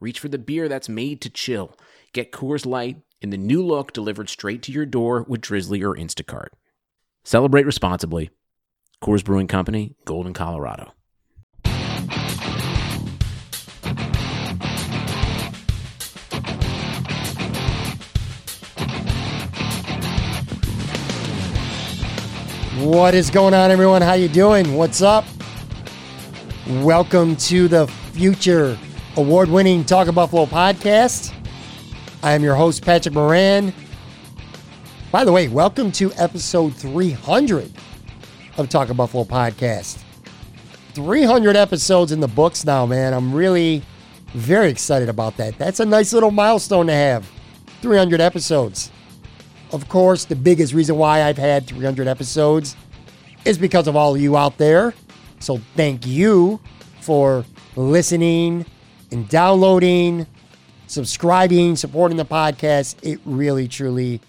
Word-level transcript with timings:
reach 0.00 0.18
for 0.18 0.28
the 0.28 0.38
beer 0.38 0.68
that's 0.68 0.88
made 0.88 1.20
to 1.20 1.30
chill. 1.30 1.76
Get 2.12 2.32
Coors 2.32 2.64
Light 2.64 3.02
in 3.20 3.30
the 3.30 3.36
new 3.36 3.64
look 3.64 3.92
delivered 3.92 4.30
straight 4.30 4.62
to 4.62 4.72
your 4.72 4.86
door 4.86 5.24
with 5.28 5.42
Drizzly 5.42 5.82
or 5.82 5.94
Instacart. 5.94 6.48
Celebrate 7.22 7.66
responsibly. 7.66 8.30
Coors 9.02 9.22
Brewing 9.22 9.46
Company, 9.46 9.94
Golden, 10.06 10.32
Colorado. 10.32 10.92
What 22.78 23.14
is 23.14 23.28
going 23.28 23.52
on, 23.52 23.70
everyone? 23.70 24.00
How 24.00 24.14
you 24.14 24.28
doing? 24.28 24.74
What's 24.74 25.02
up? 25.02 25.26
Welcome 26.66 27.36
to 27.36 27.68
the 27.68 27.86
future 28.12 28.78
award-winning 29.16 29.84
Talking 29.84 30.14
Buffalo 30.14 30.46
podcast. 30.46 31.34
I 32.22 32.32
am 32.32 32.44
your 32.44 32.54
host, 32.54 32.84
Patrick 32.84 33.12
Moran. 33.12 33.74
By 35.10 35.24
the 35.24 35.32
way, 35.32 35.48
welcome 35.48 35.90
to 35.92 36.12
episode 36.12 36.74
300 36.74 37.72
of 38.56 38.68
Talking 38.68 38.94
Buffalo 38.94 39.24
podcast. 39.24 39.98
300 40.92 41.56
episodes 41.56 42.12
in 42.12 42.20
the 42.20 42.28
books 42.28 42.64
now, 42.64 42.86
man. 42.86 43.12
I'm 43.12 43.34
really 43.34 43.82
very 44.28 44.70
excited 44.70 45.08
about 45.08 45.36
that. 45.38 45.58
That's 45.58 45.80
a 45.80 45.86
nice 45.86 46.12
little 46.12 46.30
milestone 46.30 46.86
to 46.86 46.92
have. 46.92 47.28
300 47.82 48.20
episodes. 48.20 48.92
Of 49.72 49.88
course, 49.88 50.24
the 50.24 50.36
biggest 50.36 50.72
reason 50.72 50.96
why 50.96 51.24
I've 51.24 51.38
had 51.38 51.66
300 51.66 52.06
episodes 52.06 52.76
is 53.44 53.58
because 53.58 53.88
of 53.88 53.96
all 53.96 54.14
of 54.14 54.20
you 54.20 54.36
out 54.36 54.56
there. 54.56 54.94
So 55.40 55.60
thank 55.74 56.06
you 56.06 56.60
for 57.00 57.44
listening 57.74 58.66
and 59.12 59.28
downloading, 59.28 60.26
subscribing, 60.86 61.76
supporting 61.76 62.16
the 62.16 62.24
podcast. 62.24 62.96
It 63.02 63.20
really, 63.24 63.68
truly 63.68 64.20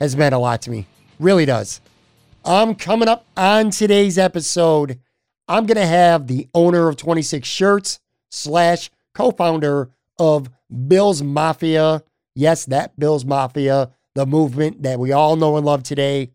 has 0.00 0.16
meant 0.16 0.34
a 0.34 0.38
lot 0.38 0.62
to 0.62 0.70
me. 0.70 0.86
Really 1.18 1.46
does. 1.46 1.80
I'm 2.44 2.74
coming 2.74 3.08
up 3.08 3.26
on 3.36 3.70
today's 3.70 4.18
episode. 4.18 4.98
I'm 5.48 5.66
going 5.66 5.76
to 5.76 5.86
have 5.86 6.26
the 6.26 6.48
owner 6.54 6.88
of 6.88 6.96
26 6.96 7.46
Shirts 7.46 8.00
slash 8.30 8.90
co-founder 9.14 9.90
of 10.18 10.50
Bill's 10.88 11.22
Mafia. 11.22 12.02
Yes, 12.34 12.64
that 12.66 12.98
Bill's 12.98 13.24
Mafia 13.24 13.90
the 14.16 14.26
movement 14.26 14.82
that 14.82 14.98
we 14.98 15.12
all 15.12 15.36
know 15.36 15.56
and 15.56 15.66
love 15.66 15.82
today. 15.82 16.30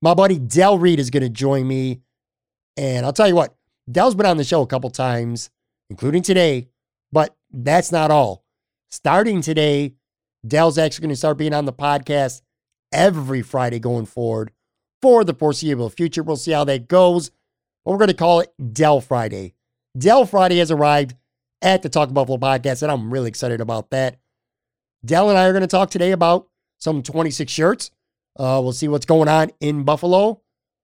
My 0.00 0.14
buddy 0.14 0.38
Del 0.38 0.78
Reed 0.78 1.00
is 1.00 1.10
going 1.10 1.24
to 1.24 1.28
join 1.28 1.66
me. 1.66 2.00
And 2.76 3.04
I'll 3.04 3.12
tell 3.12 3.28
you 3.28 3.34
what, 3.34 3.54
Del's 3.90 4.14
been 4.14 4.24
on 4.24 4.36
the 4.36 4.44
show 4.44 4.62
a 4.62 4.66
couple 4.66 4.88
times, 4.88 5.50
including 5.90 6.22
today, 6.22 6.68
but 7.12 7.36
that's 7.50 7.92
not 7.92 8.10
all. 8.10 8.44
Starting 8.90 9.40
today, 9.40 9.94
Del's 10.46 10.78
actually 10.78 11.02
going 11.02 11.10
to 11.10 11.16
start 11.16 11.38
being 11.38 11.54
on 11.54 11.66
the 11.66 11.72
podcast 11.72 12.42
every 12.92 13.42
Friday 13.42 13.78
going 13.78 14.06
forward 14.06 14.52
for 15.00 15.24
the 15.24 15.34
foreseeable 15.34 15.90
future. 15.90 16.22
We'll 16.22 16.36
see 16.36 16.52
how 16.52 16.64
that 16.64 16.88
goes. 16.88 17.30
But 17.84 17.92
we're 17.92 17.98
going 17.98 18.08
to 18.08 18.14
call 18.14 18.40
it 18.40 18.52
Del 18.72 19.00
Friday. 19.00 19.54
Del 19.96 20.24
Friday 20.24 20.58
has 20.58 20.70
arrived 20.70 21.14
at 21.60 21.82
the 21.82 21.88
Talk 21.88 22.12
Buffalo 22.12 22.38
podcast, 22.38 22.82
and 22.82 22.90
I'm 22.90 23.12
really 23.12 23.28
excited 23.28 23.60
about 23.60 23.90
that. 23.90 24.18
Del 25.04 25.28
and 25.28 25.38
I 25.38 25.46
are 25.46 25.52
going 25.52 25.62
to 25.62 25.66
talk 25.66 25.90
today 25.90 26.12
about 26.12 26.48
some 26.78 27.02
26 27.02 27.52
shirts. 27.52 27.90
Uh, 28.38 28.60
we'll 28.62 28.72
see 28.72 28.88
what's 28.88 29.06
going 29.06 29.28
on 29.28 29.50
in 29.60 29.84
Buffalo. 29.84 30.40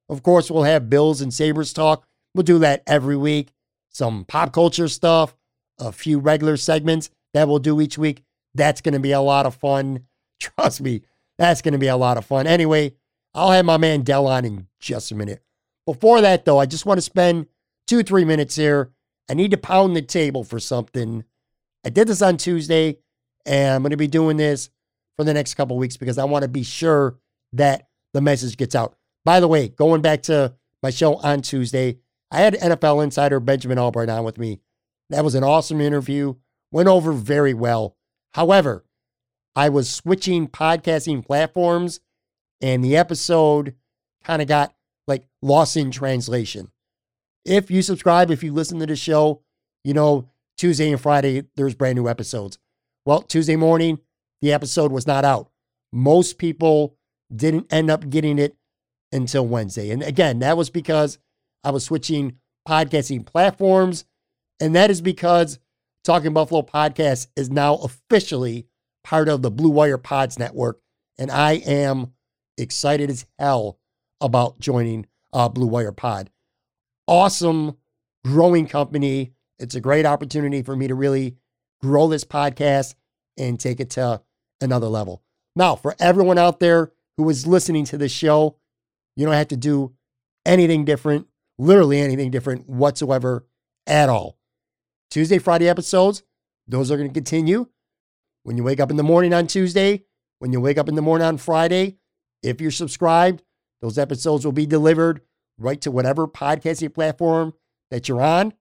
Of 0.09 0.22
course, 0.22 0.50
we'll 0.50 0.65
have 0.65 0.91
Bills 0.91 1.21
and 1.21 1.33
Sabres 1.33 1.72
talk. 1.72 2.06
We'll 2.34 2.43
do 2.43 2.59
that 2.59 2.83
every 2.87 3.16
week. 3.16 3.53
Some 3.91 4.25
pop 4.25 4.53
culture 4.53 4.89
stuff, 4.89 5.34
a 5.78 5.93
few 5.93 6.19
regular 6.19 6.56
segments 6.56 7.11
that 7.34 7.49
we'll 7.49 7.59
do 7.59 7.81
each 7.81 7.99
week. 7.99 8.22
That's 8.55 8.81
going 8.81 8.94
to 8.94 9.00
be 9.00 9.12
a 9.12 9.21
lot 9.21 9.47
of 9.47 9.55
fun. 9.55 10.06
Trust 10.41 10.81
me, 10.81 11.03
that's 11.39 11.62
going 11.62 11.72
to 11.72 11.78
be 11.78 11.89
a 11.89 11.97
lot 11.97 12.16
of 12.16 12.25
fun. 12.25 12.47
Anyway, 12.47 12.94
I'll 13.34 13.50
have 13.50 13.65
my 13.65 13.77
man 13.77 14.03
Del 14.03 14.27
on 14.27 14.44
in 14.44 14.66
just 14.81 15.12
a 15.12 15.15
minute. 15.15 15.43
Before 15.87 16.21
that, 16.21 16.44
though, 16.44 16.59
I 16.59 16.66
just 16.66 16.87
want 16.87 16.99
to 16.99 17.03
spend 17.03 17.47
two, 17.87 18.03
three 18.03 18.25
minutes 18.25 18.56
here. 18.56 18.93
I 19.31 19.34
need 19.34 19.50
to 19.50 19.56
pound 19.56 19.97
the 19.97 20.03
table 20.03 20.44
for 20.44 20.59
something. 20.59 21.25
I 21.84 21.91
did 21.91 22.09
this 22.09 22.22
on 22.22 22.37
Tuesday, 22.37 22.99
and 23.47 23.75
I'm 23.75 23.83
going 23.83 23.91
to 23.91 23.97
be 23.97 24.06
doing 24.06 24.37
this 24.37 24.71
for 25.16 25.25
the 25.25 25.34
next 25.34 25.55
couple 25.55 25.77
weeks 25.77 25.97
because 25.97 26.19
I 26.19 26.25
want 26.25 26.43
to 26.43 26.49
be 26.49 26.62
sure 26.62 27.19
that 27.53 27.89
the 28.15 28.21
message 28.21 28.56
gets 28.56 28.75
out. 28.75 28.97
By 29.25 29.41
the 29.41 29.49
way, 29.49 29.69
going 29.69 30.00
back 30.00 30.22
to 30.25 30.55
my 30.83 30.91
show 30.91 31.16
on 31.16 31.43
Tuesday, 31.43 31.99
I 32.31 32.39
had 32.39 32.55
NFL 32.55 33.03
insider 33.03 33.41
Benjamin 33.41 33.78
Albright 33.78 34.09
on 34.09 34.25
with 34.25 34.39
me. 34.39 34.60
That 35.11 35.25
was 35.25 35.35
an 35.35 35.45
awesome 35.45 35.81
interview, 35.81 36.35
went 36.71 36.89
over 36.89 37.13
very 37.13 37.55
well. 37.55 37.97
However, 38.35 38.85
I 39.57 39.69
was 39.69 39.91
switching 39.91 40.47
podcasting 40.47 41.25
platforms 41.25 42.01
and 42.61 42.85
the 42.85 42.97
episode 42.97 43.75
kind 44.25 44.43
of 44.43 44.49
got 44.49 44.75
like 45.07 45.25
lost 45.43 45.77
in 45.77 45.91
translation. 45.91 46.71
If 47.45 47.71
you 47.71 47.83
subscribe, 47.83 48.31
if 48.31 48.43
you 48.43 48.53
listen 48.53 48.79
to 48.81 48.87
the 48.87 48.97
show, 48.97 49.43
you 49.85 49.95
know, 49.95 50.29
Tuesday 50.57 50.91
and 50.91 51.01
Friday, 51.01 51.45
there's 51.57 51.75
brand 51.75 51.97
new 51.97 52.09
episodes. 52.09 52.59
Well, 53.07 53.23
Tuesday 53.23 53.57
morning, 53.57 54.01
the 54.43 54.53
episode 54.53 54.93
was 54.93 55.07
not 55.07 55.25
out. 55.25 55.51
Most 55.93 56.37
people 56.37 56.97
didn't 57.35 57.73
end 57.73 57.91
up 57.91 58.11
getting 58.11 58.39
it 58.39 58.57
until 59.13 59.47
Wednesday. 59.47 59.91
And 59.91 60.03
again, 60.03 60.41
that 60.41 60.57
was 60.57 60.69
because 60.69 61.19
I 61.65 61.71
was 61.71 61.85
switching 61.85 62.37
podcasting 62.69 63.25
platforms. 63.25 64.05
And 64.61 64.75
that 64.75 64.91
is 64.91 65.01
because 65.01 65.59
Talking 66.05 66.33
Buffalo 66.33 66.63
Podcast 66.63 67.29
is 67.37 67.51
now 67.51 67.77
officially 67.77 68.67
part 69.05 69.29
of 69.29 69.43
the 69.43 69.51
Blue 69.51 69.71
Wire 69.71 69.99
Pods 69.99 70.39
Network. 70.39 70.81
And 71.19 71.31
I 71.31 71.55
am 71.55 72.13
excited 72.57 73.11
as 73.11 73.27
hell 73.39 73.79
about 74.21 74.59
joining 74.59 75.07
uh, 75.33 75.49
Blue 75.49 75.67
Wire 75.67 75.93
Pod. 75.93 76.31
Awesome, 77.07 77.77
growing 78.25 78.67
company. 78.67 79.33
It's 79.59 79.75
a 79.75 79.81
great 79.81 80.07
opportunity 80.07 80.63
for 80.63 80.77
me 80.77 80.89
to 80.89 80.95
really 80.95 81.37
grow 81.81 82.09
this 82.09 82.25
podcast 82.25 82.95
and 83.37 83.59
take 83.59 83.81
it 83.81 83.91
to 83.91 84.21
another 84.61 84.89
level. 84.89 85.23
Now, 85.57 85.77
for 85.77 85.95
everyone 85.99 86.39
out 86.39 86.61
there 86.61 86.93
who 87.17 87.29
is 87.29 87.47
listening 87.47 87.85
to 87.87 87.99
this 87.99 88.13
show, 88.13 88.57
you 89.17 89.25
don't 89.25 89.35
have 89.35 89.49
to 89.49 89.57
do 89.57 89.95
anything 90.47 90.85
different, 90.85 91.27
literally 91.59 92.01
anything 92.01 92.31
different 92.31 92.69
whatsoever 92.69 93.47
at 93.87 94.09
all. 94.09 94.39
Tuesday, 95.11 95.39
Friday 95.39 95.69
episodes, 95.69 96.23
those 96.67 96.91
are 96.91 96.97
going 96.97 97.09
to 97.09 97.15
continue. 97.15 97.67
When 98.43 98.57
you 98.57 98.65
wake 98.65 98.81
up 98.81 98.91
in 98.91 98.97
the 98.97 99.03
morning 99.03 99.35
on 99.35 99.47
Tuesday, 99.47 100.05
when 100.39 100.53
you 100.53 100.61
wake 100.61 100.79
up 100.79 100.89
in 100.89 100.95
the 100.95 101.03
morning 101.03 101.27
on 101.27 101.39
Friday, 101.39 101.99
if 102.43 102.61
you're 102.61 102.71
subscribed, 102.71 103.43
those 103.81 103.99
episodes 103.99 104.45
will 104.45 104.53
be 104.53 104.67
delivered 104.67 105.21
right 105.59 105.81
to 105.81 105.91
whatever 105.91 106.27
podcasting 106.29 106.95
platform 106.95 107.55
that 107.91 108.09
you're 108.09 108.23
on. 108.23 108.53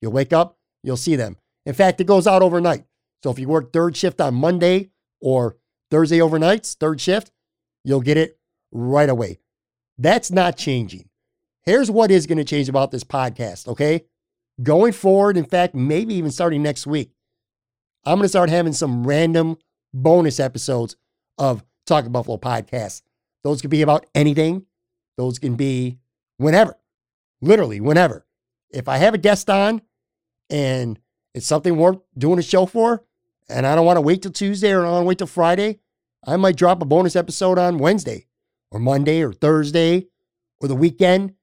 You'll 0.00 0.12
wake 0.12 0.32
up, 0.32 0.58
you'll 0.82 0.96
see 0.96 1.16
them. 1.16 1.36
In 1.64 1.74
fact, 1.74 2.00
it 2.00 2.06
goes 2.06 2.26
out 2.26 2.42
overnight. 2.42 2.84
So 3.22 3.30
if 3.30 3.38
you 3.38 3.48
work 3.48 3.72
third 3.72 3.96
shift 3.96 4.20
on 4.20 4.34
Monday, 4.34 4.90
or 5.20 5.56
Thursday 5.90 6.18
overnights, 6.18 6.76
third 6.76 7.00
shift, 7.00 7.30
you'll 7.84 8.00
get 8.00 8.16
it 8.16 8.38
right 8.72 9.08
away. 9.08 9.38
That's 9.98 10.30
not 10.30 10.56
changing. 10.56 11.08
Here's 11.64 11.90
what 11.90 12.10
is 12.10 12.26
going 12.26 12.38
to 12.38 12.44
change 12.44 12.68
about 12.68 12.90
this 12.90 13.04
podcast, 13.04 13.66
okay? 13.68 14.04
Going 14.62 14.92
forward, 14.92 15.36
in 15.36 15.44
fact, 15.44 15.74
maybe 15.74 16.14
even 16.14 16.30
starting 16.30 16.62
next 16.62 16.86
week, 16.86 17.10
I'm 18.04 18.16
going 18.16 18.24
to 18.24 18.28
start 18.28 18.48
having 18.48 18.72
some 18.72 19.06
random 19.06 19.58
bonus 19.92 20.40
episodes 20.40 20.96
of 21.38 21.62
Talking 21.86 22.12
Buffalo 22.12 22.38
podcast. 22.38 23.02
Those 23.44 23.60
could 23.60 23.70
be 23.70 23.82
about 23.82 24.06
anything. 24.14 24.64
Those 25.16 25.38
can 25.38 25.56
be 25.56 25.98
whenever, 26.38 26.76
literally 27.40 27.80
whenever. 27.80 28.26
If 28.70 28.88
I 28.88 28.96
have 28.96 29.14
a 29.14 29.18
guest 29.18 29.50
on 29.50 29.82
and 30.48 30.98
it's 31.34 31.46
something 31.46 31.76
worth 31.76 31.98
doing 32.16 32.38
a 32.38 32.42
show 32.42 32.66
for, 32.66 33.04
and 33.48 33.66
I 33.66 33.74
don't 33.74 33.86
want 33.86 33.98
to 33.98 34.02
wait 34.02 34.22
till 34.22 34.32
Tuesday 34.32 34.72
or 34.72 34.80
I 34.80 34.84
don't 34.84 34.92
want 34.92 35.04
to 35.04 35.08
wait 35.08 35.18
till 35.18 35.26
Friday, 35.26 35.80
I 36.26 36.36
might 36.36 36.56
drop 36.56 36.80
a 36.82 36.86
bonus 36.86 37.14
episode 37.14 37.58
on 37.58 37.78
Wednesday 37.78 38.26
or 38.70 38.80
Monday 38.80 39.22
or 39.22 39.32
Thursday 39.32 40.06
or 40.60 40.68
the 40.68 40.74
weekend. 40.74 41.34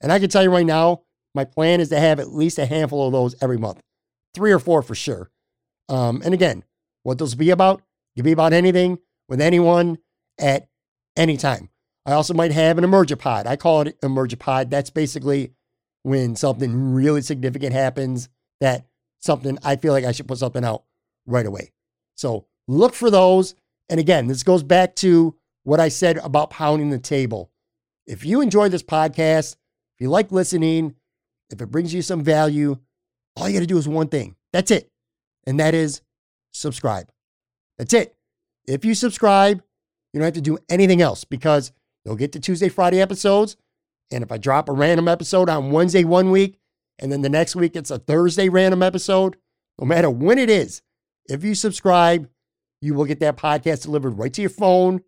And 0.00 0.12
I 0.12 0.18
can 0.18 0.28
tell 0.28 0.42
you 0.42 0.50
right 0.50 0.66
now, 0.66 1.03
my 1.34 1.44
plan 1.44 1.80
is 1.80 1.88
to 1.88 1.98
have 1.98 2.20
at 2.20 2.32
least 2.32 2.58
a 2.58 2.66
handful 2.66 3.06
of 3.06 3.12
those 3.12 3.34
every 3.40 3.58
month, 3.58 3.80
three 4.34 4.52
or 4.52 4.58
four 4.58 4.82
for 4.82 4.94
sure. 4.94 5.30
Um, 5.88 6.22
and 6.24 6.32
again, 6.32 6.64
what 7.02 7.18
those 7.18 7.34
be 7.34 7.50
about? 7.50 7.80
It 8.14 8.20
can 8.20 8.24
be 8.24 8.32
about 8.32 8.52
anything 8.52 8.98
with 9.28 9.40
anyone 9.40 9.98
at 10.38 10.68
any 11.16 11.36
time. 11.36 11.68
I 12.06 12.12
also 12.12 12.34
might 12.34 12.52
have 12.52 12.78
an 12.78 12.84
emergipod. 12.84 13.46
I 13.46 13.56
call 13.56 13.82
it 13.82 14.00
emergipod. 14.00 14.70
That's 14.70 14.90
basically 14.90 15.52
when 16.02 16.36
something 16.36 16.94
really 16.94 17.22
significant 17.22 17.72
happens 17.72 18.28
that 18.60 18.86
something 19.20 19.58
I 19.64 19.76
feel 19.76 19.92
like 19.92 20.04
I 20.04 20.12
should 20.12 20.28
put 20.28 20.38
something 20.38 20.64
out 20.64 20.84
right 21.26 21.46
away. 21.46 21.72
So 22.14 22.46
look 22.68 22.94
for 22.94 23.10
those. 23.10 23.54
And 23.88 23.98
again, 23.98 24.26
this 24.26 24.42
goes 24.42 24.62
back 24.62 24.94
to 24.96 25.34
what 25.64 25.80
I 25.80 25.88
said 25.88 26.18
about 26.18 26.50
pounding 26.50 26.90
the 26.90 26.98
table. 26.98 27.50
If 28.06 28.24
you 28.24 28.42
enjoy 28.42 28.68
this 28.68 28.82
podcast, 28.82 29.56
if 29.96 30.00
you 30.00 30.10
like 30.10 30.30
listening, 30.30 30.94
if 31.50 31.60
it 31.60 31.70
brings 31.70 31.92
you 31.92 32.02
some 32.02 32.22
value, 32.22 32.78
all 33.36 33.48
you 33.48 33.54
got 33.54 33.60
to 33.60 33.66
do 33.66 33.78
is 33.78 33.88
one 33.88 34.08
thing. 34.08 34.36
That's 34.52 34.70
it. 34.70 34.90
And 35.46 35.60
that 35.60 35.74
is 35.74 36.02
subscribe. 36.52 37.10
That's 37.78 37.92
it. 37.92 38.14
If 38.66 38.84
you 38.84 38.94
subscribe, 38.94 39.62
you 40.12 40.20
don't 40.20 40.26
have 40.26 40.34
to 40.34 40.40
do 40.40 40.58
anything 40.68 41.02
else 41.02 41.24
because 41.24 41.72
you'll 42.04 42.16
get 42.16 42.32
the 42.32 42.38
Tuesday, 42.38 42.68
Friday 42.68 43.00
episodes. 43.00 43.56
And 44.10 44.22
if 44.22 44.30
I 44.30 44.38
drop 44.38 44.68
a 44.68 44.72
random 44.72 45.08
episode 45.08 45.48
on 45.48 45.70
Wednesday 45.72 46.04
one 46.04 46.30
week, 46.30 46.58
and 46.98 47.10
then 47.10 47.22
the 47.22 47.28
next 47.28 47.56
week 47.56 47.74
it's 47.74 47.90
a 47.90 47.98
Thursday 47.98 48.48
random 48.48 48.82
episode, 48.82 49.36
no 49.78 49.86
matter 49.86 50.08
when 50.08 50.38
it 50.38 50.48
is, 50.48 50.82
if 51.26 51.42
you 51.42 51.54
subscribe, 51.54 52.28
you 52.80 52.94
will 52.94 53.06
get 53.06 53.20
that 53.20 53.36
podcast 53.36 53.82
delivered 53.82 54.18
right 54.18 54.32
to 54.34 54.40
your 54.42 54.50
phone 54.50 55.02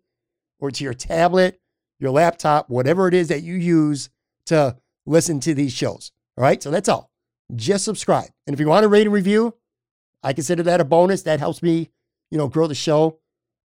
or 0.59 0.71
to 0.71 0.83
your 0.83 0.93
tablet, 0.93 1.59
your 1.99 2.11
laptop, 2.11 2.69
whatever 2.69 3.07
it 3.07 3.13
is 3.13 3.27
that 3.29 3.43
you 3.43 3.55
use 3.55 4.09
to 4.47 4.75
listen 5.05 5.39
to 5.39 5.53
these 5.53 5.71
shows. 5.71 6.11
All 6.37 6.43
right. 6.43 6.61
So 6.61 6.71
that's 6.71 6.89
all. 6.89 7.11
Just 7.55 7.85
subscribe. 7.85 8.29
And 8.45 8.53
if 8.53 8.59
you 8.59 8.67
want 8.67 8.83
to 8.83 8.89
rate 8.89 9.07
and 9.07 9.13
review, 9.13 9.55
I 10.23 10.33
consider 10.33 10.63
that 10.63 10.81
a 10.81 10.85
bonus. 10.85 11.23
That 11.23 11.39
helps 11.39 11.63
me, 11.63 11.89
you 12.31 12.37
know, 12.37 12.47
grow 12.47 12.67
the 12.67 12.75
show. 12.75 13.19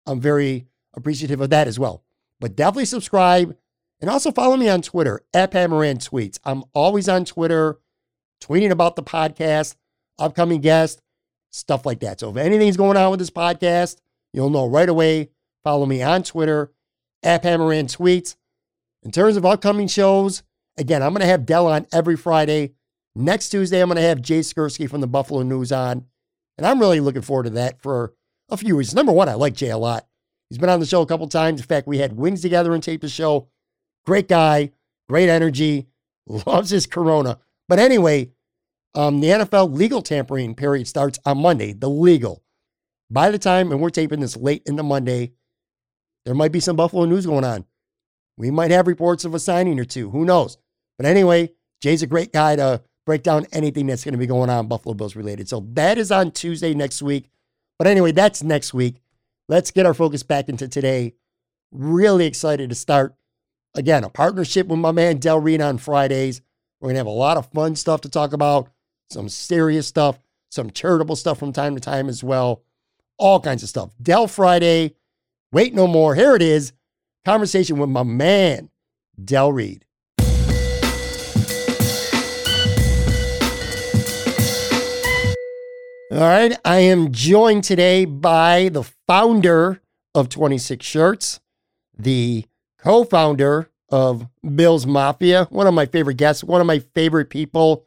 I'm 0.05 0.19
very 0.19 0.67
appreciative 0.95 1.41
of 1.41 1.49
that 1.51 1.67
as 1.67 1.79
well. 1.79 2.03
But 2.39 2.55
definitely 2.55 2.85
subscribe 2.85 3.55
and 4.01 4.09
also 4.09 4.31
follow 4.31 4.57
me 4.57 4.69
on 4.69 4.81
Twitter 4.81 5.21
at 5.33 5.51
Pat 5.51 5.69
Moran 5.69 5.97
Tweets. 5.97 6.39
I'm 6.43 6.63
always 6.73 7.09
on 7.09 7.25
Twitter 7.25 7.79
tweeting 8.41 8.71
about 8.71 8.95
the 8.95 9.03
podcast, 9.03 9.75
upcoming 10.17 10.61
guests, 10.61 11.01
stuff 11.51 11.85
like 11.85 11.99
that. 11.99 12.19
So 12.19 12.29
if 12.29 12.37
anything's 12.37 12.77
going 12.77 12.97
on 12.97 13.11
with 13.11 13.19
this 13.19 13.29
podcast, 13.29 13.97
you'll 14.33 14.49
know 14.49 14.67
right 14.67 14.89
away. 14.89 15.29
Follow 15.63 15.85
me 15.85 16.01
on 16.01 16.23
Twitter 16.23 16.71
at 17.23 17.43
Pat 17.43 17.59
Moran 17.59 17.87
Tweets. 17.87 18.35
In 19.03 19.11
terms 19.11 19.37
of 19.37 19.45
upcoming 19.45 19.87
shows, 19.87 20.43
again, 20.79 21.03
I'm 21.03 21.13
going 21.13 21.21
to 21.21 21.27
have 21.27 21.45
Del 21.45 21.67
on 21.67 21.85
every 21.91 22.15
Friday. 22.15 22.73
Next 23.15 23.49
Tuesday, 23.49 23.81
I'm 23.81 23.89
going 23.89 23.97
to 23.97 24.01
have 24.01 24.21
Jay 24.21 24.39
Skurski 24.39 24.89
from 24.89 25.01
the 25.01 25.07
Buffalo 25.07 25.43
News 25.43 25.71
on. 25.71 26.05
And 26.57 26.65
I'm 26.65 26.79
really 26.79 26.99
looking 26.99 27.21
forward 27.21 27.43
to 27.43 27.49
that 27.51 27.81
for 27.81 28.13
a 28.49 28.57
few 28.57 28.75
reasons. 28.75 28.95
Number 28.95 29.11
one, 29.11 29.29
I 29.29 29.33
like 29.33 29.53
Jay 29.53 29.69
a 29.69 29.77
lot. 29.77 30.07
He's 30.49 30.57
been 30.57 30.69
on 30.69 30.79
the 30.79 30.85
show 30.85 31.01
a 31.01 31.05
couple 31.05 31.27
times. 31.27 31.59
In 31.59 31.67
fact, 31.67 31.87
we 31.87 31.99
had 31.99 32.13
wings 32.13 32.41
together 32.41 32.73
and 32.73 32.81
taped 32.81 33.01
the 33.01 33.09
show. 33.09 33.49
Great 34.05 34.27
guy, 34.27 34.71
great 35.07 35.29
energy, 35.29 35.87
loves 36.27 36.71
his 36.71 36.87
Corona. 36.87 37.39
But 37.67 37.79
anyway, 37.79 38.31
um, 38.95 39.19
the 39.19 39.27
NFL 39.27 39.75
legal 39.75 40.01
tampering 40.01 40.55
period 40.55 40.87
starts 40.87 41.19
on 41.25 41.37
Monday, 41.37 41.73
the 41.73 41.89
legal. 41.89 42.43
By 43.11 43.31
the 43.31 43.39
time, 43.39 43.71
and 43.71 43.81
we're 43.81 43.89
taping 43.89 44.19
this 44.19 44.37
late 44.37 44.63
into 44.65 44.83
Monday, 44.83 45.33
there 46.25 46.35
might 46.35 46.51
be 46.51 46.59
some 46.59 46.75
Buffalo 46.75 47.05
news 47.05 47.25
going 47.25 47.43
on. 47.43 47.65
We 48.37 48.51
might 48.51 48.71
have 48.71 48.87
reports 48.87 49.25
of 49.25 49.33
a 49.33 49.39
signing 49.39 49.79
or 49.79 49.85
two. 49.85 50.09
Who 50.11 50.25
knows? 50.25 50.57
But 50.99 51.05
anyway, 51.05 51.53
Jay's 51.81 52.03
a 52.03 52.07
great 52.07 52.33
guy 52.33 52.57
to 52.57 52.83
break 53.05 53.23
down 53.23 53.47
anything 53.53 53.87
that's 53.87 54.03
going 54.03 54.11
to 54.11 54.19
be 54.19 54.27
going 54.27 54.49
on 54.49 54.67
Buffalo 54.67 54.93
Bills 54.93 55.15
related. 55.15 55.47
So 55.47 55.65
that 55.71 55.97
is 55.97 56.11
on 56.11 56.31
Tuesday 56.31 56.73
next 56.73 57.01
week. 57.01 57.29
But 57.77 57.87
anyway, 57.87 58.11
that's 58.11 58.43
next 58.43 58.73
week. 58.73 59.01
Let's 59.47 59.71
get 59.71 59.85
our 59.85 59.93
focus 59.93 60.23
back 60.23 60.49
into 60.49 60.67
today. 60.67 61.13
Really 61.71 62.25
excited 62.25 62.69
to 62.69 62.75
start 62.75 63.15
again 63.75 64.03
a 64.03 64.09
partnership 64.09 64.67
with 64.67 64.79
my 64.79 64.91
man 64.91 65.19
Del 65.19 65.39
Reed 65.39 65.61
on 65.61 65.77
Fridays. 65.77 66.41
We're 66.81 66.87
going 66.87 66.95
to 66.95 66.99
have 66.99 67.07
a 67.07 67.11
lot 67.11 67.37
of 67.37 67.49
fun 67.51 67.77
stuff 67.77 68.01
to 68.01 68.09
talk 68.09 68.33
about, 68.33 68.69
some 69.09 69.29
serious 69.29 69.87
stuff, 69.87 70.19
some 70.51 70.69
charitable 70.69 71.15
stuff 71.15 71.39
from 71.39 71.53
time 71.53 71.75
to 71.75 71.81
time 71.81 72.09
as 72.09 72.25
well. 72.25 72.63
All 73.17 73.39
kinds 73.39 73.63
of 73.63 73.69
stuff. 73.69 73.91
Del 74.01 74.27
Friday. 74.27 74.95
Wait 75.53 75.73
no 75.73 75.87
more. 75.87 76.13
Here 76.13 76.35
it 76.35 76.41
is. 76.41 76.73
Conversation 77.23 77.77
with 77.77 77.89
my 77.89 78.03
man, 78.03 78.69
Del 79.23 79.53
Reed. 79.53 79.85
All 86.11 86.17
right. 86.17 86.57
I 86.65 86.79
am 86.79 87.11
joined 87.11 87.63
today 87.63 88.05
by 88.05 88.69
the 88.69 88.81
founder 89.05 89.79
of 90.15 90.27
26 90.29 90.83
Shirts, 90.83 91.39
the 91.95 92.45
co 92.79 93.03
founder 93.03 93.69
of 93.89 94.27
Bill's 94.55 94.87
Mafia, 94.87 95.45
one 95.51 95.67
of 95.67 95.75
my 95.75 95.85
favorite 95.85 96.17
guests, 96.17 96.43
one 96.43 96.61
of 96.61 96.67
my 96.67 96.79
favorite 96.79 97.29
people. 97.29 97.85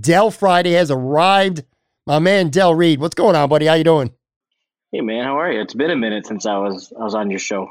Del 0.00 0.30
Friday 0.30 0.72
has 0.72 0.92
arrived. 0.92 1.64
My 2.06 2.20
man 2.20 2.50
Del 2.50 2.72
Reed. 2.72 3.00
What's 3.00 3.16
going 3.16 3.34
on, 3.34 3.48
buddy? 3.48 3.66
How 3.66 3.74
you 3.74 3.82
doing? 3.82 4.12
Hey 4.92 5.00
man, 5.00 5.24
how 5.24 5.36
are 5.40 5.50
you? 5.50 5.60
It's 5.60 5.74
been 5.74 5.90
a 5.90 5.96
minute 5.96 6.24
since 6.24 6.46
I 6.46 6.58
was 6.58 6.92
I 6.96 7.02
was 7.02 7.16
on 7.16 7.30
your 7.30 7.40
show. 7.40 7.68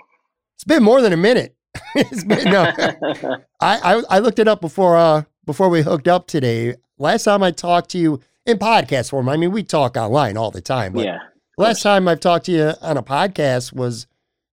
It's 0.55 0.65
been 0.65 0.83
more 0.83 1.01
than 1.01 1.13
a 1.13 1.17
minute. 1.17 1.55
it's 1.95 2.25
been 2.25 2.43
no. 2.51 2.69
I, 3.61 3.95
I 3.95 4.03
I 4.09 4.19
looked 4.19 4.39
it 4.39 4.49
up 4.49 4.59
before 4.59 4.97
uh 4.97 5.23
before 5.45 5.69
we 5.69 5.83
hooked 5.83 6.09
up 6.09 6.27
today. 6.27 6.75
Last 6.97 7.23
time 7.23 7.43
I 7.43 7.51
talked 7.51 7.91
to 7.91 7.97
you 7.97 8.19
in 8.45 8.57
podcast 8.57 9.09
form. 9.09 9.27
I 9.29 9.37
mean, 9.37 9.51
we 9.51 9.63
talk 9.63 9.97
online 9.97 10.37
all 10.37 10.51
the 10.51 10.61
time. 10.61 10.93
But 10.93 11.05
yeah. 11.05 11.19
last 11.57 11.81
time 11.81 12.07
I've 12.07 12.19
talked 12.19 12.45
to 12.45 12.51
you 12.51 12.73
on 12.81 12.97
a 12.97 13.03
podcast 13.03 13.73
was 13.73 14.07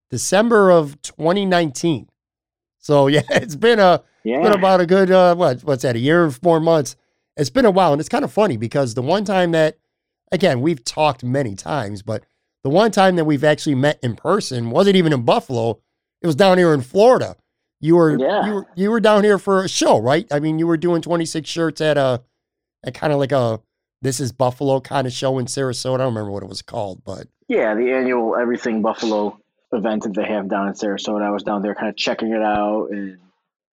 December 0.09 0.71
of 0.71 1.01
2019. 1.01 2.07
So 2.79 3.07
yeah, 3.07 3.21
it's 3.29 3.55
been 3.55 3.79
a 3.79 4.03
Yeah. 4.23 4.41
been 4.41 4.53
about 4.53 4.81
a 4.81 4.85
good 4.85 5.11
uh, 5.11 5.35
what 5.35 5.61
what's 5.63 5.83
that 5.83 5.95
a 5.95 5.99
year 5.99 6.23
and 6.23 6.33
four 6.35 6.59
months. 6.59 6.95
It's 7.35 7.49
been 7.49 7.65
a 7.65 7.71
while, 7.71 7.91
and 7.93 7.99
it's 7.99 8.09
kind 8.09 8.23
of 8.23 8.31
funny 8.31 8.57
because 8.57 8.93
the 8.93 9.01
one 9.01 9.25
time 9.25 9.51
that 9.51 9.77
again 10.31 10.61
we've 10.61 10.83
talked 10.83 11.23
many 11.23 11.55
times, 11.55 12.01
but 12.01 12.23
the 12.63 12.69
one 12.69 12.91
time 12.91 13.15
that 13.17 13.25
we've 13.25 13.43
actually 13.43 13.75
met 13.75 13.99
in 14.03 14.15
person 14.15 14.69
wasn't 14.69 14.95
even 14.95 15.13
in 15.13 15.23
Buffalo. 15.23 15.79
It 16.21 16.27
was 16.27 16.35
down 16.35 16.57
here 16.57 16.73
in 16.73 16.81
Florida. 16.81 17.35
You 17.81 17.95
were 17.97 18.17
Yeah. 18.17 18.45
you 18.45 18.53
were 18.53 18.67
you 18.75 18.91
were 18.91 18.99
down 19.01 19.23
here 19.23 19.37
for 19.37 19.63
a 19.63 19.67
show, 19.69 19.97
right? 19.99 20.25
I 20.31 20.39
mean, 20.39 20.57
you 20.59 20.67
were 20.67 20.77
doing 20.77 21.01
26 21.01 21.49
shirts 21.49 21.81
at 21.81 21.97
a 21.97 22.21
at 22.85 22.93
kind 22.93 23.11
of 23.11 23.19
like 23.19 23.31
a 23.33 23.59
this 24.03 24.19
is 24.19 24.31
Buffalo 24.31 24.79
kind 24.79 25.07
of 25.07 25.13
show 25.13 25.39
in 25.39 25.45
Sarasota. 25.45 25.95
I 25.95 25.97
don't 25.99 26.13
remember 26.13 26.31
what 26.31 26.43
it 26.43 26.49
was 26.49 26.61
called, 26.61 27.03
but 27.03 27.27
yeah, 27.47 27.73
the 27.73 27.91
annual 27.91 28.35
Everything 28.35 28.81
Buffalo 28.81 29.39
event 29.71 30.03
that 30.03 30.13
they 30.13 30.25
have 30.25 30.47
down 30.49 30.67
in 30.67 30.73
Sarasota. 30.73 31.23
I 31.23 31.31
was 31.31 31.43
down 31.43 31.61
there 31.61 31.73
kind 31.75 31.89
of 31.89 31.95
checking 31.95 32.31
it 32.31 32.41
out 32.41 32.89
and 32.91 33.17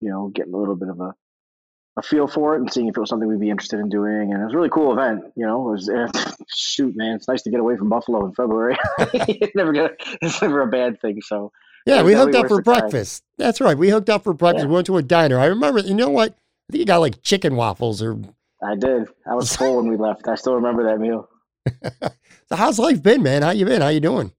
you 0.00 0.10
know, 0.10 0.28
getting 0.28 0.52
a 0.52 0.56
little 0.56 0.74
bit 0.76 0.88
of 0.88 1.00
a 1.00 1.14
a 1.96 2.02
feel 2.02 2.26
for 2.26 2.56
it 2.56 2.60
and 2.60 2.72
seeing 2.72 2.88
if 2.88 2.96
it 2.96 3.00
was 3.00 3.08
something 3.08 3.28
we'd 3.28 3.38
be 3.38 3.50
interested 3.50 3.78
in 3.78 3.88
doing. 3.88 4.32
And 4.32 4.42
it 4.42 4.44
was 4.46 4.52
a 4.52 4.56
really 4.56 4.68
cool 4.68 4.92
event. 4.92 5.24
You 5.36 5.46
know, 5.46 5.68
it 5.68 5.72
was 5.72 5.88
shoot, 6.48 6.96
man, 6.96 7.14
it's 7.14 7.28
nice 7.28 7.42
to 7.42 7.50
get 7.50 7.60
away 7.60 7.76
from 7.76 7.88
Buffalo 7.88 8.26
in 8.26 8.32
February. 8.32 8.76
it's 8.98 9.54
never 9.54 9.72
gonna, 9.72 9.90
it's 10.20 10.42
never 10.42 10.62
a 10.62 10.66
bad 10.66 11.00
thing. 11.00 11.20
So 11.22 11.52
Yeah, 11.86 12.02
we 12.02 12.14
hooked 12.14 12.34
up 12.34 12.48
for 12.48 12.56
the 12.56 12.62
time. 12.64 12.80
breakfast. 12.80 13.22
That's 13.38 13.60
right. 13.60 13.78
We 13.78 13.90
hooked 13.90 14.10
up 14.10 14.24
for 14.24 14.32
breakfast. 14.32 14.64
Yeah. 14.64 14.68
We 14.70 14.74
went 14.74 14.86
to 14.86 14.96
a 14.96 15.02
diner. 15.02 15.38
I 15.38 15.46
remember, 15.46 15.78
you 15.80 15.94
know 15.94 16.10
what? 16.10 16.32
I 16.32 16.72
think 16.72 16.80
you 16.80 16.84
got 16.86 16.98
like 16.98 17.22
chicken 17.22 17.54
waffles 17.54 18.02
or 18.02 18.18
I 18.62 18.76
did. 18.76 19.08
I 19.30 19.34
was 19.34 19.54
full 19.54 19.76
when 19.76 19.88
we 19.88 19.96
left. 19.96 20.28
I 20.28 20.34
still 20.36 20.54
remember 20.54 20.84
that 20.84 20.98
meal. 20.98 21.28
so 22.48 22.56
how's 22.56 22.78
life 22.78 23.02
been, 23.02 23.22
man? 23.22 23.42
How 23.42 23.50
you 23.50 23.64
been? 23.64 23.82
How 23.82 23.88
you 23.88 24.00
doing? 24.00 24.32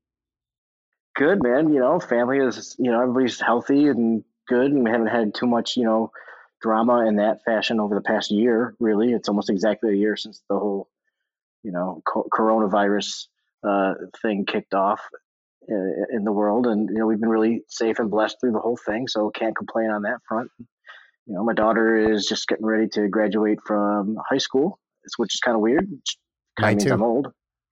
good 1.15 1.41
man 1.41 1.73
you 1.73 1.79
know 1.79 1.99
family 1.99 2.37
is 2.37 2.75
you 2.77 2.91
know 2.91 3.01
everybody's 3.01 3.39
healthy 3.39 3.87
and 3.87 4.23
good 4.47 4.71
and 4.71 4.83
we 4.83 4.91
haven't 4.91 5.07
had 5.07 5.33
too 5.33 5.47
much 5.47 5.75
you 5.77 5.83
know 5.83 6.11
drama 6.61 7.05
in 7.07 7.15
that 7.15 7.39
fashion 7.43 7.79
over 7.79 7.95
the 7.95 8.01
past 8.01 8.31
year 8.31 8.75
really 8.79 9.11
it's 9.11 9.29
almost 9.29 9.49
exactly 9.49 9.91
a 9.91 9.95
year 9.95 10.15
since 10.15 10.43
the 10.49 10.57
whole 10.57 10.89
you 11.63 11.71
know 11.71 12.01
co- 12.05 12.27
coronavirus 12.31 13.27
uh, 13.67 13.93
thing 14.21 14.45
kicked 14.45 14.73
off 14.73 15.01
uh, 15.71 16.15
in 16.15 16.23
the 16.23 16.31
world 16.31 16.67
and 16.67 16.89
you 16.89 16.95
know 16.95 17.07
we've 17.07 17.19
been 17.19 17.29
really 17.29 17.63
safe 17.67 17.97
and 17.97 18.11
blessed 18.11 18.37
through 18.39 18.51
the 18.51 18.59
whole 18.59 18.77
thing 18.85 19.07
so 19.07 19.29
can't 19.29 19.55
complain 19.55 19.89
on 19.89 20.03
that 20.03 20.19
front 20.27 20.51
you 21.27 21.33
know 21.33 21.43
my 21.43 21.53
daughter 21.53 21.95
is 21.95 22.25
just 22.25 22.47
getting 22.47 22.65
ready 22.65 22.87
to 22.87 23.07
graduate 23.07 23.59
from 23.65 24.17
high 24.29 24.37
school 24.37 24.79
which 25.17 25.33
is 25.35 25.39
kind 25.39 25.55
of 25.55 25.61
weird 25.61 25.87
kind 26.59 26.71
of 26.71 26.77
means 26.77 26.83
too. 26.83 26.93
i'm 26.93 27.03
old 27.03 27.27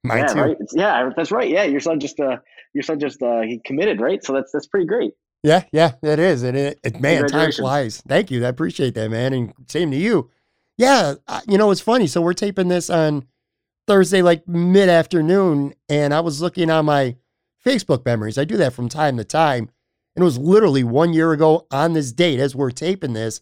Mine 0.05 0.17
yeah, 0.19 0.25
too. 0.27 0.41
right. 0.41 0.57
Yeah, 0.73 1.09
that's 1.15 1.31
right. 1.31 1.49
Yeah, 1.49 1.63
your 1.63 1.79
son 1.79 1.97
just 2.01 2.19
uh, 2.19 2.35
your 2.73 2.83
son 2.83 2.99
just 2.99 3.21
uh, 3.23 3.39
he 3.41 3.61
committed, 3.63 4.01
right? 4.01 4.21
So 4.21 4.33
that's 4.33 4.51
that's 4.51 4.67
pretty 4.67 4.85
great. 4.85 5.13
Yeah, 5.43 5.63
yeah, 5.71 5.93
it 6.03 6.19
is. 6.19 6.43
And 6.43 6.57
it, 6.57 6.77
it 6.83 6.99
man, 6.99 7.25
time 7.27 7.53
flies. 7.53 8.01
Thank 8.05 8.29
you. 8.29 8.45
I 8.45 8.49
appreciate 8.49 8.95
that, 8.95 9.09
man. 9.09 9.31
And 9.31 9.53
same 9.69 9.91
to 9.91 9.97
you. 9.97 10.29
Yeah, 10.77 11.13
I- 11.25 11.43
you 11.47 11.57
know, 11.57 11.71
it's 11.71 11.79
funny. 11.79 12.07
So 12.07 12.19
we're 12.21 12.33
taping 12.33 12.67
this 12.67 12.89
on 12.89 13.25
Thursday, 13.87 14.21
like 14.21 14.45
mid 14.45 14.89
afternoon, 14.89 15.73
and 15.87 16.13
I 16.13 16.19
was 16.19 16.41
looking 16.41 16.69
on 16.69 16.83
my 16.83 17.15
Facebook 17.65 18.03
memories. 18.05 18.37
I 18.37 18.43
do 18.43 18.57
that 18.57 18.73
from 18.73 18.89
time 18.89 19.15
to 19.15 19.23
time. 19.23 19.69
And 20.15 20.21
it 20.21 20.25
was 20.25 20.37
literally 20.37 20.83
one 20.83 21.13
year 21.13 21.31
ago 21.31 21.65
on 21.71 21.93
this 21.93 22.11
date, 22.11 22.39
as 22.39 22.55
we're 22.55 22.71
taping 22.71 23.13
this, 23.13 23.41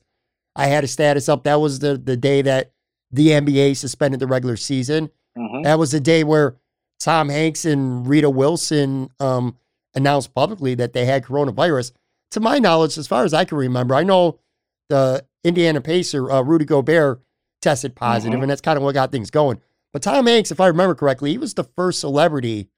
I 0.55 0.67
had 0.67 0.83
a 0.83 0.87
status 0.87 1.27
up. 1.29 1.43
That 1.43 1.59
was 1.59 1.79
the, 1.79 1.97
the 1.97 2.15
day 2.17 2.41
that 2.41 2.71
the 3.11 3.29
NBA 3.29 3.75
suspended 3.77 4.19
the 4.19 4.27
regular 4.27 4.55
season. 4.57 5.09
Mm-hmm. 5.37 5.63
That 5.63 5.79
was 5.79 5.91
the 5.91 5.99
day 5.99 6.23
where 6.23 6.55
Tom 6.99 7.29
Hanks 7.29 7.65
and 7.65 8.07
Rita 8.07 8.29
Wilson 8.29 9.09
um, 9.19 9.57
announced 9.95 10.33
publicly 10.33 10.75
that 10.75 10.93
they 10.93 11.05
had 11.05 11.23
coronavirus. 11.23 11.91
To 12.31 12.39
my 12.39 12.59
knowledge, 12.59 12.97
as 12.97 13.07
far 13.07 13.25
as 13.25 13.33
I 13.33 13.43
can 13.43 13.57
remember, 13.57 13.95
I 13.95 14.03
know 14.03 14.39
the 14.87 15.25
Indiana 15.43 15.81
Pacer, 15.81 16.29
uh, 16.31 16.41
Rudy 16.41 16.63
Gobert, 16.65 17.21
tested 17.61 17.95
positive, 17.95 18.39
Mhm. 18.39 18.43
and 18.43 18.51
that's 18.51 18.61
kind 18.61 18.77
of 18.77 18.83
what 18.83 18.93
got 18.93 19.11
things 19.11 19.29
going. 19.29 19.59
But 19.93 20.01
Tom 20.01 20.25
Hanks, 20.27 20.51
if 20.51 20.59
I 20.61 20.67
remember 20.67 20.95
correctly, 20.95 21.31
he 21.31 21.37
was 21.37 21.53
the 21.53 21.63
first 21.75 21.99
celebrity 21.99 22.69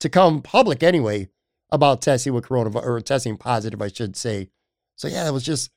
to 0.00 0.08
come 0.08 0.40
public 0.40 0.82
anyway 0.82 1.28
about 1.72 2.02
testing 2.02 2.32
with 2.34 2.46
coronavirus 2.46 2.84
or 2.84 3.00
testing 3.00 3.36
positive, 3.36 3.80
I 3.80 3.88
should 3.88 4.16
say. 4.16 4.48
So 4.96 5.08
yeah, 5.08 5.26
it 5.26 5.32
was 5.32 5.44
just 5.44 5.70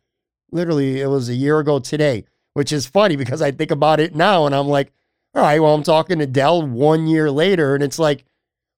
literally 0.52 1.02
it 1.02 1.08
was 1.08 1.30
a 1.30 1.36
year 1.36 1.60
ago 1.60 1.80
today, 1.80 2.26
which 2.54 2.72
is 2.72 2.86
funny 2.86 3.16
because 3.16 3.42
I 3.42 3.52
think 3.52 3.72
about 3.72 4.00
it 4.00 4.16
now 4.16 4.46
and 4.46 4.54
I'm 4.54 4.68
like, 4.68 4.92
all 5.36 5.42
right, 5.42 5.60
well, 5.60 5.74
I'm 5.74 5.84
talking 5.84 6.20
to 6.20 6.28
Del 6.28 6.62
one 6.68 7.08
year 7.08 7.32
later, 7.32 7.74
and 7.74 7.84
it's 7.84 7.98
like 7.98 8.24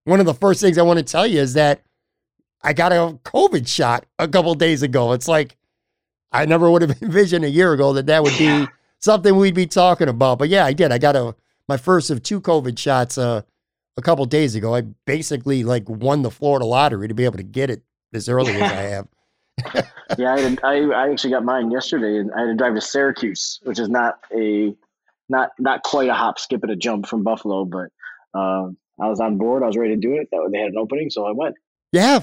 one 0.06 0.22
of 0.22 0.26
the 0.26 0.34
first 0.34 0.62
things 0.62 0.78
I 0.78 0.84
want 0.84 1.00
to 1.00 1.04
tell 1.04 1.28
you 1.28 1.42
is 1.42 1.54
that 1.56 1.82
I 2.64 2.72
got 2.74 2.94
a 2.94 3.20
COVID 3.26 3.68
shot 3.68 4.06
a 4.18 4.28
couple 4.28 4.56
days 4.56 4.82
ago. 4.82 5.12
It's 5.12 5.28
like 5.28 5.58
I 6.32 6.46
never 6.46 6.70
would 6.72 6.82
have 6.82 6.98
envisioned 7.02 7.44
a 7.44 7.50
year 7.50 7.74
ago 7.74 7.94
that 7.94 8.06
that 8.06 8.24
would 8.24 8.38
be 8.38 8.68
something 9.00 9.36
we'd 9.36 9.54
be 9.54 9.68
talking 9.68 10.08
about. 10.08 10.40
But 10.40 10.50
yeah, 10.50 10.66
I 10.66 10.74
did. 10.74 10.92
I 10.92 10.98
got 10.98 11.16
a 11.16 11.36
my 11.68 11.78
first 11.78 12.10
of 12.10 12.24
two 12.24 12.40
COVID 12.40 12.78
shots 12.78 13.18
uh, 13.18 13.42
a 13.98 14.02
couple 14.02 14.26
days 14.26 14.56
ago. 14.56 14.76
I 14.76 14.82
basically 15.06 15.64
like 15.64 15.90
won 15.90 16.22
the 16.22 16.32
Florida 16.32 16.66
lottery 16.66 17.08
to 17.08 17.14
be 17.14 17.26
able 17.26 17.38
to 17.38 17.44
get 17.44 17.70
it 17.70 17.84
as 18.14 18.30
early 18.30 18.54
as 18.54 18.62
I 18.62 18.66
have. 18.66 19.08
yeah, 20.18 20.34
I, 20.34 20.40
had, 20.40 20.60
I 20.64 20.76
I 20.90 21.10
actually 21.10 21.32
got 21.32 21.44
mine 21.44 21.72
yesterday, 21.72 22.18
and 22.18 22.32
I 22.34 22.42
had 22.42 22.48
to 22.48 22.56
drive 22.56 22.76
to 22.76 22.82
Syracuse, 22.82 23.60
which 23.64 23.80
is 23.80 23.90
not 23.90 24.20
a 24.36 24.76
not 25.30 25.52
not 25.60 25.84
quite 25.84 26.10
a 26.10 26.14
hop, 26.14 26.40
skip, 26.40 26.64
and 26.64 26.72
a 26.72 26.76
jump 26.76 27.08
from 27.08 27.24
Buffalo, 27.24 27.66
but 27.66 27.90
um, 28.34 28.78
I 29.00 29.08
was 29.08 29.20
on 29.20 29.38
board. 29.38 29.64
I 29.64 29.68
was 29.68 29.78
ready 29.78 29.96
to 29.96 30.00
do 30.00 30.14
it. 30.14 30.30
That 30.32 30.50
they 30.52 30.60
had 30.60 30.72
an 30.72 30.78
opening, 30.78 31.10
so 31.10 31.26
I 31.26 31.32
went. 31.32 31.56
Yeah, 31.92 32.22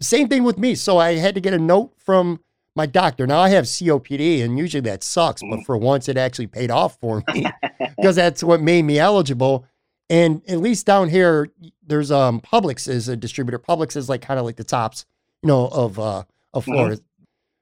same 0.00 0.28
thing 0.28 0.44
with 0.44 0.58
me. 0.58 0.74
So 0.74 0.98
I 0.98 1.14
had 1.14 1.34
to 1.34 1.40
get 1.40 1.54
a 1.54 1.58
note 1.58 1.92
from 1.98 2.40
my 2.74 2.86
doctor. 2.86 3.26
Now 3.26 3.40
I 3.40 3.50
have 3.50 3.64
COPD, 3.64 4.42
and 4.42 4.58
usually 4.58 4.80
that 4.82 5.04
sucks, 5.04 5.42
but 5.42 5.64
for 5.64 5.76
once 5.76 6.08
it 6.08 6.16
actually 6.16 6.46
paid 6.46 6.70
off 6.70 6.98
for 7.00 7.22
me 7.32 7.46
because 7.96 8.16
that's 8.16 8.42
what 8.42 8.60
made 8.60 8.82
me 8.82 8.98
eligible. 8.98 9.66
And 10.12 10.42
at 10.46 10.58
least 10.58 10.84
down 10.84 11.08
here, 11.08 11.48
there's 11.86 12.10
um 12.10 12.42
Publix 12.42 12.86
is 12.86 13.08
a 13.08 13.16
distributor. 13.16 13.58
Publix 13.58 13.96
is 13.96 14.10
like 14.10 14.20
kind 14.20 14.38
of 14.38 14.44
like 14.44 14.56
the 14.56 14.64
tops, 14.64 15.06
you 15.42 15.46
know, 15.46 15.68
of 15.68 15.98
uh 15.98 16.24
of 16.52 16.64
Florida. 16.64 17.00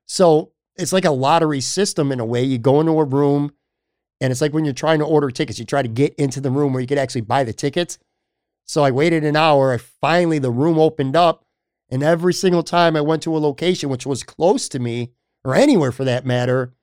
So 0.07 0.51
it's 0.75 0.93
like 0.93 1.05
a 1.05 1.13
lottery 1.13 1.61
system 1.61 2.11
in 2.11 2.19
a 2.19 2.25
way. 2.25 2.43
You 2.43 2.59
go 2.59 2.81
into 2.81 2.99
a 2.99 3.05
room, 3.05 3.53
and 4.21 4.33
it's 4.33 4.41
like 4.41 4.53
when 4.53 4.65
you're 4.65 4.75
trying 4.75 4.99
to 4.99 5.05
order 5.05 5.31
tickets, 5.31 5.61
you 5.61 5.65
try 5.65 5.81
to 5.81 5.89
get 5.89 6.13
into 6.17 6.41
the 6.41 6.51
room 6.51 6.73
where 6.73 6.81
you 6.81 6.89
could 6.89 6.99
actually 6.99 7.21
buy 7.21 7.45
the 7.45 7.53
tickets. 7.53 7.99
So 8.65 8.83
I 8.83 8.91
waited 8.91 9.23
an 9.23 9.37
hour. 9.37 9.73
I 9.73 9.77
finally 9.77 10.41
the 10.41 10.51
room 10.51 10.77
opened 10.77 11.15
up, 11.15 11.45
and 11.89 12.03
every 12.03 12.35
single 12.35 12.65
time 12.65 12.97
I 12.97 13.01
went 13.01 13.23
to 13.23 13.37
a 13.37 13.39
location 13.39 13.91
which 13.91 14.07
was 14.07 14.25
close 14.25 14.69
to 14.71 14.81
me 14.81 15.13
or 15.45 15.55
anywhere 15.55 15.93
for 15.93 16.05
that 16.05 16.27
matter, 16.27 16.75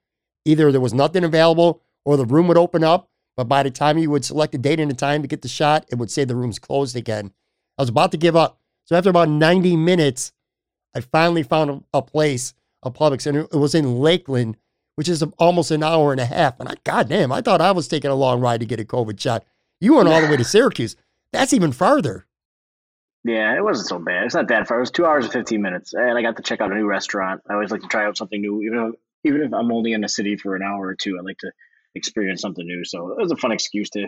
either 0.46 0.72
there 0.72 0.80
was 0.80 0.94
nothing 0.94 1.26
available 1.26 1.82
or 2.06 2.16
the 2.16 2.26
room 2.26 2.48
would 2.48 2.58
open 2.58 2.86
up. 2.86 3.10
But 3.38 3.48
by 3.48 3.62
the 3.62 3.70
time 3.72 4.00
you 4.00 4.10
would 4.10 4.26
select 4.26 4.56
a 4.56 4.58
date 4.58 4.80
and 4.80 4.92
a 4.92 4.96
time 4.96 5.22
to 5.22 5.28
get 5.28 5.44
the 5.44 5.48
shot, 5.48 5.86
it 5.90 5.96
would 5.96 6.12
say 6.12 6.26
the 6.26 6.36
room's 6.36 6.58
closed 6.58 6.96
again. 6.96 7.32
I 7.78 7.84
was 7.84 7.90
about 7.90 8.12
to 8.12 8.18
give 8.18 8.36
up. 8.36 8.60
So 8.86 8.96
after 8.96 9.12
about 9.12 9.30
90 9.30 9.76
minutes, 9.78 10.34
I 10.96 11.02
finally 11.02 11.44
found 11.44 11.70
a, 11.70 11.98
a 12.00 12.02
place, 12.02 12.56
a 12.82 12.90
Publix, 12.90 13.28
and 13.28 13.38
it 13.38 13.52
was 13.52 13.76
in 13.76 14.00
Lakeland, 14.00 14.58
which 14.96 15.08
is 15.08 15.24
almost 15.38 15.70
an 15.70 15.84
hour 15.84 16.12
and 16.12 16.20
a 16.20 16.26
half. 16.26 16.60
And 16.60 16.68
I, 16.68 16.74
goddamn, 16.84 17.32
I 17.32 17.42
thought 17.42 17.62
I 17.62 17.72
was 17.72 17.88
taking 17.88 18.10
a 18.10 18.16
long 18.16 18.42
ride 18.42 18.62
to 18.62 18.66
get 18.66 18.80
a 18.80 18.86
COVID 18.86 19.20
shot. 19.20 19.46
You 19.80 19.96
went 19.96 20.10
all 20.10 20.20
the 20.20 20.28
way 20.28 20.38
to 20.38 20.44
Syracuse. 20.46 20.96
That's 21.32 21.54
even 21.54 21.72
farther. 21.72 22.26
Yeah, 23.24 23.56
it 23.56 23.64
wasn't 23.64 23.90
so 23.90 24.00
bad. 24.00 24.24
It's 24.24 24.36
not 24.36 24.48
that 24.48 24.68
far. 24.68 24.78
It 24.78 24.82
was 24.82 24.92
two 24.92 25.06
hours 25.06 25.26
and 25.26 25.34
fifteen 25.34 25.62
minutes, 25.62 25.94
and 25.94 26.18
I 26.18 26.22
got 26.22 26.38
to 26.38 26.44
check 26.44 26.62
out 26.62 26.72
a 26.72 26.76
new 26.76 26.88
restaurant. 26.88 27.42
I 27.50 27.54
always 27.54 27.72
like 27.72 27.82
to 27.82 27.88
try 27.88 28.06
out 28.06 28.16
something 28.16 28.40
new, 28.40 28.62
even 28.62 28.94
if, 28.94 28.96
even 29.26 29.42
if 29.42 29.54
I'm 29.54 29.72
only 29.72 29.92
in 29.92 30.02
the 30.02 30.08
city 30.08 30.38
for 30.38 30.56
an 30.56 30.62
hour 30.62 30.88
or 30.88 30.96
two. 30.96 31.18
I 31.20 31.22
like 31.22 31.40
to 31.40 31.52
experience 31.98 32.42
something 32.42 32.66
new. 32.66 32.86
So 32.86 33.12
it 33.12 33.22
was 33.22 33.32
a 33.32 33.36
fun 33.36 33.52
excuse 33.52 33.90
to 33.92 34.08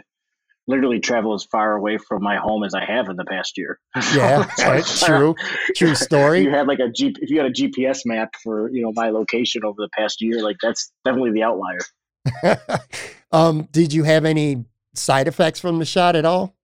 literally 0.67 0.99
travel 0.99 1.33
as 1.33 1.43
far 1.45 1.75
away 1.75 1.97
from 1.97 2.21
my 2.21 2.37
home 2.37 2.63
as 2.63 2.73
I 2.73 2.85
have 2.85 3.09
in 3.09 3.15
the 3.15 3.25
past 3.25 3.57
year. 3.57 3.79
Yeah, 4.13 4.47
right, 4.59 4.79
it's, 4.79 5.03
uh, 5.03 5.07
true, 5.07 5.35
true 5.75 5.95
story. 5.95 6.43
you 6.43 6.51
had 6.51 6.67
like 6.67 6.79
a 6.79 6.89
G, 6.89 7.13
if 7.19 7.29
you 7.29 7.37
had 7.37 7.47
a 7.47 7.53
GPS 7.53 8.01
map 8.05 8.29
for 8.41 8.69
you 8.71 8.81
know 8.81 8.91
my 8.95 9.09
location 9.09 9.63
over 9.65 9.75
the 9.77 9.89
past 9.93 10.21
year, 10.21 10.41
like 10.43 10.57
that's 10.61 10.91
definitely 11.03 11.31
the 11.31 11.43
outlier. 11.43 11.79
um, 13.31 13.67
did 13.71 13.91
you 13.93 14.03
have 14.03 14.25
any 14.25 14.65
side 14.93 15.27
effects 15.27 15.59
from 15.59 15.79
the 15.79 15.85
shot 15.85 16.15
at 16.15 16.25
all? 16.25 16.55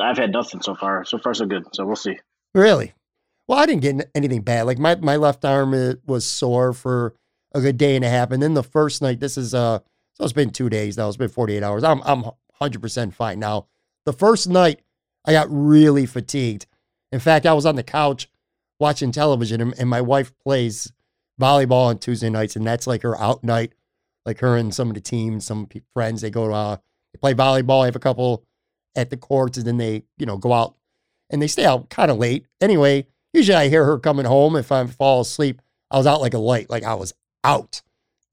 I've 0.00 0.16
had 0.16 0.32
nothing 0.32 0.62
so 0.62 0.74
far. 0.74 1.04
So 1.04 1.18
far, 1.18 1.34
so 1.34 1.46
good. 1.46 1.64
So 1.74 1.84
we'll 1.84 1.96
see. 1.96 2.18
Really? 2.54 2.94
Well, 3.46 3.58
I 3.58 3.66
didn't 3.66 3.82
get 3.82 4.10
anything 4.14 4.40
bad. 4.40 4.62
Like 4.62 4.78
my, 4.78 4.94
my 4.96 5.16
left 5.16 5.44
arm 5.44 5.98
was 6.06 6.24
sore 6.24 6.72
for 6.72 7.14
a 7.54 7.60
good 7.60 7.76
day 7.76 7.94
and 7.94 8.04
a 8.04 8.08
half, 8.08 8.30
and 8.30 8.42
then 8.42 8.54
the 8.54 8.62
first 8.62 9.02
night. 9.02 9.20
This 9.20 9.36
is 9.36 9.54
uh, 9.54 9.80
so 10.14 10.24
it's 10.24 10.32
been 10.32 10.50
two 10.50 10.70
days 10.70 10.96
now. 10.96 11.08
It's 11.08 11.16
been 11.16 11.28
forty 11.28 11.56
eight 11.56 11.62
hours. 11.62 11.84
I'm 11.84 12.00
I'm 12.04 12.24
hundred 12.54 12.80
percent 12.80 13.14
fine 13.14 13.38
now. 13.38 13.66
The 14.06 14.12
first 14.12 14.48
night, 14.48 14.80
I 15.24 15.32
got 15.32 15.48
really 15.50 16.06
fatigued. 16.06 16.66
In 17.12 17.20
fact, 17.20 17.46
I 17.46 17.52
was 17.52 17.66
on 17.66 17.76
the 17.76 17.82
couch 17.82 18.28
watching 18.80 19.12
television, 19.12 19.60
and, 19.60 19.74
and 19.78 19.88
my 19.88 20.00
wife 20.00 20.32
plays 20.38 20.92
volleyball 21.40 21.86
on 21.86 21.98
Tuesday 21.98 22.30
nights, 22.30 22.56
and 22.56 22.66
that's 22.66 22.86
like 22.86 23.02
her 23.02 23.18
out 23.20 23.44
night. 23.44 23.74
Like 24.26 24.40
her 24.40 24.56
and 24.56 24.74
some 24.74 24.88
of 24.88 24.94
the 24.94 25.00
team, 25.02 25.40
some 25.40 25.68
friends, 25.92 26.22
they 26.22 26.30
go 26.30 26.48
to 26.48 26.54
uh, 26.54 26.76
they 27.12 27.18
play 27.18 27.34
volleyball. 27.34 27.82
I 27.82 27.86
have 27.86 27.96
a 27.96 28.00
couple 28.00 28.44
at 28.96 29.10
the 29.10 29.16
courts, 29.16 29.58
and 29.58 29.66
then 29.66 29.76
they 29.76 30.04
you 30.16 30.26
know 30.26 30.38
go 30.38 30.52
out 30.52 30.76
and 31.30 31.42
they 31.42 31.46
stay 31.46 31.64
out 31.64 31.90
kind 31.90 32.10
of 32.10 32.18
late. 32.18 32.46
Anyway, 32.60 33.06
usually 33.32 33.56
I 33.56 33.68
hear 33.68 33.84
her 33.84 33.98
coming 33.98 34.24
home. 34.24 34.56
If 34.56 34.72
I 34.72 34.86
fall 34.86 35.22
asleep, 35.22 35.60
I 35.90 35.98
was 35.98 36.06
out 36.06 36.20
like 36.20 36.34
a 36.34 36.38
light, 36.38 36.70
like 36.70 36.84
I 36.84 36.94
was 36.94 37.12
out. 37.42 37.82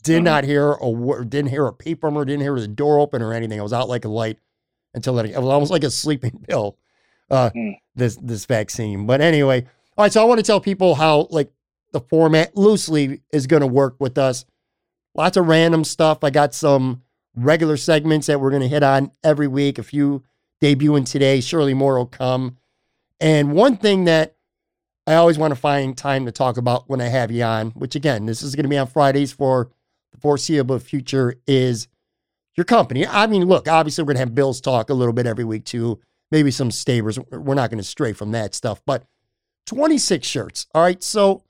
Did 0.04 0.22
Mhm. 0.22 0.26
not 0.26 0.44
hear 0.44 0.72
a 0.74 0.90
word, 0.90 1.30
didn't 1.30 1.52
hear 1.52 1.66
a 1.68 1.74
peep 1.74 2.02
from 2.02 2.16
her, 2.16 2.26
didn't 2.26 2.42
hear 2.42 2.60
the 2.60 2.68
door 2.68 3.00
open 3.00 3.22
or 3.22 3.34
anything. 3.34 3.60
I 3.60 3.64
was 3.64 3.74
out 3.74 3.88
like 3.90 4.06
a 4.06 4.10
light 4.10 4.40
until 4.94 5.14
then. 5.16 5.28
It 5.28 5.38
was 5.38 5.48
almost 5.48 5.72
like 5.72 5.84
a 5.84 5.92
sleeping 5.92 6.44
pill. 6.48 6.78
Uh, 7.30 7.50
Mm. 7.56 7.76
this 7.96 8.18
this 8.22 8.46
vaccine. 8.46 9.06
But 9.06 9.22
anyway, 9.22 9.66
all 9.98 10.04
right. 10.06 10.12
So 10.12 10.22
I 10.22 10.26
want 10.26 10.40
to 10.40 10.44
tell 10.44 10.60
people 10.60 10.96
how 10.96 11.28
like 11.30 11.52
the 11.94 12.02
format 12.02 12.58
loosely 12.58 13.22
is 13.32 13.48
going 13.48 13.62
to 13.62 13.68
work 13.68 13.96
with 14.00 14.18
us. 14.18 14.44
Lots 15.16 15.38
of 15.38 15.48
random 15.48 15.84
stuff. 15.84 16.24
I 16.24 16.30
got 16.30 16.54
some 16.54 17.04
regular 17.36 17.78
segments 17.78 18.28
that 18.28 18.40
we're 18.42 18.50
going 18.50 18.62
to 18.64 18.68
hit 18.68 18.84
on 18.84 19.12
every 19.24 19.48
week. 19.48 19.78
A 19.78 19.84
few 19.84 20.24
debuting 20.62 21.06
today. 21.10 21.40
Surely 21.42 21.74
more 21.74 21.98
will 21.98 22.06
come. 22.06 22.58
And 23.20 23.54
one 23.54 23.78
thing 23.78 24.06
that 24.06 24.36
I 25.08 25.16
always 25.16 25.38
want 25.38 25.52
to 25.54 25.60
find 25.60 25.98
time 25.98 26.26
to 26.26 26.32
talk 26.32 26.58
about 26.58 26.90
when 26.90 27.02
I 27.02 27.08
have 27.08 27.32
you 27.32 27.44
on, 27.44 27.72
which 27.72 27.96
again, 27.96 28.26
this 28.26 28.42
is 28.44 28.56
going 28.56 28.64
to 28.64 28.70
be 28.70 28.78
on 28.78 28.88
Fridays 28.88 29.32
for 29.32 29.70
foreseeable 30.22 30.80
future, 30.80 31.36
is 31.48 31.88
your 32.56 32.66
company. 32.66 33.06
I 33.08 33.28
mean, 33.28 33.46
look, 33.46 33.68
obviously, 33.68 34.04
we're 34.04 34.08
going 34.14 34.16
to 34.18 34.22
have 34.22 34.36
Bills 34.36 34.62
talk 34.62 34.90
a 34.90 34.94
little 34.94 35.14
bit 35.14 35.26
every 35.26 35.44
week 35.46 35.66
too, 35.66 36.00
maybe 36.32 36.52
some 36.52 36.72
Sabres. 36.72 37.18
We're 37.32 37.56
not 37.56 37.70
going 37.70 37.78
to 37.80 37.84
stray 37.84 38.14
from 38.14 38.32
that 38.32 38.54
stuff, 38.56 38.82
but 38.86 39.04
26 39.68 40.28
shirts. 40.28 40.68
All 40.74 40.82
right. 40.82 41.02
So 41.02 41.44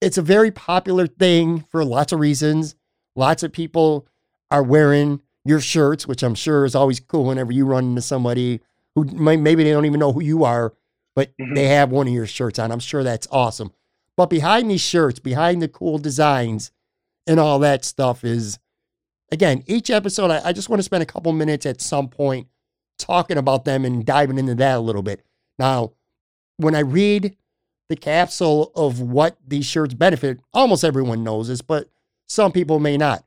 it's 0.00 0.18
a 0.18 0.22
very 0.22 0.50
popular 0.50 1.06
thing 1.06 1.60
for 1.70 1.84
lots 1.84 2.12
of 2.12 2.20
reasons. 2.20 2.74
Lots 3.16 3.42
of 3.42 3.52
people 3.52 4.06
are 4.50 4.62
wearing 4.62 5.20
your 5.44 5.60
shirts, 5.60 6.06
which 6.06 6.22
I'm 6.22 6.34
sure 6.34 6.64
is 6.64 6.74
always 6.74 7.00
cool 7.00 7.24
whenever 7.24 7.52
you 7.52 7.64
run 7.64 7.84
into 7.86 8.02
somebody 8.02 8.60
who 8.94 9.04
may, 9.04 9.36
maybe 9.36 9.64
they 9.64 9.70
don't 9.70 9.86
even 9.86 10.00
know 10.00 10.12
who 10.12 10.22
you 10.22 10.44
are, 10.44 10.74
but 11.14 11.32
Mhm. 11.38 11.54
they 11.54 11.68
have 11.68 11.90
one 11.90 12.06
of 12.08 12.12
your 12.12 12.26
shirts 12.26 12.58
on. 12.58 12.70
I'm 12.70 12.78
sure 12.80 13.02
that's 13.02 13.26
awesome. 13.30 13.72
But 14.16 14.30
behind 14.30 14.70
these 14.70 14.80
shirts, 14.80 15.18
behind 15.18 15.62
the 15.62 15.68
cool 15.68 15.98
designs 15.98 16.70
and 17.26 17.40
all 17.40 17.58
that 17.60 17.84
stuff 17.84 18.24
is, 18.24 18.58
again, 19.32 19.62
each 19.66 19.90
episode, 19.90 20.30
I, 20.30 20.48
I 20.48 20.52
just 20.52 20.68
want 20.68 20.78
to 20.78 20.84
spend 20.84 21.02
a 21.02 21.06
couple 21.06 21.32
minutes 21.32 21.66
at 21.66 21.80
some 21.80 22.08
point 22.08 22.48
talking 22.98 23.36
about 23.36 23.64
them 23.64 23.84
and 23.84 24.04
diving 24.04 24.38
into 24.38 24.54
that 24.54 24.76
a 24.76 24.80
little 24.80 25.02
bit. 25.02 25.24
Now, 25.58 25.92
when 26.56 26.74
I 26.74 26.80
read 26.80 27.36
the 27.88 27.96
capsule 27.96 28.72
of 28.74 29.00
what 29.00 29.36
these 29.46 29.66
shirts 29.66 29.94
benefit, 29.94 30.40
almost 30.52 30.84
everyone 30.84 31.22
knows 31.22 31.48
this, 31.48 31.62
but 31.62 31.88
some 32.26 32.52
people 32.52 32.78
may 32.80 32.96
not. 32.96 33.24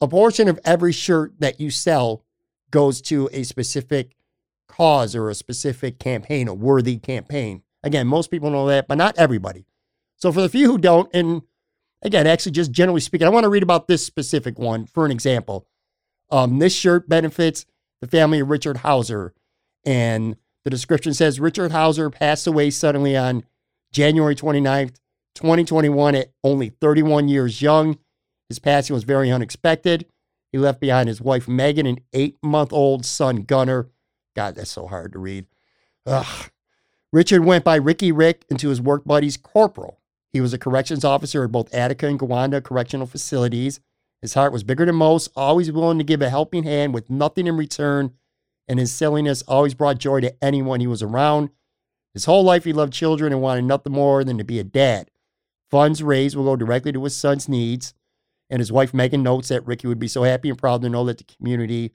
A 0.00 0.08
portion 0.08 0.48
of 0.48 0.60
every 0.64 0.92
shirt 0.92 1.34
that 1.40 1.60
you 1.60 1.70
sell 1.70 2.22
goes 2.70 3.00
to 3.02 3.30
a 3.32 3.42
specific 3.44 4.14
cause 4.68 5.14
or 5.14 5.30
a 5.30 5.34
specific 5.34 5.98
campaign, 5.98 6.48
a 6.48 6.54
worthy 6.54 6.98
campaign. 6.98 7.62
Again, 7.82 8.06
most 8.06 8.30
people 8.30 8.50
know 8.50 8.66
that, 8.66 8.88
but 8.88 8.98
not 8.98 9.16
everybody. 9.16 9.64
So 10.16 10.32
for 10.32 10.42
the 10.42 10.48
few 10.48 10.70
who 10.70 10.78
don't, 10.78 11.08
and 11.14 11.42
again, 12.02 12.26
actually 12.26 12.52
just 12.52 12.72
generally 12.72 13.00
speaking, 13.00 13.26
I 13.26 13.30
want 13.30 13.44
to 13.44 13.50
read 13.50 13.62
about 13.62 13.88
this 13.88 14.04
specific 14.04 14.58
one 14.58 14.86
for 14.86 15.04
an 15.04 15.10
example. 15.10 15.66
Um, 16.30 16.58
this 16.58 16.74
shirt 16.74 17.08
benefits 17.08 17.66
the 18.00 18.06
family 18.06 18.40
of 18.40 18.50
Richard 18.50 18.78
Hauser. 18.78 19.32
And 19.84 20.36
the 20.64 20.70
description 20.70 21.14
says 21.14 21.40
Richard 21.40 21.72
Hauser 21.72 22.10
passed 22.10 22.46
away 22.46 22.70
suddenly 22.70 23.16
on 23.16 23.44
January 23.92 24.34
29th, 24.34 24.96
2021, 25.34 26.14
at 26.14 26.32
only 26.42 26.70
31 26.70 27.28
years 27.28 27.62
young. 27.62 27.98
His 28.48 28.58
passing 28.58 28.94
was 28.94 29.04
very 29.04 29.30
unexpected. 29.30 30.06
He 30.52 30.58
left 30.58 30.80
behind 30.80 31.08
his 31.08 31.20
wife, 31.20 31.48
Megan, 31.48 31.86
and 31.86 32.00
eight 32.12 32.36
month 32.42 32.72
old 32.72 33.04
son, 33.04 33.42
Gunner. 33.42 33.88
God, 34.34 34.54
that's 34.54 34.70
so 34.70 34.86
hard 34.86 35.12
to 35.12 35.18
read. 35.18 35.46
Ugh. 36.06 36.50
Richard 37.12 37.44
went 37.44 37.64
by 37.64 37.76
Ricky 37.76 38.12
Rick 38.12 38.44
into 38.48 38.68
his 38.68 38.80
work 38.80 39.04
buddies 39.04 39.36
Corporal. 39.36 40.00
He 40.36 40.40
was 40.42 40.52
a 40.52 40.58
corrections 40.58 41.02
officer 41.02 41.44
at 41.44 41.50
both 41.50 41.72
Attica 41.72 42.06
and 42.06 42.20
Gowanda 42.20 42.62
correctional 42.62 43.06
facilities. 43.06 43.80
His 44.20 44.34
heart 44.34 44.52
was 44.52 44.64
bigger 44.64 44.84
than 44.84 44.96
most, 44.96 45.30
always 45.34 45.72
willing 45.72 45.96
to 45.96 46.04
give 46.04 46.20
a 46.20 46.28
helping 46.28 46.64
hand 46.64 46.92
with 46.92 47.08
nothing 47.08 47.46
in 47.46 47.56
return, 47.56 48.12
and 48.68 48.78
his 48.78 48.92
silliness 48.92 49.40
always 49.48 49.72
brought 49.72 49.96
joy 49.96 50.20
to 50.20 50.36
anyone 50.44 50.80
he 50.80 50.86
was 50.86 51.02
around. 51.02 51.48
His 52.12 52.26
whole 52.26 52.42
life, 52.44 52.64
he 52.64 52.74
loved 52.74 52.92
children 52.92 53.32
and 53.32 53.40
wanted 53.40 53.64
nothing 53.64 53.94
more 53.94 54.24
than 54.24 54.36
to 54.36 54.44
be 54.44 54.58
a 54.58 54.64
dad. 54.64 55.10
Funds 55.70 56.02
raised 56.02 56.36
will 56.36 56.44
go 56.44 56.54
directly 56.54 56.92
to 56.92 57.04
his 57.04 57.16
son's 57.16 57.48
needs. 57.48 57.94
And 58.50 58.60
his 58.60 58.70
wife, 58.70 58.92
Megan, 58.92 59.22
notes 59.22 59.48
that 59.48 59.66
Ricky 59.66 59.86
would 59.86 59.98
be 59.98 60.06
so 60.06 60.24
happy 60.24 60.50
and 60.50 60.58
proud 60.58 60.82
to 60.82 60.90
know 60.90 61.06
that 61.06 61.16
the 61.16 61.24
community 61.24 61.94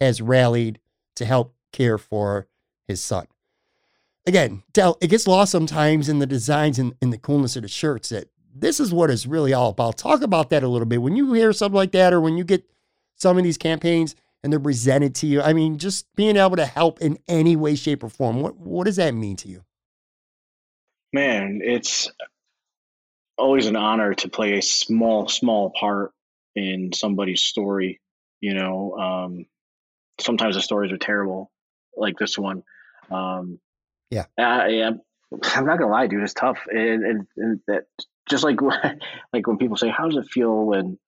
has 0.00 0.22
rallied 0.22 0.78
to 1.16 1.26
help 1.26 1.54
care 1.74 1.98
for 1.98 2.48
his 2.88 3.04
son. 3.04 3.26
Again, 4.26 4.64
Del, 4.72 4.98
it 5.00 5.08
gets 5.08 5.28
lost 5.28 5.52
sometimes 5.52 6.08
in 6.08 6.18
the 6.18 6.26
designs 6.26 6.78
and 6.80 6.94
in 7.00 7.10
the 7.10 7.18
coolness 7.18 7.54
of 7.54 7.62
the 7.62 7.68
shirts 7.68 8.08
that 8.08 8.28
this 8.52 8.80
is 8.80 8.92
what 8.92 9.10
it's 9.10 9.26
really 9.26 9.52
all 9.52 9.70
about. 9.70 9.98
Talk 9.98 10.22
about 10.22 10.50
that 10.50 10.64
a 10.64 10.68
little 10.68 10.86
bit. 10.86 11.02
When 11.02 11.14
you 11.14 11.32
hear 11.32 11.52
something 11.52 11.76
like 11.76 11.92
that, 11.92 12.12
or 12.12 12.20
when 12.20 12.36
you 12.36 12.42
get 12.44 12.64
some 13.14 13.38
of 13.38 13.44
these 13.44 13.58
campaigns 13.58 14.16
and 14.42 14.52
they're 14.52 14.58
presented 14.58 15.14
to 15.16 15.26
you, 15.26 15.42
I 15.42 15.52
mean, 15.52 15.78
just 15.78 16.06
being 16.16 16.36
able 16.36 16.56
to 16.56 16.66
help 16.66 17.00
in 17.00 17.18
any 17.28 17.54
way, 17.54 17.76
shape, 17.76 18.02
or 18.02 18.08
form, 18.08 18.40
what, 18.40 18.56
what 18.56 18.84
does 18.84 18.96
that 18.96 19.14
mean 19.14 19.36
to 19.36 19.48
you? 19.48 19.62
Man, 21.12 21.60
it's 21.62 22.10
always 23.38 23.66
an 23.66 23.76
honor 23.76 24.14
to 24.14 24.28
play 24.28 24.58
a 24.58 24.62
small, 24.62 25.28
small 25.28 25.70
part 25.70 26.12
in 26.56 26.92
somebody's 26.92 27.42
story. 27.42 28.00
You 28.40 28.54
know, 28.54 28.96
um, 28.96 29.46
sometimes 30.18 30.56
the 30.56 30.62
stories 30.62 30.92
are 30.92 30.98
terrible, 30.98 31.50
like 31.96 32.18
this 32.18 32.36
one. 32.36 32.64
Um, 33.10 33.60
yeah, 34.10 34.26
I, 34.38 34.68
am 34.68 35.00
I'm 35.54 35.66
not 35.66 35.78
gonna 35.78 35.90
lie, 35.90 36.06
dude. 36.06 36.22
It's 36.22 36.34
tough, 36.34 36.58
and, 36.70 37.04
and, 37.04 37.26
and, 37.36 37.60
that 37.66 37.84
just 38.28 38.44
like 38.44 38.60
like 39.32 39.46
when 39.46 39.58
people 39.58 39.76
say, 39.76 39.88
"How 39.88 40.08
does 40.08 40.16
it 40.16 40.30
feel 40.30 40.64
when 40.64 40.98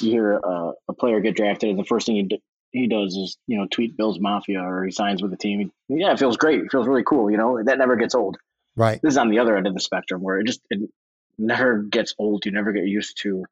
you 0.00 0.10
hear 0.10 0.32
a, 0.32 0.72
a 0.88 0.92
player 0.94 1.20
get 1.20 1.36
drafted 1.36 1.70
and 1.70 1.78
the 1.78 1.84
first 1.84 2.06
thing 2.06 2.16
he 2.16 2.22
d- 2.22 2.42
he 2.70 2.86
does 2.86 3.14
is 3.16 3.38
you 3.46 3.58
know 3.58 3.66
tweet 3.70 3.96
Bills 3.96 4.20
Mafia 4.20 4.60
or 4.62 4.84
he 4.84 4.90
signs 4.90 5.22
with 5.22 5.30
the 5.30 5.36
team?" 5.36 5.70
Yeah, 5.88 6.12
it 6.12 6.18
feels 6.18 6.36
great. 6.36 6.60
It 6.60 6.70
feels 6.70 6.86
really 6.86 7.04
cool. 7.04 7.30
You 7.30 7.36
know, 7.36 7.62
that 7.62 7.78
never 7.78 7.96
gets 7.96 8.14
old. 8.14 8.38
Right. 8.76 9.00
This 9.02 9.12
is 9.12 9.18
on 9.18 9.28
the 9.28 9.40
other 9.40 9.56
end 9.56 9.66
of 9.66 9.74
the 9.74 9.80
spectrum 9.80 10.22
where 10.22 10.38
it 10.38 10.46
just 10.46 10.60
it 10.70 10.88
never 11.36 11.82
gets 11.82 12.14
old. 12.18 12.46
You 12.46 12.52
never 12.52 12.72
get 12.72 12.84
used 12.84 13.18
to 13.22 13.44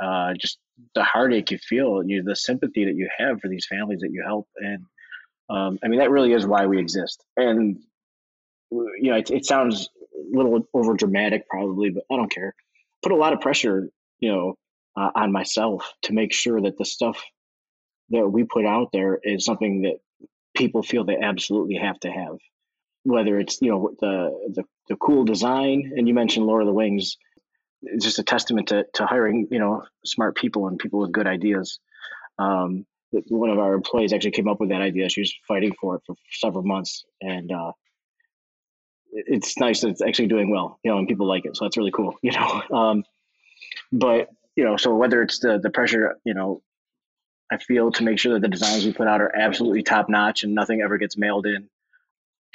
uh, 0.00 0.34
just 0.34 0.58
the 0.94 1.04
heartache 1.04 1.50
you 1.50 1.58
feel, 1.58 2.02
you 2.04 2.22
the 2.22 2.36
sympathy 2.36 2.84
that 2.84 2.94
you 2.94 3.08
have 3.16 3.40
for 3.40 3.48
these 3.48 3.66
families 3.66 4.00
that 4.00 4.10
you 4.12 4.22
help, 4.24 4.48
and 4.56 4.84
um, 5.48 5.78
I 5.82 5.88
mean 5.88 6.00
that 6.00 6.10
really 6.10 6.32
is 6.32 6.46
why 6.46 6.66
we 6.66 6.78
exist. 6.78 7.24
And 7.36 7.82
you 8.70 9.10
know, 9.10 9.16
it, 9.16 9.30
it 9.30 9.46
sounds 9.46 9.88
a 10.14 10.36
little 10.36 10.66
over 10.74 10.94
dramatic 10.94 11.48
probably, 11.48 11.90
but 11.90 12.04
I 12.10 12.16
don't 12.16 12.30
care. 12.30 12.54
Put 13.02 13.12
a 13.12 13.16
lot 13.16 13.32
of 13.32 13.40
pressure, 13.40 13.88
you 14.18 14.32
know, 14.32 14.54
uh, 14.96 15.10
on 15.14 15.32
myself 15.32 15.92
to 16.02 16.12
make 16.12 16.32
sure 16.32 16.60
that 16.60 16.78
the 16.78 16.84
stuff 16.84 17.22
that 18.10 18.28
we 18.28 18.44
put 18.44 18.64
out 18.64 18.90
there 18.92 19.18
is 19.22 19.44
something 19.44 19.82
that 19.82 19.98
people 20.56 20.82
feel 20.82 21.04
they 21.04 21.18
absolutely 21.18 21.76
have 21.76 21.98
to 22.00 22.10
have. 22.10 22.38
Whether 23.04 23.38
it's 23.38 23.60
you 23.62 23.70
know 23.70 23.90
the 24.00 24.52
the, 24.54 24.64
the 24.88 24.96
cool 24.96 25.24
design, 25.24 25.92
and 25.96 26.08
you 26.08 26.14
mentioned 26.14 26.46
Lord 26.46 26.62
of 26.62 26.66
the 26.66 26.72
Wings, 26.72 27.16
it's 27.82 28.04
just 28.04 28.18
a 28.18 28.24
testament 28.24 28.68
to, 28.68 28.84
to 28.94 29.06
hiring 29.06 29.46
you 29.50 29.60
know 29.60 29.84
smart 30.04 30.34
people 30.36 30.66
and 30.66 30.78
people 30.78 31.00
with 31.00 31.12
good 31.12 31.26
ideas. 31.26 31.78
Um, 32.38 32.84
one 33.28 33.50
of 33.50 33.58
our 33.58 33.74
employees 33.74 34.12
actually 34.12 34.32
came 34.32 34.48
up 34.48 34.60
with 34.60 34.70
that 34.70 34.82
idea. 34.82 35.08
She 35.08 35.20
was 35.20 35.34
fighting 35.46 35.72
for 35.80 35.96
it 35.96 36.02
for 36.06 36.16
several 36.32 36.64
months, 36.64 37.04
and 37.20 37.52
uh, 37.52 37.72
it's 39.12 39.58
nice 39.58 39.80
that 39.80 39.88
it's 39.88 40.02
actually 40.02 40.28
doing 40.28 40.50
well, 40.50 40.78
you 40.82 40.90
know, 40.90 40.98
and 40.98 41.08
people 41.08 41.26
like 41.26 41.44
it. 41.44 41.56
So 41.56 41.64
that's 41.64 41.76
really 41.76 41.90
cool, 41.90 42.16
you 42.22 42.32
know. 42.32 42.62
Um, 42.72 43.04
but 43.92 44.28
you 44.54 44.64
know, 44.64 44.76
so 44.76 44.94
whether 44.94 45.22
it's 45.22 45.38
the 45.38 45.58
the 45.58 45.70
pressure, 45.70 46.18
you 46.24 46.34
know, 46.34 46.62
I 47.50 47.58
feel 47.58 47.92
to 47.92 48.02
make 48.02 48.18
sure 48.18 48.34
that 48.34 48.42
the 48.42 48.48
designs 48.48 48.84
we 48.84 48.92
put 48.92 49.06
out 49.06 49.20
are 49.20 49.34
absolutely 49.34 49.82
top 49.82 50.08
notch 50.08 50.44
and 50.44 50.54
nothing 50.54 50.80
ever 50.80 50.98
gets 50.98 51.16
mailed 51.16 51.46
in 51.46 51.68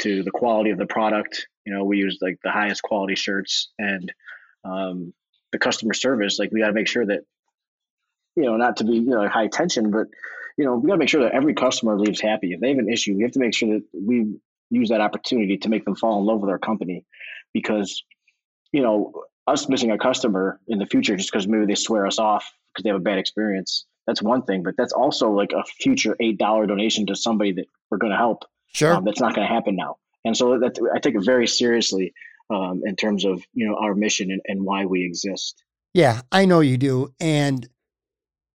to 0.01 0.23
the 0.23 0.31
quality 0.31 0.71
of 0.71 0.77
the 0.77 0.85
product. 0.85 1.47
You 1.65 1.73
know, 1.73 1.83
we 1.83 1.97
use 1.97 2.17
like 2.21 2.39
the 2.43 2.51
highest 2.51 2.81
quality 2.81 3.15
shirts 3.15 3.69
and 3.77 4.11
um, 4.63 5.13
the 5.51 5.59
customer 5.59 5.93
service. 5.93 6.39
Like 6.39 6.51
we 6.51 6.59
got 6.59 6.67
to 6.67 6.73
make 6.73 6.87
sure 6.87 7.05
that, 7.05 7.21
you 8.35 8.43
know, 8.43 8.57
not 8.57 8.77
to 8.77 8.83
be 8.83 8.93
you 8.93 9.11
know 9.11 9.27
high 9.27 9.47
tension, 9.47 9.91
but 9.91 10.07
you 10.57 10.65
know, 10.65 10.75
we 10.75 10.87
got 10.87 10.95
to 10.95 10.99
make 10.99 11.09
sure 11.09 11.23
that 11.23 11.33
every 11.33 11.53
customer 11.53 11.97
leaves 11.97 12.19
happy. 12.19 12.53
If 12.53 12.59
they 12.59 12.69
have 12.69 12.79
an 12.79 12.91
issue, 12.91 13.15
we 13.15 13.23
have 13.23 13.31
to 13.33 13.39
make 13.39 13.53
sure 13.53 13.69
that 13.69 13.83
we 13.93 14.35
use 14.71 14.89
that 14.89 15.01
opportunity 15.01 15.57
to 15.57 15.69
make 15.69 15.85
them 15.85 15.95
fall 15.95 16.19
in 16.19 16.25
love 16.25 16.39
with 16.39 16.49
our 16.49 16.59
company 16.59 17.05
because 17.53 18.03
you 18.71 18.81
know 18.81 19.13
us 19.47 19.69
missing 19.69 19.91
a 19.91 19.97
customer 19.97 20.59
in 20.67 20.79
the 20.79 20.85
future 20.85 21.15
just 21.15 21.31
because 21.31 21.47
maybe 21.47 21.65
they 21.65 21.75
swear 21.75 22.07
us 22.07 22.17
off 22.17 22.51
because 22.73 22.83
they 22.83 22.89
have 22.89 22.97
a 22.97 23.03
bad 23.03 23.17
experience 23.17 23.85
that's 24.07 24.21
one 24.21 24.41
thing 24.43 24.63
but 24.63 24.75
that's 24.77 24.93
also 24.93 25.31
like 25.31 25.51
a 25.51 25.63
future 25.63 26.15
eight 26.19 26.37
dollar 26.37 26.65
donation 26.65 27.05
to 27.05 27.15
somebody 27.15 27.51
that 27.51 27.65
we're 27.89 27.97
going 27.97 28.11
to 28.11 28.17
help 28.17 28.45
sure. 28.73 28.93
um, 28.93 29.03
that's 29.03 29.19
not 29.19 29.35
going 29.35 29.47
to 29.47 29.53
happen 29.53 29.75
now. 29.75 29.97
And 30.25 30.35
so 30.35 30.59
that 30.59 30.79
i 30.93 30.99
take 30.99 31.15
it 31.15 31.25
very 31.25 31.47
seriously 31.47 32.13
um, 32.49 32.81
in 32.85 32.95
terms 32.95 33.25
of 33.25 33.43
you 33.53 33.67
know 33.67 33.75
our 33.75 33.95
mission 33.95 34.31
and, 34.31 34.41
and 34.45 34.63
why 34.63 34.85
we 34.85 35.05
exist. 35.05 35.63
Yeah 35.93 36.21
i 36.31 36.45
know 36.45 36.59
you 36.61 36.77
do 36.77 37.13
and 37.19 37.67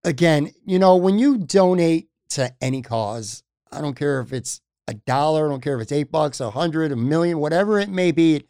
again 0.03 0.51
you 0.65 0.79
know 0.79 0.95
when 0.95 1.19
you 1.19 1.37
donate 1.37 2.07
to 2.29 2.53
any 2.61 2.81
cause 2.81 3.43
i 3.71 3.81
don't 3.81 3.95
care 3.95 4.19
if 4.19 4.31
it's 4.31 4.61
a 4.87 4.93
dollar, 4.93 5.47
I 5.47 5.49
don't 5.49 5.61
care 5.61 5.75
if 5.75 5.81
it's 5.81 5.91
eight 5.91 6.11
bucks, 6.11 6.39
a 6.39 6.51
hundred, 6.51 6.91
a 6.91 6.95
million, 6.95 7.39
whatever 7.39 7.79
it 7.79 7.89
may 7.89 8.11
be, 8.11 8.35
it, 8.35 8.47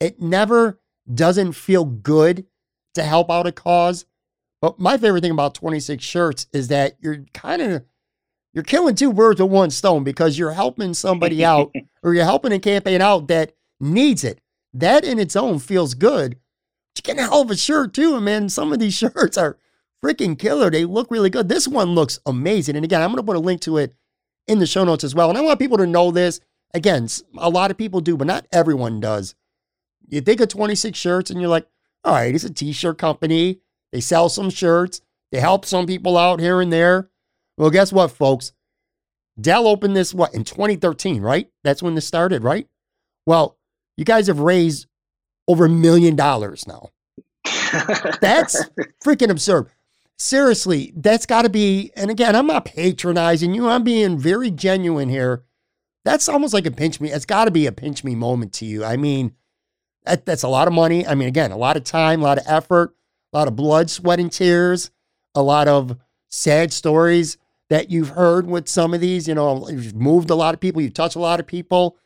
it 0.00 0.20
never 0.20 0.80
doesn't 1.12 1.52
feel 1.52 1.84
good 1.84 2.46
to 2.94 3.02
help 3.02 3.30
out 3.30 3.46
a 3.46 3.52
cause. 3.52 4.04
But 4.60 4.78
my 4.78 4.96
favorite 4.96 5.22
thing 5.22 5.32
about 5.32 5.54
26 5.54 6.02
shirts 6.02 6.46
is 6.52 6.68
that 6.68 6.96
you're 7.00 7.24
kind 7.34 7.60
of 7.60 7.84
you're 8.54 8.64
killing 8.64 8.94
two 8.94 9.12
birds 9.12 9.40
with 9.40 9.50
one 9.50 9.70
stone 9.70 10.04
because 10.04 10.38
you're 10.38 10.52
helping 10.52 10.94
somebody 10.94 11.44
out 11.44 11.74
or 12.02 12.14
you're 12.14 12.24
helping 12.24 12.52
a 12.52 12.58
campaign 12.58 13.00
out 13.00 13.28
that 13.28 13.52
needs 13.80 14.24
it. 14.24 14.40
That 14.74 15.04
in 15.04 15.18
its 15.18 15.36
own 15.36 15.58
feels 15.58 15.94
good. 15.94 16.36
But 16.94 17.08
you 17.08 17.14
get 17.14 17.24
a 17.24 17.28
hell 17.28 17.42
of 17.42 17.50
a 17.50 17.56
shirt 17.56 17.94
too, 17.94 18.14
and 18.16 18.24
man, 18.24 18.48
some 18.48 18.72
of 18.72 18.78
these 18.78 18.94
shirts 18.98 19.36
are 19.36 19.58
freaking 20.04 20.38
killer. 20.38 20.70
They 20.70 20.84
look 20.84 21.10
really 21.10 21.30
good. 21.30 21.48
This 21.48 21.66
one 21.66 21.94
looks 21.94 22.20
amazing. 22.26 22.76
And 22.76 22.84
again, 22.84 23.00
I'm 23.00 23.08
going 23.08 23.18
to 23.18 23.22
put 23.22 23.36
a 23.36 23.40
link 23.40 23.60
to 23.62 23.78
it 23.78 23.94
in 24.46 24.58
the 24.58 24.66
show 24.66 24.84
notes 24.84 25.04
as 25.04 25.14
well. 25.14 25.28
And 25.28 25.38
I 25.38 25.42
want 25.42 25.58
people 25.58 25.78
to 25.78 25.86
know 25.86 26.10
this. 26.10 26.40
Again, 26.74 27.08
a 27.36 27.50
lot 27.50 27.70
of 27.70 27.78
people 27.78 28.00
do, 28.00 28.16
but 28.16 28.26
not 28.26 28.46
everyone 28.52 29.00
does. 29.00 29.34
You 30.08 30.20
think 30.20 30.40
of 30.40 30.48
26 30.48 30.98
shirts 30.98 31.30
and 31.30 31.40
you're 31.40 31.50
like, 31.50 31.66
all 32.04 32.14
right, 32.14 32.34
it's 32.34 32.44
a 32.44 32.52
t 32.52 32.72
shirt 32.72 32.98
company. 32.98 33.60
They 33.92 34.00
sell 34.00 34.28
some 34.28 34.50
shirts, 34.50 35.02
they 35.30 35.40
help 35.40 35.64
some 35.64 35.86
people 35.86 36.16
out 36.16 36.40
here 36.40 36.60
and 36.60 36.72
there. 36.72 37.10
Well, 37.58 37.70
guess 37.70 37.92
what, 37.92 38.10
folks? 38.10 38.52
Del 39.40 39.66
opened 39.66 39.96
this, 39.96 40.14
what, 40.14 40.34
in 40.34 40.44
2013, 40.44 41.22
right? 41.22 41.48
That's 41.62 41.82
when 41.82 41.94
this 41.94 42.06
started, 42.06 42.42
right? 42.42 42.66
Well, 43.26 43.58
you 43.96 44.04
guys 44.04 44.26
have 44.26 44.40
raised 44.40 44.86
over 45.46 45.66
a 45.66 45.70
million 45.70 46.16
dollars 46.16 46.66
now. 46.66 46.90
That's 48.20 48.68
freaking 49.04 49.30
absurd 49.30 49.68
seriously, 50.18 50.92
that's 50.96 51.26
got 51.26 51.42
to 51.42 51.48
be, 51.48 51.90
and 51.96 52.10
again, 52.10 52.36
I'm 52.36 52.46
not 52.46 52.64
patronizing 52.64 53.54
you, 53.54 53.68
I'm 53.68 53.84
being 53.84 54.18
very 54.18 54.50
genuine 54.50 55.08
here. 55.08 55.44
That's 56.04 56.28
almost 56.28 56.52
like 56.54 56.66
a 56.66 56.70
pinch 56.70 57.00
me. 57.00 57.12
It's 57.12 57.24
got 57.24 57.44
to 57.44 57.50
be 57.50 57.66
a 57.66 57.72
pinch 57.72 58.02
me 58.02 58.14
moment 58.14 58.52
to 58.54 58.64
you. 58.64 58.84
I 58.84 58.96
mean, 58.96 59.34
that, 60.04 60.26
that's 60.26 60.42
a 60.42 60.48
lot 60.48 60.66
of 60.66 60.74
money. 60.74 61.06
I 61.06 61.14
mean, 61.14 61.28
again, 61.28 61.52
a 61.52 61.56
lot 61.56 61.76
of 61.76 61.84
time, 61.84 62.20
a 62.20 62.24
lot 62.24 62.38
of 62.38 62.44
effort, 62.46 62.94
a 63.32 63.38
lot 63.38 63.48
of 63.48 63.54
blood, 63.54 63.88
sweat, 63.88 64.18
and 64.18 64.30
tears, 64.30 64.90
a 65.34 65.42
lot 65.42 65.68
of 65.68 65.96
sad 66.28 66.72
stories 66.72 67.38
that 67.70 67.90
you've 67.90 68.10
heard 68.10 68.46
with 68.46 68.68
some 68.68 68.94
of 68.94 69.00
these. 69.00 69.28
You 69.28 69.34
know, 69.34 69.68
you've 69.68 69.94
moved 69.94 70.30
a 70.30 70.34
lot 70.34 70.54
of 70.54 70.60
people, 70.60 70.82
you've 70.82 70.94
touched 70.94 71.16
a 71.16 71.20
lot 71.20 71.40
of 71.40 71.46
people, 71.46 71.96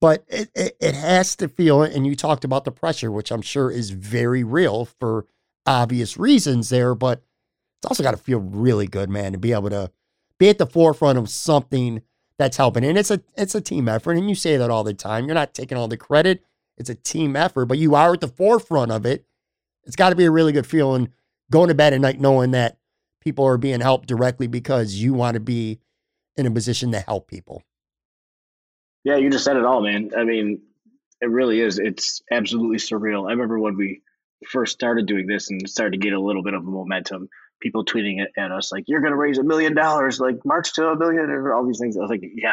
but 0.00 0.24
it, 0.28 0.50
it, 0.54 0.76
it 0.80 0.94
has 0.94 1.34
to 1.36 1.48
feel, 1.48 1.82
and 1.82 2.06
you 2.06 2.14
talked 2.14 2.44
about 2.44 2.64
the 2.64 2.72
pressure, 2.72 3.10
which 3.10 3.30
I'm 3.30 3.42
sure 3.42 3.70
is 3.70 3.90
very 3.90 4.44
real 4.44 4.84
for 4.84 5.26
obvious 5.66 6.16
reasons 6.16 6.68
there, 6.68 6.94
but 6.94 7.22
it's 7.82 7.90
also 7.90 8.04
got 8.04 8.12
to 8.12 8.16
feel 8.16 8.38
really 8.38 8.86
good, 8.86 9.10
man, 9.10 9.32
to 9.32 9.38
be 9.38 9.52
able 9.52 9.70
to 9.70 9.90
be 10.38 10.48
at 10.48 10.58
the 10.58 10.66
forefront 10.66 11.18
of 11.18 11.28
something 11.28 12.00
that's 12.38 12.56
helping. 12.56 12.84
And 12.84 12.96
it's 12.96 13.10
a 13.10 13.20
it's 13.36 13.56
a 13.56 13.60
team 13.60 13.88
effort, 13.88 14.12
and 14.12 14.28
you 14.28 14.36
say 14.36 14.56
that 14.56 14.70
all 14.70 14.84
the 14.84 14.94
time. 14.94 15.26
You're 15.26 15.34
not 15.34 15.52
taking 15.52 15.76
all 15.76 15.88
the 15.88 15.96
credit. 15.96 16.44
It's 16.76 16.90
a 16.90 16.94
team 16.94 17.34
effort, 17.34 17.66
but 17.66 17.78
you 17.78 17.96
are 17.96 18.12
at 18.12 18.20
the 18.20 18.28
forefront 18.28 18.92
of 18.92 19.04
it. 19.04 19.24
It's 19.82 19.96
got 19.96 20.10
to 20.10 20.16
be 20.16 20.24
a 20.24 20.30
really 20.30 20.52
good 20.52 20.66
feeling 20.66 21.08
going 21.50 21.68
to 21.68 21.74
bed 21.74 21.92
at 21.92 22.00
night 22.00 22.20
knowing 22.20 22.52
that 22.52 22.78
people 23.20 23.44
are 23.44 23.58
being 23.58 23.80
helped 23.80 24.06
directly 24.06 24.46
because 24.46 24.94
you 24.94 25.12
want 25.12 25.34
to 25.34 25.40
be 25.40 25.80
in 26.36 26.46
a 26.46 26.52
position 26.52 26.92
to 26.92 27.00
help 27.00 27.26
people. 27.26 27.64
Yeah, 29.02 29.16
you 29.16 29.28
just 29.28 29.44
said 29.44 29.56
it 29.56 29.64
all, 29.64 29.82
man. 29.82 30.12
I 30.16 30.22
mean, 30.22 30.62
it 31.20 31.28
really 31.28 31.58
is. 31.58 31.80
It's 31.80 32.22
absolutely 32.30 32.78
surreal. 32.78 33.26
I 33.26 33.32
remember 33.32 33.58
when 33.58 33.76
we 33.76 34.02
first 34.46 34.72
started 34.72 35.06
doing 35.06 35.26
this 35.26 35.50
and 35.50 35.68
started 35.68 35.92
to 35.92 35.98
get 35.98 36.12
a 36.12 36.20
little 36.20 36.44
bit 36.44 36.54
of 36.54 36.62
momentum 36.62 37.28
people 37.62 37.84
tweeting 37.84 38.18
at, 38.36 38.52
us 38.52 38.72
like, 38.72 38.84
"You're 38.86 39.00
going 39.00 39.12
to 39.12 39.18
raise 39.18 39.38
a 39.38 39.42
million 39.42 39.74
dollars, 39.74 40.20
like 40.20 40.44
march 40.44 40.74
to 40.74 40.88
a 40.88 40.98
million, 40.98 41.30
or 41.30 41.54
all 41.54 41.66
these 41.66 41.78
things." 41.78 41.96
I 41.96 42.00
was 42.00 42.10
like, 42.10 42.22
"Yeah, 42.22 42.52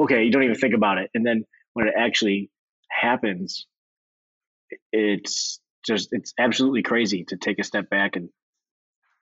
okay, 0.00 0.24
you 0.24 0.30
don't 0.30 0.42
even 0.42 0.56
think 0.56 0.74
about 0.74 0.98
it. 0.98 1.10
And 1.14 1.24
then 1.24 1.44
when 1.74 1.88
it 1.88 1.94
actually 1.96 2.50
happens, 2.90 3.66
it's 4.92 5.60
just 5.84 6.08
it's 6.12 6.34
absolutely 6.38 6.82
crazy 6.82 7.24
to 7.28 7.36
take 7.36 7.58
a 7.58 7.64
step 7.64 7.88
back 7.90 8.16
and 8.16 8.28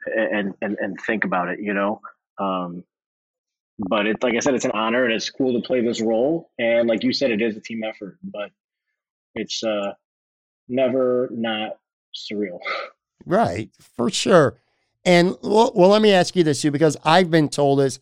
and 0.06 0.54
and, 0.62 0.76
and 0.80 1.00
think 1.00 1.24
about 1.24 1.48
it, 1.48 1.60
you 1.60 1.74
know. 1.74 2.00
Um, 2.38 2.84
but 3.78 4.06
it's 4.06 4.22
like 4.22 4.34
I 4.34 4.40
said, 4.40 4.54
it's 4.54 4.64
an 4.64 4.72
honor 4.72 5.04
and 5.04 5.12
it's 5.12 5.30
cool 5.30 5.60
to 5.60 5.66
play 5.66 5.80
this 5.82 6.00
role. 6.00 6.50
And 6.58 6.88
like 6.88 7.04
you 7.04 7.12
said, 7.12 7.30
it 7.30 7.42
is 7.42 7.56
a 7.56 7.60
team 7.60 7.82
effort, 7.84 8.18
but 8.22 8.50
it's 9.34 9.62
uh, 9.62 9.92
never 10.68 11.28
not 11.32 11.72
surreal. 12.14 12.58
Right, 13.26 13.68
for 13.96 14.08
sure. 14.08 14.58
And 15.08 15.36
well, 15.42 15.72
well, 15.74 15.88
let 15.88 16.02
me 16.02 16.12
ask 16.12 16.36
you 16.36 16.44
this 16.44 16.60
too, 16.60 16.70
because 16.70 16.98
I've 17.02 17.30
been 17.30 17.48
told 17.48 17.78
this. 17.78 17.98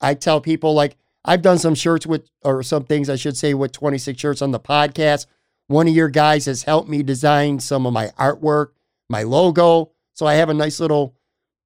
I 0.00 0.14
tell 0.14 0.40
people 0.40 0.72
like 0.72 0.96
I've 1.22 1.42
done 1.42 1.58
some 1.58 1.74
shirts 1.74 2.06
with, 2.06 2.26
or 2.42 2.62
some 2.62 2.84
things 2.84 3.10
I 3.10 3.16
should 3.16 3.36
say, 3.36 3.52
with 3.52 3.72
26 3.72 4.18
shirts 4.18 4.40
on 4.40 4.50
the 4.52 4.58
podcast. 4.58 5.26
One 5.66 5.86
of 5.86 5.94
your 5.94 6.08
guys 6.08 6.46
has 6.46 6.62
helped 6.62 6.88
me 6.88 7.02
design 7.02 7.60
some 7.60 7.84
of 7.84 7.92
my 7.92 8.06
artwork, 8.18 8.68
my 9.10 9.24
logo. 9.24 9.92
So 10.14 10.24
I 10.24 10.34
have 10.34 10.48
a 10.48 10.54
nice 10.54 10.80
little 10.80 11.14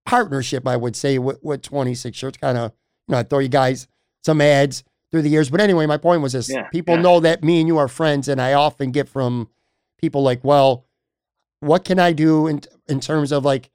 partnership, 0.05 0.67
I 0.67 0.77
would 0.77 0.97
say, 0.97 1.17
with, 1.19 1.39
with 1.45 1.63
26 1.63 2.19
shirts. 2.19 2.39
Kind 2.39 2.59
of, 2.59 2.73
you 3.07 3.13
know, 3.13 3.19
I 3.19 3.23
throw 3.23 3.39
you 3.39 3.49
guys 3.49 3.87
some 4.25 4.41
ads 4.41 4.83
through 5.13 5.23
the 5.23 5.29
years. 5.29 5.49
But 5.49 5.61
anyway, 5.61 5.87
my 5.87 5.97
point 5.97 6.23
was 6.23 6.33
this 6.33 6.51
Yeah, 6.51 6.67
people 6.71 6.97
yeah. 6.97 7.03
know 7.03 7.21
that 7.21 7.45
me 7.45 7.61
and 7.61 7.69
you 7.69 7.79
are 7.79 7.87
friends. 7.87 8.27
And 8.27 8.41
I 8.43 8.55
often 8.55 8.91
get 8.91 9.09
from 9.09 9.49
people 10.01 10.25
like, 10.25 10.43
well, 10.43 10.87
what 11.61 11.85
can 11.85 12.01
I 12.01 12.13
do 12.13 12.49
in, 12.49 12.63
in 12.89 12.99
terms 12.99 13.31
of 13.31 13.45
like, 13.45 13.71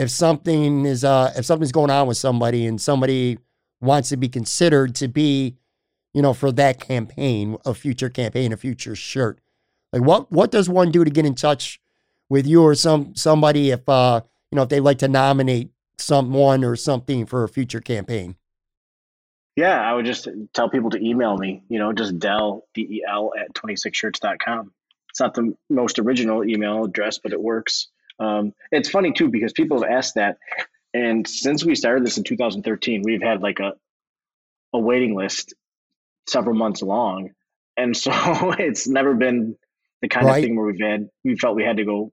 if 0.00 0.10
something 0.10 0.86
is, 0.86 1.04
uh, 1.04 1.30
if 1.36 1.44
something's 1.44 1.72
going 1.72 1.90
on 1.90 2.06
with 2.06 2.16
somebody 2.16 2.64
and 2.64 2.80
somebody 2.80 3.38
wants 3.82 4.08
to 4.08 4.16
be 4.16 4.30
considered 4.30 4.94
to 4.94 5.08
be, 5.08 5.56
you 6.14 6.22
know, 6.22 6.32
for 6.32 6.50
that 6.52 6.80
campaign, 6.80 7.58
a 7.66 7.74
future 7.74 8.08
campaign, 8.08 8.50
a 8.50 8.56
future 8.56 8.96
shirt. 8.96 9.40
Like 9.92 10.02
what 10.02 10.32
what 10.32 10.50
does 10.50 10.70
one 10.70 10.90
do 10.90 11.04
to 11.04 11.10
get 11.10 11.26
in 11.26 11.34
touch 11.34 11.82
with 12.30 12.46
you 12.46 12.62
or 12.62 12.74
some 12.74 13.14
somebody 13.14 13.72
if 13.72 13.86
uh, 13.90 14.22
you 14.50 14.56
know, 14.56 14.62
if 14.62 14.70
they 14.70 14.80
like 14.80 14.98
to 14.98 15.08
nominate 15.08 15.70
someone 15.98 16.64
or 16.64 16.76
something 16.76 17.26
for 17.26 17.44
a 17.44 17.48
future 17.48 17.80
campaign? 17.80 18.36
Yeah, 19.56 19.78
I 19.78 19.92
would 19.92 20.06
just 20.06 20.28
tell 20.54 20.70
people 20.70 20.88
to 20.90 21.04
email 21.06 21.36
me, 21.36 21.62
you 21.68 21.78
know, 21.78 21.92
just 21.92 22.18
Del, 22.18 22.64
D 22.72 22.82
E 22.88 23.04
L, 23.06 23.32
at 23.38 23.52
26shirts.com. 23.52 24.72
It's 25.10 25.20
not 25.20 25.34
the 25.34 25.54
most 25.68 25.98
original 25.98 26.42
email 26.42 26.84
address, 26.84 27.18
but 27.18 27.32
it 27.32 27.40
works. 27.40 27.88
Um, 28.20 28.52
it's 28.70 28.90
funny 28.90 29.12
too, 29.12 29.28
because 29.28 29.52
people 29.52 29.82
have 29.82 29.90
asked 29.90 30.14
that. 30.16 30.36
And 30.92 31.26
since 31.26 31.64
we 31.64 31.74
started 31.74 32.04
this 32.04 32.18
in 32.18 32.24
2013, 32.24 33.02
we've 33.04 33.22
had 33.22 33.40
like 33.42 33.60
a, 33.60 33.72
a 34.72 34.78
waiting 34.78 35.14
list 35.16 35.54
several 36.28 36.54
months 36.54 36.82
long. 36.82 37.30
And 37.76 37.96
so 37.96 38.10
it's 38.58 38.86
never 38.86 39.14
been 39.14 39.56
the 40.02 40.08
kind 40.08 40.26
Right. 40.26 40.38
of 40.38 40.44
thing 40.44 40.56
where 40.56 40.66
we've 40.66 40.80
had, 40.80 41.08
we 41.24 41.36
felt 41.36 41.56
we 41.56 41.64
had 41.64 41.78
to 41.78 41.84
go 41.84 42.12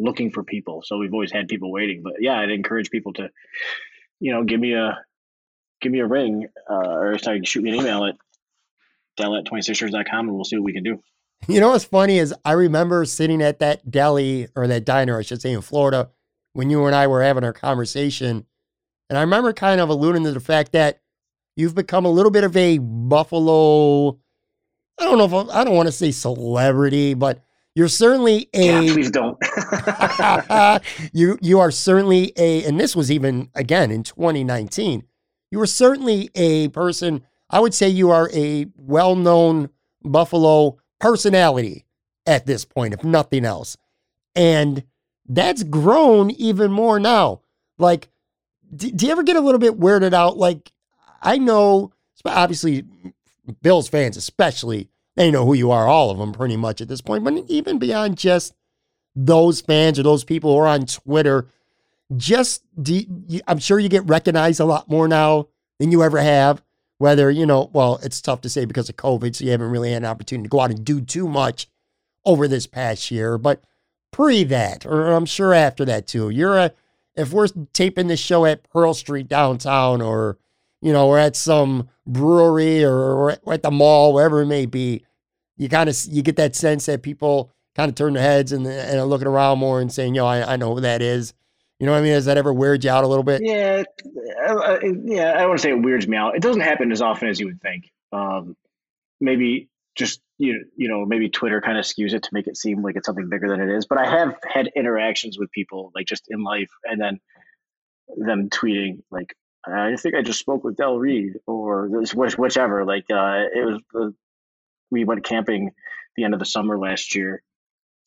looking 0.00 0.30
for 0.32 0.42
people. 0.42 0.82
So 0.84 0.98
we've 0.98 1.12
always 1.12 1.30
had 1.32 1.48
people 1.48 1.70
waiting. 1.70 2.02
But 2.02 2.14
yeah, 2.20 2.38
I'd 2.40 2.50
encourage 2.50 2.90
people 2.90 3.12
to, 3.14 3.28
you 4.20 4.32
know, 4.32 4.42
give 4.44 4.58
me 4.58 4.74
a, 4.74 4.98
give 5.80 5.92
me 5.92 6.00
a 6.00 6.06
ring 6.06 6.46
uh, 6.70 6.74
or 6.74 7.18
sorry, 7.18 7.40
shoot 7.44 7.62
me 7.62 7.70
an 7.70 7.76
email 7.76 8.04
at 8.04 8.16
del 9.16 9.36
at 9.36 9.44
26shirts.com 9.44 10.26
and 10.26 10.34
we'll 10.34 10.44
see 10.44 10.56
what 10.56 10.64
we 10.64 10.72
can 10.72 10.82
do. 10.82 11.00
You 11.48 11.60
know 11.60 11.70
what's 11.70 11.84
funny 11.84 12.18
is 12.18 12.32
I 12.44 12.52
remember 12.52 13.04
sitting 13.04 13.42
at 13.42 13.58
that 13.58 13.90
deli 13.90 14.48
or 14.54 14.66
that 14.68 14.84
diner, 14.84 15.18
I 15.18 15.22
should 15.22 15.42
say, 15.42 15.52
in 15.52 15.60
Florida 15.60 16.10
when 16.52 16.70
you 16.70 16.84
and 16.86 16.94
I 16.94 17.06
were 17.06 17.22
having 17.22 17.44
our 17.44 17.52
conversation. 17.52 18.46
And 19.08 19.18
I 19.18 19.22
remember 19.22 19.52
kind 19.52 19.80
of 19.80 19.88
alluding 19.88 20.24
to 20.24 20.32
the 20.32 20.40
fact 20.40 20.72
that 20.72 21.00
you've 21.56 21.74
become 21.74 22.04
a 22.04 22.10
little 22.10 22.30
bit 22.30 22.44
of 22.44 22.56
a 22.56 22.78
Buffalo, 22.78 24.18
I 24.98 25.04
don't 25.04 25.18
know 25.18 25.24
if 25.24 25.50
I 25.50 25.64
don't 25.64 25.74
want 25.74 25.88
to 25.88 25.92
say 25.92 26.12
celebrity, 26.12 27.14
but 27.14 27.42
you're 27.74 27.88
certainly 27.88 28.48
Yeah, 28.54 28.80
a 28.80 28.92
please 28.92 29.10
don't. 29.10 29.36
you 31.12 31.38
you 31.40 31.58
are 31.58 31.70
certainly 31.70 32.32
a 32.36 32.64
and 32.64 32.78
this 32.78 32.94
was 32.94 33.10
even 33.10 33.48
again 33.54 33.90
in 33.90 34.02
2019 34.02 35.04
you 35.50 35.58
were 35.58 35.66
certainly 35.66 36.28
a 36.34 36.68
person 36.68 37.22
i 37.48 37.58
would 37.58 37.72
say 37.72 37.88
you 37.88 38.10
are 38.10 38.30
a 38.34 38.66
well-known 38.76 39.70
buffalo 40.04 40.78
personality 41.02 41.84
at 42.26 42.46
this 42.46 42.64
point 42.64 42.94
if 42.94 43.04
nothing 43.04 43.44
else. 43.44 43.76
And 44.34 44.84
that's 45.28 45.62
grown 45.62 46.30
even 46.30 46.72
more 46.72 46.98
now. 46.98 47.42
Like 47.78 48.08
do, 48.74 48.90
do 48.90 49.04
you 49.04 49.12
ever 49.12 49.22
get 49.22 49.36
a 49.36 49.40
little 49.40 49.58
bit 49.58 49.78
weirded 49.78 50.14
out? 50.14 50.38
Like 50.38 50.72
i 51.24 51.38
know 51.38 51.92
obviously 52.24 52.84
bills 53.62 53.88
fans 53.88 54.16
especially 54.16 54.88
they 55.16 55.30
know 55.30 55.44
who 55.44 55.54
you 55.54 55.70
are 55.70 55.86
all 55.86 56.10
of 56.10 56.18
them 56.18 56.32
pretty 56.32 56.56
much 56.56 56.80
at 56.80 56.88
this 56.88 57.00
point 57.00 57.22
but 57.22 57.34
even 57.48 57.78
beyond 57.78 58.16
just 58.16 58.54
those 59.14 59.60
fans 59.60 59.98
or 59.98 60.02
those 60.02 60.24
people 60.24 60.52
who 60.52 60.58
are 60.58 60.66
on 60.66 60.86
Twitter, 60.86 61.48
just 62.16 62.62
do, 62.80 63.02
I'm 63.46 63.58
sure 63.58 63.78
you 63.78 63.88
get 63.88 64.06
recognized 64.06 64.60
a 64.60 64.64
lot 64.64 64.88
more 64.88 65.08
now 65.08 65.48
than 65.78 65.90
you 65.92 66.02
ever 66.02 66.20
have. 66.20 66.62
Whether, 67.02 67.32
you 67.32 67.46
know, 67.46 67.68
well, 67.72 67.98
it's 68.04 68.20
tough 68.20 68.42
to 68.42 68.48
say 68.48 68.64
because 68.64 68.88
of 68.88 68.94
COVID, 68.94 69.34
so 69.34 69.44
you 69.44 69.50
haven't 69.50 69.72
really 69.72 69.90
had 69.90 70.04
an 70.04 70.08
opportunity 70.08 70.44
to 70.44 70.48
go 70.48 70.60
out 70.60 70.70
and 70.70 70.84
do 70.84 71.00
too 71.00 71.26
much 71.26 71.66
over 72.24 72.46
this 72.46 72.68
past 72.68 73.10
year. 73.10 73.38
But 73.38 73.64
pre 74.12 74.44
that, 74.44 74.86
or 74.86 75.10
I'm 75.10 75.26
sure 75.26 75.52
after 75.52 75.84
that 75.84 76.06
too, 76.06 76.30
you're 76.30 76.56
a, 76.56 76.70
if 77.16 77.32
we're 77.32 77.48
taping 77.72 78.06
this 78.06 78.20
show 78.20 78.46
at 78.46 78.70
Pearl 78.70 78.94
Street 78.94 79.26
downtown 79.26 80.00
or, 80.00 80.38
you 80.80 80.92
know, 80.92 81.08
we're 81.08 81.18
at 81.18 81.34
some 81.34 81.88
brewery 82.06 82.84
or, 82.84 82.94
or 82.94 83.52
at 83.52 83.64
the 83.64 83.72
mall, 83.72 84.14
wherever 84.14 84.40
it 84.42 84.46
may 84.46 84.66
be, 84.66 85.04
you 85.56 85.68
kind 85.68 85.88
of, 85.88 85.96
you 86.08 86.22
get 86.22 86.36
that 86.36 86.54
sense 86.54 86.86
that 86.86 87.02
people 87.02 87.50
kind 87.74 87.88
of 87.88 87.96
turn 87.96 88.12
their 88.12 88.22
heads 88.22 88.52
and, 88.52 88.64
and 88.64 89.00
are 89.00 89.06
looking 89.06 89.26
around 89.26 89.58
more 89.58 89.80
and 89.80 89.92
saying, 89.92 90.14
yo, 90.14 90.24
I, 90.24 90.52
I 90.52 90.56
know 90.56 90.76
who 90.76 90.80
that 90.82 91.02
is. 91.02 91.34
You 91.82 91.86
know 91.86 91.94
what 91.94 91.98
I 91.98 92.02
mean? 92.02 92.12
Does 92.12 92.26
that 92.26 92.36
ever 92.36 92.52
weird 92.52 92.84
you 92.84 92.90
out 92.90 93.02
a 93.02 93.08
little 93.08 93.24
bit? 93.24 93.42
yeah, 93.42 93.82
uh, 94.48 94.54
uh, 94.54 94.78
yeah. 95.02 95.32
I 95.34 95.38
don't 95.38 95.48
want 95.48 95.58
to 95.58 95.62
say 95.62 95.70
it 95.70 95.82
weirds 95.82 96.06
me 96.06 96.16
out. 96.16 96.36
It 96.36 96.40
doesn't 96.40 96.62
happen 96.62 96.92
as 96.92 97.02
often 97.02 97.26
as 97.26 97.40
you 97.40 97.46
would 97.46 97.60
think. 97.60 97.90
Um, 98.12 98.56
maybe 99.20 99.68
just 99.96 100.20
you 100.38 100.64
you 100.76 100.88
know 100.88 101.04
maybe 101.04 101.28
Twitter 101.28 101.60
kind 101.60 101.76
of 101.76 101.84
skews 101.84 102.12
it 102.12 102.22
to 102.22 102.28
make 102.30 102.46
it 102.46 102.56
seem 102.56 102.82
like 102.82 102.94
it's 102.94 103.04
something 103.04 103.28
bigger 103.28 103.48
than 103.48 103.60
it 103.60 103.68
is. 103.68 103.86
But 103.86 103.98
I 103.98 104.08
have 104.08 104.36
had 104.46 104.70
interactions 104.76 105.40
with 105.40 105.50
people 105.50 105.90
like 105.92 106.06
just 106.06 106.26
in 106.28 106.44
life, 106.44 106.70
and 106.84 107.00
then 107.00 107.18
them 108.16 108.48
tweeting 108.48 109.02
like, 109.10 109.34
"I 109.66 109.96
think 109.96 110.14
I 110.14 110.22
just 110.22 110.38
spoke 110.38 110.62
with 110.62 110.76
Del 110.76 110.96
Reed," 110.96 111.40
or 111.48 111.90
this, 111.92 112.14
which, 112.14 112.38
whichever. 112.38 112.84
Like 112.84 113.06
uh, 113.10 113.46
it 113.52 113.66
was 113.66 113.80
the 113.92 114.14
we 114.92 115.02
went 115.02 115.24
camping 115.24 115.72
the 116.14 116.22
end 116.22 116.32
of 116.34 116.38
the 116.38 116.46
summer 116.46 116.78
last 116.78 117.16
year, 117.16 117.42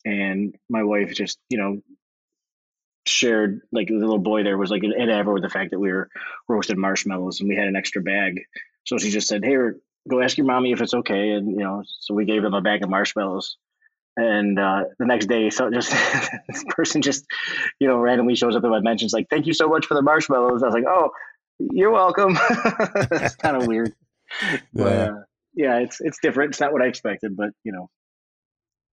and 0.06 0.56
my 0.70 0.82
wife 0.82 1.12
just 1.12 1.38
you 1.50 1.58
know 1.58 1.82
shared 3.08 3.60
like 3.72 3.88
the 3.88 3.94
little 3.94 4.18
boy 4.18 4.42
there 4.42 4.58
was 4.58 4.70
like 4.70 4.82
enamored 4.84 5.34
with 5.34 5.42
the 5.42 5.48
fact 5.50 5.70
that 5.70 5.78
we 5.78 5.92
were 5.92 6.08
roasted 6.48 6.76
marshmallows 6.78 7.40
and 7.40 7.48
we 7.48 7.56
had 7.56 7.68
an 7.68 7.76
extra 7.76 8.02
bag. 8.02 8.42
So 8.84 8.98
she 8.98 9.10
just 9.10 9.28
said, 9.28 9.44
"Hey, 9.44 9.56
go 10.08 10.20
ask 10.20 10.36
your 10.38 10.46
mommy 10.46 10.72
if 10.72 10.80
it's 10.80 10.94
okay." 10.94 11.30
And 11.30 11.50
you 11.50 11.58
know, 11.64 11.82
so 11.86 12.14
we 12.14 12.24
gave 12.24 12.42
them 12.42 12.54
a 12.54 12.60
bag 12.60 12.82
of 12.82 12.90
marshmallows. 12.90 13.56
And 14.18 14.58
uh, 14.58 14.84
the 14.98 15.04
next 15.04 15.26
day, 15.26 15.50
so 15.50 15.70
just 15.70 15.90
this 16.48 16.64
person 16.70 17.02
just 17.02 17.26
you 17.80 17.86
know 17.88 17.98
randomly 17.98 18.34
shows 18.34 18.56
up 18.56 18.64
in 18.64 18.70
my 18.70 18.80
mentions 18.80 19.12
like, 19.12 19.28
"Thank 19.28 19.46
you 19.46 19.52
so 19.52 19.68
much 19.68 19.86
for 19.86 19.94
the 19.94 20.02
marshmallows." 20.02 20.62
I 20.62 20.66
was 20.66 20.74
like, 20.74 20.84
"Oh, 20.88 21.10
you're 21.58 21.90
welcome." 21.90 22.36
it's 23.12 23.36
kind 23.36 23.56
of 23.56 23.66
weird, 23.66 23.92
but 24.72 24.92
Yeah. 24.92 25.04
uh, 25.10 25.22
yeah, 25.54 25.78
it's 25.78 26.00
it's 26.00 26.18
different. 26.22 26.50
It's 26.52 26.60
not 26.60 26.72
what 26.72 26.82
I 26.82 26.86
expected, 26.86 27.36
but 27.36 27.50
you 27.64 27.72
know, 27.72 27.90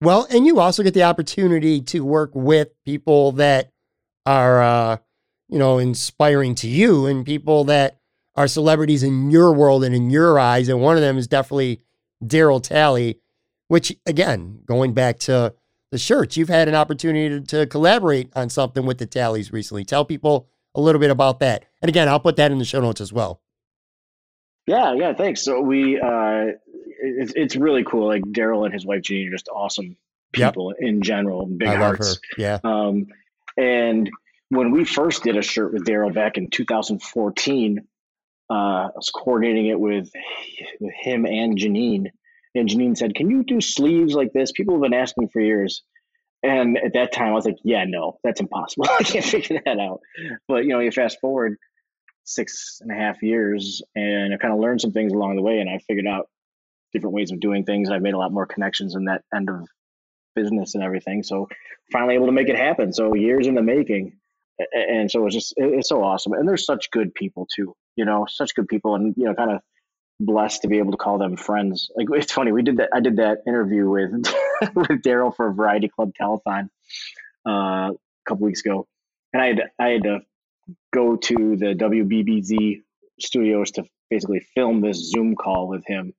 Well, 0.02 0.26
and 0.32 0.48
you 0.48 0.60
also 0.60 0.82
get 0.82 0.94
the 0.96 1.04
opportunity 1.04 1.82
to 1.82 2.04
work 2.04 2.32
with 2.34 2.70
people 2.86 3.34
that 3.34 3.70
are, 4.26 4.62
uh, 4.62 4.98
you 5.50 5.60
know, 5.60 5.78
inspiring 5.78 6.56
to 6.56 6.68
you 6.68 7.06
and 7.06 7.26
people 7.26 7.64
that 7.66 8.00
are 8.36 8.48
celebrities 8.48 9.04
in 9.04 9.30
your 9.32 9.54
world 9.54 9.84
and 9.84 9.94
in 9.94 10.10
your 10.10 10.40
eyes. 10.40 10.70
And 10.70 10.82
one 10.82 10.96
of 10.96 11.02
them 11.02 11.18
is 11.18 11.28
definitely 11.28 11.82
Darryl 12.24 12.62
Talley, 12.64 13.20
which, 13.68 13.96
again, 14.06 14.60
going 14.66 14.94
back 14.94 15.20
to 15.20 15.54
the 15.92 15.98
shirts, 15.98 16.38
you've 16.38 16.50
had 16.50 16.68
an 16.70 16.76
opportunity 16.76 17.30
to, 17.30 17.42
to 17.42 17.66
collaborate 17.68 18.30
on 18.36 18.50
something 18.50 18.86
with 18.86 18.98
the 18.98 19.06
Talleys 19.06 19.52
recently. 19.52 19.84
Tell 19.84 20.06
people 20.06 20.48
a 20.74 20.80
little 20.80 21.02
bit 21.02 21.12
about 21.12 21.40
that. 21.40 21.66
And 21.82 21.90
again, 21.90 22.08
I'll 22.08 22.20
put 22.20 22.38
that 22.38 22.52
in 22.52 22.60
the 22.60 22.66
show 22.66 22.80
notes 22.80 23.02
as 23.02 23.12
well. 23.12 23.42
Yeah, 24.68 24.94
yeah, 24.94 25.14
thanks. 25.14 25.42
So 25.42 25.60
we, 25.60 26.00
uh, 26.00 26.46
it's 27.04 27.34
it's 27.36 27.56
really 27.56 27.84
cool. 27.84 28.08
Like 28.08 28.22
Darryl 28.24 28.64
and 28.64 28.74
his 28.74 28.86
wife 28.86 29.02
Jeannie 29.02 29.28
are 29.28 29.32
just 29.32 29.50
awesome 29.50 29.98
Yep. 30.38 30.54
people 30.54 30.74
in 30.80 31.02
general, 31.02 31.46
big 31.46 31.68
I 31.68 31.72
love 31.74 31.82
hearts. 31.98 32.16
her. 32.16 32.22
Yeah. 32.38 32.60
Um, 32.64 33.08
and 33.58 34.10
when 34.50 34.72
we 34.72 34.84
first 34.84 35.24
did 35.24 35.38
a 35.38 35.42
shirt 35.42 35.74
with 35.74 35.86
Darryl 35.86 36.14
back 36.14 36.38
in 36.38 36.50
2014, 36.50 37.80
uh, 38.50 38.54
I 38.54 38.90
was 38.94 39.10
coordinating 39.10 39.68
it 39.68 39.80
with 39.80 40.12
with 40.80 40.94
him 40.94 41.26
and 41.26 41.58
Janine, 41.58 42.08
and 42.54 42.68
Janine 42.68 42.98
said, 42.98 43.16
"Can 43.16 43.30
you 43.30 43.44
do 43.44 43.62
sleeves 43.62 44.14
like 44.14 44.34
this? 44.34 44.52
People 44.52 44.76
have 44.76 44.82
been 44.82 44.94
asking 44.94 45.30
for 45.30 45.40
years." 45.40 45.84
And 46.44 46.78
at 46.78 46.94
that 46.94 47.14
time, 47.14 47.30
I 47.30 47.34
was 47.34 47.46
like, 47.46 47.60
"Yeah, 47.64 47.86
no, 47.88 48.20
that's 48.24 48.42
impossible. 48.42 48.88
I 49.00 49.04
can't 49.04 49.24
figure 49.24 49.62
that 49.64 49.80
out." 49.80 50.02
But 50.48 50.66
you 50.66 50.70
know, 50.70 50.80
you 50.80 50.92
fast 50.92 51.20
forward, 51.22 51.58
six 52.26 52.80
and 52.82 52.92
a 52.92 52.96
half 52.96 53.24
years, 53.24 53.82
and 53.96 54.34
I 54.34 54.38
kind 54.38 54.54
of 54.54 54.60
learned 54.60 54.82
some 54.82 54.92
things 54.92 55.14
along 55.14 55.38
the 55.38 55.42
way, 55.42 55.60
and 55.60 55.70
I 55.70 55.80
figured 55.88 56.08
out 56.08 56.28
different 56.92 57.16
ways 57.16 57.32
of 57.32 57.40
doing 57.40 57.64
things. 57.64 57.90
I've 57.90 58.02
made 58.02 58.16
a 58.16 58.18
lot 58.18 58.34
more 58.34 58.46
connections 58.46 58.96
in 58.96 59.06
that 59.06 59.24
end 59.34 59.50
of 59.50 59.66
business 60.36 60.76
and 60.76 60.84
everything. 60.84 61.24
So 61.24 61.48
finally 61.92 62.16
able 62.16 62.28
to 62.28 62.32
make 62.32 62.50
it 62.50 62.58
happen. 62.58 62.94
So 62.94 63.14
years 63.14 63.48
in 63.48 63.56
the 63.56 63.62
making, 63.62 64.14
and 64.74 65.10
so 65.10 65.26
it's 65.26 65.36
just 65.36 65.54
it's 65.58 65.90
so 65.90 66.04
awesome. 66.04 66.34
And 66.34 66.48
they're 66.48 66.58
such 66.58 66.92
good 66.92 67.14
people 67.14 67.48
too. 67.54 67.76
You 67.96 68.06
know, 68.06 68.26
such 68.30 68.56
good 68.56 68.68
people, 68.68 68.96
and 68.96 69.14
you 69.18 69.26
know, 69.26 69.34
kind 69.34 69.52
of 69.52 69.62
blessed 70.20 70.62
to 70.62 70.68
be 70.68 70.78
able 70.78 70.92
to 70.92 70.98
call 70.98 71.18
them 71.18 71.36
friends. 71.36 71.90
Like 71.96 72.08
it's 72.12 72.32
funny, 72.32 72.52
we 72.52 72.64
did 72.64 72.78
that. 72.78 72.90
I 72.94 73.00
did 73.00 73.18
that 73.18 73.40
interview 73.48 73.90
with 73.90 74.12
with 74.76 75.02
Darryl 75.04 75.36
for 75.36 75.48
a 75.48 75.54
Variety 75.54 75.90
Club 75.90 76.12
Telethon 76.20 76.70
uh, 77.48 77.92
a 77.92 77.98
couple 78.28 78.46
weeks 78.46 78.62
ago, 78.62 78.88
and 79.34 79.42
I 79.42 79.48
had 79.48 79.62
I 79.80 79.88
had 79.90 80.04
to 80.04 80.20
go 80.94 81.16
to 81.16 81.58
the 81.58 81.74
WBBZ 81.76 82.82
studios 83.20 83.72
to 83.72 83.84
basically 84.10 84.46
film 84.56 84.82
this 84.82 84.98
Zoom 85.12 85.36
call 85.36 85.68
with 85.68 85.86
him, 85.86 86.14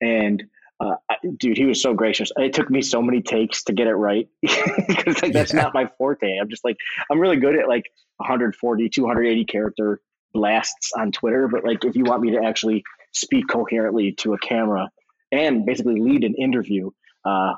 and. 0.00 0.44
Uh, 0.80 0.94
dude, 1.36 1.58
he 1.58 1.66
was 1.66 1.82
so 1.82 1.92
gracious. 1.92 2.32
It 2.36 2.54
took 2.54 2.70
me 2.70 2.80
so 2.80 3.02
many 3.02 3.20
takes 3.20 3.64
to 3.64 3.72
get 3.72 3.86
it 3.86 3.94
right 3.94 4.26
because 4.42 5.22
like, 5.22 5.32
that's 5.32 5.52
yeah. 5.52 5.62
not 5.62 5.74
my 5.74 5.90
forte. 5.98 6.38
I'm 6.40 6.48
just 6.48 6.64
like, 6.64 6.76
I'm 7.10 7.20
really 7.20 7.36
good 7.36 7.54
at 7.54 7.68
like 7.68 7.84
140, 8.16 8.88
280 8.88 9.44
character 9.44 10.00
blasts 10.32 10.92
on 10.96 11.12
Twitter, 11.12 11.48
but 11.48 11.64
like 11.64 11.84
if 11.84 11.96
you 11.96 12.04
want 12.04 12.22
me 12.22 12.30
to 12.30 12.42
actually 12.42 12.82
speak 13.12 13.48
coherently 13.48 14.12
to 14.12 14.34
a 14.34 14.38
camera 14.38 14.88
and 15.32 15.66
basically 15.66 16.00
lead 16.00 16.24
an 16.24 16.34
interview. 16.34 16.90
Uh, 17.24 17.54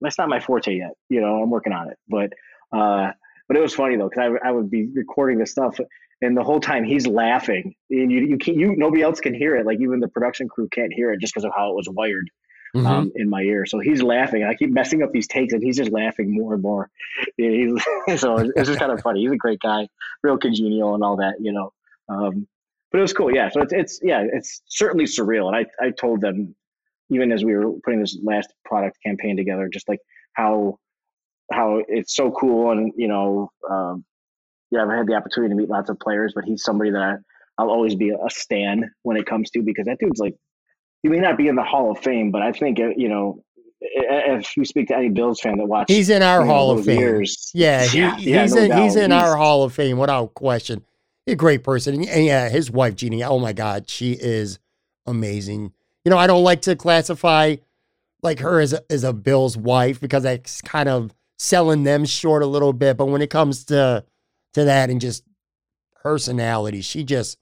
that's 0.00 0.18
not 0.18 0.28
my 0.28 0.40
forte 0.40 0.76
yet. 0.76 0.92
You 1.08 1.20
know, 1.20 1.42
I'm 1.42 1.50
working 1.50 1.72
on 1.72 1.88
it. 1.88 1.96
But 2.08 2.32
uh, 2.76 3.12
but 3.48 3.56
it 3.56 3.60
was 3.60 3.74
funny 3.74 3.96
though 3.96 4.08
because 4.08 4.38
I, 4.42 4.48
I 4.48 4.52
would 4.52 4.70
be 4.70 4.88
recording 4.94 5.38
this 5.38 5.50
stuff 5.50 5.78
and 6.20 6.36
the 6.36 6.42
whole 6.42 6.60
time 6.60 6.84
he's 6.84 7.06
laughing 7.06 7.74
and 7.90 8.10
you 8.10 8.20
you 8.20 8.38
can't 8.38 8.56
you 8.56 8.74
nobody 8.76 9.02
else 9.02 9.20
can 9.20 9.34
hear 9.34 9.56
it. 9.56 9.66
Like 9.66 9.80
even 9.80 10.00
the 10.00 10.08
production 10.08 10.48
crew 10.48 10.68
can't 10.72 10.92
hear 10.92 11.12
it 11.12 11.20
just 11.20 11.34
because 11.34 11.44
of 11.44 11.52
how 11.54 11.70
it 11.70 11.76
was 11.76 11.88
wired. 11.88 12.28
Mm-hmm. 12.74 12.86
Um, 12.86 13.12
in 13.16 13.28
my 13.28 13.42
ear, 13.42 13.66
so 13.66 13.80
he's 13.80 14.02
laughing. 14.02 14.44
I 14.44 14.54
keep 14.54 14.70
messing 14.70 15.02
up 15.02 15.12
these 15.12 15.28
takes, 15.28 15.52
and 15.52 15.62
he's 15.62 15.76
just 15.76 15.92
laughing 15.92 16.32
more 16.32 16.54
and 16.54 16.62
more. 16.62 16.88
Yeah, 17.36 17.76
so 18.16 18.38
it's 18.38 18.68
just 18.68 18.78
kind 18.78 18.90
of 18.90 19.02
funny. 19.02 19.20
He's 19.20 19.32
a 19.32 19.36
great 19.36 19.60
guy, 19.60 19.88
real 20.22 20.38
congenial, 20.38 20.94
and 20.94 21.04
all 21.04 21.16
that, 21.16 21.34
you 21.38 21.52
know. 21.52 21.72
Um, 22.08 22.46
but 22.92 22.98
it 22.98 23.02
was 23.02 23.12
cool. 23.14 23.34
Yeah. 23.34 23.48
So 23.48 23.62
it's, 23.62 23.72
it's, 23.72 24.00
yeah, 24.02 24.24
it's 24.30 24.60
certainly 24.66 25.06
surreal. 25.06 25.48
And 25.48 25.56
I, 25.56 25.86
I 25.86 25.90
told 25.90 26.20
them, 26.20 26.54
even 27.10 27.32
as 27.32 27.42
we 27.44 27.54
were 27.54 27.72
putting 27.84 28.00
this 28.00 28.18
last 28.22 28.52
product 28.64 28.98
campaign 29.04 29.36
together, 29.36 29.68
just 29.72 29.88
like 29.88 30.00
how, 30.34 30.78
how 31.50 31.82
it's 31.88 32.14
so 32.14 32.30
cool. 32.30 32.70
And, 32.70 32.92
you 32.96 33.08
know, 33.08 33.50
um, 33.68 34.04
yeah, 34.70 34.82
I've 34.82 34.90
had 34.90 35.06
the 35.06 35.14
opportunity 35.14 35.52
to 35.52 35.56
meet 35.56 35.70
lots 35.70 35.90
of 35.90 35.98
players, 36.00 36.32
but 36.34 36.44
he's 36.44 36.62
somebody 36.62 36.90
that 36.90 37.00
I, 37.00 37.14
I, 37.58 37.64
will 37.64 37.72
always 37.72 37.94
be 37.94 38.10
a 38.10 38.30
stan 38.30 38.90
when 39.02 39.16
it 39.16 39.26
comes 39.26 39.50
to 39.50 39.62
because 39.62 39.86
that 39.86 39.98
dude's 39.98 40.20
like, 40.20 40.34
he 41.02 41.08
may 41.08 41.18
not 41.18 41.36
be 41.36 41.48
in 41.48 41.56
the 41.56 41.64
Hall 41.64 41.90
of 41.90 41.98
Fame, 41.98 42.30
but 42.30 42.42
I 42.42 42.52
think, 42.52 42.78
uh, 42.80 42.88
you 42.96 43.08
know, 43.08 43.42
if 43.80 44.56
you 44.56 44.64
speak 44.64 44.88
to 44.88 44.96
any 44.96 45.08
Bills 45.08 45.40
fan 45.40 45.58
that 45.58 45.66
watched, 45.66 45.90
he's 45.90 46.08
in 46.08 46.22
our 46.22 46.44
Hall 46.44 46.70
of 46.70 46.84
Fame. 46.84 47.00
Years, 47.00 47.50
yeah, 47.54 47.84
he, 47.84 47.98
yeah, 47.98 48.16
he's 48.16 48.54
yeah, 48.54 48.62
in 48.62 48.68
no 48.70 48.82
he's 48.82 48.96
in 48.96 49.10
he's, 49.10 49.22
our 49.22 49.36
Hall 49.36 49.64
of 49.64 49.74
Fame 49.74 49.98
without 49.98 50.34
question 50.34 50.84
a 51.26 51.34
great 51.34 51.64
person. 51.64 52.06
And 52.08 52.24
yeah, 52.24 52.48
his 52.48 52.70
wife, 52.70 52.96
Jeannie, 52.96 53.22
oh 53.22 53.38
my 53.38 53.52
God, 53.52 53.88
she 53.88 54.12
is 54.12 54.58
amazing. 55.06 55.72
You 56.04 56.10
know, 56.10 56.18
I 56.18 56.26
don't 56.26 56.44
like 56.44 56.62
to 56.62 56.76
classify 56.76 57.56
like 58.22 58.40
her 58.40 58.60
as 58.60 58.72
a, 58.72 58.82
as 58.90 59.04
a 59.04 59.12
Bill's 59.12 59.56
wife 59.56 60.00
because 60.00 60.22
that's 60.24 60.60
kind 60.62 60.88
of 60.88 61.14
selling 61.38 61.84
them 61.84 62.04
short 62.04 62.42
a 62.42 62.46
little 62.46 62.72
bit. 62.72 62.96
But 62.96 63.06
when 63.06 63.22
it 63.22 63.30
comes 63.30 63.64
to 63.66 64.04
to 64.54 64.64
that 64.64 64.90
and 64.90 65.00
just 65.00 65.24
personality, 66.02 66.80
she 66.80 67.04
just 67.04 67.38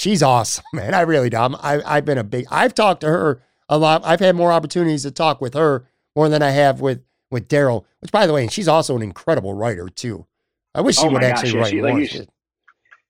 she's 0.00 0.22
awesome, 0.22 0.64
man. 0.72 0.94
I 0.94 1.02
really 1.02 1.30
do. 1.30 1.36
I'm, 1.36 1.54
I, 1.56 1.82
I've 1.84 2.04
been 2.04 2.18
a 2.18 2.24
big. 2.24 2.46
I've 2.50 2.74
talked 2.74 3.02
to 3.02 3.08
her 3.08 3.42
a 3.68 3.78
lot. 3.78 4.02
I've 4.04 4.20
had 4.20 4.34
more 4.34 4.50
opportunities 4.50 5.02
to 5.02 5.10
talk 5.10 5.40
with 5.40 5.54
her 5.54 5.86
more 6.16 6.28
than 6.28 6.42
I 6.42 6.50
have 6.50 6.80
with 6.80 7.02
with 7.30 7.48
Darryl. 7.48 7.84
Which, 8.00 8.10
by 8.10 8.26
the 8.26 8.32
way, 8.32 8.42
and 8.42 8.52
she's 8.52 8.68
also 8.68 8.96
an 8.96 9.02
incredible 9.02 9.54
writer 9.54 9.88
too. 9.88 10.26
I 10.74 10.80
wish 10.80 10.96
she 10.96 11.06
oh 11.06 11.10
would 11.10 11.22
actually 11.22 11.52
gosh, 11.52 11.60
write 11.60 11.70
she, 11.70 11.80
more. 11.80 12.00
Like 12.00 12.12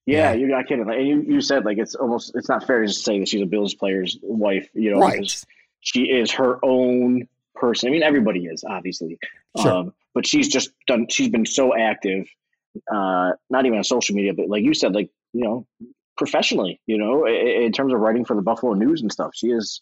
yeah, 0.07 0.33
yeah, 0.33 0.33
you're 0.33 0.49
not 0.49 0.67
kidding. 0.67 0.91
And 0.91 1.07
you, 1.07 1.23
you 1.23 1.41
said 1.41 1.65
like 1.65 1.79
it's 1.79 1.95
almost 1.95 2.33
it's 2.35 2.49
not 2.49 2.67
fair 2.67 2.83
to 2.83 2.89
say 2.89 3.21
that 3.21 3.29
she's 3.29 3.43
a 3.43 3.47
Bills 3.47 3.75
player's 3.75 4.19
wife, 4.23 4.69
you 4.75 4.91
know, 4.91 4.99
right. 4.99 5.45
she 5.81 6.05
is 6.05 6.33
her 6.33 6.59
own 6.65 7.29
person. 7.55 7.89
I 7.89 7.93
mean, 7.93 8.03
everybody 8.03 8.47
is 8.47 8.65
obviously, 8.65 9.19
sure. 9.59 9.73
um, 9.73 9.95
but 10.15 10.27
she's 10.27 10.49
just 10.49 10.71
done. 10.87 11.07
She's 11.09 11.29
been 11.29 11.47
so 11.47 11.77
active, 11.77 12.29
uh, 12.93 13.33
not 13.51 13.67
even 13.67 13.79
on 13.79 13.85
social 13.85 14.17
media, 14.17 14.33
but 14.35 14.49
like 14.49 14.65
you 14.65 14.75
said, 14.75 14.95
like 14.95 15.11
you 15.33 15.45
know, 15.45 15.67
professionally, 16.21 16.79
you 16.87 16.99
know, 16.99 17.25
in, 17.25 17.65
in 17.65 17.73
terms 17.73 17.93
of 17.95 17.99
writing 17.99 18.27
for 18.27 18.37
the 18.37 18.43
Buffalo 18.43 18.75
News 18.75 19.01
and 19.01 19.11
stuff, 19.11 19.31
she 19.35 19.49
is. 19.49 19.81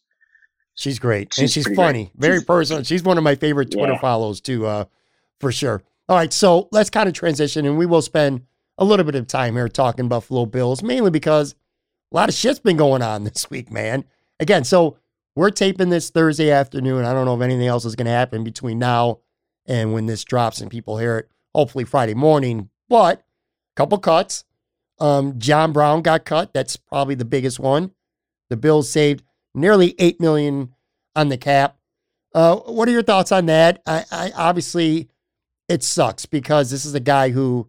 She's 0.75 1.01
great, 1.01 1.35
she's 1.35 1.43
and 1.43 1.51
she's 1.51 1.77
funny, 1.77 2.05
great. 2.05 2.13
very 2.17 2.37
she's, 2.39 2.45
personal. 2.45 2.85
She's 2.85 3.03
one 3.03 3.19
of 3.19 3.25
my 3.25 3.35
favorite 3.35 3.73
Twitter 3.73 3.95
yeah. 3.95 4.01
follows 4.01 4.41
too, 4.41 4.65
uh, 4.65 4.85
for 5.41 5.51
sure. 5.51 5.83
All 6.09 6.17
right, 6.17 6.33
so 6.33 6.69
let's 6.71 6.89
kind 6.89 7.09
of 7.09 7.15
transition, 7.15 7.67
and 7.67 7.77
we 7.77 7.85
will 7.85 8.01
spend 8.01 8.43
a 8.79 8.85
little 8.85 9.05
bit 9.05 9.17
of 9.17 9.27
time 9.27 9.57
here 9.57 9.69
talking 9.69 10.07
Buffalo 10.07 10.47
Bills, 10.47 10.83
mainly 10.83 11.11
because 11.11 11.57
a 12.13 12.17
lot 12.17 12.29
of 12.29 12.35
shit's 12.37 12.61
been 12.61 12.77
going 12.77 13.03
on 13.03 13.25
this 13.25 13.51
week, 13.51 13.73
man. 13.73 14.05
Again, 14.39 14.63
so 14.63 14.97
we're 15.35 15.51
taping 15.51 15.91
this 15.91 16.11
Thursday 16.11 16.53
afternoon. 16.53 17.05
I 17.05 17.13
don't 17.13 17.27
know 17.27 17.35
if 17.35 17.43
anything 17.43 17.67
else 17.67 17.85
is 17.85 17.97
going 17.97 18.07
to 18.07 18.13
happen 18.13 18.45
between 18.45 18.79
now 18.79 19.19
and 19.67 19.93
when 19.93 20.07
this 20.07 20.23
drops 20.23 20.61
and 20.61 20.71
people 20.71 20.97
hear 20.97 21.19
it, 21.19 21.29
hopefully 21.55 21.85
Friday 21.85 22.15
morning. 22.15 22.71
But 22.89 23.19
a 23.19 23.75
couple 23.77 23.99
cuts. 23.99 24.45
Um, 25.01 25.39
John 25.39 25.73
Brown 25.73 26.03
got 26.03 26.25
cut. 26.25 26.53
That's 26.53 26.77
probably 26.77 27.15
the 27.15 27.25
biggest 27.25 27.61
one. 27.61 27.93
The 28.51 28.57
Bills 28.57 28.91
saved 28.91 29.23
nearly 29.55 29.95
eight 29.99 30.21
million 30.21 30.75
on 31.15 31.29
the 31.29 31.37
cap. 31.37 31.77
Uh, 32.35 32.57
what 32.57 32.89
are 32.89 32.93
your 32.93 33.03
thoughts 33.03 33.33
on 33.33 33.47
that? 33.47 33.83
I, 33.87 34.05
I 34.11 34.33
obviously 34.37 35.09
it 35.69 35.83
sucks 35.83 36.27
because 36.27 36.71
this 36.71 36.85
is 36.85 36.95
a 36.95 37.01
guy 37.01 37.31
who 37.31 37.69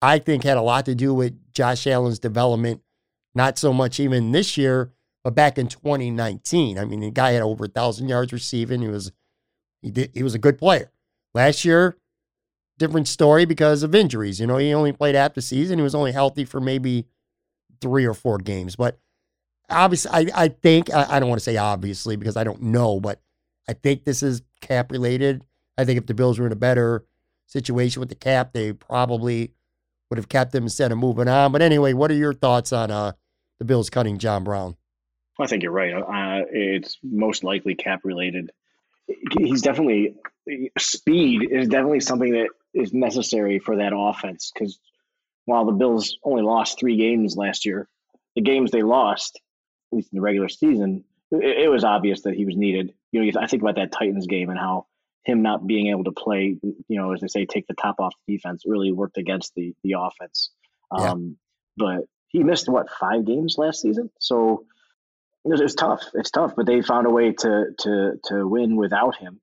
I 0.00 0.18
think 0.18 0.44
had 0.44 0.56
a 0.56 0.62
lot 0.62 0.86
to 0.86 0.94
do 0.94 1.12
with 1.12 1.52
Josh 1.52 1.86
Allen's 1.86 2.18
development, 2.18 2.82
not 3.34 3.58
so 3.58 3.72
much 3.72 3.98
even 3.98 4.32
this 4.32 4.56
year, 4.56 4.92
but 5.24 5.34
back 5.34 5.58
in 5.58 5.68
2019. 5.68 6.78
I 6.78 6.84
mean, 6.84 7.00
the 7.00 7.10
guy 7.10 7.32
had 7.32 7.42
over 7.42 7.64
a 7.64 7.68
thousand 7.68 8.08
yards 8.08 8.32
receiving. 8.32 8.82
He 8.82 8.88
was 8.88 9.12
he 9.82 9.90
did 9.90 10.10
he 10.14 10.22
was 10.22 10.34
a 10.34 10.38
good 10.38 10.58
player. 10.58 10.92
Last 11.34 11.64
year, 11.64 11.96
different 12.78 13.08
story 13.08 13.44
because 13.44 13.82
of 13.82 13.94
injuries. 13.94 14.40
You 14.40 14.46
know, 14.46 14.56
he 14.56 14.72
only 14.72 14.92
played 14.92 15.14
half 15.14 15.34
the 15.34 15.42
season. 15.42 15.78
He 15.78 15.82
was 15.82 15.94
only 15.94 16.12
healthy 16.12 16.44
for 16.44 16.60
maybe 16.60 17.06
three 17.80 18.06
or 18.06 18.14
four 18.14 18.38
games. 18.38 18.76
But 18.76 18.98
obviously, 19.68 20.10
I, 20.12 20.44
I 20.44 20.48
think 20.48 20.92
I, 20.92 21.16
I 21.16 21.20
don't 21.20 21.28
want 21.28 21.40
to 21.40 21.44
say 21.44 21.56
obviously 21.56 22.16
because 22.16 22.36
I 22.36 22.44
don't 22.44 22.62
know, 22.62 23.00
but 23.00 23.20
I 23.68 23.74
think 23.74 24.04
this 24.04 24.22
is 24.22 24.42
cap 24.60 24.90
related. 24.90 25.44
I 25.76 25.84
think 25.84 25.98
if 25.98 26.06
the 26.06 26.14
Bills 26.14 26.38
were 26.38 26.46
in 26.46 26.52
a 26.52 26.56
better 26.56 27.04
situation 27.46 28.00
with 28.00 28.08
the 28.08 28.14
cap, 28.14 28.52
they 28.52 28.72
probably 28.72 29.52
would 30.10 30.16
have 30.16 30.28
kept 30.28 30.54
him 30.54 30.64
instead 30.64 30.90
of 30.90 30.98
moving 30.98 31.28
on. 31.28 31.52
But 31.52 31.62
anyway, 31.62 31.92
what 31.92 32.10
are 32.10 32.14
your 32.14 32.34
thoughts 32.34 32.72
on 32.72 32.90
uh, 32.90 33.12
the 33.58 33.64
Bills 33.64 33.90
cutting 33.90 34.18
John 34.18 34.42
Brown? 34.44 34.76
I 35.38 35.46
think 35.46 35.62
you're 35.62 35.72
right. 35.72 35.92
Uh, 35.94 36.46
it's 36.50 36.98
most 37.02 37.44
likely 37.44 37.74
cap 37.74 38.00
related. 38.04 38.50
He's 39.38 39.62
definitely 39.62 40.16
speed 40.78 41.48
is 41.50 41.68
definitely 41.68 42.00
something 42.00 42.32
that 42.32 42.48
is 42.74 42.92
necessary 42.92 43.58
for 43.58 43.76
that 43.76 43.92
offense 43.94 44.52
because 44.52 44.78
while 45.44 45.64
the 45.64 45.72
Bills 45.72 46.18
only 46.22 46.42
lost 46.42 46.78
three 46.78 46.96
games 46.96 47.36
last 47.36 47.64
year, 47.64 47.88
the 48.34 48.42
games 48.42 48.70
they 48.70 48.82
lost, 48.82 49.40
at 49.90 49.96
least 49.96 50.12
in 50.12 50.16
the 50.16 50.22
regular 50.22 50.48
season, 50.48 51.04
it, 51.30 51.64
it 51.64 51.68
was 51.68 51.84
obvious 51.84 52.22
that 52.22 52.34
he 52.34 52.44
was 52.44 52.56
needed. 52.56 52.92
You 53.12 53.24
know, 53.24 53.40
I 53.40 53.46
think 53.46 53.62
about 53.62 53.76
that 53.76 53.92
Titans 53.92 54.26
game 54.26 54.50
and 54.50 54.58
how 54.58 54.86
him 55.24 55.42
not 55.42 55.66
being 55.66 55.88
able 55.88 56.04
to 56.04 56.12
play, 56.12 56.56
you 56.62 57.00
know, 57.00 57.12
as 57.12 57.20
they 57.20 57.28
say, 57.28 57.46
take 57.46 57.66
the 57.66 57.74
top 57.74 57.96
off 57.98 58.14
the 58.26 58.36
defense 58.36 58.64
really 58.66 58.92
worked 58.92 59.18
against 59.18 59.54
the 59.54 59.74
the 59.82 59.94
offense. 59.98 60.50
Yeah. 60.96 61.10
Um, 61.10 61.36
but 61.76 62.04
he 62.28 62.42
missed 62.42 62.68
what 62.68 62.90
five 62.90 63.26
games 63.26 63.56
last 63.58 63.80
season, 63.80 64.10
so 64.20 64.64
it 65.44 65.50
was, 65.50 65.60
it 65.60 65.64
was, 65.64 65.74
tough. 65.74 66.02
It's 66.14 66.30
tough, 66.30 66.52
but 66.56 66.66
they 66.66 66.82
found 66.82 67.06
a 67.06 67.10
way 67.10 67.32
to 67.32 67.66
to 67.78 68.12
to 68.24 68.46
win 68.46 68.76
without 68.76 69.16
him. 69.16 69.40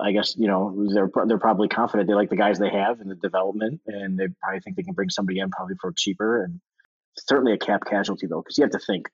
I 0.00 0.12
guess 0.12 0.36
you 0.36 0.48
know 0.48 0.88
they're 0.92 1.10
they're 1.26 1.38
probably 1.38 1.68
confident 1.68 2.08
they 2.08 2.14
like 2.14 2.30
the 2.30 2.36
guys 2.36 2.58
they 2.58 2.70
have 2.70 3.00
in 3.00 3.08
the 3.08 3.14
development, 3.14 3.80
and 3.86 4.18
they 4.18 4.28
probably 4.42 4.60
think 4.60 4.76
they 4.76 4.82
can 4.82 4.94
bring 4.94 5.10
somebody 5.10 5.38
in 5.38 5.50
probably 5.50 5.76
for 5.80 5.92
cheaper 5.92 6.42
and 6.42 6.60
certainly 7.16 7.52
a 7.52 7.58
cap 7.58 7.82
casualty 7.88 8.26
though, 8.26 8.40
because 8.40 8.58
you 8.58 8.64
have 8.64 8.72
to 8.72 8.80
think 8.80 9.08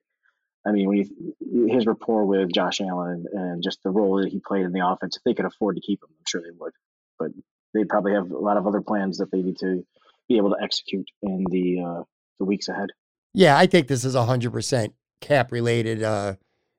I 0.67 0.73
mean, 0.73 0.89
when 0.89 0.99
you, 0.99 1.67
his 1.69 1.87
rapport 1.87 2.25
with 2.27 2.53
Josh 2.53 2.81
Allen 2.81 3.27
and 3.33 3.63
just 3.63 3.83
the 3.83 3.91
role 3.91 4.21
that 4.23 4.31
he 4.31 4.41
played 4.41 4.65
in 4.65 4.73
the 4.73 4.87
offense, 4.87 5.17
if 5.17 5.23
they 5.25 5.35
could 5.35 5.47
afford 5.47 5.77
to 5.77 5.83
keep 5.83 6.03
him, 6.03 6.11
I'm 6.11 6.25
sure 6.29 6.43
they 6.43 6.57
would. 6.59 6.73
But 7.19 7.31
they 7.73 7.85
probably 7.85 8.13
have 8.13 8.31
a 8.31 8.39
lot 8.39 8.57
of 8.57 8.67
other 8.67 8.81
plans 8.81 9.19
that 9.19 9.31
they 9.31 9.43
need 9.43 9.59
to 9.59 9.87
be 10.29 10.37
able 10.37 10.51
to 10.51 10.57
execute 10.63 11.09
in 11.23 11.45
the 11.51 11.81
uh, 11.81 12.03
the 12.39 12.45
weeks 12.45 12.69
ahead. 12.69 12.91
Yeah, 13.33 13.57
I 13.57 13.67
think 13.67 13.87
this 13.87 14.05
is 14.05 14.15
100% 14.15 14.93
cap 15.21 15.53
related, 15.53 16.03
uh, 16.03 16.35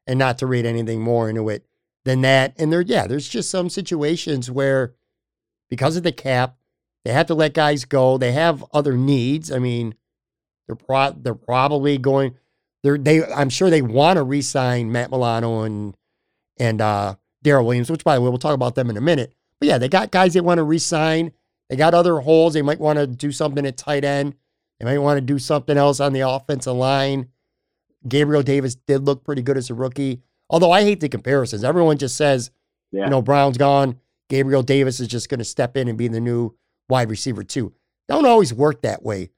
and 0.06 0.20
not 0.20 0.40
to 0.40 0.48
read 0.48 0.66
anything 0.66 1.02
more 1.02 1.30
into 1.30 1.50
it 1.50 1.64
than 2.06 2.22
that. 2.22 2.54
And 2.58 2.72
there, 2.72 2.82
yeah, 2.82 3.08
there's 3.08 3.28
just 3.28 3.50
some 3.50 3.70
situations 3.70 4.50
where 4.50 4.94
because 5.70 5.96
of 5.96 6.04
the 6.04 6.12
cap, 6.12 6.58
they 7.06 7.12
have 7.12 7.28
to 7.28 7.36
let 7.36 7.54
guys 7.54 7.86
go. 7.86 8.18
They 8.18 8.32
have 8.32 8.64
other 8.74 8.96
needs. 8.98 9.52
I 9.52 9.60
mean, 9.60 9.96
They're 10.68 10.76
pro- 10.76 11.16
they're 11.18 11.34
probably 11.36 11.98
going. 11.98 12.36
They're 12.84 12.98
they. 12.98 13.24
I'm 13.26 13.50
sure 13.50 13.70
they 13.70 13.82
want 13.82 14.18
to 14.18 14.24
re-sign 14.24 14.92
Matt 14.92 15.12
Milano 15.12 15.62
and 15.64 15.96
and 16.58 16.80
uh, 16.82 17.16
Daryl 17.44 17.66
Williams, 17.66 17.90
which 17.90 18.04
by 18.04 18.16
the 18.16 18.22
way 18.22 18.30
we'll 18.30 18.38
talk 18.38 18.54
about 18.54 18.76
them 18.76 18.90
in 18.90 18.98
a 18.98 19.02
minute. 19.02 19.34
But 19.60 19.68
yeah, 19.70 19.78
they 19.78 19.90
got 19.90 20.12
guys 20.12 20.34
they 20.34 20.42
want 20.42 20.60
to 20.60 20.64
re-sign. 20.64 21.32
They 21.70 21.76
got 21.76 21.94
other 21.94 22.20
holes. 22.20 22.54
They 22.54 22.62
might 22.62 22.80
want 22.80 23.00
to 23.00 23.08
do 23.08 23.32
something 23.32 23.66
at 23.66 23.78
tight 23.78 24.04
end. 24.04 24.36
They 24.80 24.86
might 24.86 24.98
want 24.98 25.18
to 25.18 25.22
do 25.22 25.40
something 25.40 25.78
else 25.78 26.00
on 26.00 26.14
the 26.14 26.28
offensive 26.28 26.76
line. 26.76 27.30
Gabriel 28.08 28.44
Davis 28.44 28.76
did 28.76 29.06
look 29.06 29.24
pretty 29.24 29.42
good 29.42 29.58
as 29.58 29.70
a 29.70 29.74
rookie. 29.76 30.22
Although 30.52 30.72
I 30.72 30.84
hate 30.84 31.00
the 31.00 31.10
comparisons. 31.10 31.64
Everyone 31.64 31.98
just 31.98 32.16
says, 32.16 32.52
Yeah. 32.92 33.06
you 33.06 33.10
know, 33.10 33.22
Brown's 33.24 33.58
gone. 33.58 33.96
Gabriel 34.30 34.62
Davis 34.64 35.00
is 35.00 35.08
just 35.08 35.30
going 35.30 35.40
to 35.40 35.44
step 35.46 35.76
in 35.76 35.88
and 35.88 35.98
be 35.98 36.08
the 36.08 36.20
new 36.20 36.56
wide 36.90 37.10
receiver, 37.10 37.44
too. 37.44 37.74
Don't 38.08 38.26
always 38.28 38.54
work 38.54 38.82
that 38.84 39.02
way. 39.02 39.30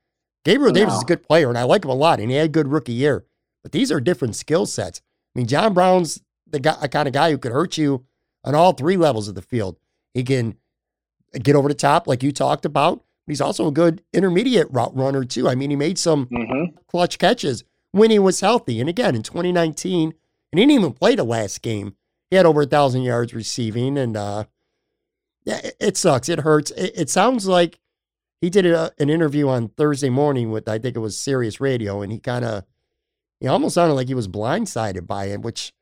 Gabriel 0.43 0.73
Davis 0.73 0.95
is 0.95 1.03
a 1.03 1.05
good 1.05 1.23
player, 1.23 1.47
and 1.49 1.57
I 1.57 1.63
like 1.63 1.85
him 1.85 1.91
a 1.91 1.95
lot, 1.95 2.19
and 2.19 2.29
he 2.29 2.35
had 2.35 2.47
a 2.47 2.49
good 2.49 2.67
rookie 2.67 2.91
year. 2.93 3.25
But 3.61 3.71
these 3.71 3.91
are 3.91 4.01
different 4.01 4.35
skill 4.35 4.65
sets. 4.65 5.01
I 5.35 5.39
mean, 5.39 5.47
John 5.47 5.73
Brown's 5.73 6.21
the 6.49 6.59
guy, 6.59 6.75
a 6.81 6.87
kind 6.89 7.07
of 7.07 7.13
guy 7.13 7.31
who 7.31 7.37
could 7.37 7.51
hurt 7.53 7.77
you 7.77 8.05
on 8.43 8.53
all 8.55 8.73
three 8.73 8.97
levels 8.97 9.27
of 9.27 9.35
the 9.35 9.41
field. 9.41 9.77
He 10.13 10.23
can 10.23 10.57
get 11.41 11.55
over 11.55 11.69
the 11.69 11.73
top, 11.75 12.07
like 12.07 12.21
you 12.23 12.31
talked 12.31 12.65
about. 12.65 12.97
But 13.25 13.31
he's 13.31 13.41
also 13.41 13.67
a 13.67 13.71
good 13.71 14.03
intermediate 14.13 14.67
route 14.69 14.95
runner, 14.95 15.23
too. 15.23 15.47
I 15.47 15.55
mean, 15.55 15.69
he 15.69 15.75
made 15.75 15.97
some 15.97 16.25
Mm-hmm. 16.27 16.75
clutch 16.87 17.17
catches 17.19 17.63
when 17.91 18.11
he 18.11 18.19
was 18.19 18.41
healthy. 18.41 18.79
And 18.81 18.89
again, 18.89 19.15
in 19.15 19.23
2019, 19.23 20.13
and 20.53 20.59
he 20.59 20.67
didn't 20.67 20.79
even 20.81 20.93
play 20.93 21.15
the 21.15 21.23
last 21.23 21.63
game. 21.63 21.95
He 22.29 22.35
had 22.35 22.45
over 22.45 22.61
a 22.61 22.67
thousand 22.67 23.01
yards 23.01 23.33
receiving, 23.33 23.97
and 23.97 24.15
uh, 24.15 24.43
yeah, 25.45 25.57
it, 25.63 25.75
it 25.79 25.97
sucks. 25.97 26.29
It 26.29 26.41
hurts. 26.41 26.69
It, 26.71 26.91
it 26.95 27.09
sounds 27.09 27.47
like 27.47 27.79
he 28.39 28.51
did 28.51 28.67
a, 28.67 28.91
an 28.99 29.09
interview 29.09 29.47
on 29.47 29.69
Thursday 29.69 30.11
morning 30.11 30.51
with 30.51 30.69
I 30.69 30.77
think 30.77 30.95
it 30.95 30.99
was 30.99 31.17
Sirius 31.17 31.59
Radio, 31.59 32.03
and 32.03 32.11
he 32.11 32.19
kind 32.19 32.45
of, 32.45 32.65
he 33.39 33.47
almost 33.47 33.73
sounded 33.73 33.95
like 33.95 34.09
he 34.09 34.13
was 34.13 34.27
blindsided 34.27 35.07
by 35.07 35.25
it, 35.25 35.41
which 35.41 35.73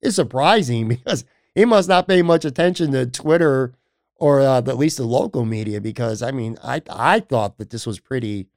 is 0.00 0.16
surprising 0.16 0.88
because 0.88 1.26
he 1.54 1.66
must 1.66 1.90
not 1.90 2.08
pay 2.08 2.22
much 2.22 2.46
attention 2.46 2.92
to 2.92 3.04
Twitter 3.04 3.74
or 4.16 4.40
uh, 4.40 4.56
at 4.58 4.78
least 4.78 4.96
the 4.96 5.04
local 5.04 5.44
media. 5.44 5.82
Because 5.82 6.22
I 6.22 6.30
mean, 6.30 6.56
I 6.64 6.80
I 6.88 7.20
thought 7.20 7.58
that 7.58 7.68
this 7.68 7.86
was 7.86 8.00
pretty 8.00 8.48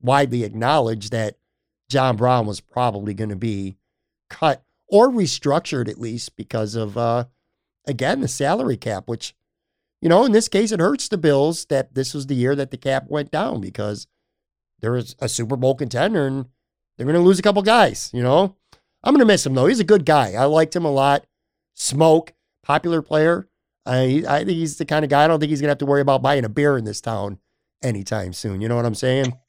widely 0.00 0.44
acknowledged 0.44 1.10
that 1.10 1.36
John 1.88 2.14
Brown 2.14 2.46
was 2.46 2.60
probably 2.60 3.12
going 3.12 3.30
to 3.30 3.36
be 3.36 3.76
cut 4.28 4.62
or 4.90 5.08
restructured 5.08 5.88
at 5.88 6.00
least 6.00 6.36
because 6.36 6.74
of 6.74 6.98
uh 6.98 7.24
again 7.86 8.20
the 8.20 8.28
salary 8.28 8.76
cap 8.76 9.04
which 9.06 9.34
you 10.02 10.08
know 10.08 10.24
in 10.24 10.32
this 10.32 10.48
case 10.48 10.72
it 10.72 10.80
hurts 10.80 11.08
the 11.08 11.18
bills 11.18 11.64
that 11.66 11.94
this 11.94 12.12
was 12.12 12.26
the 12.26 12.34
year 12.34 12.54
that 12.54 12.70
the 12.70 12.76
cap 12.76 13.06
went 13.08 13.30
down 13.30 13.60
because 13.60 14.06
there 14.80 14.92
was 14.92 15.16
a 15.20 15.28
super 15.28 15.56
bowl 15.56 15.74
contender 15.74 16.26
and 16.26 16.46
they're 16.96 17.06
going 17.06 17.14
to 17.14 17.20
lose 17.22 17.38
a 17.38 17.42
couple 17.42 17.62
guys 17.62 18.10
you 18.12 18.22
know? 18.22 18.56
I'm 19.02 19.14
going 19.14 19.20
to 19.20 19.24
miss 19.24 19.46
him 19.46 19.54
though. 19.54 19.64
He's 19.64 19.80
a 19.80 19.84
good 19.84 20.04
guy. 20.04 20.34
I 20.34 20.44
liked 20.44 20.76
him 20.76 20.84
a 20.84 20.90
lot. 20.90 21.24
Smoke 21.74 22.34
popular 22.62 23.00
player. 23.00 23.48
I 23.86 24.22
i 24.28 24.38
think 24.44 24.50
he's 24.50 24.76
the 24.76 24.84
kind 24.84 25.04
of 25.06 25.10
guy 25.10 25.24
i 25.24 25.26
don't 25.26 25.40
think 25.40 25.48
he's 25.48 25.62
going 25.62 25.68
to 25.68 25.72
have 25.72 25.78
to 25.78 25.86
worry 25.86 26.02
about 26.02 26.20
buying 26.20 26.44
a 26.44 26.50
beer 26.50 26.76
in 26.76 26.84
this 26.84 27.00
town 27.00 27.38
anytime 27.82 28.34
soon. 28.34 28.60
You 28.60 28.68
know 28.68 28.76
what 28.76 28.84
i'm 28.84 28.94
saying? 28.94 29.32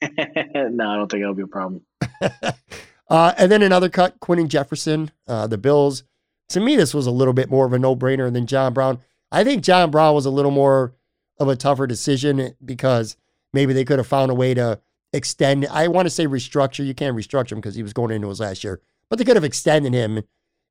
No, 0.54 0.88
I 0.88 0.96
don't 0.96 1.10
think 1.10 1.22
that'll 1.22 1.34
be 1.34 1.42
a 1.42 1.46
problem. 1.46 1.82
uh, 3.12 3.34
and 3.36 3.52
then 3.52 3.60
another 3.60 3.90
cut, 3.90 4.18
Quinton 4.20 4.48
Jefferson, 4.48 5.10
uh, 5.28 5.46
the 5.46 5.58
Bills. 5.58 6.02
To 6.48 6.60
me, 6.60 6.76
this 6.76 6.94
was 6.94 7.06
a 7.06 7.10
little 7.10 7.34
bit 7.34 7.50
more 7.50 7.66
of 7.66 7.74
a 7.74 7.78
no 7.78 7.94
brainer 7.94 8.32
than 8.32 8.46
John 8.46 8.72
Brown. 8.72 9.00
I 9.30 9.44
think 9.44 9.62
John 9.62 9.90
Brown 9.90 10.14
was 10.14 10.24
a 10.24 10.30
little 10.30 10.50
more 10.50 10.94
of 11.38 11.46
a 11.46 11.54
tougher 11.54 11.86
decision 11.86 12.54
because 12.64 13.18
maybe 13.52 13.74
they 13.74 13.84
could 13.84 13.98
have 13.98 14.06
found 14.06 14.30
a 14.30 14.34
way 14.34 14.54
to 14.54 14.80
extend. 15.12 15.66
I 15.66 15.88
want 15.88 16.06
to 16.06 16.10
say 16.10 16.26
restructure. 16.26 16.86
You 16.86 16.94
can't 16.94 17.14
restructure 17.14 17.52
him 17.52 17.58
because 17.58 17.74
he 17.74 17.82
was 17.82 17.92
going 17.92 18.12
into 18.12 18.30
his 18.30 18.40
last 18.40 18.64
year, 18.64 18.80
but 19.10 19.18
they 19.18 19.26
could 19.26 19.36
have 19.36 19.44
extended 19.44 19.92
him 19.92 20.22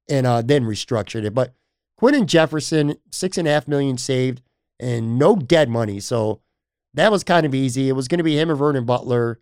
and 0.09 0.25
uh, 0.25 0.41
then 0.41 0.63
restructured 0.63 1.25
it. 1.25 1.35
But 1.35 1.53
Quinton 1.95 2.25
Jefferson, 2.25 2.95
six 3.11 3.37
and 3.37 3.47
a 3.47 3.51
half 3.51 3.67
million 3.67 3.99
saved 3.99 4.41
and 4.79 5.19
no 5.19 5.35
dead 5.35 5.69
money. 5.69 5.99
So 5.99 6.41
that 6.95 7.11
was 7.11 7.23
kind 7.23 7.45
of 7.45 7.53
easy. 7.53 7.87
It 7.87 7.93
was 7.93 8.07
going 8.07 8.17
to 8.17 8.23
be 8.23 8.39
him 8.39 8.49
or 8.49 8.55
Vernon 8.55 8.85
Butler. 8.85 9.39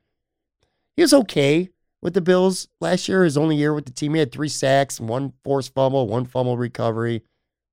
He 0.98 1.02
was 1.02 1.14
okay 1.14 1.70
with 2.02 2.14
the 2.14 2.22
Bills 2.22 2.68
last 2.80 3.08
year. 3.08 3.24
His 3.24 3.38
only 3.38 3.56
year 3.56 3.74
with 3.74 3.86
the 3.86 3.92
team, 3.92 4.14
he 4.14 4.20
had 4.20 4.32
three 4.32 4.50
sacks, 4.50 5.00
one 5.00 5.34
forced 5.44 5.74
fumble, 5.74 6.08
one 6.08 6.26
fumble 6.26 6.58
recovery. 6.58 7.24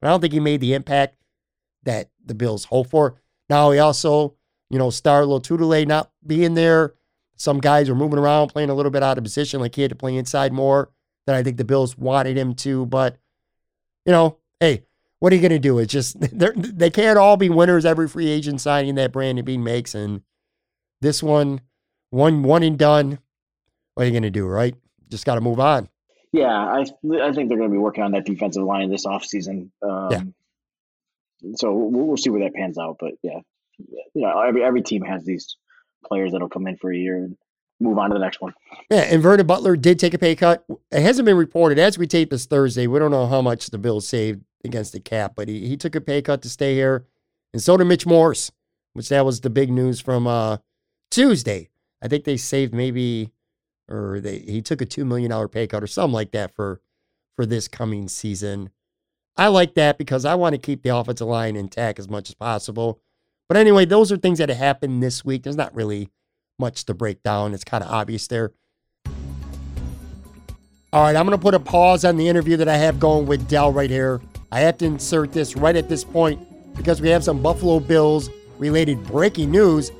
But 0.01 0.09
I 0.09 0.11
don't 0.11 0.21
think 0.21 0.33
he 0.33 0.41
made 0.41 0.61
the 0.61 0.75
impact 0.75 1.17
that 1.85 2.11
the 2.25 2.35
Bills 2.35 2.65
hope 2.65 2.89
for. 2.89 3.21
Now 3.49 3.71
he 3.71 3.79
also, 3.79 4.35
you 4.71 4.79
know, 4.79 4.91
Star 4.91 5.23
Lotulelei 5.23 5.87
not 5.87 6.11
being 6.27 6.55
there. 6.55 6.95
Some 7.37 7.61
guys 7.61 7.89
were 7.89 7.95
moving 7.95 8.19
around, 8.19 8.49
playing 8.49 8.71
a 8.71 8.75
little 8.75 8.91
bit 8.91 9.03
out 9.03 9.19
of 9.19 9.25
position, 9.25 9.61
like 9.61 9.75
he 9.75 9.83
had 9.83 9.91
to 9.91 9.97
play 9.97 10.17
inside 10.17 10.53
more 10.53 10.91
than 11.27 11.37
I 11.37 11.43
think 11.43 11.57
the 11.57 11.65
Bills 11.65 11.97
wanted 11.97 12.37
him 12.37 12.55
to. 12.57 12.87
But 12.87 13.19
you 14.05 14.13
know, 14.13 14.39
hey, 14.61 14.85
what 15.19 15.33
are 15.33 15.37
you 15.37 15.43
going 15.43 15.51
to 15.51 15.59
do? 15.59 15.79
It's 15.79 15.93
just 15.93 16.17
they 16.39 16.91
can't 16.91 17.19
all 17.19 17.37
be 17.37 17.49
winners 17.49 17.85
every 17.85 18.09
free 18.09 18.29
agent 18.29 18.61
signing 18.61 18.95
that 18.97 19.13
Brandon 19.13 19.45
Beane 19.45 19.65
makes, 19.65 19.95
and 19.95 20.23
this 21.01 21.23
one, 21.23 21.61
one 22.11 22.43
one 22.43 22.63
and 22.63 22.79
done. 22.79 23.19
What 23.97 24.03
are 24.03 24.07
you 24.07 24.13
going 24.13 24.25
to 24.25 24.31
do, 24.31 24.47
right? 24.47 24.75
Just 25.09 25.25
got 25.25 25.37
to 25.37 25.41
move 25.41 25.59
on. 25.59 25.89
Yeah, 26.33 26.49
I 26.49 26.81
I 26.81 27.33
think 27.33 27.49
they're 27.49 27.57
going 27.57 27.71
to 27.71 27.75
be 27.75 27.79
working 27.79 28.05
on 28.05 28.13
that 28.13 28.27
defensive 28.27 28.63
line 28.63 28.91
this 28.91 29.07
offseason. 29.07 29.71
Um, 29.83 30.09
Yeah. 30.11 30.23
So 31.55 31.73
we'll, 31.73 32.07
we'll 32.07 32.17
see 32.19 32.29
where 32.29 32.43
that 32.43 32.55
pans 32.55 32.77
out. 32.77 32.99
But 33.01 33.13
yeah, 33.23 33.39
you 33.79 33.99
know, 34.15 34.39
every 34.43 34.63
every 34.63 34.83
team 34.83 35.03
has 35.03 35.25
these 35.25 35.57
players 36.07 36.33
that'll 36.33 36.51
come 36.51 36.67
in 36.67 36.77
for 36.77 36.93
a 36.93 36.97
year 36.97 37.17
and 37.17 37.39
move 37.81 37.97
on 37.97 38.11
to 38.11 38.15
the 38.15 38.21
next 38.21 38.41
one. 38.43 38.53
Yeah, 38.91 39.01
and 39.01 39.23
Vernon 39.23 39.47
Butler 39.47 39.77
did 39.77 39.99
take 39.99 40.13
a 40.13 40.19
pay 40.19 40.37
cut. 40.37 40.65
It 40.91 41.01
hasn't 41.01 41.25
been 41.25 41.39
reported 41.39 41.79
as 41.79 41.97
we 41.97 42.07
tape 42.07 42.31
this 42.31 42.45
Thursday. 42.45 42.87
We 42.87 42.99
don't 42.99 43.11
know 43.11 43.27
how 43.27 43.41
much 43.41 43.71
the 43.71 43.79
Bills 43.79 44.07
saved 44.07 44.43
against 44.63 44.93
the 44.93 45.01
cap, 45.01 45.33
but 45.37 45.49
he, 45.49 45.67
he 45.69 45.77
took 45.79 45.95
a 45.95 46.01
pay 46.03 46.21
cut 46.21 46.43
to 46.43 46.51
stay 46.51 46.75
here. 46.75 47.07
And 47.55 47.63
so 47.63 47.79
did 47.79 47.85
Mitch 47.85 48.05
Morse, 48.05 48.51
which 48.93 49.09
that 49.09 49.25
was 49.25 49.41
the 49.41 49.51
big 49.51 49.71
news 49.71 50.01
from 50.01 50.27
uh, 50.27 50.59
Tuesday. 51.11 51.71
I 52.03 52.09
think 52.09 52.25
they 52.25 52.37
saved 52.37 52.75
maybe, 52.75 53.31
or 53.89 54.21
they 54.21 54.39
he 54.39 54.63
took 54.63 54.81
a 54.81 54.87
two 54.87 55.05
million 55.05 55.31
dollar 55.31 55.49
pay 55.49 55.67
cut 55.67 55.83
or 55.83 55.87
something 55.87 56.15
like 56.15 56.33
that 56.33 56.55
for 56.55 56.81
for 57.37 57.47
this 57.47 57.69
coming 57.69 58.09
season. 58.09 58.71
I 59.37 59.49
like 59.49 59.75
that 59.75 59.99
because 59.99 60.25
I 60.25 60.35
want 60.35 60.55
to 60.55 60.59
keep 60.59 60.83
the 60.83 60.97
offensive 60.97 61.27
line 61.27 61.57
intact 61.57 61.99
as 61.99 62.09
much 62.09 62.31
as 62.31 62.35
possible. 62.35 63.01
But 63.49 63.59
anyway, 63.59 63.85
those 63.85 64.11
are 64.11 64.17
things 64.17 64.39
that 64.39 64.49
happened 64.49 65.03
this 65.03 65.25
week. 65.25 65.43
There's 65.43 65.57
not 65.57 65.75
really 65.75 66.11
much 66.59 66.87
to 66.87 66.95
break 66.95 67.23
down. 67.23 67.53
It's 67.53 67.65
kind 67.65 67.85
of 67.85 67.91
obvious 67.91 68.27
there. 68.27 68.53
All 70.93 71.03
right, 71.03 71.15
I'm 71.15 71.27
going 71.27 71.37
to 71.37 71.43
put 71.43 71.53
a 71.53 71.61
pause 71.61 72.05
on 72.05 72.17
the 72.17 72.27
interview 72.27 72.57
that 72.57 72.69
I 72.69 72.77
have 72.77 72.99
going 72.99 73.27
with 73.27 73.47
Del 73.49 73.73
right 73.73 73.91
here. 73.91 74.21
I 74.51 74.61
have 74.61 74.79
to 74.79 74.87
insert 74.87 75.33
this 75.33 75.55
right 75.55 75.77
at 75.77 75.89
this 75.89 76.05
point 76.05 76.41
because 76.77 77.03
we 77.03 77.11
have 77.11 77.23
some 77.23 77.43
Buffalo 77.43 77.81
Bills 77.81 78.31
related 78.59 79.05
breaking 79.05 79.51
news. 79.51 79.91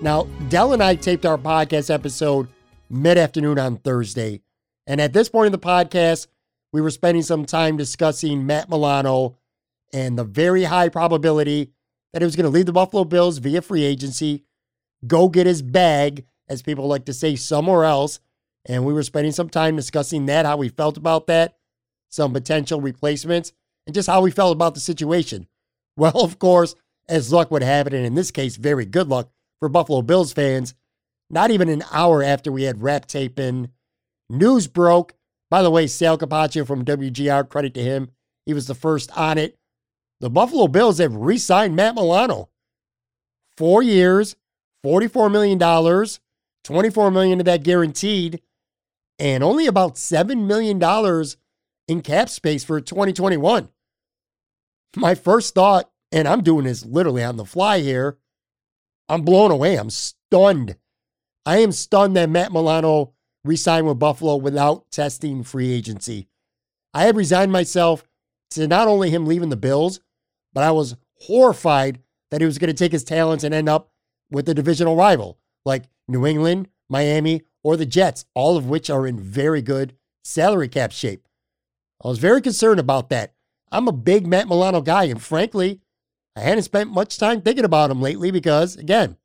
Now, 0.00 0.24
Del 0.48 0.72
and 0.72 0.82
I 0.82 0.94
taped 0.94 1.26
our 1.26 1.36
podcast 1.36 1.92
episode 1.92 2.48
mid 2.90 3.16
afternoon 3.16 3.58
on 3.58 3.76
Thursday. 3.76 4.42
And 4.86 5.00
at 5.00 5.12
this 5.12 5.28
point 5.28 5.46
in 5.46 5.52
the 5.52 5.58
podcast, 5.58 6.26
we 6.72 6.80
were 6.80 6.90
spending 6.90 7.22
some 7.22 7.44
time 7.44 7.76
discussing 7.76 8.46
Matt 8.46 8.68
Milano 8.68 9.36
and 9.92 10.18
the 10.18 10.24
very 10.24 10.64
high 10.64 10.88
probability 10.88 11.72
that 12.12 12.22
he 12.22 12.26
was 12.26 12.36
going 12.36 12.44
to 12.44 12.50
leave 12.50 12.66
the 12.66 12.72
Buffalo 12.72 13.04
Bills 13.04 13.38
via 13.38 13.62
free 13.62 13.84
agency, 13.84 14.44
go 15.06 15.28
get 15.28 15.46
his 15.46 15.62
bag, 15.62 16.26
as 16.48 16.62
people 16.62 16.86
like 16.86 17.04
to 17.04 17.12
say, 17.12 17.36
somewhere 17.36 17.84
else. 17.84 18.20
And 18.66 18.84
we 18.84 18.92
were 18.92 19.02
spending 19.02 19.32
some 19.32 19.48
time 19.48 19.76
discussing 19.76 20.26
that, 20.26 20.46
how 20.46 20.56
we 20.56 20.68
felt 20.68 20.96
about 20.96 21.26
that, 21.28 21.56
some 22.08 22.32
potential 22.32 22.80
replacements, 22.80 23.52
and 23.86 23.94
just 23.94 24.08
how 24.08 24.20
we 24.20 24.30
felt 24.30 24.52
about 24.52 24.74
the 24.74 24.80
situation. 24.80 25.46
Well, 25.96 26.22
of 26.22 26.38
course, 26.38 26.76
as 27.10 27.32
luck 27.32 27.50
would 27.50 27.64
have 27.64 27.86
it, 27.86 27.92
and 27.92 28.06
in 28.06 28.14
this 28.14 28.30
case, 28.30 28.56
very 28.56 28.86
good 28.86 29.08
luck 29.08 29.28
for 29.58 29.68
Buffalo 29.68 30.00
Bills 30.00 30.32
fans, 30.32 30.72
not 31.30 31.50
even 31.50 31.68
an 31.68 31.84
hour 31.92 32.22
after 32.22 32.50
we 32.50 32.64
had 32.64 32.82
wrap 32.82 33.06
tape 33.06 33.38
in, 33.38 33.70
news 34.28 34.66
broke. 34.66 35.14
By 35.48 35.62
the 35.62 35.70
way, 35.70 35.86
Sal 35.86 36.18
Capaccio 36.18 36.66
from 36.66 36.84
WGR, 36.84 37.48
credit 37.48 37.74
to 37.74 37.82
him. 37.82 38.10
He 38.46 38.54
was 38.54 38.66
the 38.66 38.74
first 38.74 39.16
on 39.16 39.38
it. 39.38 39.58
The 40.20 40.30
Buffalo 40.30 40.68
Bills 40.68 40.98
have 40.98 41.14
re 41.14 41.38
signed 41.38 41.74
Matt 41.74 41.94
Milano. 41.94 42.50
Four 43.56 43.82
years, 43.82 44.36
$44 44.84 45.30
million, 45.30 45.58
24 46.64 47.10
million 47.10 47.40
of 47.40 47.46
that 47.46 47.62
guaranteed, 47.62 48.40
and 49.18 49.42
only 49.44 49.66
about 49.66 49.94
$7 49.94 50.46
million 50.46 50.80
in 51.88 52.02
cap 52.02 52.28
space 52.28 52.64
for 52.64 52.80
2021. 52.80 53.68
My 54.96 55.14
first 55.14 55.54
thought, 55.54 55.90
and 56.10 56.26
I'm 56.26 56.42
doing 56.42 56.64
this 56.64 56.84
literally 56.84 57.22
on 57.22 57.36
the 57.36 57.44
fly 57.44 57.80
here, 57.80 58.18
I'm 59.08 59.22
blown 59.22 59.50
away. 59.50 59.76
I'm 59.76 59.90
stunned. 59.90 60.76
I 61.46 61.58
am 61.58 61.72
stunned 61.72 62.16
that 62.16 62.30
Matt 62.30 62.52
Milano 62.52 63.14
re-signed 63.44 63.86
with 63.86 63.98
Buffalo 63.98 64.36
without 64.36 64.90
testing 64.90 65.42
free 65.42 65.72
agency. 65.72 66.28
I 66.92 67.04
had 67.04 67.16
resigned 67.16 67.52
myself 67.52 68.04
to 68.50 68.66
not 68.66 68.88
only 68.88 69.10
him 69.10 69.26
leaving 69.26 69.48
the 69.48 69.56
Bills, 69.56 70.00
but 70.52 70.64
I 70.64 70.70
was 70.70 70.96
horrified 71.20 72.00
that 72.30 72.40
he 72.40 72.46
was 72.46 72.58
going 72.58 72.68
to 72.68 72.74
take 72.74 72.92
his 72.92 73.04
talents 73.04 73.44
and 73.44 73.54
end 73.54 73.68
up 73.68 73.90
with 74.30 74.48
a 74.48 74.54
divisional 74.54 74.96
rival 74.96 75.38
like 75.64 75.84
New 76.08 76.26
England, 76.26 76.68
Miami, 76.88 77.42
or 77.62 77.76
the 77.76 77.86
Jets, 77.86 78.24
all 78.34 78.56
of 78.56 78.68
which 78.68 78.90
are 78.90 79.06
in 79.06 79.18
very 79.18 79.62
good 79.62 79.94
salary 80.24 80.68
cap 80.68 80.92
shape. 80.92 81.26
I 82.02 82.08
was 82.08 82.18
very 82.18 82.40
concerned 82.40 82.80
about 82.80 83.10
that. 83.10 83.34
I'm 83.72 83.88
a 83.88 83.92
big 83.92 84.26
Matt 84.26 84.48
Milano 84.48 84.80
guy, 84.80 85.04
and 85.04 85.22
frankly, 85.22 85.80
I 86.36 86.40
hadn't 86.40 86.64
spent 86.64 86.90
much 86.90 87.18
time 87.18 87.40
thinking 87.40 87.64
about 87.64 87.90
him 87.90 88.00
lately 88.00 88.30
because, 88.30 88.76
again, 88.76 89.16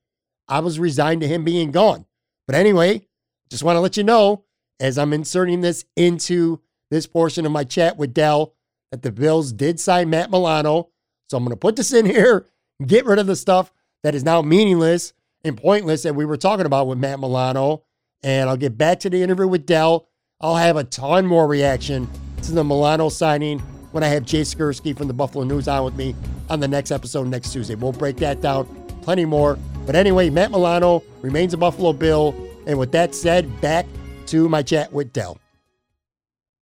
I 0.47 0.59
was 0.59 0.79
resigned 0.79 1.21
to 1.21 1.27
him 1.27 1.43
being 1.43 1.71
gone. 1.71 2.05
But 2.47 2.55
anyway, 2.55 3.07
just 3.49 3.63
want 3.63 3.75
to 3.75 3.81
let 3.81 3.97
you 3.97 4.03
know 4.03 4.43
as 4.79 4.97
I'm 4.97 5.13
inserting 5.13 5.61
this 5.61 5.85
into 5.95 6.61
this 6.91 7.07
portion 7.07 7.45
of 7.45 7.51
my 7.51 7.63
chat 7.63 7.97
with 7.97 8.13
Del 8.13 8.53
that 8.91 9.01
the 9.01 9.11
Bills 9.11 9.51
did 9.51 9.79
sign 9.79 10.09
Matt 10.09 10.29
Milano. 10.29 10.89
So 11.29 11.37
I'm 11.37 11.43
going 11.43 11.51
to 11.51 11.57
put 11.57 11.75
this 11.75 11.93
in 11.93 12.05
here, 12.15 12.45
get 12.85 13.05
rid 13.05 13.19
of 13.19 13.27
the 13.27 13.35
stuff 13.35 13.71
that 14.03 14.15
is 14.15 14.23
now 14.23 14.41
meaningless 14.41 15.13
and 15.43 15.57
pointless 15.57 16.03
that 16.03 16.15
we 16.15 16.25
were 16.25 16.37
talking 16.37 16.65
about 16.65 16.87
with 16.87 16.97
Matt 16.97 17.19
Milano. 17.19 17.83
And 18.23 18.49
I'll 18.49 18.57
get 18.57 18.77
back 18.77 18.99
to 19.01 19.09
the 19.09 19.21
interview 19.21 19.47
with 19.47 19.65
Del. 19.65 20.07
I'll 20.41 20.55
have 20.55 20.77
a 20.77 20.83
ton 20.83 21.25
more 21.25 21.47
reaction 21.47 22.07
to 22.43 22.51
the 22.51 22.63
Milano 22.63 23.09
signing 23.09 23.59
when 23.91 24.03
I 24.03 24.07
have 24.07 24.25
Jay 24.25 24.41
Skurski 24.41 24.95
from 24.97 25.07
the 25.07 25.13
Buffalo 25.13 25.43
News 25.45 25.67
on 25.67 25.85
with 25.85 25.95
me 25.95 26.15
on 26.49 26.59
the 26.59 26.67
next 26.67 26.91
episode 26.91 27.27
next 27.27 27.53
Tuesday. 27.53 27.75
We'll 27.75 27.91
break 27.91 28.17
that 28.17 28.41
down 28.41 28.65
plenty 29.01 29.25
more. 29.25 29.57
But 29.85 29.95
anyway, 29.95 30.29
Matt 30.29 30.51
Milano 30.51 31.03
remains 31.21 31.53
a 31.53 31.57
Buffalo 31.57 31.93
Bill. 31.93 32.35
And 32.67 32.79
with 32.79 32.91
that 32.93 33.13
said, 33.13 33.61
back 33.61 33.85
to 34.27 34.49
my 34.49 34.63
chat 34.63 34.91
with 34.91 35.13
Del. 35.13 35.37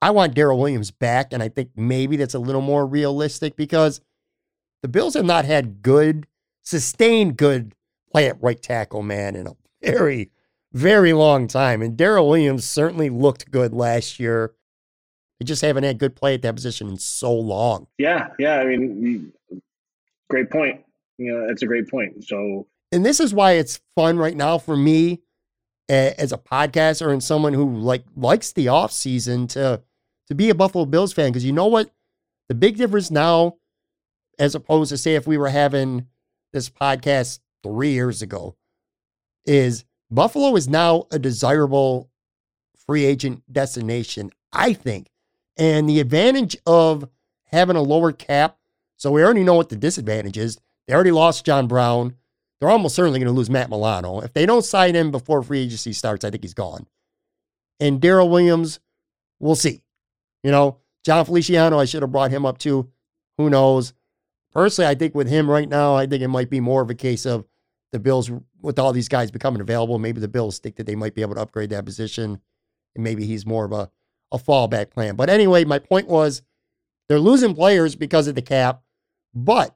I 0.01 0.11
want 0.11 0.36
Daryl 0.36 0.57
Williams 0.57 0.91
back, 0.91 1.32
and 1.32 1.41
I 1.41 1.47
think 1.47 1.69
maybe 1.78 2.17
that's 2.17 2.34
a 2.34 2.39
little 2.39 2.61
more 2.61 2.86
realistic 2.86 3.55
because 3.55 4.01
the 4.82 4.89
Bills 4.89 5.13
have 5.13 5.24
not 5.24 5.45
had 5.45 5.82
good, 5.82 6.28
sustained 6.61 7.38
good 7.38 7.74
play 8.11 8.28
at 8.28 8.43
right 8.43 8.61
tackle, 8.61 9.01
man, 9.01 9.38
in 9.38 9.47
a 9.47 9.55
very, 9.82 10.30
very 10.74 11.13
long 11.13 11.47
time. 11.47 11.82
And 11.82 11.97
Daryl 11.97 12.28
Williams 12.28 12.67
certainly 12.67 13.09
looked 13.09 13.49
good 13.49 13.74
last 13.74 14.19
year. 14.19 14.53
They 15.39 15.45
just 15.45 15.61
haven't 15.61 15.86
had 15.86 15.99
good 15.99 16.17
play 16.17 16.34
at 16.34 16.41
that 16.41 16.55
position 16.55 16.89
in 16.89 16.97
so 16.97 17.34
long. 17.34 17.88
Yeah, 17.97 18.28
yeah. 18.38 18.57
I 18.57 18.65
mean, 18.65 19.32
great 20.30 20.49
point. 20.49 20.82
You 21.17 21.32
know, 21.32 21.47
that's 21.47 21.63
a 21.63 21.67
great 21.67 21.89
point. 21.89 22.26
So, 22.26 22.67
and 22.94 23.06
this 23.06 23.20
is 23.20 23.34
why 23.34 23.54
it's 23.54 23.82
fun 23.96 24.18
right 24.18 24.38
now 24.38 24.58
for 24.58 24.78
me 24.78 25.22
as 25.89 26.32
a 26.32 26.38
podcaster 26.38 27.12
and 27.12 27.24
someone 27.24 27.54
who 27.54 27.78
like 27.78 28.06
likes 28.16 28.54
the 28.54 28.68
off 28.68 28.91
season 28.91 29.48
to 29.48 29.82
to 30.28 30.36
be 30.36 30.50
a 30.50 30.56
Buffalo 30.56 30.86
Bills 30.86 31.12
fan 31.12 31.30
because 31.30 31.44
you 31.44 31.52
know 31.52 31.68
what 31.68 31.89
the 32.48 32.56
big 32.56 32.78
difference 32.78 33.12
now 33.12 33.58
as 34.39 34.56
opposed 34.56 34.89
to 34.89 34.98
say 34.98 35.16
if 35.16 35.28
we 35.28 35.38
were 35.38 35.50
having 35.50 36.08
this 36.54 36.70
podcast 36.70 37.39
3 37.64 37.89
years 37.89 38.22
ago 38.22 38.56
is 39.46 39.84
Buffalo 40.10 40.56
is 40.56 40.70
now 40.70 41.08
a 41.12 41.20
desirable 41.20 42.10
free 42.86 43.06
agent 43.06 43.44
destination 43.52 44.32
I 44.52 44.74
think 44.74 45.10
and 45.58 45.89
the 45.89 46.00
advantage 46.00 46.56
of 46.66 47.10
having 47.46 47.76
a 47.76 47.82
lower 47.82 48.12
cap, 48.12 48.58
so 48.98 49.12
we 49.12 49.24
already 49.24 49.44
know 49.44 49.54
what 49.54 49.70
the 49.70 49.76
disadvantage 49.76 50.38
is. 50.38 50.60
They 50.88 50.94
already 50.94 51.12
lost 51.12 51.46
John 51.46 51.68
Brown. 51.68 52.16
They're 52.64 52.70
almost 52.70 52.95
certainly 52.95 53.20
going 53.20 53.28
to 53.28 53.38
lose 53.38 53.49
Matt 53.49 53.70
Milano. 53.70 54.22
If 54.22 54.32
they 54.32 54.45
don't 54.45 54.64
sign 54.64 54.95
him 54.95 55.11
before 55.11 55.43
free 55.43 55.64
agency 55.64 55.91
starts, 55.91 56.24
I 56.24 56.30
think 56.30 56.45
he's 56.45 56.53
gone. 56.53 56.88
And 57.82 57.99
Daryl 57.99 58.30
Williams, 58.30 58.80
we'll 59.41 59.55
see. 59.55 59.84
You 60.43 60.51
know, 60.51 60.78
Jon 61.03 61.26
Feliciano, 61.26 61.78
I 61.78 61.84
should 61.84 62.03
have 62.03 62.14
brought 62.14 62.32
him 62.32 62.45
up 62.45 62.59
too. 62.59 62.89
Who 63.38 63.49
knows? 63.49 63.93
Personally, 64.53 64.89
I 64.89 64.95
think 64.95 65.14
with 65.14 65.28
him 65.28 65.49
right 65.49 65.68
now, 65.68 65.95
I 65.95 66.07
think 66.07 66.24
it 66.24 66.30
might 66.30 66.49
be 66.49 66.61
more 66.61 66.82
of 66.82 66.89
a 66.89 66.95
case 66.95 67.26
of 67.26 67.43
the 67.91 67.99
Bills, 67.99 68.32
with 68.61 68.80
all 68.80 68.93
these 68.93 69.09
guys 69.09 69.30
becoming 69.30 69.59
available, 69.59 69.99
maybe 69.99 70.22
the 70.22 70.30
Bills 70.30 70.59
think 70.59 70.78
that 70.78 70.86
they 70.86 70.95
might 70.95 71.16
be 71.16 71.22
able 71.22 71.36
to 71.36 71.41
upgrade 71.41 71.72
that 71.72 71.84
position. 71.84 72.39
And 72.95 73.03
maybe 73.03 73.26
he's 73.26 73.45
more 73.45 73.66
of 73.66 73.74
a 73.74 73.91
a 74.32 74.38
fallback 74.38 74.89
plan. 74.89 75.18
But 75.18 75.30
anyway, 75.30 75.66
my 75.66 75.80
point 75.80 76.07
was 76.07 76.43
they're 77.09 77.20
losing 77.20 77.55
players 77.55 77.97
because 77.97 78.28
of 78.30 78.36
the 78.36 78.41
cap. 78.41 78.84
But 79.36 79.76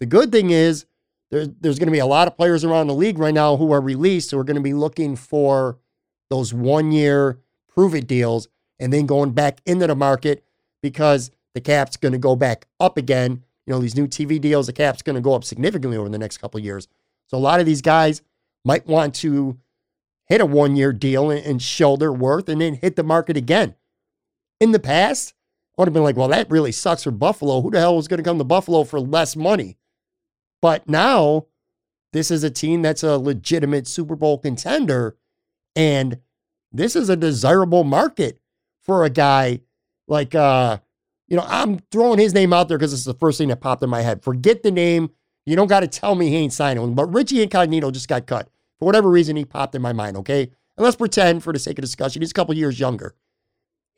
the 0.00 0.06
good 0.06 0.32
thing 0.32 0.50
is 0.50 0.84
there's, 1.30 1.48
there's 1.60 1.78
going 1.78 1.88
to 1.88 1.92
be 1.92 1.98
a 1.98 2.06
lot 2.06 2.28
of 2.28 2.36
players 2.36 2.64
around 2.64 2.86
the 2.86 2.94
league 2.94 3.18
right 3.18 3.34
now 3.34 3.56
who 3.56 3.72
are 3.72 3.80
released 3.80 4.30
who 4.30 4.38
are 4.38 4.44
going 4.44 4.56
to 4.56 4.62
be 4.62 4.74
looking 4.74 5.16
for 5.16 5.78
those 6.30 6.52
one 6.52 6.92
year 6.92 7.38
prove 7.78 7.94
it 7.94 8.08
deals 8.08 8.48
and 8.80 8.92
then 8.92 9.06
going 9.06 9.30
back 9.30 9.60
into 9.64 9.86
the 9.86 9.94
market 9.94 10.42
because 10.82 11.30
the 11.54 11.60
cap's 11.60 11.96
going 11.96 12.12
to 12.12 12.18
go 12.18 12.34
back 12.34 12.66
up 12.80 12.96
again. 12.96 13.44
You 13.66 13.72
know, 13.72 13.78
these 13.78 13.96
new 13.96 14.08
TV 14.08 14.40
deals, 14.40 14.66
the 14.66 14.72
cap's 14.72 15.00
going 15.00 15.14
to 15.14 15.22
go 15.22 15.34
up 15.34 15.44
significantly 15.44 15.96
over 15.96 16.08
the 16.08 16.18
next 16.18 16.38
couple 16.38 16.58
years. 16.60 16.88
So 17.28 17.36
a 17.36 17.38
lot 17.38 17.60
of 17.60 17.66
these 17.66 17.82
guys 17.82 18.22
might 18.64 18.86
want 18.86 19.14
to 19.16 19.58
hit 20.26 20.40
a 20.40 20.46
one 20.46 20.74
year 20.74 20.92
deal 20.92 21.30
and 21.30 21.62
show 21.62 21.96
their 21.96 22.12
worth 22.12 22.48
and 22.48 22.60
then 22.60 22.74
hit 22.74 22.96
the 22.96 23.02
market 23.02 23.36
again. 23.36 23.76
In 24.60 24.72
the 24.72 24.80
past, 24.80 25.34
I 25.76 25.82
would 25.82 25.88
have 25.88 25.94
been 25.94 26.02
like, 26.02 26.16
well, 26.16 26.28
that 26.28 26.50
really 26.50 26.72
sucks 26.72 27.04
for 27.04 27.12
Buffalo. 27.12 27.60
Who 27.60 27.70
the 27.70 27.78
hell 27.78 27.94
was 27.94 28.08
going 28.08 28.18
to 28.18 28.24
come 28.24 28.38
to 28.38 28.44
Buffalo 28.44 28.82
for 28.82 28.98
less 28.98 29.36
money? 29.36 29.76
But 30.60 30.88
now, 30.88 31.46
this 32.12 32.30
is 32.30 32.42
a 32.42 32.50
team 32.50 32.82
that's 32.82 33.02
a 33.02 33.18
legitimate 33.18 33.86
Super 33.86 34.16
Bowl 34.16 34.38
contender. 34.38 35.16
And 35.76 36.18
this 36.72 36.96
is 36.96 37.08
a 37.08 37.16
desirable 37.16 37.84
market 37.84 38.40
for 38.82 39.04
a 39.04 39.10
guy 39.10 39.60
like, 40.06 40.34
uh, 40.34 40.78
you 41.28 41.36
know, 41.36 41.44
I'm 41.46 41.80
throwing 41.90 42.18
his 42.18 42.32
name 42.32 42.52
out 42.52 42.68
there 42.68 42.78
because 42.78 42.92
it's 42.92 43.04
the 43.04 43.14
first 43.14 43.38
thing 43.38 43.48
that 43.48 43.60
popped 43.60 43.82
in 43.82 43.90
my 43.90 44.00
head. 44.00 44.22
Forget 44.22 44.62
the 44.62 44.70
name. 44.70 45.10
You 45.44 45.56
don't 45.56 45.66
got 45.68 45.80
to 45.80 45.88
tell 45.88 46.14
me 46.14 46.28
he 46.28 46.36
ain't 46.36 46.52
signing. 46.52 46.94
But 46.94 47.12
Richie 47.12 47.42
Incognito 47.42 47.90
just 47.90 48.08
got 48.08 48.26
cut. 48.26 48.48
For 48.78 48.86
whatever 48.86 49.10
reason, 49.10 49.36
he 49.36 49.44
popped 49.44 49.74
in 49.74 49.82
my 49.82 49.92
mind, 49.92 50.16
okay? 50.18 50.42
And 50.42 50.84
let's 50.84 50.96
pretend, 50.96 51.42
for 51.42 51.52
the 51.52 51.58
sake 51.58 51.78
of 51.78 51.82
discussion, 51.82 52.22
he's 52.22 52.30
a 52.30 52.34
couple 52.34 52.54
years 52.54 52.78
younger. 52.80 53.14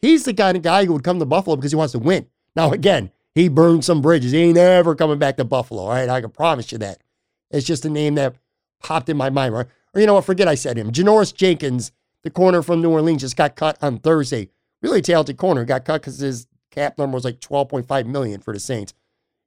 He's 0.00 0.24
the 0.24 0.34
kind 0.34 0.56
of 0.56 0.62
guy 0.62 0.84
who 0.84 0.92
would 0.94 1.04
come 1.04 1.18
to 1.18 1.26
Buffalo 1.26 1.56
because 1.56 1.72
he 1.72 1.76
wants 1.76 1.92
to 1.92 1.98
win. 1.98 2.26
Now, 2.56 2.72
again, 2.72 3.10
he 3.34 3.48
burned 3.48 3.84
some 3.84 4.00
bridges. 4.00 4.32
He 4.32 4.38
ain't 4.38 4.58
ever 4.58 4.94
coming 4.94 5.18
back 5.18 5.36
to 5.36 5.44
Buffalo, 5.44 5.88
right? 5.88 6.08
I 6.08 6.20
can 6.20 6.30
promise 6.30 6.72
you 6.72 6.78
that. 6.78 7.02
It's 7.50 7.66
just 7.66 7.84
a 7.84 7.90
name 7.90 8.14
that 8.16 8.36
popped 8.82 9.08
in 9.08 9.16
my 9.16 9.30
mind, 9.30 9.54
right? 9.54 9.66
Or 9.94 10.00
you 10.00 10.06
know 10.06 10.14
what? 10.14 10.24
Forget 10.24 10.48
I 10.48 10.54
said 10.54 10.76
him. 10.76 10.92
Janoris 10.92 11.34
Jenkins, 11.34 11.92
the 12.22 12.30
corner 12.30 12.62
from 12.62 12.80
New 12.80 12.90
Orleans, 12.90 13.22
just 13.22 13.36
got 13.36 13.56
cut 13.56 13.78
on 13.82 13.98
Thursday. 13.98 14.48
Really 14.82 15.02
talented 15.02 15.36
corner. 15.36 15.64
Got 15.64 15.84
cut 15.84 16.02
because 16.02 16.18
his 16.18 16.46
cap 16.70 16.98
number 16.98 17.14
was 17.14 17.24
like 17.24 17.40
12.5 17.40 18.06
million 18.06 18.40
for 18.40 18.54
the 18.54 18.60
Saints. 18.60 18.94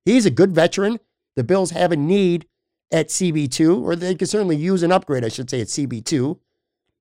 He's 0.05 0.25
a 0.25 0.31
good 0.31 0.53
veteran. 0.53 0.99
The 1.36 1.43
Bills 1.43 1.71
have 1.71 1.91
a 1.91 1.95
need 1.95 2.45
at 2.91 3.07
CB2, 3.07 3.81
or 3.81 3.95
they 3.95 4.15
could 4.15 4.29
certainly 4.29 4.55
use 4.55 4.84
an 4.84 4.91
upgrade, 4.91 5.25
I 5.25 5.29
should 5.29 5.49
say, 5.49 5.61
at 5.61 5.67
CB2. 5.67 6.38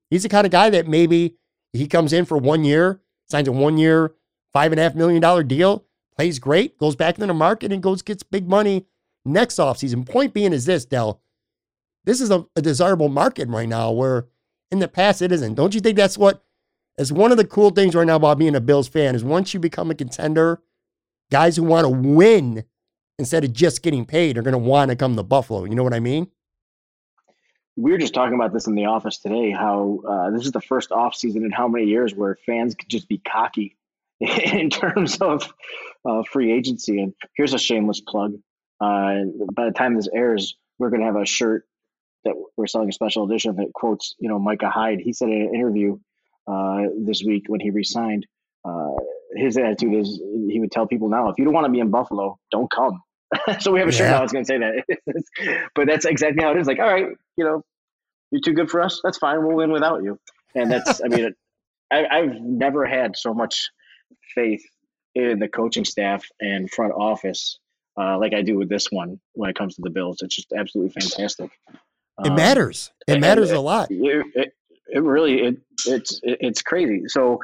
He's 0.09 0.23
the 0.23 0.29
kind 0.29 0.45
of 0.45 0.51
guy 0.51 0.69
that 0.69 0.87
maybe 0.87 1.35
he 1.71 1.87
comes 1.87 2.13
in 2.13 2.25
for 2.25 2.37
one 2.37 2.63
year, 2.63 3.01
signs 3.29 3.47
a 3.47 3.51
one 3.51 3.77
year, 3.77 4.13
five 4.53 4.71
and 4.71 4.79
a 4.79 4.83
half 4.83 4.95
million 4.95 5.21
dollar 5.21 5.43
deal, 5.43 5.85
plays 6.15 6.39
great, 6.39 6.77
goes 6.77 6.95
back 6.95 7.15
into 7.15 7.27
the 7.27 7.33
market 7.33 7.71
and 7.71 7.83
goes 7.83 8.01
gets 8.01 8.23
big 8.23 8.47
money 8.47 8.85
next 9.25 9.55
offseason. 9.55 10.07
Point 10.07 10.33
being 10.33 10.53
is 10.53 10.65
this, 10.65 10.85
Del. 10.85 11.21
This 12.05 12.19
is 12.19 12.31
a, 12.31 12.45
a 12.55 12.61
desirable 12.61 13.09
market 13.09 13.47
right 13.47 13.69
now 13.69 13.91
where 13.91 14.27
in 14.71 14.79
the 14.79 14.87
past 14.87 15.21
it 15.21 15.31
isn't. 15.31 15.55
Don't 15.55 15.73
you 15.73 15.81
think 15.81 15.97
that's 15.97 16.17
what 16.17 16.43
is 16.97 17.13
one 17.13 17.31
of 17.31 17.37
the 17.37 17.45
cool 17.45 17.69
things 17.69 17.95
right 17.95 18.05
now 18.05 18.17
about 18.17 18.37
being 18.37 18.55
a 18.55 18.61
Bills 18.61 18.87
fan 18.87 19.15
is 19.15 19.23
once 19.23 19.53
you 19.53 19.59
become 19.59 19.89
a 19.89 19.95
contender, 19.95 20.61
guys 21.31 21.55
who 21.55 21.63
want 21.63 21.85
to 21.85 21.89
win 21.89 22.63
instead 23.17 23.43
of 23.43 23.53
just 23.53 23.81
getting 23.81 24.05
paid 24.05 24.37
are 24.37 24.41
going 24.41 24.53
to 24.53 24.57
want 24.57 24.89
to 24.89 24.95
come 24.95 25.15
to 25.15 25.23
Buffalo. 25.23 25.65
You 25.65 25.75
know 25.75 25.83
what 25.83 25.93
I 25.93 25.99
mean? 25.99 26.29
We 27.75 27.91
were 27.91 27.97
just 27.97 28.13
talking 28.13 28.35
about 28.35 28.53
this 28.53 28.67
in 28.67 28.75
the 28.75 28.85
office 28.85 29.17
today. 29.17 29.49
How 29.49 30.01
uh, 30.07 30.29
this 30.31 30.45
is 30.45 30.51
the 30.51 30.61
first 30.61 30.91
off 30.91 31.15
season 31.15 31.43
in 31.43 31.51
how 31.51 31.67
many 31.67 31.85
years 31.85 32.13
where 32.13 32.37
fans 32.45 32.75
could 32.75 32.89
just 32.89 33.07
be 33.07 33.17
cocky 33.17 33.75
in 34.19 34.69
terms 34.69 35.17
of 35.17 35.51
uh, 36.05 36.23
free 36.31 36.51
agency. 36.51 36.99
And 36.99 37.13
here's 37.35 37.53
a 37.53 37.59
shameless 37.59 38.01
plug. 38.01 38.33
Uh, 38.81 39.23
by 39.53 39.65
the 39.65 39.73
time 39.75 39.95
this 39.95 40.09
airs, 40.13 40.55
we're 40.77 40.89
going 40.89 41.01
to 41.01 41.05
have 41.05 41.15
a 41.15 41.25
shirt 41.25 41.65
that 42.25 42.33
we're 42.57 42.67
selling 42.67 42.89
a 42.89 42.93
special 42.93 43.25
edition 43.25 43.55
that 43.57 43.71
quotes, 43.73 44.15
you 44.19 44.29
know, 44.29 44.39
Micah 44.39 44.69
Hyde. 44.69 44.99
He 44.99 45.13
said 45.13 45.29
in 45.29 45.41
an 45.41 45.55
interview 45.55 45.97
uh, 46.47 46.83
this 47.05 47.23
week 47.23 47.45
when 47.47 47.59
he 47.59 47.69
resigned, 47.69 48.25
uh, 48.65 48.91
his 49.35 49.57
attitude 49.57 49.93
is 49.95 50.21
he 50.49 50.59
would 50.59 50.71
tell 50.71 50.87
people 50.87 51.09
now, 51.09 51.29
if 51.29 51.35
you 51.37 51.45
don't 51.45 51.53
want 51.53 51.65
to 51.65 51.71
be 51.71 51.79
in 51.79 51.89
Buffalo, 51.89 52.37
don't 52.51 52.69
come. 52.71 53.01
so 53.59 53.71
we 53.71 53.79
have 53.79 53.89
a 53.89 53.91
shirt 53.91 54.09
now 54.09 54.19
that's 54.19 54.31
going 54.31 54.45
to 54.45 54.47
say 54.47 54.59
that. 54.59 55.63
but 55.75 55.87
that's 55.87 56.05
exactly 56.05 56.43
how 56.43 56.51
it 56.51 56.59
is. 56.59 56.67
Like, 56.67 56.79
all 56.79 56.91
right, 56.91 57.07
you 57.35 57.43
know, 57.43 57.63
you're 58.31 58.41
too 58.41 58.53
good 58.53 58.69
for 58.69 58.81
us. 58.81 59.01
That's 59.03 59.17
fine. 59.17 59.45
We'll 59.45 59.57
win 59.57 59.71
without 59.71 60.03
you. 60.03 60.19
And 60.55 60.71
that's, 60.71 61.01
I 61.03 61.07
mean, 61.07 61.33
I, 61.91 62.05
I've 62.05 62.35
never 62.41 62.85
had 62.85 63.15
so 63.15 63.33
much 63.33 63.69
faith 64.35 64.63
in 65.15 65.39
the 65.39 65.47
coaching 65.47 65.85
staff 65.85 66.25
and 66.39 66.69
front 66.71 66.93
office 66.93 67.59
uh, 67.97 68.17
like 68.17 68.33
I 68.33 68.41
do 68.41 68.57
with 68.57 68.69
this 68.69 68.87
one 68.89 69.19
when 69.33 69.49
it 69.49 69.55
comes 69.55 69.75
to 69.75 69.81
the 69.81 69.89
Bills. 69.89 70.21
It's 70.21 70.35
just 70.35 70.51
absolutely 70.51 70.99
fantastic. 70.99 71.51
It 72.23 72.29
um, 72.29 72.35
matters. 72.35 72.91
It 73.07 73.19
matters 73.19 73.51
a 73.51 73.59
lot. 73.59 73.91
It, 73.91 74.25
it, 74.33 74.53
it 74.87 75.03
really 75.03 75.41
it 75.41 75.57
it's 75.85 76.19
it, 76.23 76.37
it's 76.41 76.61
crazy. 76.61 77.03
So 77.07 77.39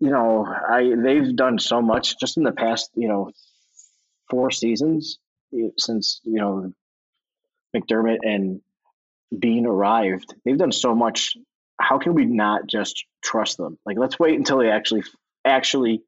you 0.00 0.10
know, 0.10 0.44
I 0.46 0.92
they've 1.02 1.34
done 1.34 1.58
so 1.58 1.80
much 1.80 2.18
just 2.18 2.36
in 2.36 2.42
the 2.42 2.52
past, 2.52 2.90
you 2.94 3.08
know, 3.08 3.30
four 4.28 4.50
seasons 4.50 5.18
eh, 5.54 5.68
since 5.78 6.20
you 6.24 6.38
know 6.38 6.72
McDermott 7.74 8.18
and 8.22 8.60
Beane 9.36 9.66
arrived. 9.66 10.34
They've 10.44 10.58
done 10.58 10.72
so 10.72 10.94
much 10.94 11.36
how 11.80 11.98
can 11.98 12.14
we 12.14 12.24
not 12.24 12.66
just 12.66 13.04
trust 13.22 13.56
them? 13.56 13.78
Like, 13.84 13.98
let's 13.98 14.18
wait 14.18 14.38
until 14.38 14.58
they 14.58 14.70
actually, 14.70 15.02
actually, 15.44 16.02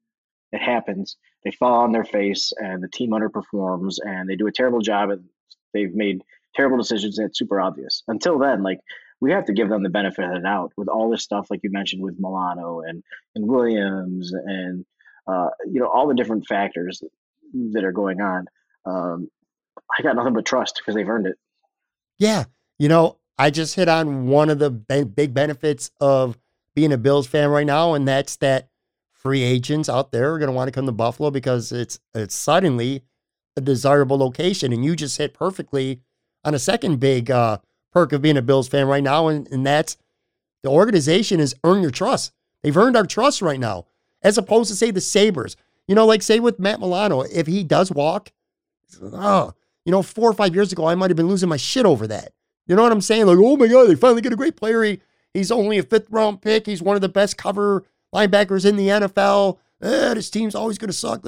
it 0.55 0.63
happens. 0.63 1.17
They 1.45 1.51
fall 1.51 1.81
on 1.81 1.93
their 1.93 2.05
face, 2.05 2.53
and 2.57 2.83
the 2.83 2.89
team 2.89 3.11
underperforms, 3.11 3.97
and 4.03 4.29
they 4.29 4.37
do 4.37 4.47
a 4.47 4.53
terrible 4.53 4.81
job, 4.81 5.11
and 5.11 5.25
they've 5.73 5.95
made 5.95 6.23
terrible 6.55 6.79
decisions, 6.79 7.19
it's 7.19 7.39
super 7.39 7.61
obvious. 7.61 8.03
Until 8.09 8.39
then, 8.39 8.63
like, 8.63 8.79
we 9.21 9.33
have 9.33 9.47
to 9.47 9.53
give 9.53 9.69
them 9.69 9.83
the 9.83 9.91
benefit 9.91 10.25
of 10.25 10.33
the 10.33 10.41
doubt 10.41 10.73
with 10.77 10.89
all 10.89 11.11
this 11.11 11.23
stuff, 11.23 11.49
like 11.51 11.61
you 11.63 11.71
mentioned 11.71 12.03
with 12.03 12.17
Milano 12.19 12.81
and 12.81 13.03
and 13.35 13.47
Williams, 13.47 14.33
and 14.33 14.85
uh, 15.27 15.49
you 15.71 15.81
know 15.81 15.89
all 15.89 16.07
the 16.09 16.15
different 16.15 16.47
factors 16.47 17.03
that 17.73 17.85
are 17.85 17.93
going 17.93 18.21
on. 18.21 18.47
Um, 18.85 19.31
I 19.99 20.03
got 20.03 20.17
nothing 20.17 20.35
but 20.35 20.45
trust 20.45 20.77
because 20.81 20.95
they've 20.95 21.09
earned 21.09 21.27
it. 21.27 21.37
Yeah, 22.19 22.45
you 22.79 22.89
know, 22.89 23.19
I 23.39 23.51
just 23.51 23.77
hit 23.77 23.89
on 23.89 24.27
one 24.27 24.51
of 24.51 24.59
the 24.59 24.71
big 24.71 25.33
benefits 25.33 25.91
of 26.01 26.39
being 26.75 26.93
a 26.93 26.99
Bills 26.99 27.27
fan 27.27 27.49
right 27.49 27.67
now, 27.67 27.95
and 27.95 28.07
that's 28.07 28.37
that 28.37 28.69
free 29.25 29.43
agents 29.43 29.89
out 29.89 30.13
there 30.13 30.35
are 30.35 30.39
going 30.39 30.49
to 30.49 30.55
want 30.55 30.69
to 30.69 30.73
come 30.73 30.87
to 30.87 30.93
Buffalo 30.93 31.31
because 31.31 31.73
it's 31.73 31.99
it's 32.15 32.35
suddenly 32.35 33.03
a 33.57 33.61
desirable 33.61 34.19
location. 34.19 34.73
And 34.73 34.85
you 34.85 34.95
just 34.95 35.19
hit 35.19 35.35
perfectly 35.35 36.01
on 36.45 36.55
a 36.55 36.59
second 36.59 37.01
big 37.01 37.31
uh, 37.31 37.59
perk 37.93 38.13
of 38.13 38.23
being 38.23 38.37
a 38.37 38.43
Bills 38.43 38.69
fan 38.69 38.87
right 38.87 39.03
now, 39.03 39.29
and, 39.29 39.49
and 39.49 39.67
that's 39.67 39.97
the 40.63 40.71
organization 40.71 41.41
has 41.41 41.55
earned 41.65 41.83
your 41.83 41.91
trust. 41.91 42.33
They've 42.63 42.77
earned 42.77 42.97
our 42.97 43.07
trust 43.07 43.43
right 43.43 43.61
now, 43.61 43.87
as 44.23 44.39
opposed 44.39 44.71
to 44.71 44.77
say 44.77 44.91
the 44.91 45.01
Sabres. 45.01 45.57
You 45.89 45.95
know, 45.95 46.07
like 46.07 46.23
say 46.23 46.41
with 46.41 46.59
Matt 46.59 46.81
Milano, 46.81 47.23
if 47.23 47.47
he 47.47 47.65
does 47.65 47.91
walk, 47.91 48.33
oh, 49.03 49.53
you 49.85 49.93
know, 49.93 50.03
four 50.03 50.31
or 50.31 50.35
five 50.35 50.55
years 50.55 50.73
ago, 50.73 50.87
I 50.87 50.95
might 50.95 51.11
have 51.11 51.17
been 51.17 51.29
losing 51.29 51.49
my 51.49 51.59
shit 51.59 51.87
over 51.87 52.07
that. 52.07 52.33
You 52.67 52.77
know 52.77 52.83
what 52.83 52.93
I'm 52.93 53.03
saying? 53.03 53.27
Like, 53.27 53.39
oh 53.39 53.57
my 53.57 53.67
God, 53.69 53.89
they 53.89 53.95
finally 53.95 54.23
get 54.23 54.33
a 54.33 54.37
great 54.37 54.57
player. 54.57 54.83
He, 54.83 55.01
he's 55.35 55.51
only 55.51 55.79
a 55.79 55.83
fifth 55.83 56.09
round 56.11 56.41
pick. 56.41 56.65
He's 56.65 56.83
one 56.83 56.97
of 56.97 57.03
the 57.03 57.09
best 57.11 57.37
cover 57.37 57.85
linebackers 58.15 58.65
in 58.65 58.77
the 58.77 58.89
NFL. 58.89 59.59
Eh, 59.83 60.15
this 60.15 60.31
team's 60.31 60.55
always 60.55 60.79
going 60.79 60.89
to 60.89 60.97
suck. 60.97 61.25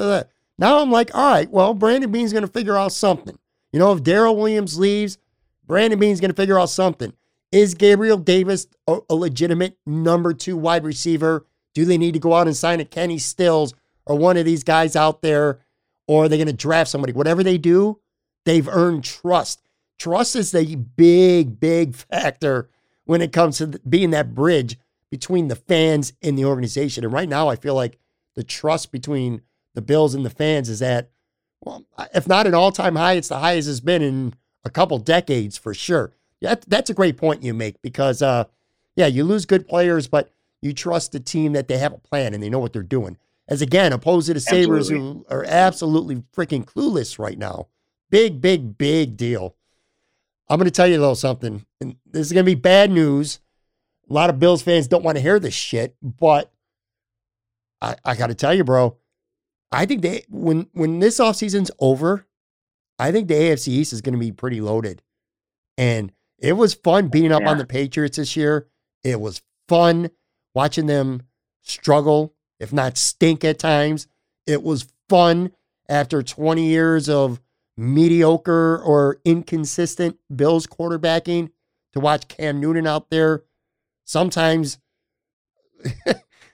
Now 0.58 0.80
I'm 0.80 0.90
like, 0.90 1.14
all 1.14 1.30
right, 1.30 1.50
well, 1.50 1.74
Brandon 1.74 2.10
Beane's 2.10 2.32
going 2.32 2.46
to 2.46 2.52
figure 2.52 2.76
out 2.76 2.92
something. 2.92 3.38
You 3.72 3.78
know, 3.78 3.92
if 3.92 4.02
Daryl 4.02 4.36
Williams 4.36 4.78
leaves, 4.78 5.18
Brandon 5.66 5.98
Beane's 5.98 6.20
going 6.20 6.30
to 6.30 6.36
figure 6.36 6.58
out 6.58 6.70
something. 6.70 7.12
Is 7.52 7.74
Gabriel 7.74 8.18
Davis 8.18 8.66
a, 8.86 8.98
a, 9.10 9.14
legitimate 9.14 9.76
number 9.86 10.32
two 10.32 10.56
wide 10.56 10.84
receiver? 10.84 11.46
Do 11.74 11.84
they 11.84 11.98
need 11.98 12.14
to 12.14 12.20
go 12.20 12.34
out 12.34 12.46
and 12.46 12.56
sign 12.56 12.80
a 12.80 12.84
Kenny 12.84 13.18
Stills 13.18 13.74
or 14.04 14.16
one 14.16 14.36
of 14.36 14.44
these 14.44 14.64
guys 14.64 14.96
out 14.96 15.22
there? 15.22 15.60
Or 16.08 16.24
are 16.24 16.28
they 16.28 16.38
going 16.38 16.46
to 16.46 16.52
draft 16.52 16.90
somebody? 16.90 17.12
Whatever 17.12 17.42
they 17.42 17.58
do, 17.58 18.00
they've 18.44 18.68
earned 18.68 19.04
trust. 19.04 19.62
Trust 19.98 20.36
is 20.36 20.52
the 20.52 20.76
big, 20.76 21.58
big 21.60 21.94
factor 22.10 22.70
when 23.04 23.22
it 23.22 23.32
comes 23.32 23.58
to 23.58 23.80
being 23.88 24.10
that 24.10 24.34
bridge 24.34 24.78
between 25.10 25.48
the 25.48 25.56
fans 25.56 26.12
and 26.22 26.38
the 26.38 26.44
organization. 26.44 27.04
And 27.04 27.12
right 27.12 27.28
now, 27.28 27.48
I 27.48 27.56
feel 27.56 27.74
like 27.74 27.98
the 28.34 28.44
trust 28.44 28.92
between 28.92 29.42
the 29.74 29.82
Bills 29.82 30.14
and 30.14 30.24
the 30.24 30.30
fans 30.30 30.68
is 30.68 30.82
at, 30.82 31.10
well, 31.62 31.84
if 32.14 32.26
not 32.26 32.46
an 32.46 32.54
all 32.54 32.72
time 32.72 32.96
high, 32.96 33.14
it's 33.14 33.28
the 33.28 33.38
highest 33.38 33.68
it's 33.68 33.80
been 33.80 34.02
in 34.02 34.34
a 34.64 34.70
couple 34.70 34.98
decades 34.98 35.56
for 35.56 35.74
sure. 35.74 36.12
Yeah, 36.40 36.56
that's 36.66 36.90
a 36.90 36.94
great 36.94 37.16
point 37.16 37.42
you 37.42 37.54
make 37.54 37.80
because, 37.82 38.20
uh, 38.20 38.44
yeah, 38.94 39.06
you 39.06 39.24
lose 39.24 39.46
good 39.46 39.66
players, 39.66 40.06
but 40.06 40.30
you 40.60 40.72
trust 40.72 41.12
the 41.12 41.20
team 41.20 41.52
that 41.52 41.68
they 41.68 41.78
have 41.78 41.92
a 41.92 41.98
plan 41.98 42.34
and 42.34 42.42
they 42.42 42.50
know 42.50 42.58
what 42.58 42.72
they're 42.72 42.82
doing. 42.82 43.16
As 43.48 43.62
again, 43.62 43.92
opposed 43.92 44.26
to 44.26 44.34
the 44.34 44.40
Sabres 44.40 44.88
who 44.88 45.24
are 45.30 45.44
absolutely 45.44 46.16
freaking 46.34 46.64
clueless 46.64 47.18
right 47.18 47.38
now. 47.38 47.68
Big, 48.10 48.40
big, 48.40 48.76
big 48.76 49.16
deal. 49.16 49.54
I'm 50.48 50.58
going 50.58 50.66
to 50.66 50.70
tell 50.70 50.86
you 50.86 50.98
a 50.98 51.00
little 51.00 51.14
something. 51.14 51.64
And 51.80 51.96
this 52.04 52.26
is 52.26 52.32
going 52.32 52.44
to 52.44 52.50
be 52.50 52.60
bad 52.60 52.90
news. 52.90 53.40
A 54.08 54.12
lot 54.12 54.30
of 54.30 54.38
Bills 54.38 54.62
fans 54.62 54.88
don't 54.88 55.04
want 55.04 55.16
to 55.16 55.22
hear 55.22 55.38
this 55.38 55.54
shit, 55.54 55.96
but 56.02 56.52
I, 57.80 57.96
I 58.04 58.14
got 58.14 58.28
to 58.28 58.34
tell 58.34 58.54
you, 58.54 58.64
bro. 58.64 58.96
I 59.72 59.84
think 59.86 60.02
they 60.02 60.24
when 60.28 60.68
when 60.72 61.00
this 61.00 61.18
offseason's 61.18 61.70
over, 61.78 62.26
I 62.98 63.12
think 63.12 63.28
the 63.28 63.34
AFC 63.34 63.68
East 63.68 63.92
is 63.92 64.00
going 64.00 64.14
to 64.14 64.20
be 64.20 64.32
pretty 64.32 64.60
loaded. 64.60 65.02
And 65.76 66.12
it 66.38 66.54
was 66.54 66.74
fun 66.74 67.08
beating 67.08 67.32
up 67.32 67.42
yeah. 67.42 67.50
on 67.50 67.58
the 67.58 67.66
Patriots 67.66 68.16
this 68.16 68.36
year. 68.36 68.68
It 69.02 69.20
was 69.20 69.42
fun 69.68 70.10
watching 70.54 70.86
them 70.86 71.22
struggle, 71.62 72.34
if 72.60 72.72
not 72.72 72.96
stink 72.96 73.44
at 73.44 73.58
times. 73.58 74.06
It 74.46 74.62
was 74.62 74.86
fun 75.08 75.52
after 75.88 76.22
20 76.22 76.64
years 76.64 77.08
of 77.08 77.40
mediocre 77.76 78.78
or 78.78 79.20
inconsistent 79.24 80.18
Bills 80.34 80.66
quarterbacking 80.66 81.50
to 81.92 82.00
watch 82.00 82.28
Cam 82.28 82.60
Newton 82.60 82.86
out 82.86 83.10
there. 83.10 83.44
Sometimes 84.06 84.78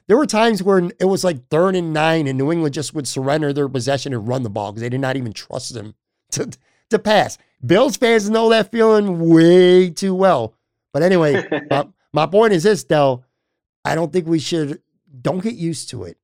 there 0.09 0.17
were 0.17 0.27
times 0.27 0.63
where 0.63 0.91
it 0.99 1.05
was 1.05 1.23
like 1.23 1.49
third 1.49 1.77
and 1.77 1.93
nine, 1.93 2.27
and 2.27 2.37
New 2.37 2.51
England 2.51 2.75
just 2.75 2.95
would 2.95 3.07
surrender 3.07 3.53
their 3.53 3.69
possession 3.69 4.13
and 4.13 4.27
run 4.27 4.43
the 4.43 4.51
ball 4.51 4.73
because 4.73 4.81
they 4.81 4.89
did 4.89 5.01
not 5.01 5.17
even 5.17 5.33
trust 5.33 5.75
them 5.75 5.95
to, 6.33 6.51
to 6.91 6.99
pass. 6.99 7.39
Bills 7.65 7.97
fans 7.97 8.29
know 8.29 8.49
that 8.49 8.73
feeling 8.73 9.29
way 9.29 9.91
too 9.91 10.15
well. 10.15 10.55
But 10.93 11.03
anyway, 11.03 11.47
my, 11.71 11.87
my 12.13 12.27
point 12.27 12.55
is 12.55 12.65
this, 12.65 12.83
Del. 12.83 13.25
I 13.85 13.95
don't 13.95 14.13
think 14.13 14.27
we 14.27 14.39
should 14.39 14.81
don't 15.21 15.43
get 15.43 15.55
used 15.55 15.91
to 15.91 16.05
it. 16.05 16.17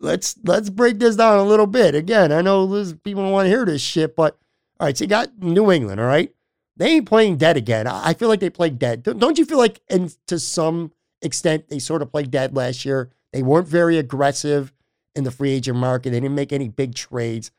let's 0.00 0.36
let's 0.44 0.70
break 0.70 0.98
this 0.98 1.16
down 1.16 1.38
a 1.38 1.44
little 1.44 1.66
bit. 1.66 1.94
Again, 1.94 2.32
I 2.32 2.40
know 2.40 2.66
people 3.02 3.22
don't 3.22 3.32
want 3.32 3.46
to 3.46 3.50
hear 3.50 3.64
this 3.64 3.82
shit, 3.82 4.16
but 4.16 4.38
all 4.80 4.86
right, 4.86 4.96
so 4.96 5.04
you 5.04 5.08
got 5.08 5.38
New 5.38 5.70
England, 5.70 6.00
all 6.00 6.06
right? 6.06 6.32
They 6.76 6.92
ain't 6.92 7.06
playing 7.06 7.36
dead 7.36 7.56
again. 7.56 7.86
I 7.86 8.14
feel 8.14 8.28
like 8.28 8.40
they 8.40 8.50
played 8.50 8.78
dead. 8.78 9.02
Don't 9.04 9.38
you 9.38 9.44
feel 9.44 9.58
like, 9.58 9.80
and 9.88 10.14
to 10.26 10.38
some 10.38 10.92
extent, 11.22 11.68
they 11.68 11.78
sort 11.78 12.02
of 12.02 12.10
played 12.10 12.30
dead 12.30 12.56
last 12.56 12.84
year? 12.84 13.10
They 13.32 13.42
weren't 13.42 13.68
very 13.68 13.98
aggressive 13.98 14.72
in 15.14 15.24
the 15.24 15.30
free 15.30 15.52
agent 15.52 15.78
market. 15.78 16.10
They 16.10 16.20
didn't 16.20 16.34
make 16.34 16.52
any 16.52 16.68
big 16.68 16.94
trades. 16.94 17.50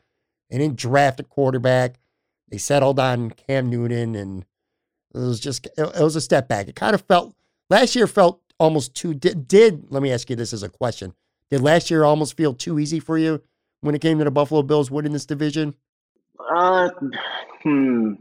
They 0.50 0.58
didn't 0.58 0.78
draft 0.78 1.20
a 1.20 1.24
quarterback. 1.24 1.96
They 2.50 2.58
settled 2.58 3.00
on 3.00 3.32
Cam 3.32 3.70
Newton, 3.70 4.16
and 4.16 4.46
it 5.14 5.20
was 5.20 5.40
just 5.40 5.66
it, 5.78 6.00
was 6.00 6.16
a 6.16 6.22
step 6.22 6.48
back. 6.48 6.68
It 6.68 6.76
kind 6.76 6.94
of 6.94 7.02
felt 7.02 7.36
last 7.70 7.96
year 7.96 8.08
felt 8.08 8.42
almost 8.60 8.96
too 8.96 9.14
did, 9.14 9.48
did 9.48 9.86
let 9.90 10.04
me 10.04 10.12
ask 10.12 10.30
you 10.30 10.36
this 10.36 10.54
as 10.54 10.64
a 10.64 10.70
question. 10.70 11.14
Did 11.50 11.62
last 11.62 11.90
year 11.90 12.04
almost 12.04 12.38
feel 12.38 12.54
too 12.54 12.80
easy 12.80 13.00
for 13.00 13.18
you 13.18 13.42
when 13.82 13.96
it 13.96 14.02
came 14.02 14.18
to 14.20 14.24
the 14.24 14.32
Buffalo 14.32 14.62
Bills 14.62 14.92
winning 14.92 15.14
this 15.14 15.26
division? 15.26 15.76
Uh, 16.52 16.90
hmm. 17.64 18.14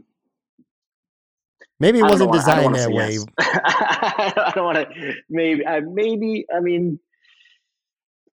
Maybe 1.79 1.99
it 1.99 2.03
wasn't 2.03 2.29
wanna, 2.29 2.39
designed 2.39 2.75
that 2.75 2.91
way. 2.91 3.13
Yes. 3.13 3.25
I 3.37 4.51
don't 4.55 4.65
want 4.65 4.77
to. 4.95 5.13
Maybe. 5.29 5.65
Uh, 5.65 5.81
maybe. 5.81 6.45
I 6.55 6.61
mean, 6.61 6.99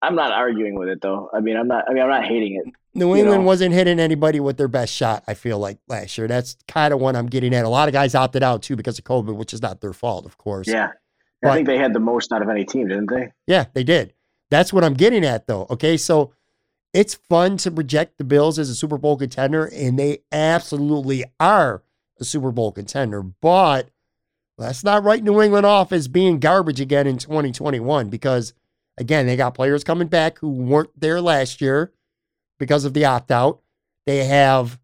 I'm 0.01 0.15
not 0.15 0.33
arguing 0.33 0.79
with 0.79 0.89
it 0.89 1.01
though. 1.01 1.31
I 1.33 1.41
mean, 1.41 1.57
I'm 1.57 1.69
not. 1.69 1.85
I 1.89 1.93
mean, 1.93 2.03
I'm 2.03 2.09
not 2.09 2.25
hating 2.25 2.63
it. 2.65 2.73
New 2.95 3.17
England 3.17 3.43
know? 3.43 3.47
wasn't 3.47 3.75
hitting 3.75 3.99
anybody 3.99 4.39
with 4.39 4.59
their 4.59 4.69
best 4.69 4.93
shot. 4.93 5.25
I 5.27 5.35
feel 5.35 5.59
like 5.59 5.79
last 5.89 6.19
year. 6.19 6.29
That's 6.29 6.57
kind 6.69 6.93
of 6.93 7.01
what 7.01 7.17
I'm 7.17 7.27
getting 7.27 7.55
at. 7.55 7.65
A 7.65 7.69
lot 7.69 7.89
of 7.89 7.93
guys 7.93 8.15
opted 8.15 8.43
out 8.43 8.63
too 8.63 8.77
because 8.77 8.99
of 8.99 9.05
COVID, 9.05 9.35
which 9.35 9.55
is 9.55 9.63
not 9.63 9.81
their 9.81 9.93
fault, 9.93 10.27
of 10.27 10.39
course. 10.39 10.69
Yeah, 10.69 10.91
but, 11.41 11.51
I 11.51 11.55
think 11.55 11.67
they 11.67 11.79
had 11.79 11.93
the 11.93 12.01
most 12.01 12.33
out 12.33 12.43
of 12.43 12.49
any 12.49 12.65
team, 12.65 12.89
didn't 12.89 13.11
they? 13.11 13.33
Yeah, 13.47 13.67
they 13.75 13.83
did. 13.83 14.15
That's 14.51 14.73
what 14.73 14.85
I'm 14.85 14.95
getting 14.95 15.25
at, 15.25 15.47
though. 15.47 15.67
Okay, 15.71 15.97
so 15.97 16.33
it's 16.93 17.15
fun 17.15 17.57
to 17.59 17.71
project 17.71 18.19
the 18.19 18.25
Bills 18.25 18.59
as 18.59 18.69
a 18.69 18.75
Super 18.75 18.99
Bowl 18.99 19.17
contender, 19.17 19.65
and 19.73 19.99
they 19.99 20.19
absolutely 20.31 21.25
are 21.41 21.83
Super 22.25 22.51
Bowl 22.51 22.73
contender. 22.73 23.23
But 23.23 23.91
let's 24.59 24.85
not 24.85 25.05
write 25.05 25.25
New 25.25 25.41
England 25.41 25.67
off 25.67 25.93
as 25.93 26.09
being 26.09 26.39
garbage 26.39 26.81
again 26.81 27.07
in 27.07 27.19
2021 27.19 28.09
because 28.09 28.55
Again, 28.99 29.27
they 29.27 29.37
got 29.37 29.55
players 29.55 29.85
coming 29.85 30.09
back 30.09 30.39
who 30.39 30.51
weren't 30.51 30.91
there 30.99 31.21
last 31.21 31.61
year 31.61 31.93
because 32.59 32.85
of 32.85 32.95
the 32.95 33.05
opt 33.05 33.31
out. 33.31 33.61
They 34.07 34.25
have 34.25 34.79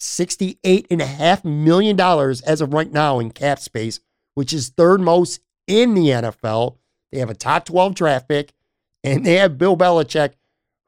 $68.5 0.00 1.44
million 1.44 2.00
as 2.00 2.60
of 2.60 2.72
right 2.72 2.90
now 2.90 3.18
in 3.18 3.30
cap 3.30 3.58
space, 3.58 4.00
which 4.34 4.52
is 4.52 4.70
third 4.70 5.00
most 5.00 5.40
in 5.66 5.94
the 5.94 6.08
NFL. 6.08 6.76
They 7.12 7.18
have 7.18 7.30
a 7.30 7.34
top 7.34 7.66
12 7.66 7.94
draft 7.94 8.28
pick, 8.28 8.52
and 9.04 9.24
they 9.26 9.34
have 9.34 9.58
Bill 9.58 9.76
Belichick, 9.76 10.34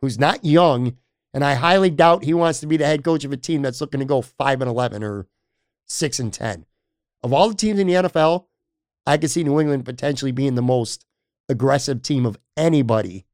who's 0.01 0.19
not 0.19 0.45
young. 0.45 0.97
And 1.33 1.45
I 1.45 1.55
highly 1.55 1.91
doubt 1.91 2.25
he 2.25 2.35
wants 2.35 2.61
to 2.61 2.67
be 2.67 2.77
the 2.77 2.87
head 2.87 3.05
coach 3.05 3.25
of 3.25 3.33
a 3.33 3.37
team 3.37 3.63
that's 3.63 3.81
looking 3.81 4.01
to 4.01 4.07
go 4.07 4.23
5 4.23 4.63
and 4.63 4.71
11 4.71 5.05
or 5.05 5.27
6 5.91 6.21
and 6.21 6.33
10. 6.33 6.67
Of 7.23 7.33
all 7.33 7.49
the 7.49 7.55
teams 7.55 7.79
in 7.79 7.87
the 7.87 7.95
NFL, 7.95 8.47
I 9.07 9.19
could 9.19 9.31
see 9.31 9.43
New 9.43 9.61
England 9.61 9.85
potentially 9.85 10.33
being 10.33 10.55
the 10.55 10.63
most 10.63 11.05
aggressive 11.49 12.03
team 12.03 12.25
of 12.25 12.39
anybody 12.57 13.27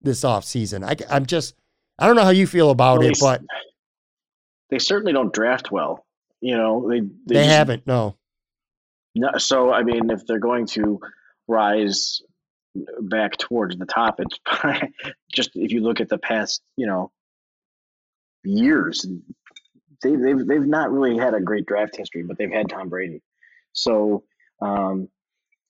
this 0.00 0.22
offseason. 0.22 0.84
I, 0.84 0.96
I'm 1.14 1.26
just, 1.26 1.54
I 1.98 2.06
don't 2.06 2.16
know 2.16 2.22
how 2.22 2.30
you 2.30 2.46
feel 2.46 2.70
about 2.70 3.00
well, 3.00 3.08
it, 3.08 3.18
but 3.20 3.42
they 4.70 4.78
certainly 4.78 5.12
don't 5.12 5.32
draft 5.32 5.72
well. 5.72 6.06
You 6.40 6.56
know, 6.56 6.88
they 6.88 7.00
they, 7.00 7.08
they 7.26 7.34
just, 7.34 7.50
haven't. 7.50 7.86
No. 7.86 8.16
No. 9.14 9.32
So 9.36 9.72
I 9.72 9.82
mean, 9.82 10.10
if 10.10 10.24
they're 10.26 10.38
going 10.38 10.66
to 10.68 11.00
rise 11.48 12.22
back 13.00 13.36
towards 13.36 13.76
the 13.76 13.84
top, 13.84 14.20
it's 14.20 14.38
just 15.32 15.50
if 15.54 15.72
you 15.72 15.82
look 15.82 16.00
at 16.00 16.08
the 16.08 16.18
past, 16.18 16.62
you 16.76 16.86
know, 16.86 17.10
years, 18.42 19.06
they, 20.02 20.16
they've 20.16 20.46
they've 20.46 20.66
not 20.66 20.90
really 20.90 21.16
had 21.16 21.34
a 21.34 21.40
great 21.40 21.66
draft 21.66 21.96
history, 21.96 22.22
but 22.22 22.38
they've 22.38 22.50
had 22.50 22.68
Tom 22.68 22.88
Brady. 22.88 23.22
So 23.72 24.24
um, 24.60 25.08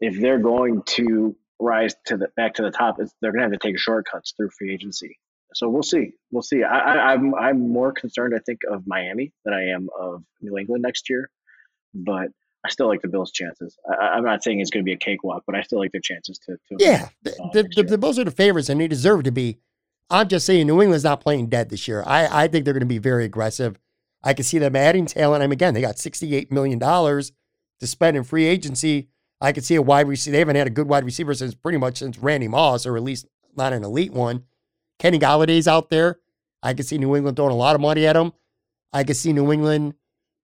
if 0.00 0.20
they're 0.20 0.38
going 0.38 0.82
to 0.86 1.36
rise 1.58 1.94
to 2.06 2.16
the 2.16 2.28
back 2.36 2.54
to 2.54 2.62
the 2.62 2.70
top, 2.70 2.96
they're 2.96 3.32
going 3.32 3.42
to 3.44 3.50
have 3.50 3.52
to 3.52 3.58
take 3.58 3.78
shortcuts 3.78 4.32
through 4.36 4.50
free 4.50 4.72
agency. 4.72 5.18
So 5.54 5.68
we'll 5.68 5.82
see. 5.82 6.12
We'll 6.30 6.42
see. 6.42 6.62
I, 6.62 6.78
I, 6.78 7.12
I'm 7.12 7.34
I'm 7.34 7.72
more 7.72 7.92
concerned, 7.92 8.34
I 8.34 8.40
think, 8.40 8.60
of 8.70 8.86
Miami 8.86 9.32
than 9.44 9.54
I 9.54 9.68
am 9.68 9.88
of 9.98 10.22
New 10.40 10.56
England 10.56 10.82
next 10.82 11.10
year. 11.10 11.30
But 11.92 12.28
I 12.64 12.68
still 12.68 12.88
like 12.88 13.02
the 13.02 13.08
Bills' 13.08 13.32
chances. 13.32 13.76
I, 13.88 14.18
am 14.18 14.24
not 14.24 14.44
saying 14.44 14.60
it's 14.60 14.70
going 14.70 14.84
to 14.84 14.88
be 14.88 14.92
a 14.92 14.98
cakewalk, 14.98 15.44
but 15.46 15.56
I 15.56 15.62
still 15.62 15.78
like 15.78 15.92
their 15.92 16.00
chances 16.00 16.38
to. 16.40 16.52
to 16.68 16.76
yeah, 16.78 17.08
the, 17.22 17.30
the, 17.52 17.68
the, 17.74 17.82
the, 17.82 17.98
Bills 17.98 18.18
are 18.18 18.24
the 18.24 18.30
favorites, 18.30 18.68
and 18.68 18.80
they 18.80 18.86
deserve 18.86 19.24
to 19.24 19.32
be. 19.32 19.58
I'm 20.10 20.28
just 20.28 20.44
saying, 20.44 20.66
New 20.66 20.82
England's 20.82 21.04
not 21.04 21.20
playing 21.20 21.46
dead 21.46 21.70
this 21.70 21.88
year. 21.88 22.02
I, 22.06 22.44
I 22.44 22.48
think 22.48 22.64
they're 22.64 22.74
going 22.74 22.80
to 22.80 22.86
be 22.86 22.98
very 22.98 23.24
aggressive. 23.24 23.78
I 24.22 24.34
can 24.34 24.44
see 24.44 24.58
them 24.58 24.76
adding 24.76 25.06
talent. 25.06 25.42
I 25.42 25.46
mean, 25.46 25.52
again, 25.52 25.74
they 25.74 25.80
got 25.80 25.96
$68 25.96 26.50
million 26.50 26.78
to 26.78 27.86
spend 27.86 28.16
in 28.16 28.24
free 28.24 28.46
agency. 28.46 29.08
I 29.40 29.52
could 29.52 29.64
see 29.64 29.76
a 29.76 29.82
wide 29.82 30.08
receiver. 30.08 30.32
They 30.32 30.38
haven't 30.38 30.56
had 30.56 30.66
a 30.66 30.70
good 30.70 30.88
wide 30.88 31.04
receiver 31.04 31.32
since 31.34 31.54
pretty 31.54 31.78
much 31.78 31.98
since 31.98 32.18
Randy 32.18 32.48
Moss, 32.48 32.84
or 32.84 32.96
at 32.96 33.02
least 33.02 33.26
not 33.56 33.72
an 33.72 33.84
elite 33.84 34.12
one. 34.12 34.44
Kenny 34.98 35.18
Golladay's 35.18 35.66
out 35.66 35.88
there. 35.88 36.20
I 36.62 36.74
could 36.74 36.86
see 36.86 36.98
New 36.98 37.16
England 37.16 37.36
throwing 37.36 37.52
a 37.52 37.56
lot 37.56 37.74
of 37.74 37.80
money 37.80 38.06
at 38.06 38.16
him. 38.16 38.32
I 38.92 39.04
could 39.04 39.16
see 39.16 39.32
New 39.32 39.50
England. 39.50 39.94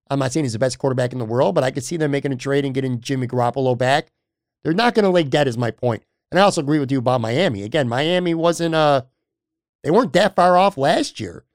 I'm 0.09 0.19
not 0.19 0.31
saying 0.31 0.45
he's 0.45 0.53
the 0.53 0.59
best 0.59 0.79
quarterback 0.79 1.11
in 1.11 1.19
the 1.19 1.25
world, 1.25 1.53
but 1.53 1.63
I 1.63 1.69
could 1.69 1.83
see 1.83 1.97
them 1.97 2.11
making 2.11 2.31
a 2.31 2.37
trade 2.37 2.65
and 2.65 2.73
getting 2.73 2.99
Jimmy 2.99 3.27
Garoppolo 3.27 3.77
back. 3.77 4.07
They're 4.63 4.73
not 4.73 4.95
going 4.95 5.03
to 5.03 5.09
lay 5.11 5.23
dead, 5.23 5.47
is 5.47 5.57
my 5.57 5.69
point. 5.69 6.03
And 6.31 6.39
I 6.39 6.43
also 6.43 6.61
agree 6.61 6.79
with 6.79 6.91
you 6.91 6.99
about 6.99 7.21
Miami. 7.21 7.63
Again, 7.63 7.87
Miami 7.87 8.33
wasn't 8.33 8.75
uh 8.75 9.03
they 9.83 9.91
weren't 9.91 10.13
that 10.13 10.35
far 10.35 10.57
off 10.57 10.77
last 10.77 11.19
year. 11.19 11.45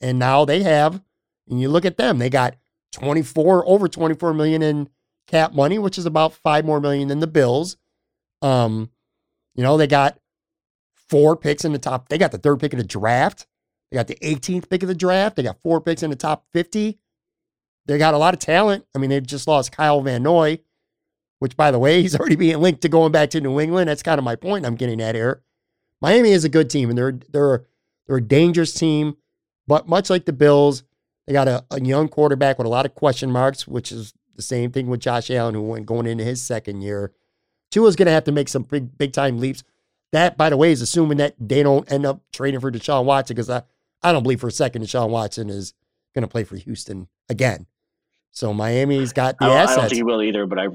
And 0.00 0.18
now 0.18 0.44
they 0.44 0.62
have, 0.62 1.02
and 1.48 1.60
you 1.60 1.68
look 1.68 1.84
at 1.84 1.96
them, 1.96 2.18
they 2.18 2.30
got 2.30 2.56
24, 2.92 3.66
over 3.66 3.88
24 3.88 4.34
million 4.34 4.62
in 4.62 4.88
cap 5.26 5.54
money, 5.54 5.78
which 5.78 5.98
is 5.98 6.06
about 6.06 6.32
five 6.32 6.64
more 6.64 6.80
million 6.80 7.08
than 7.08 7.20
the 7.20 7.26
Bills. 7.26 7.76
Um, 8.42 8.90
you 9.54 9.62
know, 9.62 9.76
they 9.76 9.86
got 9.86 10.18
four 11.08 11.36
picks 11.36 11.64
in 11.64 11.72
the 11.72 11.78
top. 11.78 12.08
They 12.08 12.18
got 12.18 12.32
the 12.32 12.38
third 12.38 12.60
pick 12.60 12.72
of 12.72 12.78
the 12.78 12.84
draft. 12.84 13.46
They 13.90 13.96
got 13.96 14.06
the 14.06 14.16
18th 14.16 14.68
pick 14.68 14.82
of 14.82 14.88
the 14.88 14.94
draft. 14.94 15.36
They 15.36 15.42
got 15.42 15.62
four 15.62 15.80
picks 15.80 16.02
in 16.02 16.10
the 16.10 16.16
top 16.16 16.46
50. 16.52 16.98
They 17.86 17.98
got 17.98 18.14
a 18.14 18.18
lot 18.18 18.34
of 18.34 18.40
talent. 18.40 18.84
I 18.94 18.98
mean, 18.98 19.10
they've 19.10 19.26
just 19.26 19.48
lost 19.48 19.72
Kyle 19.72 20.02
Van 20.02 20.22
Noy, 20.22 20.58
which, 21.38 21.56
by 21.56 21.70
the 21.70 21.78
way, 21.78 22.02
he's 22.02 22.14
already 22.18 22.36
being 22.36 22.60
linked 22.60 22.82
to 22.82 22.88
going 22.88 23.12
back 23.12 23.30
to 23.30 23.40
New 23.40 23.58
England. 23.60 23.88
That's 23.88 24.02
kind 24.02 24.18
of 24.18 24.24
my 24.24 24.36
point 24.36 24.66
I'm 24.66 24.76
getting 24.76 25.00
at 25.00 25.14
here. 25.14 25.42
Miami 26.00 26.30
is 26.30 26.44
a 26.44 26.48
good 26.48 26.70
team, 26.70 26.90
and 26.90 26.98
they're 26.98 27.18
they're 27.30 27.64
they're 28.06 28.18
a 28.18 28.22
dangerous 28.22 28.72
team. 28.72 29.16
But 29.66 29.88
much 29.88 30.10
like 30.10 30.24
the 30.24 30.32
Bills, 30.32 30.82
they 31.28 31.34
got 31.34 31.46
a, 31.46 31.62
a 31.70 31.78
young 31.78 32.08
quarterback 32.08 32.56
with 32.56 32.66
a 32.66 32.70
lot 32.70 32.86
of 32.86 32.94
question 32.94 33.30
marks, 33.30 33.68
which 33.68 33.92
is 33.92 34.14
the 34.34 34.40
same 34.40 34.72
thing 34.72 34.86
with 34.86 35.00
Josh 35.00 35.30
Allen, 35.30 35.54
who 35.54 35.60
went 35.60 35.84
going 35.84 36.06
into 36.06 36.24
his 36.24 36.42
second 36.42 36.80
year. 36.80 37.12
Tua's 37.70 37.96
going 37.96 38.06
to 38.06 38.12
have 38.12 38.24
to 38.24 38.32
make 38.32 38.48
some 38.48 38.62
big 38.62 38.96
big 38.96 39.12
time 39.12 39.38
leaps. 39.38 39.62
That, 40.12 40.38
by 40.38 40.48
the 40.48 40.56
way, 40.56 40.72
is 40.72 40.80
assuming 40.80 41.18
that 41.18 41.34
they 41.38 41.62
don't 41.62 41.90
end 41.92 42.06
up 42.06 42.22
trading 42.32 42.60
for 42.60 42.72
Deshaun 42.72 43.04
Watson 43.04 43.34
because 43.34 43.50
I, 43.50 43.62
I 44.02 44.10
don't 44.10 44.22
believe 44.22 44.40
for 44.40 44.46
a 44.46 44.52
second 44.52 44.80
Deshaun 44.80 45.10
Watson 45.10 45.50
is 45.50 45.74
going 46.14 46.22
to 46.22 46.28
play 46.28 46.44
for 46.44 46.56
Houston 46.56 47.08
again. 47.28 47.66
So 48.30 48.54
Miami's 48.54 49.12
got 49.12 49.38
the 49.38 49.44
I, 49.44 49.54
assets. 49.54 49.70
I 49.70 49.80
don't 49.82 49.88
think 49.90 49.96
he 49.96 50.02
will 50.04 50.22
either, 50.22 50.46
but 50.46 50.58
I 50.58 50.68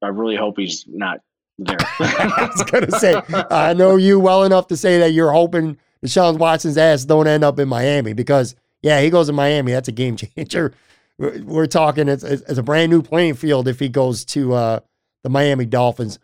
I 0.00 0.08
really 0.08 0.36
hope 0.36 0.58
he's 0.58 0.86
not 0.88 1.18
there. 1.58 1.76
I 2.00 2.48
was 2.50 2.62
going 2.62 2.86
to 2.86 2.98
say, 2.98 3.20
I 3.50 3.74
know 3.74 3.96
you 3.96 4.18
well 4.18 4.44
enough 4.44 4.68
to 4.68 4.76
say 4.78 5.00
that 5.00 5.12
you're 5.12 5.32
hoping 5.32 5.76
Deshaun 6.02 6.38
Watson's 6.38 6.78
ass 6.78 7.04
don't 7.04 7.26
end 7.26 7.44
up 7.44 7.58
in 7.58 7.68
Miami 7.68 8.14
because, 8.14 8.54
yeah, 8.82 9.00
he 9.00 9.10
goes 9.10 9.28
to 9.28 9.32
Miami. 9.32 9.72
That's 9.72 9.88
a 9.88 9.92
game 9.92 10.16
changer. 10.36 10.74
We're 11.18 11.66
talking, 11.66 12.08
it's, 12.08 12.24
a 12.24 12.62
brand 12.62 12.90
new 12.90 13.02
playing 13.02 13.34
field 13.34 13.68
if 13.68 13.78
he 13.78 13.88
goes 13.88 14.24
to 14.26 14.54
uh, 14.54 14.80
the 15.22 15.30
Miami 15.30 15.66
Dolphins. 15.66 16.18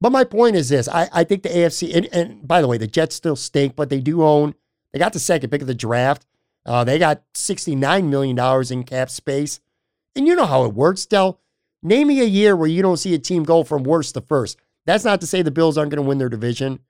But 0.00 0.12
my 0.12 0.24
point 0.24 0.56
is 0.56 0.68
this 0.70 0.88
I, 0.88 1.08
I 1.12 1.24
think 1.24 1.42
the 1.42 1.50
AFC, 1.50 1.94
and, 1.94 2.06
and, 2.12 2.48
by 2.48 2.60
the 2.60 2.66
way, 2.66 2.78
the 2.78 2.86
Jets 2.86 3.14
still 3.14 3.36
stink, 3.36 3.76
but 3.76 3.90
they 3.90 4.00
do 4.00 4.22
own, 4.22 4.54
they 4.92 4.98
got 4.98 5.12
the 5.12 5.18
second 5.18 5.50
pick 5.50 5.60
of 5.60 5.66
the 5.66 5.74
draft. 5.74 6.26
Uh, 6.66 6.84
they 6.84 6.98
got 6.98 7.22
$69 7.34 8.08
million 8.08 8.72
in 8.72 8.84
cap 8.84 9.10
space. 9.10 9.60
And 10.16 10.26
you 10.26 10.34
know 10.34 10.46
how 10.46 10.64
it 10.64 10.74
works, 10.74 11.06
Del. 11.06 11.40
Name 11.82 12.08
me 12.08 12.20
a 12.20 12.24
year 12.24 12.54
where 12.56 12.68
you 12.68 12.82
don't 12.82 12.98
see 12.98 13.14
a 13.14 13.18
team 13.18 13.44
go 13.44 13.62
from 13.62 13.84
worst 13.84 14.14
to 14.14 14.20
first. 14.20 14.58
That's 14.84 15.04
not 15.04 15.20
to 15.20 15.26
say 15.26 15.42
the 15.42 15.50
Bills 15.50 15.78
aren't 15.78 15.90
going 15.90 16.02
to 16.02 16.08
win 16.08 16.18
their 16.18 16.28
division, 16.28 16.80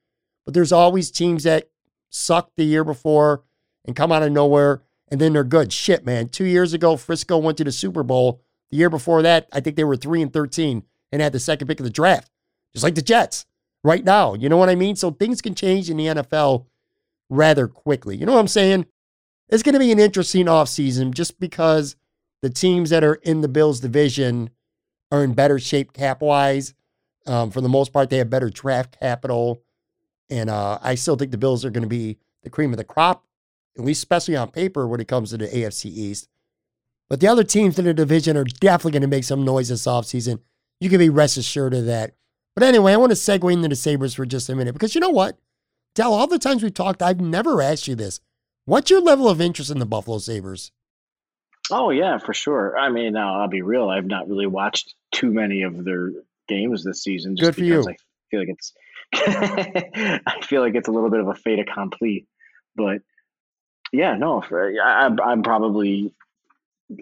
but 0.45 0.55
there's 0.55 0.73
always 0.73 1.11
teams 1.11 1.45
that 1.45 1.71
sucked 2.09 2.57
the 2.57 2.65
year 2.65 2.83
before 2.83 3.45
and 3.85 3.95
come 3.95 4.11
out 4.11 4.23
of 4.23 4.33
nowhere 4.33 4.83
and 5.11 5.21
then 5.21 5.33
they're 5.33 5.45
good. 5.45 5.73
Shit, 5.73 6.05
man. 6.05 6.29
Two 6.29 6.45
years 6.45 6.73
ago, 6.73 6.97
Frisco 6.97 7.39
went 7.39 7.59
to 7.59 7.65
the 7.65 7.73
Super 7.73 8.03
Bowl. 8.03 8.41
The 8.71 8.77
year 8.77 8.91
before 8.91 9.23
that, 9.23 9.49
I 9.53 9.61
think 9.61 9.77
they 9.77 9.85
were 9.85 9.97
3 9.97 10.23
and 10.23 10.33
13 10.33 10.85
and 11.11 11.23
had 11.23 11.33
the 11.33 11.41
second 11.41 11.67
pick 11.69 11.81
of 11.81 11.85
the 11.85 11.91
draft 11.91 12.31
just 12.73 12.85
like 12.85 12.95
the 12.95 13.03
Jets 13.03 13.47
right 13.83 14.05
now. 14.05 14.35
You 14.35 14.49
know 14.49 14.57
what 14.57 14.69
I 14.69 14.75
mean? 14.75 14.97
So 14.97 15.11
things 15.11 15.43
can 15.43 15.55
change 15.55 15.91
in 15.91 15.97
the 15.97 16.07
NFL 16.07 16.67
rather 17.29 17.69
quickly. 17.69 18.17
You 18.17 18.27
know 18.27 18.33
what 18.33 18.41
I'm 18.41 18.49
saying? 18.49 18.87
It's 19.49 19.63
going 19.63 19.73
to 19.75 19.81
be 19.81 19.93
an 19.93 19.99
interesting 19.99 20.47
offseason 20.47 21.13
just 21.13 21.41
because 21.41 21.97
the 22.43 22.51
teams 22.51 22.91
that 22.91 23.05
are 23.05 23.15
in 23.15 23.41
the 23.41 23.49
Bills 23.49 23.81
division 23.81 24.51
are 25.11 25.25
in 25.25 25.35
better 25.35 25.59
shape 25.59 25.93
cap 25.93 26.23
wise. 26.23 26.75
Um, 27.27 27.51
for 27.51 27.61
the 27.61 27.69
most 27.69 27.93
part, 27.93 28.11
they 28.11 28.19
have 28.19 28.31
better 28.31 28.49
draft 28.49 28.99
capital. 28.99 29.63
And 30.31 30.49
uh, 30.49 30.79
I 30.83 30.95
still 30.95 31.17
think 31.17 31.33
the 31.33 31.39
Bills 31.39 31.65
are 31.65 31.71
going 31.71 31.83
to 31.83 31.89
be 31.89 32.19
the 32.43 32.51
cream 32.51 32.73
of 32.73 32.77
the 32.77 32.85
crop, 32.85 33.25
at 33.79 33.85
least 33.85 33.99
especially 33.99 34.37
on 34.37 34.51
paper 34.51 34.87
when 34.87 35.01
it 35.01 35.09
comes 35.09 35.31
to 35.31 35.39
the 35.39 35.47
AFC 35.47 35.87
East. 35.87 36.29
But 37.09 37.21
the 37.21 37.29
other 37.29 37.45
teams 37.45 37.79
in 37.79 37.85
the 37.85 37.95
division 37.95 38.37
are 38.37 38.45
definitely 38.45 38.93
going 38.93 39.03
to 39.03 39.09
make 39.09 39.25
some 39.25 39.45
noise 39.45 39.69
this 39.69 39.87
offseason. 39.87 40.41
You 40.81 40.89
can 40.89 40.99
be 40.99 41.09
rest 41.09 41.37
assured 41.37 41.75
of 41.75 41.87
that. 41.87 42.15
But 42.55 42.65
anyway, 42.65 42.93
I 42.93 42.97
want 42.97 43.11
to 43.11 43.17
segue 43.17 43.53
into 43.53 43.69
the 43.69 43.77
Sabres 43.77 44.15
for 44.15 44.25
just 44.25 44.49
a 44.49 44.55
minute 44.55 44.73
because 44.73 44.95
you 44.95 45.01
know 45.01 45.11
what? 45.11 45.39
Del, 45.95 46.13
all 46.13 46.27
the 46.27 46.39
times 46.39 46.63
we've 46.63 46.73
talked, 46.73 47.03
I've 47.03 47.21
never 47.21 47.61
asked 47.61 47.89
you 47.89 47.95
this. 47.95 48.21
What's 48.65 48.91
your 48.91 49.01
level 49.01 49.29
of 49.29 49.41
interest 49.41 49.71
in 49.71 49.79
the 49.79 49.87
Buffalo 49.87 50.19
Sabres? 50.19 50.71
Oh, 51.71 51.91
yeah, 51.91 52.19
for 52.19 52.35
sure. 52.35 52.79
I 52.79 52.91
mean, 52.91 53.13
now 53.13 53.41
I'll 53.41 53.49
be 53.49 53.63
real. 53.63 53.89
I've 53.89 54.07
not 54.07 54.29
really 54.29 54.47
watched 54.47 54.95
too 55.13 55.33
many 55.33 55.63
of 55.63 55.85
their 55.85 56.13
games 56.49 56.85
this 56.85 57.03
season 57.03 57.37
just 57.37 57.47
Good 57.47 57.55
for 57.55 57.61
because 57.63 57.87
you. 57.87 57.93
I 57.93 57.97
feel 58.31 58.41
like 58.41 58.49
it's 58.49 58.73
I 60.27 60.41
feel 60.43 60.63
like 60.63 60.75
it's 60.75 60.89
a 60.89 60.93
little 60.93 61.11
bit 61.11 61.21
of 61.21 61.29
a 61.29 61.35
fait 61.35 61.59
accompli. 61.59 62.27
But 62.77 63.03
yeah, 63.93 64.15
no, 64.15 64.41
for, 64.41 64.73
I, 64.83 65.09
I'm 65.25 65.43
probably 65.43 66.15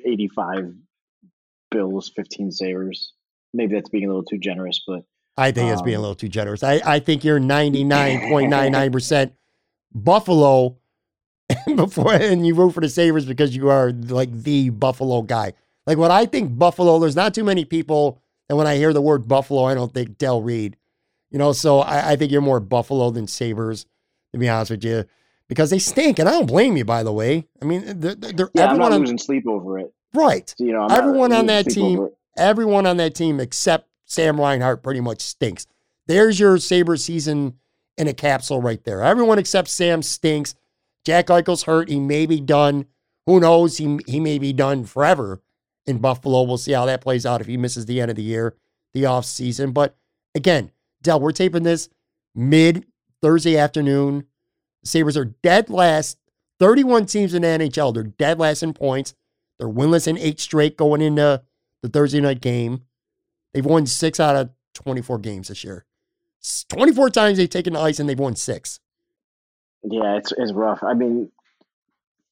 85 0.04 0.74
Bills, 1.70 2.10
15 2.14 2.50
Sabres. 2.50 3.12
Maybe 3.54 3.74
that's 3.74 3.88
being 3.88 4.04
a 4.04 4.08
little 4.08 4.24
too 4.24 4.38
generous, 4.38 4.82
but 4.86 5.04
I 5.36 5.52
think 5.52 5.66
um, 5.68 5.72
it's 5.72 5.82
being 5.82 5.96
a 5.96 5.98
um, 5.98 6.02
little 6.02 6.14
too 6.14 6.28
generous. 6.28 6.62
I, 6.62 6.80
I 6.84 6.98
think 6.98 7.24
you're 7.24 7.40
99.99% 7.40 9.32
Buffalo 9.94 10.76
before 11.76 12.12
and 12.12 12.46
you 12.46 12.54
root 12.54 12.74
for 12.74 12.80
the 12.80 12.88
Sabres 12.88 13.24
because 13.24 13.56
you 13.56 13.68
are 13.68 13.92
like 13.92 14.30
the 14.42 14.70
Buffalo 14.70 15.22
guy. 15.22 15.54
Like 15.86 15.96
when 15.96 16.10
I 16.10 16.26
think 16.26 16.58
Buffalo, 16.58 16.98
there's 16.98 17.16
not 17.16 17.34
too 17.34 17.44
many 17.44 17.64
people. 17.64 18.20
And 18.48 18.58
when 18.58 18.66
I 18.66 18.76
hear 18.76 18.92
the 18.92 19.00
word 19.00 19.28
Buffalo, 19.28 19.64
I 19.64 19.74
don't 19.74 19.92
think 19.92 20.18
Del 20.18 20.42
Reed. 20.42 20.76
You 21.30 21.38
know, 21.38 21.52
so 21.52 21.80
I, 21.80 22.12
I 22.12 22.16
think 22.16 22.32
you're 22.32 22.40
more 22.40 22.60
Buffalo 22.60 23.10
than 23.10 23.26
Sabres, 23.26 23.86
to 24.32 24.38
be 24.38 24.48
honest 24.48 24.70
with 24.70 24.84
you, 24.84 25.04
because 25.48 25.70
they 25.70 25.78
stink. 25.78 26.18
And 26.18 26.28
I 26.28 26.32
don't 26.32 26.46
blame 26.46 26.76
you, 26.76 26.84
by 26.84 27.02
the 27.02 27.12
way. 27.12 27.46
I 27.60 27.64
mean, 27.64 27.82
they're, 28.00 28.14
they're 28.14 28.50
yeah, 28.54 28.64
everyone 28.64 28.70
I'm 28.70 28.78
not 28.78 28.92
on, 28.92 29.00
losing 29.00 29.18
sleep 29.18 29.46
over 29.46 29.78
it. 29.78 29.92
Right. 30.14 30.48
So, 30.56 30.64
you 30.64 30.72
know, 30.72 30.82
I'm 30.82 30.90
everyone 30.90 31.32
on 31.32 31.46
that 31.46 31.66
team, 31.66 32.08
everyone 32.36 32.86
on 32.86 32.96
that 32.98 33.14
team 33.14 33.40
except 33.40 33.88
Sam 34.04 34.40
Reinhart 34.40 34.82
pretty 34.82 35.00
much 35.00 35.20
stinks. 35.20 35.66
There's 36.06 36.40
your 36.40 36.58
Sabre 36.58 36.96
season 36.96 37.58
in 37.98 38.08
a 38.08 38.14
capsule 38.14 38.62
right 38.62 38.82
there. 38.84 39.02
Everyone 39.02 39.38
except 39.38 39.68
Sam 39.68 40.02
stinks. 40.02 40.54
Jack 41.04 41.26
Eichel's 41.26 41.64
hurt. 41.64 41.88
He 41.88 42.00
may 42.00 42.26
be 42.26 42.40
done. 42.40 42.86
Who 43.26 43.40
knows? 43.40 43.76
He, 43.76 43.98
he 44.06 44.20
may 44.20 44.38
be 44.38 44.52
done 44.52 44.84
forever 44.84 45.42
in 45.86 45.98
Buffalo. 45.98 46.42
We'll 46.42 46.58
see 46.58 46.72
how 46.72 46.86
that 46.86 47.00
plays 47.02 47.26
out 47.26 47.40
if 47.40 47.46
he 47.46 47.56
misses 47.56 47.86
the 47.86 48.00
end 48.00 48.10
of 48.10 48.16
the 48.16 48.22
year, 48.22 48.56
the 48.94 49.06
off 49.06 49.24
season. 49.24 49.72
But 49.72 49.96
again, 50.34 50.70
Del, 51.02 51.20
we're 51.20 51.32
taping 51.32 51.62
this 51.62 51.88
mid 52.34 52.86
Thursday 53.20 53.58
afternoon. 53.58 54.24
Sabres 54.88 55.16
are 55.16 55.26
dead 55.26 55.70
last. 55.70 56.18
31 56.58 57.06
teams 57.06 57.34
in 57.34 57.42
the 57.42 57.48
NHL. 57.48 57.94
They're 57.94 58.02
dead 58.02 58.38
last 58.38 58.62
in 58.62 58.72
points. 58.72 59.14
They're 59.58 59.68
winless 59.68 60.08
in 60.08 60.18
eight 60.18 60.40
straight 60.40 60.76
going 60.76 61.00
into 61.00 61.42
the 61.82 61.88
Thursday 61.88 62.20
night 62.20 62.40
game. 62.40 62.82
They've 63.54 63.64
won 63.64 63.86
six 63.86 64.20
out 64.20 64.36
of 64.36 64.50
24 64.74 65.18
games 65.18 65.48
this 65.48 65.64
year. 65.64 65.84
24 66.68 67.10
times 67.10 67.38
they've 67.38 67.50
taken 67.50 67.72
the 67.72 67.80
ice 67.80 67.98
and 67.98 68.08
they've 68.08 68.18
won 68.18 68.36
six. 68.36 68.80
Yeah, 69.82 70.16
it's 70.16 70.32
it's 70.36 70.52
rough. 70.52 70.82
I 70.82 70.94
mean, 70.94 71.30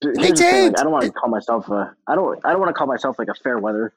they 0.00 0.32
thing, 0.32 0.66
like, 0.66 0.80
I 0.80 0.82
don't 0.82 0.92
want 0.92 1.04
to 1.04 1.12
call 1.12 1.30
myself 1.30 1.68
a 1.68 1.94
I 2.06 2.14
don't 2.14 2.38
I 2.44 2.50
don't 2.50 2.60
want 2.60 2.70
to 2.70 2.74
call 2.74 2.86
myself 2.86 3.18
like 3.18 3.28
a 3.28 3.34
fair 3.34 3.58
weather 3.58 3.92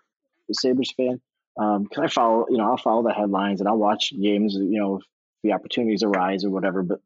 Sabres 0.51 0.93
fan. 0.95 1.22
Um, 1.57 1.88
cause 1.88 2.03
I 2.03 2.07
follow, 2.07 2.45
you 2.49 2.57
know, 2.57 2.70
I'll 2.70 2.78
follow 2.78 3.03
the 3.03 3.14
headlines 3.14 3.60
and 3.60 3.68
I'll 3.68 3.78
watch 3.78 4.14
games, 4.20 4.55
you 4.55 4.80
know, 4.80 4.97
if 4.97 5.03
the 5.43 5.53
opportunities 5.53 6.03
arise 6.03 6.45
or 6.45 6.49
whatever. 6.49 6.84
But 6.84 7.01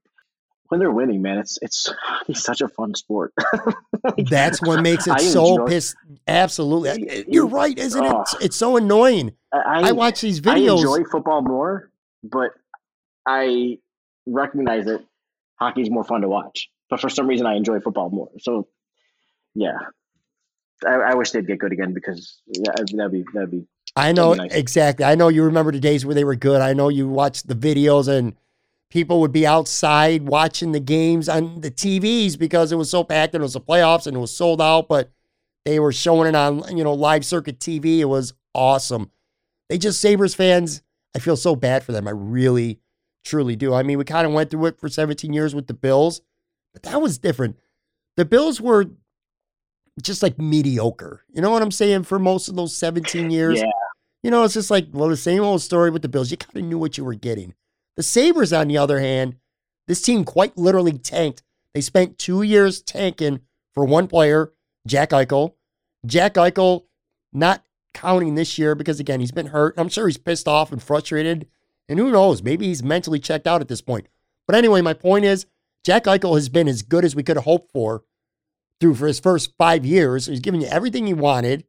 when 0.70 0.80
they're 0.80 0.91
winning, 0.91 1.22
man, 1.22 1.38
it's 1.38 1.59
it's, 1.61 1.93
it's 2.28 2.43
such 2.43 2.61
a 2.61 2.68
fun 2.68 2.95
sport. 2.95 3.34
like, 4.03 4.28
That's 4.30 4.61
what 4.61 4.82
makes 4.82 5.07
it 5.07 5.14
I 5.14 5.20
so 5.20 5.66
pissed. 5.66 5.95
Absolutely, 6.28 7.26
you're 7.28 7.47
right, 7.47 7.78
isn't 7.78 8.03
oh, 8.03 8.22
it? 8.22 8.45
It's 8.45 8.55
so 8.55 8.78
annoying. 8.78 9.34
I, 9.53 9.89
I, 9.89 9.91
watch 9.91 10.22
these 10.22 10.41
videos. 10.41 10.78
I 10.78 10.97
enjoy 10.97 11.03
football 11.09 11.41
more 11.41 11.91
but 12.24 12.51
I 13.28 13.78
recognize 14.26 14.86
that 14.86 15.03
hockey's 15.55 15.89
more 15.89 16.03
fun 16.03 16.22
to 16.22 16.30
watch. 16.30 16.70
But 16.89 17.01
for 17.01 17.09
some 17.09 17.28
reason, 17.28 17.45
I 17.45 17.55
enjoy 17.55 17.80
football 17.80 18.09
more. 18.09 18.30
So, 18.39 18.68
yeah, 19.53 19.78
I, 20.86 20.93
I 20.93 21.14
wish 21.16 21.32
they'd 21.32 21.45
get 21.45 21.59
good 21.59 21.72
again 21.72 21.93
because 21.93 22.41
yeah, 22.47 22.72
that'd 22.93 23.11
be 23.11 23.26
that'd 23.34 23.51
be. 23.51 23.68
I 23.95 24.11
know 24.11 24.34
nice. 24.34 24.53
exactly. 24.53 25.05
I 25.05 25.16
know 25.16 25.28
you 25.28 25.43
remember 25.43 25.72
the 25.72 25.80
days 25.80 26.05
where 26.05 26.16
they 26.16 26.24
were 26.24 26.36
good. 26.36 26.61
I 26.61 26.74
know 26.74 26.89
you 26.89 27.07
watched 27.07 27.47
the 27.47 27.55
videos 27.55 28.07
and 28.07 28.36
people 28.93 29.19
would 29.19 29.31
be 29.31 29.47
outside 29.47 30.21
watching 30.27 30.71
the 30.71 30.79
games 30.79 31.27
on 31.27 31.61
the 31.61 31.71
TVs 31.71 32.37
because 32.37 32.71
it 32.71 32.75
was 32.75 32.91
so 32.91 33.03
packed 33.03 33.33
and 33.33 33.41
it 33.41 33.43
was 33.43 33.53
the 33.53 33.59
playoffs 33.59 34.05
and 34.05 34.15
it 34.15 34.19
was 34.19 34.35
sold 34.35 34.61
out. 34.61 34.87
But 34.87 35.11
they 35.65 35.79
were 35.79 35.91
showing 35.91 36.29
it 36.29 36.35
on 36.35 36.77
you 36.77 36.83
know 36.83 36.93
live 36.93 37.25
circuit 37.25 37.59
TV. 37.59 37.97
It 37.97 38.05
was 38.05 38.33
awesome. 38.53 39.09
They 39.67 39.79
just 39.79 39.99
Sabres 39.99 40.35
fans. 40.35 40.83
I 41.15 41.19
feel 41.19 41.35
so 41.35 41.55
bad 41.55 41.83
for 41.83 41.91
them. 41.91 42.07
I 42.07 42.11
really, 42.11 42.79
truly 43.25 43.55
do. 43.55 43.73
I 43.73 43.81
mean, 43.81 43.97
we 43.97 44.03
kind 44.03 44.27
of 44.27 44.33
went 44.33 44.51
through 44.51 44.67
it 44.67 44.79
for 44.79 44.89
17 44.89 45.33
years 45.33 45.55
with 45.55 45.67
the 45.67 45.73
Bills, 45.73 46.21
but 46.71 46.83
that 46.83 47.01
was 47.01 47.17
different. 47.17 47.57
The 48.15 48.25
Bills 48.25 48.61
were 48.61 48.85
just 50.01 50.21
like 50.21 50.37
mediocre. 50.37 51.23
You 51.33 51.41
know 51.41 51.49
what 51.49 51.63
I'm 51.63 51.71
saying? 51.71 52.03
For 52.03 52.19
most 52.19 52.47
of 52.47 52.55
those 52.55 52.75
17 52.77 53.31
years. 53.31 53.59
Yeah. 53.59 53.69
You 54.21 54.31
know, 54.31 54.43
it's 54.43 54.53
just 54.53 54.71
like, 54.71 54.87
well, 54.91 55.09
the 55.09 55.17
same 55.17 55.43
old 55.43 55.61
story 55.61 55.89
with 55.89 56.01
the 56.01 56.09
Bills. 56.09 56.31
You 56.31 56.37
kind 56.37 56.55
of 56.55 56.63
knew 56.63 56.77
what 56.77 56.97
you 56.97 57.03
were 57.03 57.15
getting. 57.15 57.53
The 57.95 58.03
Sabres, 58.03 58.53
on 58.53 58.67
the 58.67 58.77
other 58.77 58.99
hand, 58.99 59.35
this 59.87 60.01
team 60.01 60.23
quite 60.23 60.57
literally 60.57 60.97
tanked. 60.97 61.43
They 61.73 61.81
spent 61.81 62.17
two 62.17 62.41
years 62.41 62.81
tanking 62.81 63.41
for 63.73 63.85
one 63.85 64.07
player, 64.07 64.53
Jack 64.87 65.09
Eichel. 65.09 65.53
Jack 66.05 66.35
Eichel 66.35 66.85
not 67.31 67.63
counting 67.93 68.35
this 68.35 68.57
year 68.57 68.75
because, 68.75 68.99
again, 68.99 69.19
he's 69.19 69.31
been 69.31 69.47
hurt. 69.47 69.75
I'm 69.77 69.89
sure 69.89 70.07
he's 70.07 70.17
pissed 70.17 70.47
off 70.47 70.71
and 70.71 70.81
frustrated. 70.81 71.47
And 71.87 71.99
who 71.99 72.11
knows? 72.11 72.41
Maybe 72.41 72.67
he's 72.67 72.83
mentally 72.83 73.19
checked 73.19 73.47
out 73.47 73.61
at 73.61 73.67
this 73.67 73.81
point. 73.81 74.07
But 74.47 74.55
anyway, 74.55 74.81
my 74.81 74.93
point 74.93 75.25
is 75.25 75.45
Jack 75.83 76.05
Eichel 76.05 76.35
has 76.35 76.49
been 76.49 76.67
as 76.67 76.81
good 76.81 77.05
as 77.05 77.15
we 77.15 77.23
could 77.23 77.37
have 77.37 77.45
hoped 77.45 77.71
for 77.71 78.03
through 78.79 78.95
for 78.95 79.07
his 79.07 79.19
first 79.19 79.53
five 79.57 79.85
years. 79.85 80.25
He's 80.25 80.39
given 80.39 80.61
you 80.61 80.67
everything 80.67 81.07
he 81.07 81.13
wanted. 81.13 81.65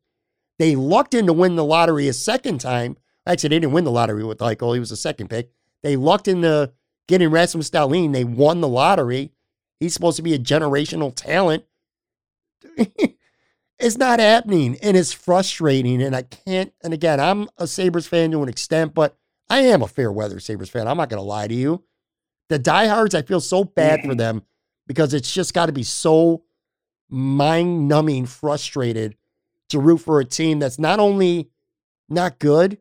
They 0.59 0.77
lucked 0.77 1.15
in 1.15 1.27
to 1.27 1.33
win 1.33 1.57
the 1.57 1.65
lottery 1.65 2.09
a 2.09 2.13
second 2.13 2.61
time. 2.61 2.97
Actually, 3.27 3.51
they 3.51 3.61
didn't 3.61 3.73
win 3.73 3.85
the 3.85 3.91
lottery 3.91 4.25
with 4.25 4.39
Eichel. 4.39 4.75
He 4.75 4.81
was 4.81 4.93
a 4.93 4.97
second 4.97 5.29
pick. 5.29 5.51
They 5.85 5.97
lucked 5.97 6.27
into 6.27 6.73
getting 7.07 7.31
Rasmus 7.31 7.71
Dahlin. 7.71 8.15
They 8.15 8.25
won 8.25 8.63
the 8.63 8.69
lottery. 8.69 9.33
He's 9.79 9.93
supposed 9.93 10.17
to 10.17 10.23
be 10.23 10.33
a 10.33 10.39
generational 10.39 11.15
talent. 11.15 11.65
it's 13.79 13.99
not 13.99 14.19
happening, 14.19 14.79
and 14.83 14.97
it's 14.97 15.13
frustrating. 15.13 16.03
And 16.03 16.17
I 16.17 16.23
can't. 16.23 16.73
And 16.83 16.95
again, 16.95 17.21
I'm 17.21 17.49
a 17.59 17.67
Sabres 17.67 18.07
fan 18.07 18.31
to 18.31 18.43
an 18.43 18.49
extent, 18.49 18.95
but 18.95 19.17
I 19.51 19.61
am 19.61 19.83
a 19.83 19.87
fair 19.87 20.11
weather 20.11 20.41
Sabres 20.41 20.71
fan. 20.71 20.89
I'm 20.89 20.97
not 20.97 21.11
going 21.11 21.21
to 21.21 21.29
lie 21.29 21.49
to 21.49 21.55
you. 21.55 21.85
The 22.49 22.59
diehards, 22.59 23.15
I 23.15 23.21
feel 23.21 23.41
so 23.41 23.63
bad 23.63 24.01
for 24.01 24.15
mm. 24.15 24.19
them 24.19 24.43
because 24.87 25.13
it's 25.13 25.33
just 25.33 25.53
got 25.53 25.67
to 25.67 25.73
be 25.73 25.83
so 25.83 26.45
mind 27.11 27.89
numbing 27.89 28.25
frustrated 28.25 29.17
to 29.69 29.79
root 29.79 29.99
for 29.99 30.19
a 30.19 30.25
team 30.25 30.61
that's 30.61 30.79
not 30.79 30.99
only 30.99 31.51
not 32.09 32.39
good, 32.39 32.79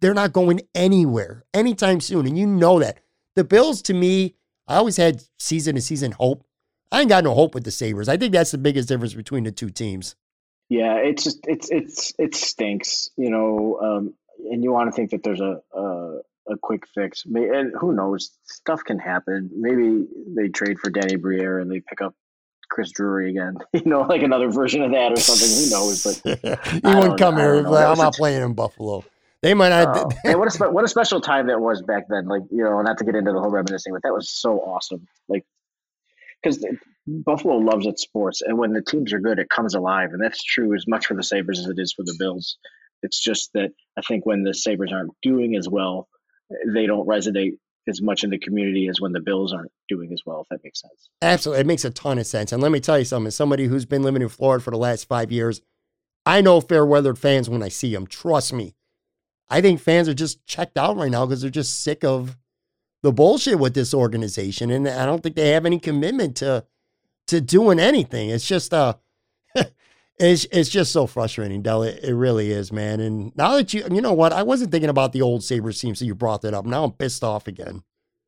they're 0.00 0.14
not 0.14 0.32
going 0.32 0.60
anywhere 0.74 1.44
anytime 1.54 2.00
soon. 2.00 2.26
And 2.26 2.38
you 2.38 2.46
know 2.46 2.78
that. 2.78 3.00
The 3.34 3.44
Bills, 3.44 3.82
to 3.82 3.94
me, 3.94 4.34
I 4.66 4.76
always 4.76 4.96
had 4.96 5.22
season 5.38 5.74
to 5.74 5.80
season 5.80 6.12
hope. 6.12 6.44
I 6.90 7.00
ain't 7.00 7.08
got 7.08 7.24
no 7.24 7.34
hope 7.34 7.54
with 7.54 7.64
the 7.64 7.70
Sabres. 7.70 8.08
I 8.08 8.16
think 8.16 8.32
that's 8.32 8.52
the 8.52 8.58
biggest 8.58 8.88
difference 8.88 9.14
between 9.14 9.44
the 9.44 9.52
two 9.52 9.70
teams. 9.70 10.16
Yeah, 10.68 10.96
it's 10.96 11.22
just 11.22 11.40
it's 11.46 11.70
it's 11.70 12.12
it 12.18 12.34
stinks, 12.34 13.10
you 13.16 13.30
know. 13.30 13.78
Um, 13.80 14.14
and 14.50 14.64
you 14.64 14.72
want 14.72 14.90
to 14.90 14.96
think 14.96 15.10
that 15.10 15.22
there's 15.22 15.40
a, 15.40 15.60
a 15.72 16.18
a 16.48 16.56
quick 16.56 16.86
fix. 16.94 17.24
And 17.24 17.72
who 17.78 17.92
knows? 17.92 18.30
Stuff 18.44 18.84
can 18.84 18.98
happen. 18.98 19.50
Maybe 19.54 20.06
they 20.28 20.48
trade 20.48 20.78
for 20.78 20.90
Danny 20.90 21.16
Briere 21.16 21.58
and 21.58 21.70
they 21.70 21.80
pick 21.80 22.00
up 22.00 22.14
Chris 22.68 22.90
Drury 22.90 23.30
again. 23.30 23.58
You 23.72 23.84
know, 23.84 24.02
like 24.02 24.22
another 24.22 24.50
version 24.50 24.82
of 24.82 24.92
that 24.92 25.12
or 25.12 25.16
something. 25.16 25.48
Who 25.48 25.70
knows? 25.70 26.02
But 26.02 26.60
he 26.66 26.94
wouldn't 26.96 27.18
come 27.18 27.36
here. 27.36 27.62
Like, 27.62 27.86
I'm 27.86 27.98
not 27.98 28.14
playing 28.14 28.42
in 28.42 28.54
Buffalo. 28.54 29.04
They 29.42 29.54
might 29.54 29.70
not. 29.70 29.86
Uh, 29.96 30.08
hey, 30.24 30.34
what 30.34 30.48
a 30.48 30.50
spe- 30.50 30.72
what 30.72 30.84
a 30.84 30.88
special 30.88 31.20
time 31.20 31.46
that 31.48 31.60
was 31.60 31.82
back 31.82 32.04
then. 32.08 32.26
Like 32.26 32.42
you 32.50 32.64
know, 32.64 32.80
not 32.82 32.98
to 32.98 33.04
get 33.04 33.14
into 33.14 33.32
the 33.32 33.40
whole 33.40 33.50
reminiscing, 33.50 33.92
but 33.92 34.02
that 34.02 34.12
was 34.12 34.30
so 34.30 34.58
awesome. 34.60 35.06
Like 35.28 35.44
because 36.42 36.64
Buffalo 37.06 37.56
loves 37.56 37.86
its 37.86 38.02
sports, 38.02 38.42
and 38.42 38.58
when 38.58 38.72
the 38.72 38.82
teams 38.82 39.12
are 39.12 39.20
good, 39.20 39.38
it 39.38 39.48
comes 39.48 39.74
alive, 39.74 40.10
and 40.12 40.22
that's 40.22 40.42
true 40.42 40.74
as 40.74 40.86
much 40.86 41.06
for 41.06 41.14
the 41.14 41.22
Sabres 41.22 41.60
as 41.60 41.66
it 41.66 41.78
is 41.78 41.92
for 41.92 42.02
the 42.04 42.16
Bills. 42.18 42.58
It's 43.02 43.20
just 43.20 43.50
that 43.54 43.70
I 43.96 44.02
think 44.02 44.26
when 44.26 44.42
the 44.42 44.54
Sabres 44.54 44.92
aren't 44.92 45.12
doing 45.22 45.56
as 45.56 45.68
well, 45.68 46.08
they 46.66 46.86
don't 46.86 47.06
resonate 47.06 47.58
as 47.88 48.02
much 48.02 48.24
in 48.24 48.30
the 48.30 48.38
community 48.38 48.88
as 48.88 49.00
when 49.00 49.12
the 49.12 49.20
Bills 49.20 49.52
aren't 49.52 49.70
doing 49.88 50.12
as 50.12 50.22
well, 50.26 50.40
if 50.40 50.48
that 50.48 50.64
makes 50.64 50.80
sense. 50.80 51.08
Absolutely. 51.22 51.60
It 51.60 51.66
makes 51.66 51.84
a 51.84 51.90
ton 51.90 52.18
of 52.18 52.26
sense. 52.26 52.52
And 52.52 52.62
let 52.62 52.72
me 52.72 52.80
tell 52.80 52.98
you 52.98 53.04
something, 53.04 53.28
as 53.28 53.36
somebody 53.36 53.66
who's 53.66 53.84
been 53.84 54.02
living 54.02 54.22
in 54.22 54.28
Florida 54.28 54.62
for 54.62 54.70
the 54.70 54.76
last 54.76 55.06
five 55.06 55.30
years, 55.30 55.60
I 56.24 56.40
know 56.40 56.60
fair 56.60 56.84
weathered 56.84 57.18
fans 57.18 57.48
when 57.48 57.62
I 57.62 57.68
see 57.68 57.94
them. 57.94 58.06
Trust 58.06 58.52
me. 58.52 58.74
I 59.48 59.60
think 59.60 59.80
fans 59.80 60.08
are 60.08 60.14
just 60.14 60.44
checked 60.46 60.76
out 60.76 60.96
right 60.96 61.10
now 61.10 61.26
because 61.26 61.42
they're 61.42 61.50
just 61.50 61.80
sick 61.80 62.04
of 62.04 62.36
the 63.02 63.12
bullshit 63.12 63.58
with 63.58 63.74
this 63.74 63.94
organization. 63.94 64.70
And 64.70 64.88
I 64.88 65.06
don't 65.06 65.22
think 65.22 65.36
they 65.36 65.50
have 65.50 65.66
any 65.66 65.78
commitment 65.78 66.36
to 66.36 66.64
to 67.28 67.40
doing 67.40 67.78
anything. 67.78 68.30
It's 68.30 68.46
just 68.46 68.74
uh 68.74 68.94
it's 70.18 70.46
it's 70.50 70.68
just 70.68 70.92
so 70.92 71.06
frustrating, 71.06 71.62
Del. 71.62 71.82
It, 71.82 72.02
it, 72.02 72.14
really 72.14 72.50
is, 72.50 72.72
man. 72.72 73.00
And 73.00 73.36
now 73.36 73.56
that 73.56 73.72
you 73.72 73.84
you 73.90 74.00
know 74.00 74.12
what, 74.12 74.32
I 74.32 74.42
wasn't 74.42 74.72
thinking 74.72 74.90
about 74.90 75.12
the 75.12 75.22
old 75.22 75.44
Sabres 75.44 75.80
team, 75.80 75.94
so 75.94 76.04
you 76.04 76.14
brought 76.14 76.42
that 76.42 76.54
up. 76.54 76.64
Now 76.64 76.84
I'm 76.84 76.92
pissed 76.92 77.22
off 77.22 77.46
again. 77.46 77.82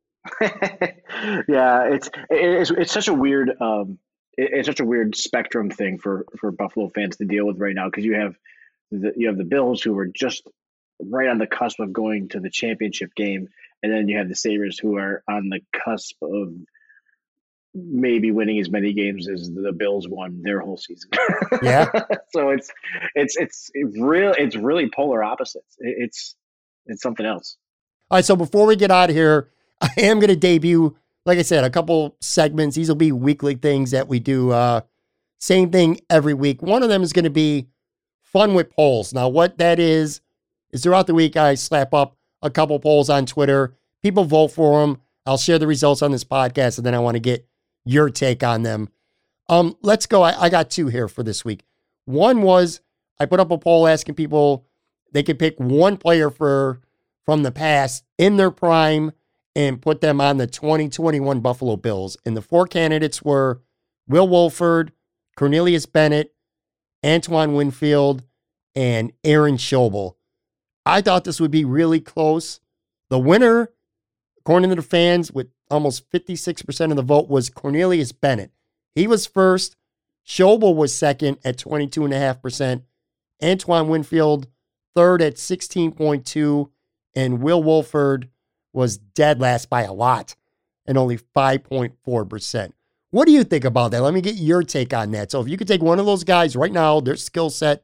yeah, 0.41 1.85
it's 1.85 2.09
it's 2.29 2.71
it's 2.71 2.91
such 2.91 3.07
a 3.07 3.13
weird 3.13 3.51
um 3.61 3.97
it's 4.37 4.67
such 4.67 4.79
a 4.79 4.85
weird 4.85 5.15
spectrum 5.15 5.69
thing 5.69 5.97
for 5.97 6.25
for 6.37 6.51
Buffalo 6.51 6.89
fans 6.89 7.17
to 7.17 7.25
deal 7.25 7.45
with 7.45 7.57
right 7.59 7.75
now 7.75 7.85
because 7.89 8.05
you 8.05 8.15
have 8.15 8.37
the 8.91 9.13
you 9.15 9.27
have 9.27 9.37
the 9.37 9.43
Bills 9.43 9.81
who 9.81 9.97
are 9.97 10.07
just 10.07 10.47
right 10.99 11.29
on 11.29 11.37
the 11.37 11.47
cusp 11.47 11.79
of 11.79 11.93
going 11.93 12.29
to 12.29 12.39
the 12.39 12.49
championship 12.49 13.15
game, 13.15 13.49
and 13.81 13.91
then 13.91 14.07
you 14.07 14.17
have 14.17 14.27
the 14.29 14.35
Sabres 14.35 14.77
who 14.77 14.97
are 14.97 15.23
on 15.27 15.49
the 15.49 15.61
cusp 15.73 16.15
of 16.21 16.53
maybe 17.73 18.31
winning 18.31 18.59
as 18.59 18.69
many 18.69 18.93
games 18.93 19.29
as 19.29 19.49
the 19.49 19.71
Bills 19.71 20.07
won 20.07 20.41
their 20.41 20.59
whole 20.59 20.77
season. 20.77 21.09
Yeah. 21.61 21.87
so 22.29 22.49
it's 22.51 22.71
it's 23.15 23.35
it's 23.37 23.71
real 23.99 24.33
it's 24.37 24.55
really 24.55 24.89
polar 24.89 25.23
opposites. 25.23 25.75
It's 25.79 26.35
it's 26.85 27.01
something 27.01 27.25
else. 27.25 27.57
All 28.09 28.17
right, 28.17 28.25
so 28.25 28.35
before 28.35 28.65
we 28.65 28.75
get 28.75 28.91
out 28.91 29.09
of 29.09 29.15
here, 29.15 29.49
I 29.81 29.89
am 29.97 30.19
going 30.19 30.29
to 30.29 30.35
debut 30.35 30.95
like 31.25 31.37
I 31.37 31.41
said, 31.43 31.63
a 31.63 31.69
couple 31.69 32.15
segments. 32.21 32.75
These 32.75 32.87
will 32.87 32.95
be 32.95 33.11
weekly 33.11 33.55
things 33.55 33.91
that 33.91 34.07
we 34.07 34.19
do 34.19 34.51
uh 34.51 34.81
same 35.39 35.71
thing 35.71 35.99
every 36.09 36.33
week. 36.33 36.61
One 36.61 36.83
of 36.83 36.89
them 36.89 37.01
is 37.01 37.13
going 37.13 37.23
to 37.23 37.29
be 37.29 37.67
fun 38.21 38.53
with 38.53 38.69
polls. 38.71 39.13
Now, 39.13 39.29
what 39.29 39.57
that 39.57 39.79
is 39.79 40.21
is 40.71 40.83
throughout 40.83 41.07
the 41.07 41.13
week 41.13 41.35
I 41.35 41.55
slap 41.55 41.93
up 41.93 42.17
a 42.41 42.49
couple 42.49 42.79
polls 42.79 43.09
on 43.09 43.25
Twitter. 43.25 43.75
People 44.01 44.23
vote 44.23 44.49
for 44.49 44.81
them. 44.81 45.01
I'll 45.25 45.37
share 45.37 45.59
the 45.59 45.67
results 45.67 46.01
on 46.01 46.11
this 46.11 46.23
podcast, 46.23 46.77
and 46.77 46.85
then 46.85 46.95
I 46.95 46.99
want 46.99 47.15
to 47.15 47.19
get 47.19 47.47
your 47.85 48.09
take 48.09 48.43
on 48.43 48.63
them. 48.63 48.89
Um, 49.47 49.75
let's 49.81 50.05
go. 50.05 50.21
I, 50.21 50.43
I 50.43 50.49
got 50.49 50.69
two 50.69 50.87
here 50.87 51.07
for 51.07 51.23
this 51.23 51.43
week. 51.43 51.63
One 52.05 52.41
was 52.41 52.81
I 53.19 53.25
put 53.25 53.39
up 53.39 53.51
a 53.51 53.57
poll 53.57 53.87
asking 53.87 54.15
people 54.15 54.65
they 55.11 55.23
could 55.23 55.39
pick 55.39 55.59
one 55.59 55.97
player 55.97 56.29
for 56.29 56.81
from 57.25 57.43
the 57.43 57.51
past 57.51 58.05
in 58.17 58.37
their 58.37 58.51
prime 58.51 59.11
and 59.55 59.81
put 59.81 60.01
them 60.01 60.21
on 60.21 60.37
the 60.37 60.47
2021 60.47 61.41
Buffalo 61.41 61.75
Bills. 61.75 62.17
And 62.25 62.37
the 62.37 62.41
four 62.41 62.65
candidates 62.65 63.21
were 63.21 63.61
Will 64.07 64.27
Wolford, 64.27 64.91
Cornelius 65.35 65.85
Bennett, 65.85 66.33
Antoine 67.05 67.53
Winfield, 67.53 68.23
and 68.75 69.11
Aaron 69.23 69.57
Schobel. 69.57 70.15
I 70.89 71.01
thought 71.01 71.23
this 71.23 71.39
would 71.39 71.51
be 71.51 71.65
really 71.65 71.99
close. 71.99 72.59
The 73.09 73.19
winner, 73.19 73.71
according 74.39 74.69
to 74.69 74.75
the 74.75 74.81
fans, 74.81 75.31
with 75.31 75.47
almost 75.69 76.09
56% 76.09 76.89
of 76.89 76.95
the 76.95 77.01
vote, 77.03 77.29
was 77.29 77.49
Cornelius 77.49 78.11
Bennett. 78.11 78.51
He 78.95 79.07
was 79.07 79.25
first. 79.25 79.75
Schobel 80.25 80.75
was 80.75 80.93
second 80.93 81.37
at 81.43 81.57
22.5%. 81.57 82.83
Antoine 83.41 83.87
Winfield, 83.87 84.47
third 84.95 85.21
at 85.21 85.35
16.2. 85.35 86.69
And 87.15 87.41
Will 87.41 87.63
Wolford 87.63 88.29
was 88.73 88.97
dead 88.97 89.39
last 89.39 89.69
by 89.69 89.83
a 89.83 89.93
lot 89.93 90.35
and 90.85 90.97
only 90.97 91.17
5.4%. 91.17 92.73
What 93.11 93.25
do 93.25 93.31
you 93.31 93.43
think 93.43 93.65
about 93.65 93.91
that? 93.91 94.01
Let 94.01 94.13
me 94.13 94.21
get 94.21 94.35
your 94.35 94.63
take 94.63 94.93
on 94.93 95.11
that. 95.11 95.31
So 95.31 95.41
if 95.41 95.47
you 95.47 95.57
could 95.57 95.67
take 95.67 95.81
one 95.81 95.99
of 95.99 96.05
those 96.05 96.23
guys 96.23 96.55
right 96.55 96.71
now, 96.71 96.99
their 96.99 97.15
skill 97.15 97.49
set 97.49 97.83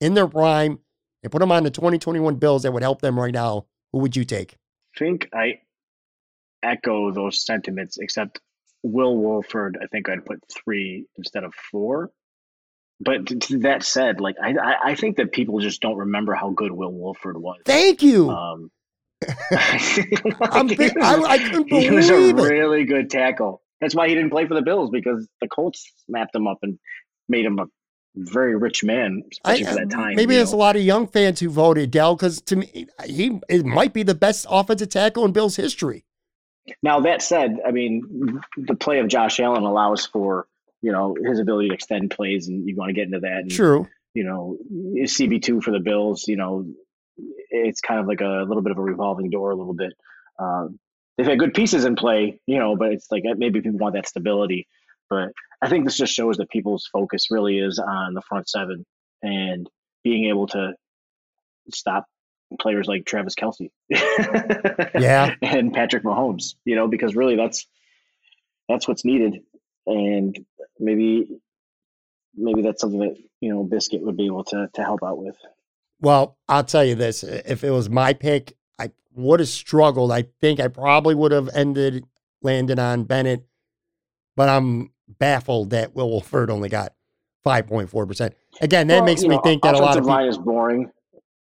in 0.00 0.14
their 0.14 0.26
prime, 0.26 0.80
and 1.24 1.32
put 1.32 1.40
them 1.40 1.50
on 1.50 1.64
the 1.64 1.70
2021 1.70 2.36
Bills 2.36 2.62
that 2.62 2.72
would 2.72 2.82
help 2.82 3.00
them 3.00 3.18
right 3.18 3.32
now, 3.32 3.66
who 3.92 3.98
would 3.98 4.14
you 4.14 4.24
take? 4.24 4.56
I 4.94 4.98
think 4.98 5.28
I 5.34 5.60
echo 6.62 7.10
those 7.10 7.44
sentiments, 7.44 7.98
except 7.98 8.40
Will 8.82 9.16
Wolford, 9.16 9.78
I 9.82 9.86
think 9.86 10.08
I'd 10.08 10.24
put 10.24 10.40
three 10.52 11.06
instead 11.16 11.42
of 11.42 11.54
four. 11.70 12.10
But 13.00 13.26
that 13.50 13.82
said, 13.82 14.20
like 14.20 14.36
I, 14.40 14.76
I 14.84 14.94
think 14.94 15.16
that 15.16 15.32
people 15.32 15.58
just 15.58 15.80
don't 15.80 15.96
remember 15.96 16.34
how 16.34 16.50
good 16.50 16.70
Will 16.70 16.92
Wolford 16.92 17.36
was. 17.36 17.60
Thank 17.64 18.02
you. 18.02 18.30
Um, 18.30 18.70
I'm 19.50 20.68
think, 20.68 21.02
I, 21.02 21.22
I 21.22 21.38
couldn't 21.38 21.72
he 21.72 21.90
was 21.90 22.10
a 22.10 22.28
it. 22.28 22.34
really 22.34 22.84
good 22.84 23.10
tackle. 23.10 23.62
That's 23.80 23.94
why 23.94 24.08
he 24.08 24.14
didn't 24.14 24.30
play 24.30 24.46
for 24.46 24.54
the 24.54 24.62
Bills 24.62 24.90
because 24.90 25.26
the 25.40 25.48
Colts 25.48 25.90
snapped 26.06 26.34
him 26.34 26.46
up 26.46 26.58
and 26.62 26.78
made 27.28 27.44
him 27.44 27.58
a 27.58 27.66
very 28.16 28.56
rich 28.56 28.84
man, 28.84 29.22
especially 29.32 29.66
I- 29.66 29.70
for 29.70 29.76
that 29.76 29.90
time. 29.90 30.14
Maybe 30.16 30.36
there's 30.36 30.52
a 30.52 30.56
lot 30.56 30.76
of 30.76 30.82
young 30.82 31.06
fans 31.06 31.40
who 31.40 31.50
voted 31.50 31.90
Del 31.90 32.16
because 32.16 32.40
to 32.42 32.56
me, 32.56 32.86
he 33.04 33.40
it 33.48 33.64
might 33.64 33.92
be 33.92 34.02
the 34.02 34.14
best 34.14 34.46
offensive 34.48 34.88
tackle 34.88 35.24
in 35.24 35.32
Bills 35.32 35.56
history. 35.56 36.04
Now 36.82 37.00
that 37.00 37.22
said, 37.22 37.58
I 37.66 37.72
mean, 37.72 38.40
the 38.56 38.74
play 38.74 39.00
of 39.00 39.08
Josh 39.08 39.40
Allen 39.40 39.64
allows 39.64 40.06
for 40.06 40.46
you 40.82 40.92
know 40.92 41.16
his 41.26 41.40
ability 41.40 41.68
to 41.68 41.74
extend 41.74 42.10
plays, 42.10 42.48
and 42.48 42.68
you 42.68 42.76
want 42.76 42.90
to 42.90 42.94
get 42.94 43.06
into 43.06 43.20
that. 43.20 43.40
And, 43.42 43.50
True. 43.50 43.88
You 44.14 44.24
know, 44.24 44.56
CB 44.72 45.42
two 45.42 45.60
for 45.60 45.72
the 45.72 45.80
Bills. 45.80 46.24
You 46.28 46.36
know, 46.36 46.66
it's 47.50 47.80
kind 47.80 48.00
of 48.00 48.06
like 48.06 48.20
a 48.20 48.44
little 48.46 48.62
bit 48.62 48.70
of 48.70 48.78
a 48.78 48.82
revolving 48.82 49.30
door, 49.30 49.50
a 49.50 49.56
little 49.56 49.74
bit. 49.74 49.92
Um, 50.38 50.78
they've 51.16 51.26
had 51.26 51.38
good 51.38 51.54
pieces 51.54 51.84
in 51.84 51.96
play, 51.96 52.40
you 52.46 52.58
know, 52.58 52.76
but 52.76 52.92
it's 52.92 53.08
like 53.10 53.24
maybe 53.24 53.60
people 53.60 53.78
want 53.78 53.94
that 53.94 54.08
stability. 54.08 54.68
But 55.10 55.30
I 55.62 55.68
think 55.68 55.84
this 55.84 55.96
just 55.96 56.12
shows 56.12 56.36
that 56.36 56.50
people's 56.50 56.88
focus 56.92 57.30
really 57.30 57.58
is 57.58 57.78
on 57.78 58.14
the 58.14 58.22
front 58.22 58.48
seven 58.48 58.84
and 59.22 59.68
being 60.02 60.26
able 60.26 60.46
to 60.48 60.74
stop 61.72 62.06
players 62.60 62.86
like 62.86 63.04
Travis 63.04 63.34
Kelce. 63.34 63.70
Yeah. 65.00 65.34
and 65.42 65.72
Patrick 65.72 66.04
Mahomes, 66.04 66.54
you 66.64 66.76
know, 66.76 66.88
because 66.88 67.16
really 67.16 67.36
that's 67.36 67.66
that's 68.68 68.86
what's 68.86 69.04
needed. 69.04 69.40
And 69.86 70.38
maybe 70.78 71.28
maybe 72.36 72.62
that's 72.62 72.80
something 72.80 73.00
that, 73.00 73.16
you 73.40 73.50
know, 73.50 73.64
Biscuit 73.64 74.02
would 74.02 74.16
be 74.16 74.26
able 74.26 74.44
to 74.44 74.68
to 74.74 74.82
help 74.82 75.00
out 75.02 75.18
with. 75.18 75.36
Well, 76.00 76.36
I'll 76.48 76.64
tell 76.64 76.84
you 76.84 76.94
this: 76.94 77.22
if 77.22 77.64
it 77.64 77.70
was 77.70 77.88
my 77.88 78.12
pick, 78.12 78.56
I 78.78 78.90
would 79.14 79.40
have 79.40 79.48
struggled. 79.48 80.12
I 80.12 80.26
think 80.40 80.60
I 80.60 80.68
probably 80.68 81.14
would 81.14 81.32
have 81.32 81.48
ended 81.54 82.04
landing 82.42 82.78
on 82.78 83.04
Bennett, 83.04 83.46
but 84.36 84.48
I'm 84.48 84.90
baffled 85.08 85.70
that 85.70 85.94
Will 85.94 86.08
Wolford 86.10 86.50
only 86.50 86.68
got 86.68 86.92
five 87.42 87.66
point 87.66 87.90
four 87.90 88.06
percent. 88.06 88.34
Again, 88.60 88.86
that 88.88 88.96
Well, 88.98 89.04
makes 89.04 89.22
me 89.22 89.28
know, 89.28 89.40
think 89.42 89.62
that 89.62 89.74
a 89.74 89.78
lot 89.78 89.96
of 89.96 90.02
people. 90.04 90.10
line 90.10 90.26
is 90.28 90.38
boring. 90.38 90.90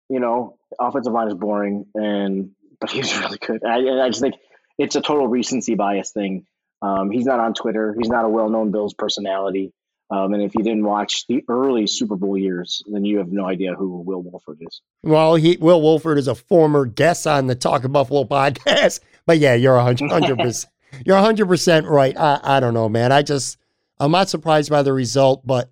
You 0.08 0.20
know, 0.20 0.56
offensive 0.78 1.12
line 1.12 1.28
is 1.28 1.34
boring, 1.34 1.86
and 1.94 2.50
but 2.80 2.90
he's 2.90 3.16
really 3.20 3.38
good. 3.38 3.64
I, 3.64 4.04
I 4.04 4.08
just 4.08 4.20
think 4.20 4.34
it's 4.78 4.96
a 4.96 5.00
total 5.00 5.26
recency 5.28 5.74
bias 5.74 6.12
thing. 6.12 6.46
Um, 6.82 7.10
he's 7.10 7.26
not 7.26 7.40
on 7.40 7.52
Twitter. 7.54 7.94
He's 7.98 8.08
not 8.08 8.24
a 8.24 8.28
well-known 8.28 8.70
Bills 8.70 8.94
personality. 8.94 9.72
Um, 10.10 10.32
and 10.32 10.42
if 10.42 10.54
you 10.56 10.64
didn't 10.64 10.82
watch 10.84 11.26
the 11.28 11.44
early 11.48 11.86
Super 11.86 12.16
Bowl 12.16 12.36
years, 12.36 12.82
then 12.90 13.04
you 13.04 13.18
have 13.18 13.30
no 13.30 13.44
idea 13.46 13.74
who 13.74 14.00
Will 14.00 14.22
Wolford 14.22 14.58
is. 14.60 14.80
Well, 15.04 15.36
he 15.36 15.56
Will 15.60 15.80
Wolford 15.82 16.18
is 16.18 16.26
a 16.26 16.34
former 16.34 16.86
guest 16.86 17.26
on 17.26 17.46
the 17.46 17.54
Talking 17.54 17.92
Buffalo 17.92 18.24
podcast. 18.30 19.00
But 19.26 19.38
yeah, 19.38 19.54
you're 19.54 19.76
a 19.76 19.84
hundred 19.84 20.38
percent. 20.38 20.72
You're 21.04 21.18
hundred 21.18 21.46
percent 21.46 21.86
right. 21.86 22.16
I, 22.16 22.40
I 22.42 22.60
don't 22.60 22.74
know, 22.74 22.88
man. 22.88 23.12
I 23.12 23.22
just 23.22 23.58
I'm 23.98 24.10
not 24.10 24.28
surprised 24.28 24.70
by 24.70 24.82
the 24.82 24.92
result, 24.92 25.46
but 25.46 25.70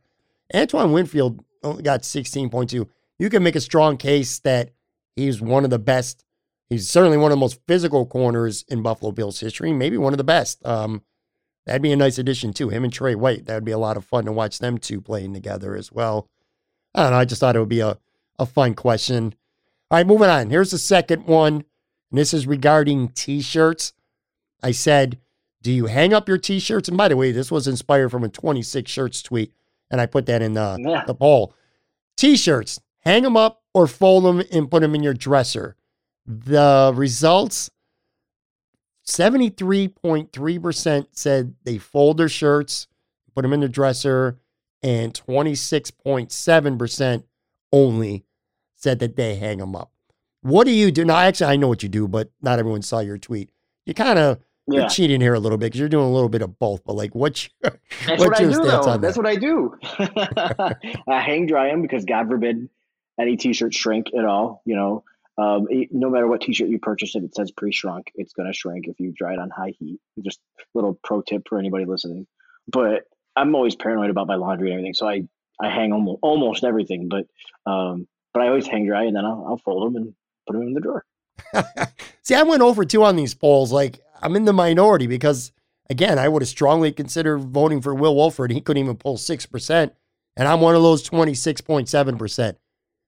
Antoine 0.54 0.92
Winfield 0.92 1.42
only 1.62 1.82
got 1.82 2.02
16.2. 2.02 2.86
You 3.18 3.30
can 3.30 3.42
make 3.42 3.56
a 3.56 3.60
strong 3.60 3.96
case 3.96 4.38
that 4.40 4.70
he's 5.16 5.40
one 5.40 5.64
of 5.64 5.70
the 5.70 5.78
best. 5.78 6.24
He's 6.68 6.88
certainly 6.88 7.16
one 7.16 7.32
of 7.32 7.36
the 7.36 7.40
most 7.40 7.60
physical 7.66 8.06
corners 8.06 8.64
in 8.68 8.82
Buffalo 8.82 9.12
Bills 9.12 9.40
history, 9.40 9.72
maybe 9.72 9.96
one 9.96 10.12
of 10.12 10.18
the 10.18 10.24
best. 10.24 10.64
Um, 10.66 11.02
that'd 11.64 11.82
be 11.82 11.92
a 11.92 11.96
nice 11.96 12.18
addition 12.18 12.52
too. 12.52 12.68
Him 12.68 12.84
and 12.84 12.92
Tre 12.92 13.14
White. 13.14 13.46
That 13.46 13.54
would 13.54 13.64
be 13.64 13.72
a 13.72 13.78
lot 13.78 13.96
of 13.96 14.04
fun 14.04 14.26
to 14.26 14.32
watch 14.32 14.58
them 14.58 14.78
two 14.78 15.00
playing 15.00 15.32
together 15.32 15.74
as 15.74 15.90
well. 15.90 16.28
I 16.94 17.04
don't 17.04 17.12
know. 17.12 17.18
I 17.18 17.24
just 17.24 17.40
thought 17.40 17.56
it 17.56 17.60
would 17.60 17.68
be 17.68 17.80
a, 17.80 17.98
a 18.38 18.46
fun 18.46 18.74
question. 18.74 19.34
All 19.90 19.98
right, 19.98 20.06
moving 20.06 20.28
on. 20.28 20.50
Here's 20.50 20.70
the 20.70 20.78
second 20.78 21.26
one. 21.26 21.64
And 22.10 22.18
this 22.18 22.34
is 22.34 22.46
regarding 22.46 23.08
t 23.08 23.40
shirts. 23.40 23.92
I 24.62 24.72
said, 24.72 25.18
Do 25.62 25.72
you 25.72 25.86
hang 25.86 26.12
up 26.12 26.28
your 26.28 26.38
t 26.38 26.59
shirts? 26.61 26.88
And 26.88 26.96
by 26.98 27.09
the 27.09 27.16
way, 27.16 27.32
this 27.32 27.50
was 27.50 27.66
inspired 27.68 28.11
from 28.11 28.24
a 28.24 28.28
26 28.28 28.90
shirts 28.90 29.22
tweet. 29.22 29.52
And 29.90 30.00
I 30.00 30.06
put 30.06 30.26
that 30.26 30.42
in 30.42 30.54
the, 30.54 30.76
Yeah. 30.80 31.04
the 31.06 31.14
poll. 31.14 31.54
T 32.16 32.36
shirts, 32.36 32.80
hang 33.00 33.22
them 33.22 33.36
up 33.36 33.62
or 33.74 33.86
fold 33.86 34.24
them 34.24 34.42
and 34.52 34.70
put 34.70 34.80
them 34.82 34.94
in 34.94 35.02
your 35.02 35.14
dresser. 35.14 35.76
The 36.26 36.92
results 36.94 37.70
73.3% 39.06 41.06
said 41.12 41.54
they 41.64 41.78
fold 41.78 42.18
their 42.18 42.28
shirts, 42.28 42.86
put 43.34 43.42
them 43.42 43.52
in 43.52 43.61
the 43.61 43.68
dresser, 43.68 44.38
and 44.82 45.12
26.7% 45.14 47.24
only 47.72 48.24
said 48.76 48.98
that 49.00 49.16
they 49.16 49.34
hang 49.36 49.59
them 49.59 49.74
up. 49.74 49.90
What 50.42 50.64
do 50.64 50.70
you 50.70 50.92
do? 50.92 51.04
Now, 51.04 51.16
actually, 51.16 51.52
I 51.52 51.56
know 51.56 51.68
what 51.68 51.82
you 51.82 51.88
do, 51.88 52.06
but 52.06 52.30
not 52.40 52.59
everyone 52.59 52.82
saw 52.82 53.00
your 53.00 53.18
tweet. 53.18 53.50
You 53.86 53.94
kind 53.94 54.18
of 54.18 54.38
you're 54.70 54.88
cheating 54.88 55.20
here 55.20 55.34
a 55.34 55.38
little 55.40 55.58
bit 55.58 55.66
because 55.66 55.80
you're 55.80 55.88
doing 55.88 56.06
a 56.06 56.12
little 56.12 56.28
bit 56.28 56.42
of 56.42 56.58
both. 56.58 56.82
But 56.84 56.94
like, 56.94 57.14
what's 57.14 57.48
your, 57.62 57.72
that's 58.06 58.06
what's 58.06 58.24
what 58.24 58.38
I 58.38 58.42
your 58.42 58.50
do. 58.50 58.64
stance 58.64 58.86
Though. 58.86 58.92
on 58.92 59.00
That's 59.00 59.16
that? 59.16 59.22
what 59.22 59.30
I 59.30 59.36
do. 59.36 59.74
I 61.08 61.20
hang 61.20 61.46
dry 61.46 61.68
them 61.68 61.82
because 61.82 62.04
God 62.04 62.28
forbid 62.28 62.68
any 63.20 63.36
T-shirt 63.36 63.74
shrink 63.74 64.08
at 64.16 64.24
all. 64.24 64.62
You 64.64 64.76
know, 64.76 65.04
um, 65.38 65.66
no 65.90 66.10
matter 66.10 66.26
what 66.26 66.40
T-shirt 66.40 66.68
you 66.68 66.78
purchase, 66.78 67.14
if 67.14 67.22
it 67.22 67.34
says 67.34 67.50
pre-shrunk, 67.50 68.12
it's 68.14 68.32
going 68.32 68.46
to 68.46 68.52
shrink 68.56 68.86
if 68.88 68.98
you 69.00 69.12
dry 69.16 69.32
it 69.32 69.38
on 69.38 69.50
high 69.50 69.74
heat. 69.78 70.00
Just 70.22 70.40
little 70.74 70.98
pro 71.04 71.22
tip 71.22 71.48
for 71.48 71.58
anybody 71.58 71.84
listening. 71.84 72.26
But 72.70 73.04
I'm 73.36 73.54
always 73.54 73.76
paranoid 73.76 74.10
about 74.10 74.26
my 74.26 74.34
laundry 74.34 74.70
and 74.70 74.74
everything, 74.78 74.94
so 74.94 75.08
I 75.08 75.22
I 75.60 75.70
hang 75.70 75.92
almost 75.92 76.18
almost 76.22 76.64
everything. 76.64 77.08
But 77.08 77.26
um, 77.70 78.06
but 78.34 78.42
I 78.42 78.48
always 78.48 78.66
hang 78.66 78.86
dry 78.86 79.04
and 79.04 79.16
then 79.16 79.24
I'll, 79.24 79.44
I'll 79.48 79.58
fold 79.58 79.86
them 79.86 79.96
and 79.96 80.14
put 80.46 80.52
them 80.54 80.62
in 80.62 80.74
the 80.74 80.80
drawer. 80.80 81.04
See, 82.22 82.34
I 82.34 82.42
went 82.42 82.62
over 82.62 82.84
two 82.84 83.04
on 83.04 83.16
these 83.16 83.34
polls. 83.34 83.72
Like, 83.72 84.00
I'm 84.22 84.36
in 84.36 84.44
the 84.44 84.52
minority 84.52 85.06
because, 85.06 85.52
again, 85.90 86.18
I 86.18 86.28
would 86.28 86.42
have 86.42 86.48
strongly 86.48 86.92
considered 86.92 87.38
voting 87.38 87.80
for 87.80 87.94
Will 87.94 88.14
Wolford. 88.14 88.50
He 88.50 88.60
couldn't 88.60 88.82
even 88.82 88.96
pull 88.96 89.16
6%. 89.16 89.90
And 90.36 90.48
I'm 90.48 90.60
one 90.60 90.74
of 90.74 90.82
those 90.82 91.08
26.7%. 91.08 92.56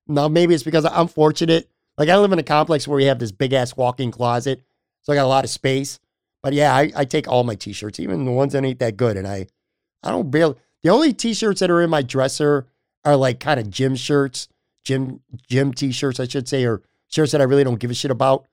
Now, 0.08 0.28
maybe 0.28 0.54
it's 0.54 0.64
because 0.64 0.84
I'm 0.84 1.08
fortunate. 1.08 1.70
Like, 1.96 2.08
I 2.08 2.16
live 2.18 2.32
in 2.32 2.38
a 2.38 2.44
complex 2.44 2.88
where 2.88 2.96
we 2.96 3.04
have 3.04 3.18
this 3.18 3.32
big 3.32 3.52
ass 3.52 3.76
walk 3.76 4.00
in 4.00 4.10
closet. 4.10 4.62
So 5.02 5.12
I 5.12 5.16
got 5.16 5.24
a 5.24 5.28
lot 5.28 5.44
of 5.44 5.50
space. 5.50 6.00
But 6.42 6.52
yeah, 6.54 6.74
I, 6.74 6.90
I 6.96 7.04
take 7.04 7.28
all 7.28 7.44
my 7.44 7.54
t 7.54 7.72
shirts, 7.72 8.00
even 8.00 8.24
the 8.24 8.32
ones 8.32 8.52
that 8.52 8.64
ain't 8.64 8.78
that 8.78 8.96
good. 8.96 9.16
And 9.16 9.26
I, 9.26 9.46
I 10.02 10.10
don't 10.10 10.30
barely, 10.30 10.56
the 10.82 10.90
only 10.90 11.12
t 11.12 11.34
shirts 11.34 11.60
that 11.60 11.70
are 11.70 11.82
in 11.82 11.90
my 11.90 12.02
dresser 12.02 12.66
are 13.04 13.16
like 13.16 13.40
kind 13.40 13.60
of 13.60 13.70
gym 13.70 13.94
shirts, 13.94 14.48
gym, 14.84 15.20
gym 15.48 15.72
t 15.74 15.92
shirts, 15.92 16.18
I 16.18 16.26
should 16.26 16.48
say, 16.48 16.64
or 16.64 16.82
shirts 17.08 17.32
that 17.32 17.40
I 17.40 17.44
really 17.44 17.64
don't 17.64 17.78
give 17.78 17.90
a 17.90 17.94
shit 17.94 18.10
about. 18.10 18.46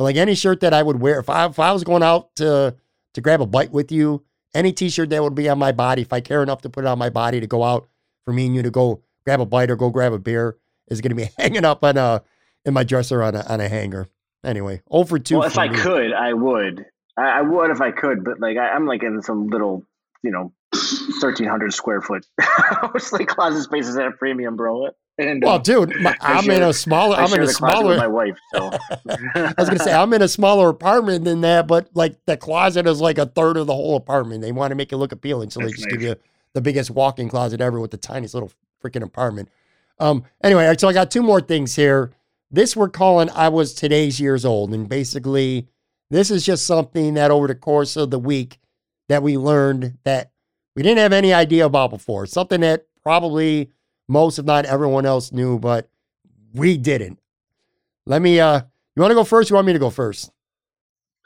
But 0.00 0.04
like 0.04 0.16
any 0.16 0.34
shirt 0.34 0.60
that 0.60 0.72
I 0.72 0.82
would 0.82 0.98
wear, 0.98 1.20
if 1.20 1.28
I 1.28 1.44
if 1.44 1.58
I 1.58 1.72
was 1.72 1.84
going 1.84 2.02
out 2.02 2.34
to 2.36 2.74
to 3.12 3.20
grab 3.20 3.42
a 3.42 3.46
bite 3.46 3.70
with 3.70 3.92
you, 3.92 4.24
any 4.54 4.72
t-shirt 4.72 5.10
that 5.10 5.22
would 5.22 5.34
be 5.34 5.46
on 5.46 5.58
my 5.58 5.72
body, 5.72 6.00
if 6.00 6.10
I 6.10 6.22
care 6.22 6.42
enough 6.42 6.62
to 6.62 6.70
put 6.70 6.84
it 6.84 6.86
on 6.86 6.98
my 6.98 7.10
body 7.10 7.38
to 7.38 7.46
go 7.46 7.62
out 7.62 7.86
for 8.24 8.32
me 8.32 8.46
and 8.46 8.54
you 8.54 8.62
to 8.62 8.70
go 8.70 9.02
grab 9.26 9.40
a 9.42 9.44
bite 9.44 9.70
or 9.70 9.76
go 9.76 9.90
grab 9.90 10.14
a 10.14 10.18
beer, 10.18 10.56
is 10.88 11.02
going 11.02 11.10
to 11.10 11.16
be 11.16 11.28
hanging 11.38 11.66
up 11.66 11.84
on 11.84 11.98
a 11.98 12.22
in 12.64 12.72
my 12.72 12.82
dresser 12.82 13.22
on 13.22 13.34
a 13.34 13.42
on 13.42 13.60
a 13.60 13.68
hanger. 13.68 14.08
Anyway, 14.42 14.80
oh 14.90 15.00
over 15.00 15.18
two. 15.18 15.36
well, 15.36 15.48
if 15.48 15.52
for 15.52 15.60
I 15.60 15.68
me. 15.68 15.76
could, 15.76 16.14
I 16.14 16.32
would. 16.32 16.86
I, 17.18 17.28
I 17.28 17.42
would 17.42 17.70
if 17.70 17.82
I 17.82 17.90
could, 17.90 18.24
but 18.24 18.40
like 18.40 18.56
I, 18.56 18.70
I'm 18.70 18.86
like 18.86 19.02
in 19.02 19.20
some 19.20 19.48
little, 19.48 19.84
you 20.22 20.30
know, 20.30 20.54
thirteen 21.20 21.48
hundred 21.48 21.72
square 21.74 22.00
foot 22.00 22.26
house, 22.40 23.12
like 23.12 23.28
closet 23.28 23.62
spaces 23.62 23.96
at 23.96 24.06
a 24.06 24.12
premium, 24.12 24.56
bro. 24.56 24.88
And 25.18 25.42
Well, 25.42 25.54
uh, 25.54 25.58
dude, 25.58 25.94
my, 26.00 26.16
I'm 26.20 26.48
in 26.50 26.62
a 26.62 26.72
smaller. 26.72 27.16
I 27.16 27.22
I'm 27.22 27.28
share 27.28 27.42
in 27.42 27.48
a 27.48 27.52
smaller. 27.52 27.96
my 27.96 28.06
wife, 28.06 28.38
so 28.54 28.70
I 29.08 29.54
was 29.58 29.68
gonna 29.68 29.78
say 29.78 29.92
I'm 29.92 30.12
in 30.12 30.22
a 30.22 30.28
smaller 30.28 30.68
apartment 30.68 31.24
than 31.24 31.42
that, 31.42 31.66
but 31.66 31.88
like 31.94 32.16
the 32.26 32.36
closet 32.36 32.86
is 32.86 33.00
like 33.00 33.18
a 33.18 33.26
third 33.26 33.56
of 33.56 33.66
the 33.66 33.74
whole 33.74 33.96
apartment. 33.96 34.40
They 34.40 34.52
want 34.52 34.70
to 34.70 34.74
make 34.74 34.92
it 34.92 34.96
look 34.96 35.12
appealing, 35.12 35.50
so 35.50 35.60
they 35.60 35.66
That's 35.66 35.76
just 35.76 35.90
give 35.90 36.02
you 36.02 36.16
the 36.54 36.60
biggest 36.60 36.90
walk-in 36.90 37.28
closet 37.28 37.60
ever 37.60 37.78
with 37.78 37.90
the 37.90 37.96
tiniest 37.96 38.34
little 38.34 38.50
freaking 38.82 39.02
apartment. 39.02 39.50
Um. 39.98 40.24
Anyway, 40.42 40.74
so 40.78 40.88
I 40.88 40.92
got 40.92 41.10
two 41.10 41.22
more 41.22 41.40
things 41.40 41.76
here. 41.76 42.12
This 42.50 42.74
we're 42.74 42.88
calling 42.88 43.30
I 43.30 43.48
was 43.48 43.74
today's 43.74 44.20
years 44.20 44.44
old, 44.44 44.72
and 44.72 44.88
basically 44.88 45.68
this 46.10 46.30
is 46.30 46.44
just 46.44 46.66
something 46.66 47.14
that 47.14 47.30
over 47.30 47.46
the 47.46 47.54
course 47.54 47.96
of 47.96 48.10
the 48.10 48.18
week 48.18 48.58
that 49.08 49.22
we 49.22 49.36
learned 49.36 49.98
that 50.04 50.30
we 50.76 50.82
didn't 50.82 50.98
have 50.98 51.12
any 51.12 51.32
idea 51.32 51.66
about 51.66 51.90
before. 51.90 52.26
Something 52.26 52.60
that 52.62 52.86
probably 53.02 53.70
most, 54.08 54.38
if 54.38 54.44
not 54.44 54.64
everyone 54.66 55.06
else, 55.06 55.32
knew, 55.32 55.58
but 55.58 55.88
we 56.54 56.76
didn't. 56.76 57.18
Let 58.06 58.22
me. 58.22 58.40
uh 58.40 58.62
You 58.96 59.00
want 59.02 59.10
to 59.10 59.14
go 59.16 59.24
first? 59.24 59.50
You 59.50 59.54
want 59.54 59.66
me 59.66 59.72
to 59.72 59.78
go 59.78 59.90
first? 59.90 60.30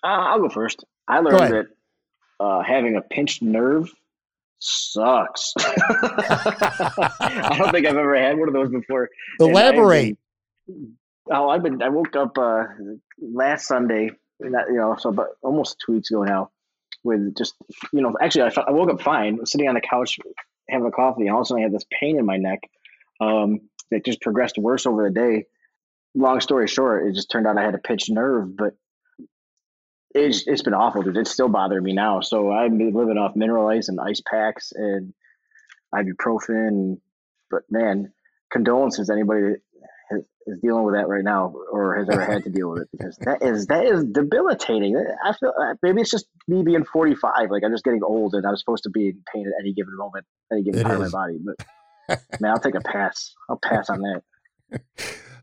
Uh, 0.03 0.07
I'll 0.09 0.40
go 0.40 0.49
first. 0.49 0.84
I 1.09 1.20
learned 1.20 1.38
that 1.53 1.66
uh, 2.40 2.62
having 2.62 2.97
a 2.97 3.01
pinched 3.01 3.42
nerve 3.42 3.90
sucks. 4.59 5.53
I 5.59 7.57
don't 7.59 7.70
think 7.72 7.86
I've 7.86 7.97
ever 7.97 8.16
had 8.16 8.38
one 8.38 8.49
of 8.49 8.55
those 8.55 8.70
before. 8.70 9.09
Elaborate. 9.40 10.16
been- 10.66 10.97
oh, 11.30 11.49
I've 11.49 11.62
been. 11.62 11.82
I 11.82 11.88
woke 11.88 12.14
up 12.16 12.36
uh, 12.38 12.64
last 13.20 13.66
Sunday. 13.66 14.11
Not, 14.40 14.66
you 14.68 14.74
know, 14.76 14.97
so 14.99 15.11
about 15.11 15.28
almost 15.42 15.82
two 15.84 15.92
weeks 15.92 16.11
ago 16.11 16.24
now, 16.24 16.51
with 17.05 17.37
just 17.37 17.55
you 17.93 18.03
know. 18.03 18.17
Actually, 18.21 18.51
I, 18.57 18.63
I 18.69 18.71
woke 18.73 18.91
up 18.91 19.03
fine, 19.03 19.37
was 19.37 19.53
sitting 19.53 19.69
on 19.69 19.75
the 19.75 19.81
couch 19.81 20.19
having 20.69 20.87
a 20.87 20.91
coffee, 20.91 21.27
and 21.27 21.31
all 21.31 21.41
of 21.41 21.43
a 21.43 21.47
sudden 21.47 21.63
I 21.63 21.67
had 21.67 21.73
this 21.73 21.85
pain 22.01 22.19
in 22.19 22.27
my 22.27 22.39
neck 22.39 22.61
um, 23.21 23.61
that 23.91 24.05
just 24.05 24.21
progressed 24.21 24.59
worse 24.59 24.87
over 24.87 25.09
the 25.09 25.15
day. 25.15 25.47
long 26.15 26.41
story 26.41 26.67
short, 26.67 27.07
it 27.07 27.15
just 27.15 27.31
turned 27.31 27.47
out 27.47 27.59
I 27.59 27.65
had 27.65 27.75
a 27.75 27.79
pinched 27.79 28.11
nerve, 28.11 28.57
but 28.57 28.75
it's 30.15 30.47
it's 30.47 30.63
been 30.63 30.75
awful, 30.75 31.03
dude. 31.03 31.17
It's 31.17 31.31
still 31.31 31.49
bothering 31.49 31.85
me 31.85 31.93
now. 31.93 32.21
So 32.21 32.53
I've 32.53 32.77
been 32.77 32.93
living 32.93 33.19
off 33.19 33.37
mineral 33.37 33.69
ice 33.69 33.89
and 33.89 34.01
ice 34.01 34.23
packs 34.27 34.73
and 34.75 35.13
ibuprofen. 35.95 37.01
But 37.51 37.63
man, 37.71 38.13
condolences 38.51 39.11
anybody 39.11 39.57
is 40.47 40.59
dealing 40.61 40.85
with 40.85 40.95
that 40.95 41.09
right 41.09 41.25
now 41.25 41.55
or 41.71 41.97
has 41.97 42.09
ever 42.09 42.25
had 42.25 42.45
to 42.45 42.51
deal 42.51 42.71
with 42.71 42.83
it 42.83 42.89
because 42.93 43.17
that 43.19 43.43
is 43.43 43.67
that 43.67 43.85
is 43.85 44.05
debilitating. 44.05 44.97
I 45.25 45.33
feel 45.33 45.53
uh, 45.61 45.75
maybe 45.83 46.01
it's 46.03 46.11
just 46.11 46.27
me 46.47 46.63
being 46.63 46.85
45. 46.85 47.51
Like 47.51 47.63
I'm 47.65 47.73
just 47.73 47.85
getting 47.85 48.03
old 48.03 48.35
and 48.35 48.47
I'm 48.47 48.57
supposed 48.57 48.85
to 48.85 48.91
be 48.91 49.09
in 49.09 49.23
pain 49.33 49.47
at 49.47 49.53
any 49.61 49.73
given 49.73 49.97
moment, 49.97 50.27
any 50.53 50.63
given 50.63 50.81
it 50.81 50.85
part 50.85 51.01
is. 51.01 51.07
of 51.07 51.13
my 51.13 51.27
body. 51.27 51.39
But 52.09 52.21
man, 52.41 52.51
I'll 52.53 52.61
take 52.61 52.75
a 52.75 52.81
pass. 52.81 53.35
I'll 53.49 53.59
pass 53.63 53.89
on 53.89 54.01
that. 54.01 54.23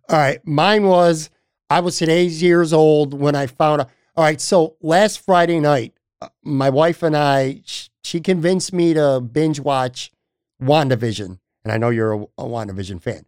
All 0.09 0.17
right, 0.17 0.45
mine 0.45 0.83
was 0.83 1.29
I 1.69 1.79
was 1.79 1.97
today's 1.97 2.41
years 2.41 2.73
old 2.73 3.13
when 3.13 3.35
I 3.35 3.47
found 3.47 3.81
out. 3.81 3.89
All 4.15 4.25
right, 4.25 4.41
so 4.41 4.75
last 4.81 5.23
Friday 5.23 5.59
night, 5.59 5.93
uh, 6.21 6.27
my 6.43 6.69
wife 6.69 7.01
and 7.01 7.15
I, 7.15 7.61
she 8.03 8.19
convinced 8.19 8.73
me 8.73 8.93
to 8.93 9.21
binge 9.21 9.61
watch 9.61 10.11
WandaVision, 10.61 11.39
and 11.63 11.71
I 11.71 11.77
know 11.77 11.89
you're 11.89 12.13
a, 12.13 12.21
a 12.37 12.43
WandaVision 12.43 13.01
fan. 13.01 13.25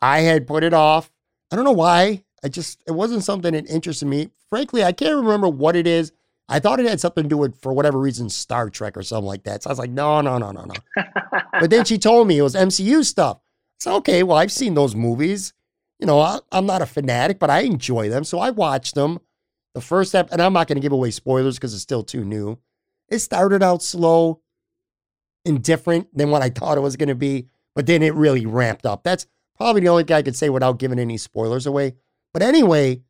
I 0.00 0.20
had 0.20 0.46
put 0.46 0.64
it 0.64 0.74
off. 0.74 1.10
I 1.50 1.56
don't 1.56 1.64
know 1.64 1.72
why. 1.72 2.24
I 2.44 2.48
just, 2.48 2.82
it 2.86 2.92
wasn't 2.92 3.24
something 3.24 3.52
that 3.52 3.68
interested 3.68 4.06
me. 4.06 4.28
Frankly, 4.48 4.84
I 4.84 4.92
can't 4.92 5.16
remember 5.16 5.48
what 5.48 5.76
it 5.76 5.86
is. 5.86 6.12
I 6.48 6.60
thought 6.60 6.78
it 6.78 6.86
had 6.86 7.00
something 7.00 7.24
to 7.24 7.28
do 7.28 7.36
with, 7.36 7.60
for 7.60 7.72
whatever 7.72 7.98
reason, 7.98 8.28
Star 8.28 8.70
Trek 8.70 8.96
or 8.96 9.02
something 9.02 9.26
like 9.26 9.44
that. 9.44 9.62
So 9.62 9.70
I 9.70 9.72
was 9.72 9.78
like, 9.78 9.90
no, 9.90 10.20
no, 10.20 10.38
no, 10.38 10.52
no, 10.52 10.64
no. 10.64 11.02
but 11.60 11.70
then 11.70 11.84
she 11.84 11.98
told 11.98 12.28
me 12.28 12.38
it 12.38 12.42
was 12.42 12.54
MCU 12.54 13.04
stuff. 13.04 13.40
So, 13.80 13.96
okay, 13.96 14.22
well, 14.22 14.36
I've 14.36 14.52
seen 14.52 14.74
those 14.74 14.94
movies. 14.94 15.52
You 15.98 16.06
know, 16.06 16.20
I, 16.20 16.38
am 16.52 16.66
not 16.66 16.82
a 16.82 16.86
fanatic, 16.86 17.38
but 17.38 17.50
I 17.50 17.60
enjoy 17.60 18.08
them. 18.08 18.24
So 18.24 18.38
I 18.38 18.50
watched 18.50 18.94
them. 18.94 19.18
The 19.74 19.80
first 19.82 20.10
step, 20.10 20.30
and 20.32 20.40
I'm 20.40 20.54
not 20.54 20.68
going 20.68 20.76
to 20.76 20.82
give 20.82 20.92
away 20.92 21.10
spoilers 21.10 21.56
because 21.56 21.74
it's 21.74 21.82
still 21.82 22.02
too 22.02 22.24
new. 22.24 22.58
It 23.10 23.18
started 23.18 23.62
out 23.62 23.82
slow 23.82 24.40
and 25.44 25.62
different 25.62 26.16
than 26.16 26.30
what 26.30 26.40
I 26.40 26.48
thought 26.48 26.78
it 26.78 26.82
was 26.82 26.96
going 26.96 27.10
to 27.10 27.14
be, 27.14 27.48
but 27.74 27.84
then 27.86 28.02
it 28.02 28.14
really 28.14 28.46
ramped 28.46 28.86
up. 28.86 29.04
That's 29.04 29.26
Probably 29.56 29.80
the 29.80 29.88
only 29.88 30.04
guy 30.04 30.18
I 30.18 30.22
could 30.22 30.36
say 30.36 30.50
without 30.50 30.78
giving 30.78 30.98
any 30.98 31.16
spoilers 31.16 31.66
away. 31.66 31.94
But 32.32 32.42
anyway, 32.42 33.02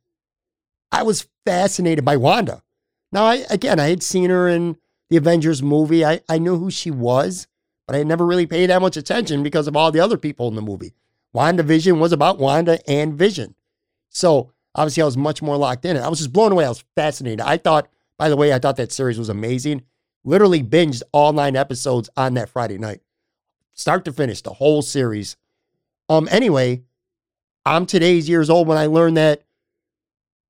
I 0.91 1.03
was 1.03 1.27
fascinated 1.45 2.05
by 2.05 2.17
Wanda. 2.17 2.63
Now, 3.11 3.25
I 3.25 3.45
again, 3.49 3.79
I 3.79 3.89
had 3.89 4.03
seen 4.03 4.29
her 4.29 4.47
in 4.47 4.77
the 5.09 5.17
Avengers 5.17 5.61
movie. 5.61 6.05
I, 6.05 6.21
I 6.29 6.37
knew 6.37 6.57
who 6.57 6.71
she 6.71 6.91
was, 6.91 7.47
but 7.85 7.95
I 7.95 8.03
never 8.03 8.25
really 8.25 8.45
paid 8.45 8.69
that 8.69 8.81
much 8.81 8.97
attention 8.97 9.43
because 9.43 9.67
of 9.67 9.75
all 9.75 9.91
the 9.91 9.99
other 9.99 10.17
people 10.17 10.47
in 10.47 10.55
the 10.55 10.61
movie. 10.61 10.93
WandaVision 11.35 11.99
was 11.99 12.11
about 12.11 12.39
Wanda 12.39 12.79
and 12.89 13.13
Vision. 13.13 13.55
So 14.09 14.51
obviously, 14.73 15.03
I 15.03 15.05
was 15.05 15.17
much 15.17 15.41
more 15.41 15.57
locked 15.57 15.85
in. 15.85 15.97
I 15.97 16.07
was 16.09 16.19
just 16.19 16.33
blown 16.33 16.51
away. 16.51 16.65
I 16.65 16.69
was 16.69 16.83
fascinated. 16.95 17.41
I 17.41 17.57
thought, 17.57 17.89
by 18.17 18.29
the 18.29 18.37
way, 18.37 18.53
I 18.53 18.59
thought 18.59 18.77
that 18.77 18.91
series 18.91 19.19
was 19.19 19.29
amazing. 19.29 19.83
Literally 20.23 20.63
binged 20.63 21.03
all 21.11 21.33
nine 21.33 21.55
episodes 21.55 22.09
on 22.17 22.33
that 22.33 22.49
Friday 22.49 22.77
night, 22.77 23.01
start 23.73 24.03
to 24.05 24.11
finish, 24.11 24.41
the 24.41 24.53
whole 24.53 24.81
series. 24.81 25.37
Um, 26.09 26.27
anyway, 26.31 26.83
I'm 27.65 27.85
today's 27.85 28.29
years 28.29 28.49
old 28.49 28.67
when 28.67 28.77
I 28.77 28.85
learned 28.85 29.17
that 29.17 29.43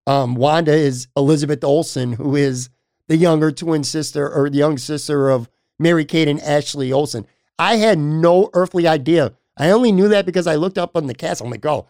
um, 0.05 0.35
Wanda 0.35 0.73
is 0.73 1.07
Elizabeth 1.17 1.63
Olsen, 1.63 2.13
who 2.13 2.35
is 2.35 2.69
the 3.07 3.17
younger 3.17 3.51
twin 3.51 3.83
sister 3.83 4.29
or 4.31 4.49
the 4.49 4.57
young 4.57 4.77
sister 4.77 5.29
of 5.29 5.49
Mary 5.79 6.05
Kate 6.05 6.27
and 6.27 6.39
Ashley 6.41 6.91
Olsen. 6.91 7.25
I 7.59 7.77
had 7.77 7.97
no 7.97 8.49
earthly 8.53 8.87
idea. 8.87 9.33
I 9.57 9.71
only 9.71 9.91
knew 9.91 10.07
that 10.09 10.25
because 10.25 10.47
I 10.47 10.55
looked 10.55 10.77
up 10.77 10.95
on 10.95 11.07
the 11.07 11.15
cast. 11.15 11.41
I'm 11.41 11.49
like, 11.49 11.65
oh, 11.65 11.87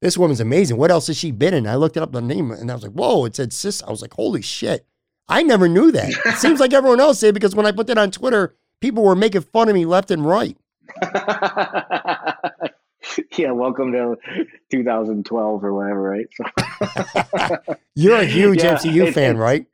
this 0.00 0.16
woman's 0.16 0.40
amazing. 0.40 0.76
What 0.76 0.90
else 0.90 1.08
has 1.08 1.16
she 1.16 1.30
been 1.32 1.54
in? 1.54 1.66
I 1.66 1.74
looked 1.74 1.96
it 1.96 2.02
up 2.02 2.12
the 2.12 2.22
name 2.22 2.50
and 2.50 2.70
I 2.70 2.74
was 2.74 2.82
like, 2.82 2.92
whoa, 2.92 3.24
it 3.24 3.36
said 3.36 3.52
sis. 3.52 3.82
I 3.82 3.90
was 3.90 4.02
like, 4.02 4.14
holy 4.14 4.42
shit. 4.42 4.86
I 5.28 5.42
never 5.42 5.68
knew 5.68 5.92
that. 5.92 6.10
it 6.26 6.36
seems 6.36 6.60
like 6.60 6.72
everyone 6.72 7.00
else 7.00 7.20
did 7.20 7.34
because 7.34 7.54
when 7.54 7.66
I 7.66 7.72
put 7.72 7.86
that 7.88 7.98
on 7.98 8.10
Twitter, 8.10 8.54
people 8.80 9.02
were 9.02 9.16
making 9.16 9.42
fun 9.42 9.68
of 9.68 9.74
me 9.74 9.84
left 9.84 10.10
and 10.10 10.24
right. 10.24 10.56
yeah, 13.36 13.52
welcome 13.52 13.92
to 13.92 14.16
2012 14.70 15.64
or 15.64 15.74
whatever, 15.74 16.02
right? 16.02 16.26
So 16.34 17.74
You're 17.94 18.16
a 18.16 18.24
huge 18.24 18.62
yeah, 18.62 18.76
MCU 18.76 19.08
it, 19.08 19.14
fan, 19.14 19.36
right? 19.36 19.66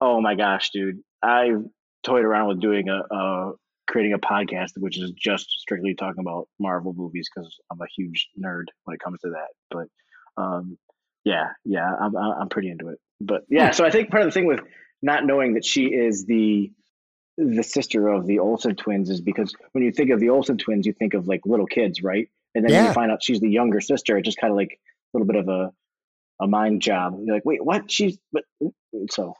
Oh 0.00 0.20
my 0.20 0.34
gosh, 0.34 0.70
dude. 0.70 1.00
I 1.22 1.52
toyed 2.02 2.24
around 2.24 2.48
with 2.48 2.60
doing 2.60 2.88
a, 2.88 3.02
a 3.14 3.52
creating 3.86 4.14
a 4.14 4.18
podcast 4.18 4.70
which 4.76 4.98
is 4.98 5.10
just 5.12 5.50
strictly 5.50 5.94
talking 5.94 6.20
about 6.20 6.48
Marvel 6.58 6.94
movies 6.96 7.28
because 7.34 7.54
I'm 7.70 7.80
a 7.80 7.86
huge 7.96 8.28
nerd 8.38 8.64
when 8.84 8.94
it 8.94 9.00
comes 9.00 9.20
to 9.20 9.30
that. 9.30 9.48
But 9.70 10.42
um, 10.42 10.78
yeah, 11.24 11.48
yeah, 11.64 11.90
I'm 12.00 12.16
I'm 12.16 12.48
pretty 12.48 12.70
into 12.70 12.88
it. 12.88 12.98
But 13.20 13.42
yeah, 13.48 13.68
hmm. 13.68 13.72
so 13.74 13.84
I 13.84 13.90
think 13.90 14.10
part 14.10 14.22
of 14.22 14.28
the 14.28 14.32
thing 14.32 14.46
with 14.46 14.60
not 15.02 15.24
knowing 15.24 15.54
that 15.54 15.64
she 15.64 15.86
is 15.86 16.24
the 16.24 16.72
the 17.40 17.62
sister 17.62 18.08
of 18.08 18.26
the 18.26 18.38
Olsen 18.38 18.76
twins 18.76 19.08
is 19.08 19.20
because 19.20 19.54
when 19.72 19.82
you 19.82 19.90
think 19.90 20.10
of 20.10 20.20
the 20.20 20.28
Olsen 20.28 20.58
twins, 20.58 20.86
you 20.86 20.92
think 20.92 21.14
of 21.14 21.26
like 21.26 21.40
little 21.46 21.66
kids, 21.66 22.02
right? 22.02 22.28
And 22.54 22.64
then 22.64 22.72
yeah. 22.72 22.88
you 22.88 22.92
find 22.92 23.10
out 23.10 23.22
she's 23.22 23.40
the 23.40 23.48
younger 23.48 23.80
sister, 23.80 24.18
it's 24.18 24.26
just 24.26 24.38
kind 24.38 24.50
of 24.50 24.56
like 24.56 24.78
a 25.14 25.18
little 25.18 25.26
bit 25.26 25.36
of 25.36 25.48
a 25.48 25.72
a 26.42 26.46
mind 26.46 26.82
job. 26.82 27.18
You're 27.22 27.34
like, 27.34 27.44
wait, 27.44 27.64
what? 27.64 27.90
She's 27.90 28.18
but 28.32 28.44
mm, 28.62 28.72
mm, 28.94 29.10
so 29.10 29.34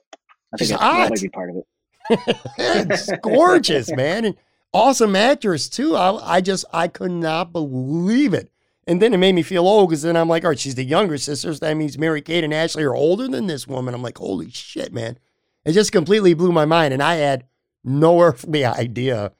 I 0.52 0.56
think 0.56 0.70
that, 0.70 0.80
that 0.80 1.10
might 1.10 1.20
be 1.20 1.28
part 1.28 1.50
of 1.50 1.56
it. 1.56 1.64
it's 2.58 3.10
gorgeous, 3.22 3.90
man, 3.92 4.24
and 4.24 4.36
awesome 4.72 5.16
actress 5.16 5.68
too. 5.68 5.96
I, 5.96 6.36
I 6.36 6.40
just 6.40 6.64
I 6.72 6.88
could 6.88 7.12
not 7.12 7.52
believe 7.52 8.34
it. 8.34 8.50
And 8.86 9.00
then 9.00 9.14
it 9.14 9.18
made 9.18 9.34
me 9.34 9.42
feel 9.42 9.66
old 9.68 9.90
because 9.90 10.02
then 10.02 10.16
I'm 10.16 10.28
like, 10.28 10.42
all 10.42 10.50
right, 10.50 10.58
she's 10.58 10.74
the 10.74 10.84
younger 10.84 11.16
sister. 11.18 11.52
So 11.52 11.58
that 11.60 11.76
means 11.76 11.98
Mary 11.98 12.22
Kate 12.22 12.42
and 12.42 12.52
Ashley 12.52 12.82
are 12.82 12.94
older 12.94 13.28
than 13.28 13.46
this 13.46 13.68
woman. 13.68 13.94
I'm 13.94 14.02
like, 14.02 14.18
holy 14.18 14.50
shit, 14.50 14.92
man. 14.92 15.18
It 15.64 15.72
just 15.72 15.92
completely 15.92 16.34
blew 16.34 16.50
my 16.50 16.64
mind. 16.64 16.94
And 16.94 17.02
I 17.02 17.16
had 17.16 17.44
no 17.84 18.20
earthly 18.20 18.64
idea 18.64 19.32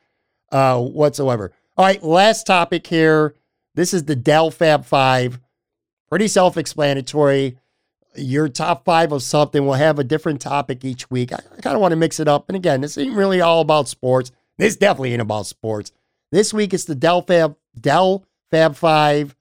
uh, 0.53 0.81
whatsoever. 0.81 1.53
All 1.77 1.85
right, 1.85 2.03
last 2.03 2.47
topic 2.47 2.87
here. 2.87 3.35
This 3.75 3.95
is 3.95 4.05
the 4.05 4.17
Del 4.17 4.51
Fab 4.51 4.85
Five. 4.85 5.41
Pretty 6.09 6.29
self 6.29 6.57
explanatory. 6.57 7.57
Your 8.17 8.49
top 8.49 8.85
five 8.85 9.13
of 9.13 9.23
something. 9.23 9.65
We'll 9.65 9.75
have 9.75 9.99
a 9.99 10.05
different 10.05 10.41
topic 10.41 10.85
each 10.85 11.09
week. 11.11 11.33
I, 11.33 11.39
I 11.57 11.61
kind 11.61 11.77
of 11.77 11.81
want 11.81 11.93
to 11.93 11.97
mix 11.97 12.19
it 12.19 12.27
up. 12.27 12.49
And 12.49 12.57
again, 12.57 12.81
this 12.81 12.99
ain't 12.99 13.15
really 13.15 13.41
all 13.41 13.61
about 13.61 13.89
sports. 13.89 14.33
This 14.59 14.77
definitely 14.77 15.13
ain't 15.13 15.23
about 15.23 15.47
sports. 15.47 15.93
This 16.33 16.53
week 16.53 16.75
it's 16.75 16.85
the 16.85 16.97
Del 16.97 17.23
Fab 17.23 17.57
Del 17.81 18.27
Fab 18.51 18.75
Five 18.75 19.37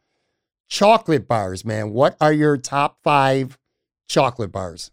chocolate 0.70 1.28
bars, 1.28 1.66
man. 1.66 1.92
What 1.92 2.16
are 2.22 2.32
your 2.32 2.58
top 2.58 3.00
five 3.04 3.58
chocolate 4.08 4.52
bars? 4.52 4.92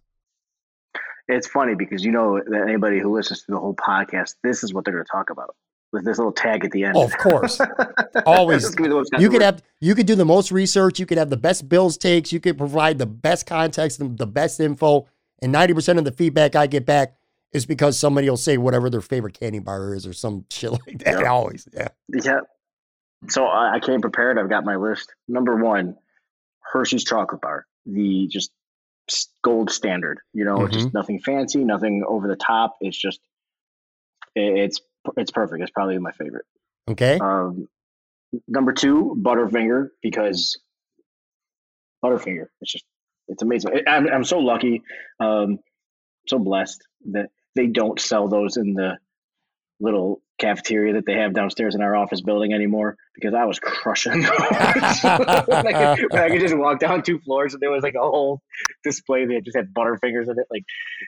It's 1.29 1.47
funny 1.49 1.75
because 1.75 2.05
you 2.05 2.13
know 2.13 2.41
that 2.45 2.63
anybody 2.63 2.99
who 2.99 3.15
listens 3.15 3.43
to 3.43 3.53
the 3.53 3.59
whole 3.59 3.75
podcast, 3.75 4.35
this 4.43 4.63
is 4.63 4.73
what 4.73 4.85
they're 4.85 4.95
going 4.95 5.05
to 5.05 5.11
talk 5.11 5.31
about 5.31 5.57
with 5.93 6.05
this 6.05 6.19
little 6.19 6.33
tag 6.33 6.65
at 6.65 6.71
the 6.71 6.85
end. 6.85 6.97
Oh, 6.97 7.05
of 7.05 7.17
course, 7.19 7.61
always. 8.27 8.75
you 9.19 9.31
could 9.31 9.43
have 9.43 9.63
you 9.81 9.95
could 9.95 10.07
do 10.07 10.15
the 10.15 10.25
most 10.25 10.53
research. 10.53 10.99
You 10.99 11.07
could 11.07 11.19
have 11.19 11.31
the 11.31 11.37
best 11.37 11.69
bills 11.69 11.97
takes. 11.97 12.33
You 12.33 12.41
could 12.41 12.59
provide 12.59 12.99
the 12.99 13.07
best 13.07 13.47
context 13.47 14.01
and 14.01 14.17
the 14.17 14.27
best 14.27 14.61
info. 14.61 15.07
And 15.43 15.53
ninety 15.53 15.75
percent 15.75 15.99
of 15.99 16.05
the 16.05 16.13
feedback 16.13 16.57
I 16.57 16.67
get 16.67 16.87
back 16.87 17.17
is 17.53 17.67
because 17.67 17.99
somebody 17.99 18.29
will 18.29 18.37
say 18.37 18.59
whatever 18.59 18.91
their 18.91 19.01
favorite 19.01 19.39
candy 19.39 19.59
bar 19.59 19.95
is 19.95 20.07
or 20.07 20.13
some 20.13 20.45
shit 20.51 20.73
like 20.73 20.99
that. 20.99 21.21
Yep. 21.21 21.27
Always, 21.27 21.69
yeah. 21.73 21.89
Yeah. 22.09 22.41
So 23.29 23.47
I 23.47 23.81
came 23.81 24.01
prepared. 24.01 24.39
I've 24.39 24.51
got 24.51 24.65
my 24.65 24.77
list. 24.77 25.13
Number 25.27 25.57
one, 25.57 25.97
Hershey's 26.61 27.05
chocolate 27.05 27.41
bar. 27.41 27.67
The 27.87 28.29
just 28.29 28.51
gold 29.43 29.71
standard. 29.71 30.19
You 30.33 30.45
know, 30.45 30.59
mm-hmm. 30.59 30.73
just 30.73 30.95
nothing 30.95 31.21
fancy, 31.21 31.65
nothing 31.65 32.05
over 32.07 32.29
the 32.29 32.37
top. 32.37 32.77
It's 32.81 32.97
just 32.97 33.21
it's 34.35 34.81
it's 35.17 35.31
perfect. 35.31 35.63
It's 35.63 35.71
probably 35.71 35.99
my 35.99 36.13
favorite. 36.13 36.47
Okay. 36.89 37.19
Um, 37.21 37.69
number 38.49 38.73
two, 38.73 39.17
Butterfinger, 39.21 39.89
because 40.03 40.59
Butterfinger. 42.05 42.47
It's 42.61 42.73
just 42.73 42.85
it's 43.29 43.43
amazing. 43.43 43.83
I'm 43.87 44.09
I'm 44.09 44.25
so 44.25 44.39
lucky, 44.39 44.83
um, 45.21 45.59
so 46.29 46.39
blessed 46.39 46.83
that 47.13 47.31
they 47.55 47.67
don't 47.67 48.01
sell 48.01 48.29
those 48.29 48.57
in 48.57 48.75
the 48.75 48.99
little 49.81 50.21
cafeteria 50.39 50.95
that 50.95 51.07
they 51.07 51.15
have 51.15 51.35
downstairs 51.35 51.75
in 51.75 51.83
our 51.83 51.97
office 51.97 52.21
building 52.21 52.53
anymore 52.53 52.97
because 53.15 53.35
I 53.35 53.45
was 53.45 53.59
crushing. 53.59 54.25
I 54.27 55.97
could, 55.99 56.15
I 56.15 56.29
could 56.29 56.41
just 56.41 56.57
walk 56.57 56.79
down 56.79 57.03
two 57.03 57.19
floors 57.21 57.55
and 57.55 57.63
there 57.63 57.71
was 57.71 57.83
like 57.83 57.95
a 57.95 58.01
whole 58.01 58.43
display 58.85 59.27
that 59.27 59.43
just 59.45 59.57
had 59.57 59.73
Butterfingers 59.73 60.25
in 60.25 60.39
it. 60.39 60.47
Like 60.51 60.65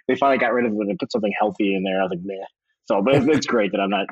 they 0.07 0.16
finally 0.16 0.39
got 0.39 0.53
rid 0.53 0.66
of 0.66 0.73
it 0.73 0.89
and 0.89 0.99
put 0.99 1.12
something 1.12 1.33
healthy 1.39 1.75
in 1.75 1.83
there. 1.83 2.01
I 2.01 2.03
was 2.03 2.11
like, 2.11 2.21
man. 2.23 2.39
So, 2.87 3.03
but 3.03 3.16
it's, 3.16 3.27
it's 3.27 3.47
great 3.47 3.73
that 3.73 3.81
I'm 3.81 3.91
not 3.91 4.07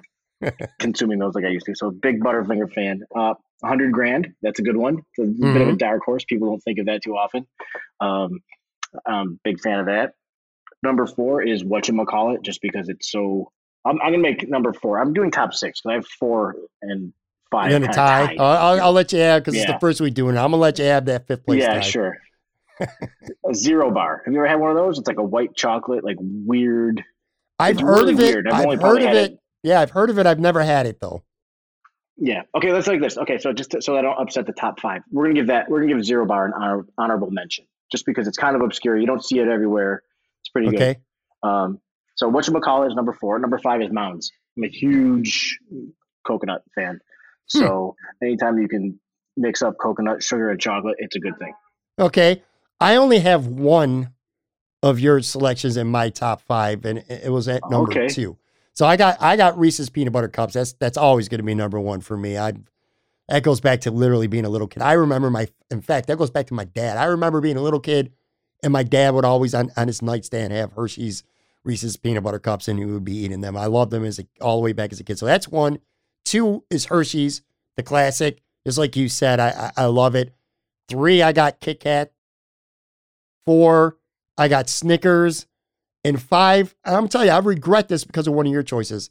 consuming 0.79 1.19
those 1.19 1.35
like 1.35 1.45
I 1.45 1.49
used 1.49 1.67
to. 1.67 1.75
So, 1.75 1.91
big 1.91 2.21
Butterfinger 2.21 2.73
fan. 2.73 3.01
Uh, 3.15 3.35
100 3.61 3.93
grand. 3.93 4.29
That's 4.43 4.59
a 4.59 4.63
good 4.63 4.77
one. 4.77 4.99
It's 4.99 5.19
a 5.19 5.23
mm-hmm. 5.23 5.53
bit 5.53 5.63
of 5.63 5.69
a 5.69 5.71
mm-hmm. 5.71 5.77
dark 5.79 6.03
horse. 6.05 6.25
People 6.29 6.49
don't 6.49 6.61
think 6.61 6.79
of 6.79 6.87
that 6.87 7.03
too 7.03 7.13
often. 7.13 7.47
Um, 8.01 8.41
I'm 9.07 9.41
big 9.45 9.61
fan 9.61 9.81
of 9.81 9.87
that. 9.87 10.13
Number 10.83 11.07
four 11.07 11.43
is 11.43 11.65
what 11.65 11.89
you 11.89 12.05
call 12.05 12.35
it, 12.35 12.43
just 12.43 12.61
because 12.61 12.89
it's 12.89 13.11
so 13.11 13.51
I'm, 13.87 14.01
I'm 14.03 14.13
gonna 14.13 14.19
make 14.19 14.49
number 14.49 14.73
four. 14.73 14.99
I'm 15.01 15.13
doing 15.13 15.31
top 15.31 15.55
six 15.55 15.81
because 15.81 15.91
I 15.91 15.95
have 15.95 16.07
four 16.07 16.57
and 16.83 17.13
five. 17.51 17.71
You're 17.71 17.81
gonna 17.81 17.93
tie. 17.93 18.27
tied. 18.27 18.37
Oh, 18.39 18.45
I'll, 18.45 18.81
I'll 18.81 18.93
let 18.93 19.13
you 19.13 19.21
add 19.21 19.41
because 19.41 19.55
it's 19.55 19.67
the 19.67 19.73
Yeah. 19.73 19.79
first 19.79 20.01
week 20.01 20.15
doing 20.15 20.35
it. 20.37 20.39
I'm 20.39 20.51
gonna 20.51 20.57
let 20.57 20.79
you 20.79 20.85
add 20.87 21.07
that 21.07 21.27
fifth 21.27 21.45
place. 21.47 21.61
yeah, 21.61 21.75
tie. 21.75 21.81
sure. 21.81 22.17
a 22.81 23.55
zero 23.55 23.91
bar. 23.91 24.23
Have 24.25 24.35
you 24.35 24.39
ever 24.41 24.49
had 24.49 24.57
one 24.61 24.71
of 24.71 24.77
those? 24.77 24.99
It's 24.99 25.09
like 25.09 25.19
a 25.19 25.23
white 25.23 25.55
chocolate, 25.55 26.05
like 26.05 26.17
weird. 26.21 27.03
I've 27.59 27.81
heard 27.81 28.01
really 28.01 28.13
of 28.15 28.21
it. 28.21 28.35
weird. 28.35 28.49
I've 28.49 28.55
I've 28.55 28.65
only 28.67 28.77
heard 28.77 29.03
of 29.03 29.15
it. 29.15 29.33
it- 29.33 29.39
Yeah, 29.63 29.81
I've 29.81 29.91
heard 29.91 30.11
of 30.11 30.19
it. 30.19 30.27
I've 30.27 30.41
never 30.41 30.63
had 30.63 30.87
it 30.87 31.01
though. 31.01 31.23
Yeah. 32.19 32.43
Okay. 32.55 32.73
Let's 32.73 32.87
like 32.87 33.01
this. 33.01 33.17
Okay. 33.19 33.39
So 33.39 33.53
just 33.53 33.71
to, 33.73 33.83
so 33.83 33.97
I 33.97 34.03
don't 34.03 34.19
upset 34.21 34.47
the 34.47 34.53
top 34.53 34.81
five, 34.81 35.03
we're 35.11 35.25
gonna 35.25 35.35
give 35.35 35.47
that. 35.49 35.71
We're 35.71 35.81
gonna 35.81 35.95
give 35.95 36.05
zero 36.05 36.27
bar 36.27 36.47
an 36.47 36.53
honor, 36.55 36.87
honorable 36.99 37.31
mention, 37.31 37.67
just 37.91 38.05
because 38.07 38.27
it's 38.27 38.39
kind 38.39 38.57
of 38.57 38.63
obscure. 38.63 38.97
You 38.97 39.07
don't 39.07 39.25
see 39.25 39.39
it 39.39 39.49
everywhere. 39.49 40.03
It's 40.43 40.49
pretty 40.51 40.69
good. 40.71 40.77
Okay. 40.77 40.97
Um, 41.43 41.81
so 42.17 42.29
what 42.29 42.47
you 42.47 42.61
call 42.61 42.87
is 42.87 42.95
number 42.95 43.13
four. 43.13 43.39
Number 43.39 43.59
five 43.59 43.81
is 43.83 43.93
Mounds. 43.93 44.33
I'm 44.57 44.65
a 44.65 44.69
huge 44.69 45.59
coconut 46.27 46.63
fan. 46.75 47.01
Hmm. 47.53 47.59
So 47.61 47.97
anytime 48.23 48.59
you 48.59 48.69
can 48.69 48.99
mix 49.37 49.63
up 49.63 49.75
coconut, 49.81 50.23
sugar, 50.23 50.51
and 50.51 50.61
chocolate, 50.61 50.97
it's 50.99 51.15
a 51.15 51.21
good 51.21 51.39
thing. 51.39 51.53
Okay. 51.99 52.43
I 52.81 52.97
only 52.97 53.21
have 53.21 53.47
one 53.47 54.11
of 54.83 55.01
your 55.01 55.21
selections 55.23 55.77
in 55.77 55.87
my 55.87 56.11
top 56.11 56.43
five, 56.43 56.85
and 56.85 56.99
it 56.99 57.25
it 57.25 57.31
was 57.31 57.49
at 57.49 57.63
number 57.71 57.91
Okay. 57.93 58.09
two. 58.09 58.37
So 58.73 58.85
I 58.87 58.97
got 58.97 59.21
I 59.21 59.37
got 59.37 59.59
Reese's 59.59 59.89
peanut 59.89 60.13
butter 60.13 60.29
cups. 60.29 60.55
That's 60.55 60.73
that's 60.75 60.99
always 60.99 61.29
going 61.29 61.39
to 61.39 61.45
be 61.45 61.55
number 61.55 61.81
one 61.81 62.01
for 62.01 62.17
me. 62.17 62.37
I 62.39 62.53
that 63.29 63.43
goes 63.43 63.61
back 63.61 63.81
to 63.83 63.91
literally 63.91 64.27
being 64.27 64.45
a 64.45 64.51
little 64.51 64.67
kid. 64.69 64.83
I 64.83 64.93
remember 64.93 65.31
my 65.31 65.49
in 65.71 65.81
fact 65.81 66.09
that 66.09 66.19
goes 66.19 66.31
back 66.31 66.47
to 66.49 66.55
my 66.55 66.65
dad. 66.65 66.97
I 66.99 67.05
remember 67.05 67.41
being 67.41 67.57
a 67.57 67.63
little 67.63 67.81
kid, 67.81 68.13
and 68.63 68.73
my 68.73 68.83
dad 68.83 69.15
would 69.15 69.25
always 69.25 69.55
on 69.55 69.71
on 69.77 69.87
his 69.87 70.03
nightstand 70.03 70.53
have 70.53 70.73
Hershey's 70.73 71.25
Reese's 71.67 71.97
peanut 71.97 72.23
butter 72.23 72.39
cups, 72.39 72.69
and 72.69 72.79
he 72.79 72.85
would 72.85 73.05
be 73.05 73.17
eating 73.17 73.41
them. 73.41 73.57
I 73.57 73.67
loved 73.67 73.91
them 73.91 74.05
as 74.05 74.19
a, 74.19 74.27
all 74.41 74.57
the 74.57 74.63
way 74.63 74.73
back 74.73 74.93
as 74.93 75.01
a 75.01 75.05
kid. 75.05 75.19
So 75.19 75.27
that's 75.27 75.49
one. 75.49 75.81
Two 76.25 76.65
is 76.71 76.87
Hershey's, 76.87 77.43
the 77.77 77.83
classic. 77.83 78.41
Just 78.67 78.79
like 78.79 78.97
you 78.97 79.09
said, 79.09 79.41
I 79.41 79.71
I, 79.77 79.83
I 79.83 79.85
love 79.87 80.15
it. 80.15 80.33
Three, 80.89 81.23
I 81.23 81.33
got 81.33 81.61
Kit 81.61 81.81
Kat. 81.81 82.13
Four, 83.45 83.97
I 84.39 84.49
got 84.49 84.69
Snickers. 84.69 85.47
And 86.05 86.23
five, 86.23 86.75
I'm 86.85 87.09
telling 87.09 87.27
you, 87.27 87.33
I 87.33 87.39
regret 87.39 87.89
this 87.89 88.05
because 88.05 88.29
of 88.29 88.35
one 88.35 88.47
of 88.47 88.53
your 88.53 88.63
choices. 88.63 89.11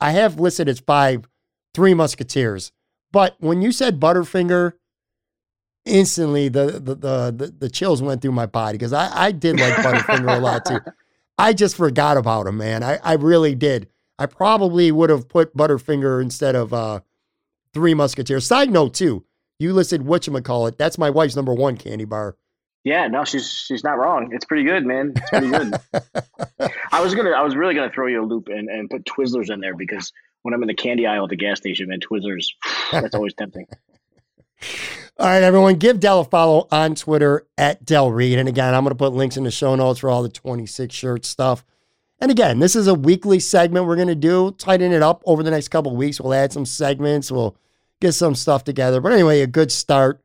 I 0.00 0.12
have 0.12 0.40
listed 0.40 0.68
as 0.68 0.80
five, 0.80 1.28
Three 1.74 1.92
Musketeers. 1.92 2.72
But 3.12 3.36
when 3.38 3.60
you 3.60 3.70
said 3.70 4.00
Butterfinger, 4.00 4.72
instantly 5.84 6.48
the 6.48 6.80
the 6.80 6.94
the 6.94 7.34
the, 7.36 7.54
the 7.58 7.70
chills 7.70 8.00
went 8.00 8.22
through 8.22 8.32
my 8.32 8.46
body 8.46 8.78
because 8.78 8.92
I, 8.92 9.26
I 9.26 9.32
did 9.32 9.60
like 9.60 9.74
Butterfinger 9.76 10.38
a 10.38 10.40
lot 10.40 10.64
too. 10.64 10.78
I 11.38 11.52
just 11.52 11.76
forgot 11.76 12.16
about 12.16 12.46
him, 12.46 12.58
man. 12.58 12.82
I, 12.82 12.98
I 13.02 13.14
really 13.14 13.54
did. 13.54 13.88
I 14.18 14.26
probably 14.26 14.92
would 14.92 15.10
have 15.10 15.28
put 15.28 15.56
Butterfinger 15.56 16.22
instead 16.22 16.54
of 16.54 16.72
uh 16.72 17.00
Three 17.74 17.94
Musketeers. 17.94 18.46
Side 18.46 18.70
note 18.70 18.94
too, 18.94 19.24
you 19.58 19.72
listed 19.72 20.02
whatchamacallit. 20.02 20.76
That's 20.76 20.98
my 20.98 21.10
wife's 21.10 21.36
number 21.36 21.54
one 21.54 21.76
candy 21.76 22.04
bar. 22.04 22.36
Yeah, 22.84 23.06
no, 23.06 23.24
she's 23.24 23.48
she's 23.50 23.84
not 23.84 23.98
wrong. 23.98 24.30
It's 24.32 24.44
pretty 24.44 24.64
good, 24.64 24.84
man. 24.84 25.12
It's 25.16 25.30
pretty 25.30 25.50
good. 25.50 25.74
I 26.92 27.00
was 27.00 27.14
gonna, 27.14 27.30
I 27.30 27.42
was 27.42 27.54
really 27.54 27.74
gonna 27.74 27.92
throw 27.92 28.08
you 28.08 28.22
a 28.22 28.26
loop 28.26 28.48
and, 28.48 28.68
and 28.68 28.90
put 28.90 29.04
Twizzlers 29.04 29.50
in 29.50 29.60
there 29.60 29.76
because 29.76 30.12
when 30.42 30.52
I'm 30.52 30.62
in 30.62 30.66
the 30.66 30.74
candy 30.74 31.06
aisle 31.06 31.24
at 31.24 31.30
the 31.30 31.36
gas 31.36 31.58
station, 31.58 31.88
man, 31.88 32.00
Twizzlers, 32.00 32.48
that's 32.90 33.14
always 33.14 33.34
tempting. 33.34 33.66
All 35.18 35.26
right, 35.26 35.42
everyone, 35.42 35.74
give 35.74 36.00
Del 36.00 36.20
a 36.20 36.24
follow 36.24 36.66
on 36.72 36.94
Twitter 36.94 37.46
at 37.58 37.84
Del 37.84 38.10
Reed. 38.10 38.38
And 38.38 38.48
again, 38.48 38.74
I'm 38.74 38.82
going 38.82 38.92
to 38.92 38.98
put 38.98 39.12
links 39.12 39.36
in 39.36 39.44
the 39.44 39.50
show 39.50 39.74
notes 39.74 40.00
for 40.00 40.08
all 40.08 40.22
the 40.22 40.30
26 40.30 40.94
shirt 40.94 41.26
stuff. 41.26 41.66
And 42.18 42.30
again, 42.30 42.60
this 42.60 42.74
is 42.74 42.86
a 42.86 42.94
weekly 42.94 43.38
segment 43.38 43.86
we're 43.86 43.96
going 43.96 44.08
to 44.08 44.14
do, 44.14 44.52
tighten 44.52 44.90
it 44.90 45.02
up 45.02 45.22
over 45.26 45.42
the 45.42 45.50
next 45.50 45.68
couple 45.68 45.94
weeks. 45.94 46.18
We'll 46.18 46.32
add 46.32 46.52
some 46.52 46.64
segments, 46.64 47.30
we'll 47.30 47.56
get 48.00 48.12
some 48.12 48.34
stuff 48.34 48.64
together. 48.64 49.02
But 49.02 49.12
anyway, 49.12 49.42
a 49.42 49.46
good 49.46 49.70
start. 49.70 50.22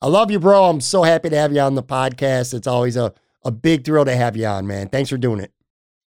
I 0.00 0.06
love 0.06 0.30
you, 0.30 0.38
bro. 0.38 0.64
I'm 0.64 0.80
so 0.80 1.02
happy 1.02 1.28
to 1.28 1.36
have 1.36 1.52
you 1.52 1.60
on 1.60 1.74
the 1.74 1.82
podcast. 1.82 2.54
It's 2.54 2.68
always 2.68 2.96
a, 2.96 3.12
a 3.44 3.50
big 3.50 3.84
thrill 3.84 4.04
to 4.04 4.14
have 4.14 4.36
you 4.36 4.46
on, 4.46 4.66
man. 4.66 4.88
Thanks 4.90 5.10
for 5.10 5.18
doing 5.18 5.40
it. 5.40 5.52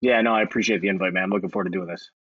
Yeah, 0.00 0.20
no, 0.20 0.34
I 0.34 0.42
appreciate 0.42 0.80
the 0.82 0.88
invite, 0.88 1.14
man. 1.14 1.24
I'm 1.24 1.30
looking 1.30 1.50
forward 1.50 1.64
to 1.64 1.70
doing 1.70 1.88
this. 1.88 2.10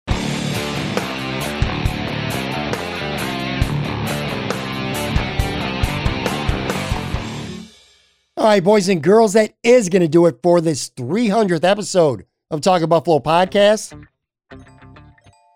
All 8.36 8.46
right, 8.46 8.64
boys 8.64 8.88
and 8.88 9.00
girls, 9.00 9.34
that 9.34 9.54
is 9.62 9.88
going 9.88 10.02
to 10.02 10.08
do 10.08 10.26
it 10.26 10.40
for 10.42 10.60
this 10.60 10.90
300th 10.90 11.62
episode 11.62 12.26
of 12.50 12.62
Talking 12.62 12.88
Buffalo 12.88 13.20
podcast. 13.20 13.96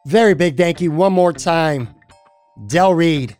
Very 0.06 0.34
big 0.34 0.56
thank 0.56 0.80
you 0.80 0.92
one 0.92 1.12
more 1.12 1.32
time, 1.32 1.88
Del 2.68 2.94
Reed. 2.94 3.36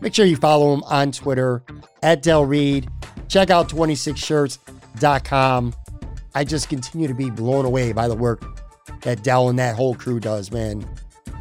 Make 0.00 0.12
sure 0.12 0.26
you 0.26 0.34
follow 0.34 0.74
him 0.74 0.82
on 0.84 1.12
Twitter 1.12 1.62
at 2.02 2.22
Del 2.22 2.44
Reed. 2.44 2.90
Check 3.28 3.48
out 3.48 3.68
26shirts.com. 3.68 5.74
I 6.34 6.42
just 6.42 6.68
continue 6.68 7.06
to 7.06 7.14
be 7.14 7.30
blown 7.30 7.66
away 7.66 7.92
by 7.92 8.08
the 8.08 8.16
work 8.16 8.42
that 9.02 9.22
Del 9.22 9.50
and 9.50 9.58
that 9.60 9.76
whole 9.76 9.94
crew 9.94 10.18
does, 10.18 10.50
man. 10.50 10.84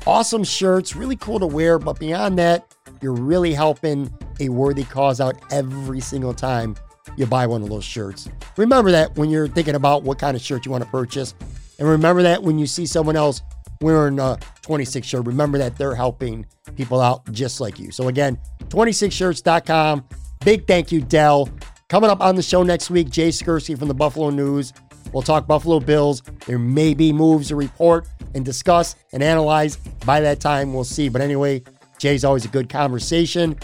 Awesome 0.06 0.44
shirts, 0.44 0.96
really 0.96 1.16
cool 1.16 1.40
to 1.40 1.48
wear, 1.48 1.80
but 1.80 1.98
beyond 1.98 2.38
that, 2.38 2.76
you're 3.02 3.16
really 3.16 3.56
helping 3.56 4.14
a 4.40 4.50
worthy 4.50 4.84
cause 4.84 5.20
out 5.20 5.36
every 5.52 6.00
single 6.00 6.36
time 6.36 6.76
you 7.18 7.26
buy 7.26 7.48
one 7.48 7.62
of 7.62 7.70
those 7.70 7.84
shirts. 7.84 8.30
Remember 8.58 8.92
that 8.92 9.16
when 9.16 9.30
you're 9.30 9.48
thinking 9.48 9.76
about 9.76 10.04
what 10.04 10.20
kind 10.20 10.36
of 10.36 10.42
shirt 10.42 10.66
you 10.66 10.72
want 10.72 10.84
to 10.84 10.90
purchase. 10.90 11.34
And 11.78 11.88
remember 11.88 12.22
that 12.24 12.44
when 12.44 12.60
you 12.60 12.68
see 12.68 12.86
someone 12.86 13.16
else 13.16 13.42
wearing 13.82 14.20
a 14.20 14.38
26 14.62 15.08
shirt, 15.08 15.26
remember 15.26 15.58
that 15.58 15.78
they're 15.78 15.96
helping 15.96 16.46
people 16.76 17.00
out 17.00 17.30
just 17.32 17.62
like 17.62 17.80
you. 17.80 17.92
So 17.92 18.08
again, 18.08 18.38
26shirts.com. 18.70 20.06
Big 20.46 20.68
thank 20.68 20.92
you, 20.92 21.02
Del. 21.02 21.50
Coming 21.88 22.10
up 22.10 22.22
on 22.22 22.36
the 22.36 22.44
show 22.44 22.64
next 22.64 22.90
week, 22.90 23.10
Jay 23.10 23.30
Skurski 23.30 23.78
from 23.78 23.88
the 23.88 23.94
Buffalo 23.94 24.30
News. 24.30 24.74
We'll 25.12 25.24
talk 25.24 25.48
Buffalo 25.48 25.80
Bills. 25.80 26.22
There 26.46 26.60
may 26.60 26.94
be 26.94 27.12
moves 27.12 27.48
to 27.48 27.56
report 27.56 28.08
and 28.36 28.46
discuss 28.46 28.96
and 29.12 29.24
analyze. 29.24 29.78
By 30.06 30.20
that 30.22 30.40
time, 30.40 30.74
we'll 30.74 30.84
see. 30.84 31.10
But 31.10 31.22
anyway, 31.22 31.64
Jay's 31.98 32.24
always 32.24 32.46
a 32.46 32.50
good 32.50 32.70
conversation. 32.70 33.58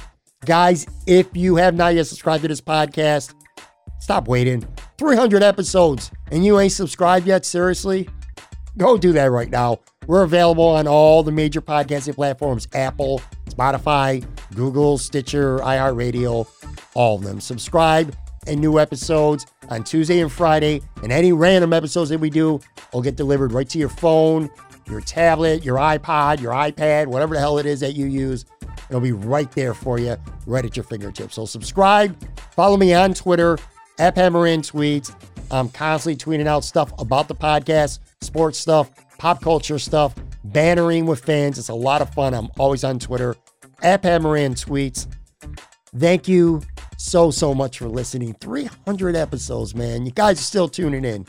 Guys, 0.46 0.86
if 1.08 1.28
you 1.34 1.56
have 1.56 1.74
not 1.74 1.96
yet 1.96 2.06
subscribed 2.06 2.44
to 2.44 2.48
this 2.48 2.62
podcast, 2.62 3.34
stop 3.98 4.28
waiting. 4.28 4.64
300 5.00 5.42
episodes 5.42 6.12
and 6.32 6.46
you 6.46 6.60
ain't 6.60 6.72
subscribed 6.72 7.26
yet? 7.26 7.46
Seriously? 7.46 8.08
Go 8.78 8.96
do 8.96 9.12
that 9.14 9.32
right 9.32 9.50
now. 9.50 9.80
We're 10.06 10.22
available 10.22 10.68
on 10.68 10.88
all 10.88 11.24
the 11.24 11.32
major 11.32 11.62
podcasting 11.62 12.14
platforms 12.14 12.68
Apple, 12.76 13.22
Spotify, 13.50 14.24
Google, 14.54 15.00
Stitcher, 15.00 15.58
iHeartRadio, 15.60 16.48
all 16.94 17.16
of 17.16 17.24
them. 17.24 17.42
Subscribe 17.42 18.16
and 18.46 18.62
new 18.62 18.78
episodes 18.78 19.48
on 19.70 19.84
Tuesday 19.84 20.20
and 20.20 20.32
Friday. 20.32 20.82
And 21.02 21.12
any 21.12 21.32
random 21.32 21.74
episodes 21.74 22.12
that 22.12 22.20
we 22.20 22.30
do 22.30 22.60
will 22.94 23.02
get 23.02 23.16
delivered 23.16 23.52
right 23.52 23.68
to 23.70 23.80
your 23.80 23.90
phone, 23.90 24.52
your 24.88 25.02
tablet, 25.02 25.66
your 25.66 25.78
iPod, 25.78 26.40
your 26.40 26.54
iPad, 26.54 27.08
whatever 27.08 27.34
the 27.34 27.40
hell 27.40 27.58
it 27.58 27.66
is 27.66 27.80
that 27.80 27.96
you 27.96 28.06
use. 28.06 28.46
It'll 28.90 29.02
be 29.02 29.12
right 29.12 29.52
there 29.52 29.74
for 29.74 30.00
you, 30.00 30.18
right 30.46 30.64
at 30.64 30.76
your 30.76 30.84
fingertips. 30.84 31.36
So 31.36 31.46
subscribe, 31.46 32.16
follow 32.52 32.78
me 32.78 32.94
on 32.94 33.14
Twitter, 33.14 33.58
at 33.98 34.16
Pamaran 34.16 34.60
Tweets. 34.60 35.16
I'm 35.52 35.70
constantly 35.70 36.18
tweeting 36.18 36.48
out 36.48 36.64
stuff 36.64 36.92
about 37.00 37.28
the 37.28 37.36
podcast, 37.36 38.00
sports 38.22 38.60
stuff, 38.60 38.92
pop 39.18 39.42
culture 39.42 39.80
stuff, 39.80 40.16
bannering 40.48 41.06
with 41.06 41.24
fans. 41.24 41.58
It's 41.58 41.70
a 41.70 41.74
lot 41.74 42.02
of 42.02 42.14
fun. 42.14 42.34
I'm 42.34 42.50
always 42.58 42.84
on 42.84 43.00
Twitter, 43.00 43.36
at 43.82 44.02
Pamaran 44.02 44.54
Tweets. 44.54 45.08
Thank 45.98 46.28
you 46.28 46.62
so, 46.98 47.32
so 47.32 47.54
much 47.54 47.80
for 47.80 47.88
listening. 47.88 48.34
300 48.36 49.16
episodes, 49.16 49.76
man. 49.76 50.06
You 50.06 50.12
guys 50.12 50.40
are 50.40 50.44
still 50.44 50.68
tuning 50.68 51.06
in. 51.06 51.26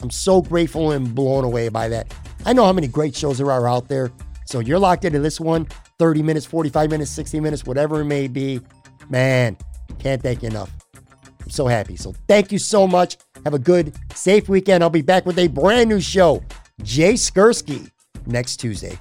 I'm 0.00 0.10
so 0.10 0.40
grateful 0.40 0.92
and 0.92 1.14
blown 1.14 1.44
away 1.44 1.68
by 1.68 1.88
that. 1.88 2.14
I 2.46 2.52
know 2.52 2.64
how 2.64 2.72
many 2.72 2.86
great 2.86 3.14
shows 3.16 3.38
there 3.38 3.50
are 3.50 3.68
out 3.68 3.88
there. 3.88 4.12
So 4.46 4.60
you're 4.60 4.78
locked 4.78 5.04
into 5.04 5.18
this 5.18 5.40
one 5.40 5.68
30 5.98 6.22
minutes, 6.22 6.46
45 6.46 6.90
minutes, 6.90 7.10
60 7.10 7.40
minutes, 7.40 7.64
whatever 7.64 8.00
it 8.00 8.04
may 8.04 8.28
be. 8.28 8.60
Man, 9.08 9.56
can't 9.98 10.22
thank 10.22 10.42
you 10.42 10.48
enough. 10.48 10.70
I'm 11.42 11.50
so 11.50 11.66
happy. 11.66 11.96
So 11.96 12.14
thank 12.28 12.52
you 12.52 12.58
so 12.58 12.86
much. 12.86 13.16
Have 13.44 13.54
a 13.54 13.58
good, 13.58 13.94
safe 14.14 14.48
weekend. 14.48 14.82
I'll 14.82 14.90
be 14.90 15.02
back 15.02 15.26
with 15.26 15.38
a 15.38 15.48
brand 15.48 15.88
new 15.88 16.00
show, 16.00 16.42
Jay 16.82 17.14
Skurski, 17.14 17.90
next 18.26 18.56
Tuesday. 18.56 18.98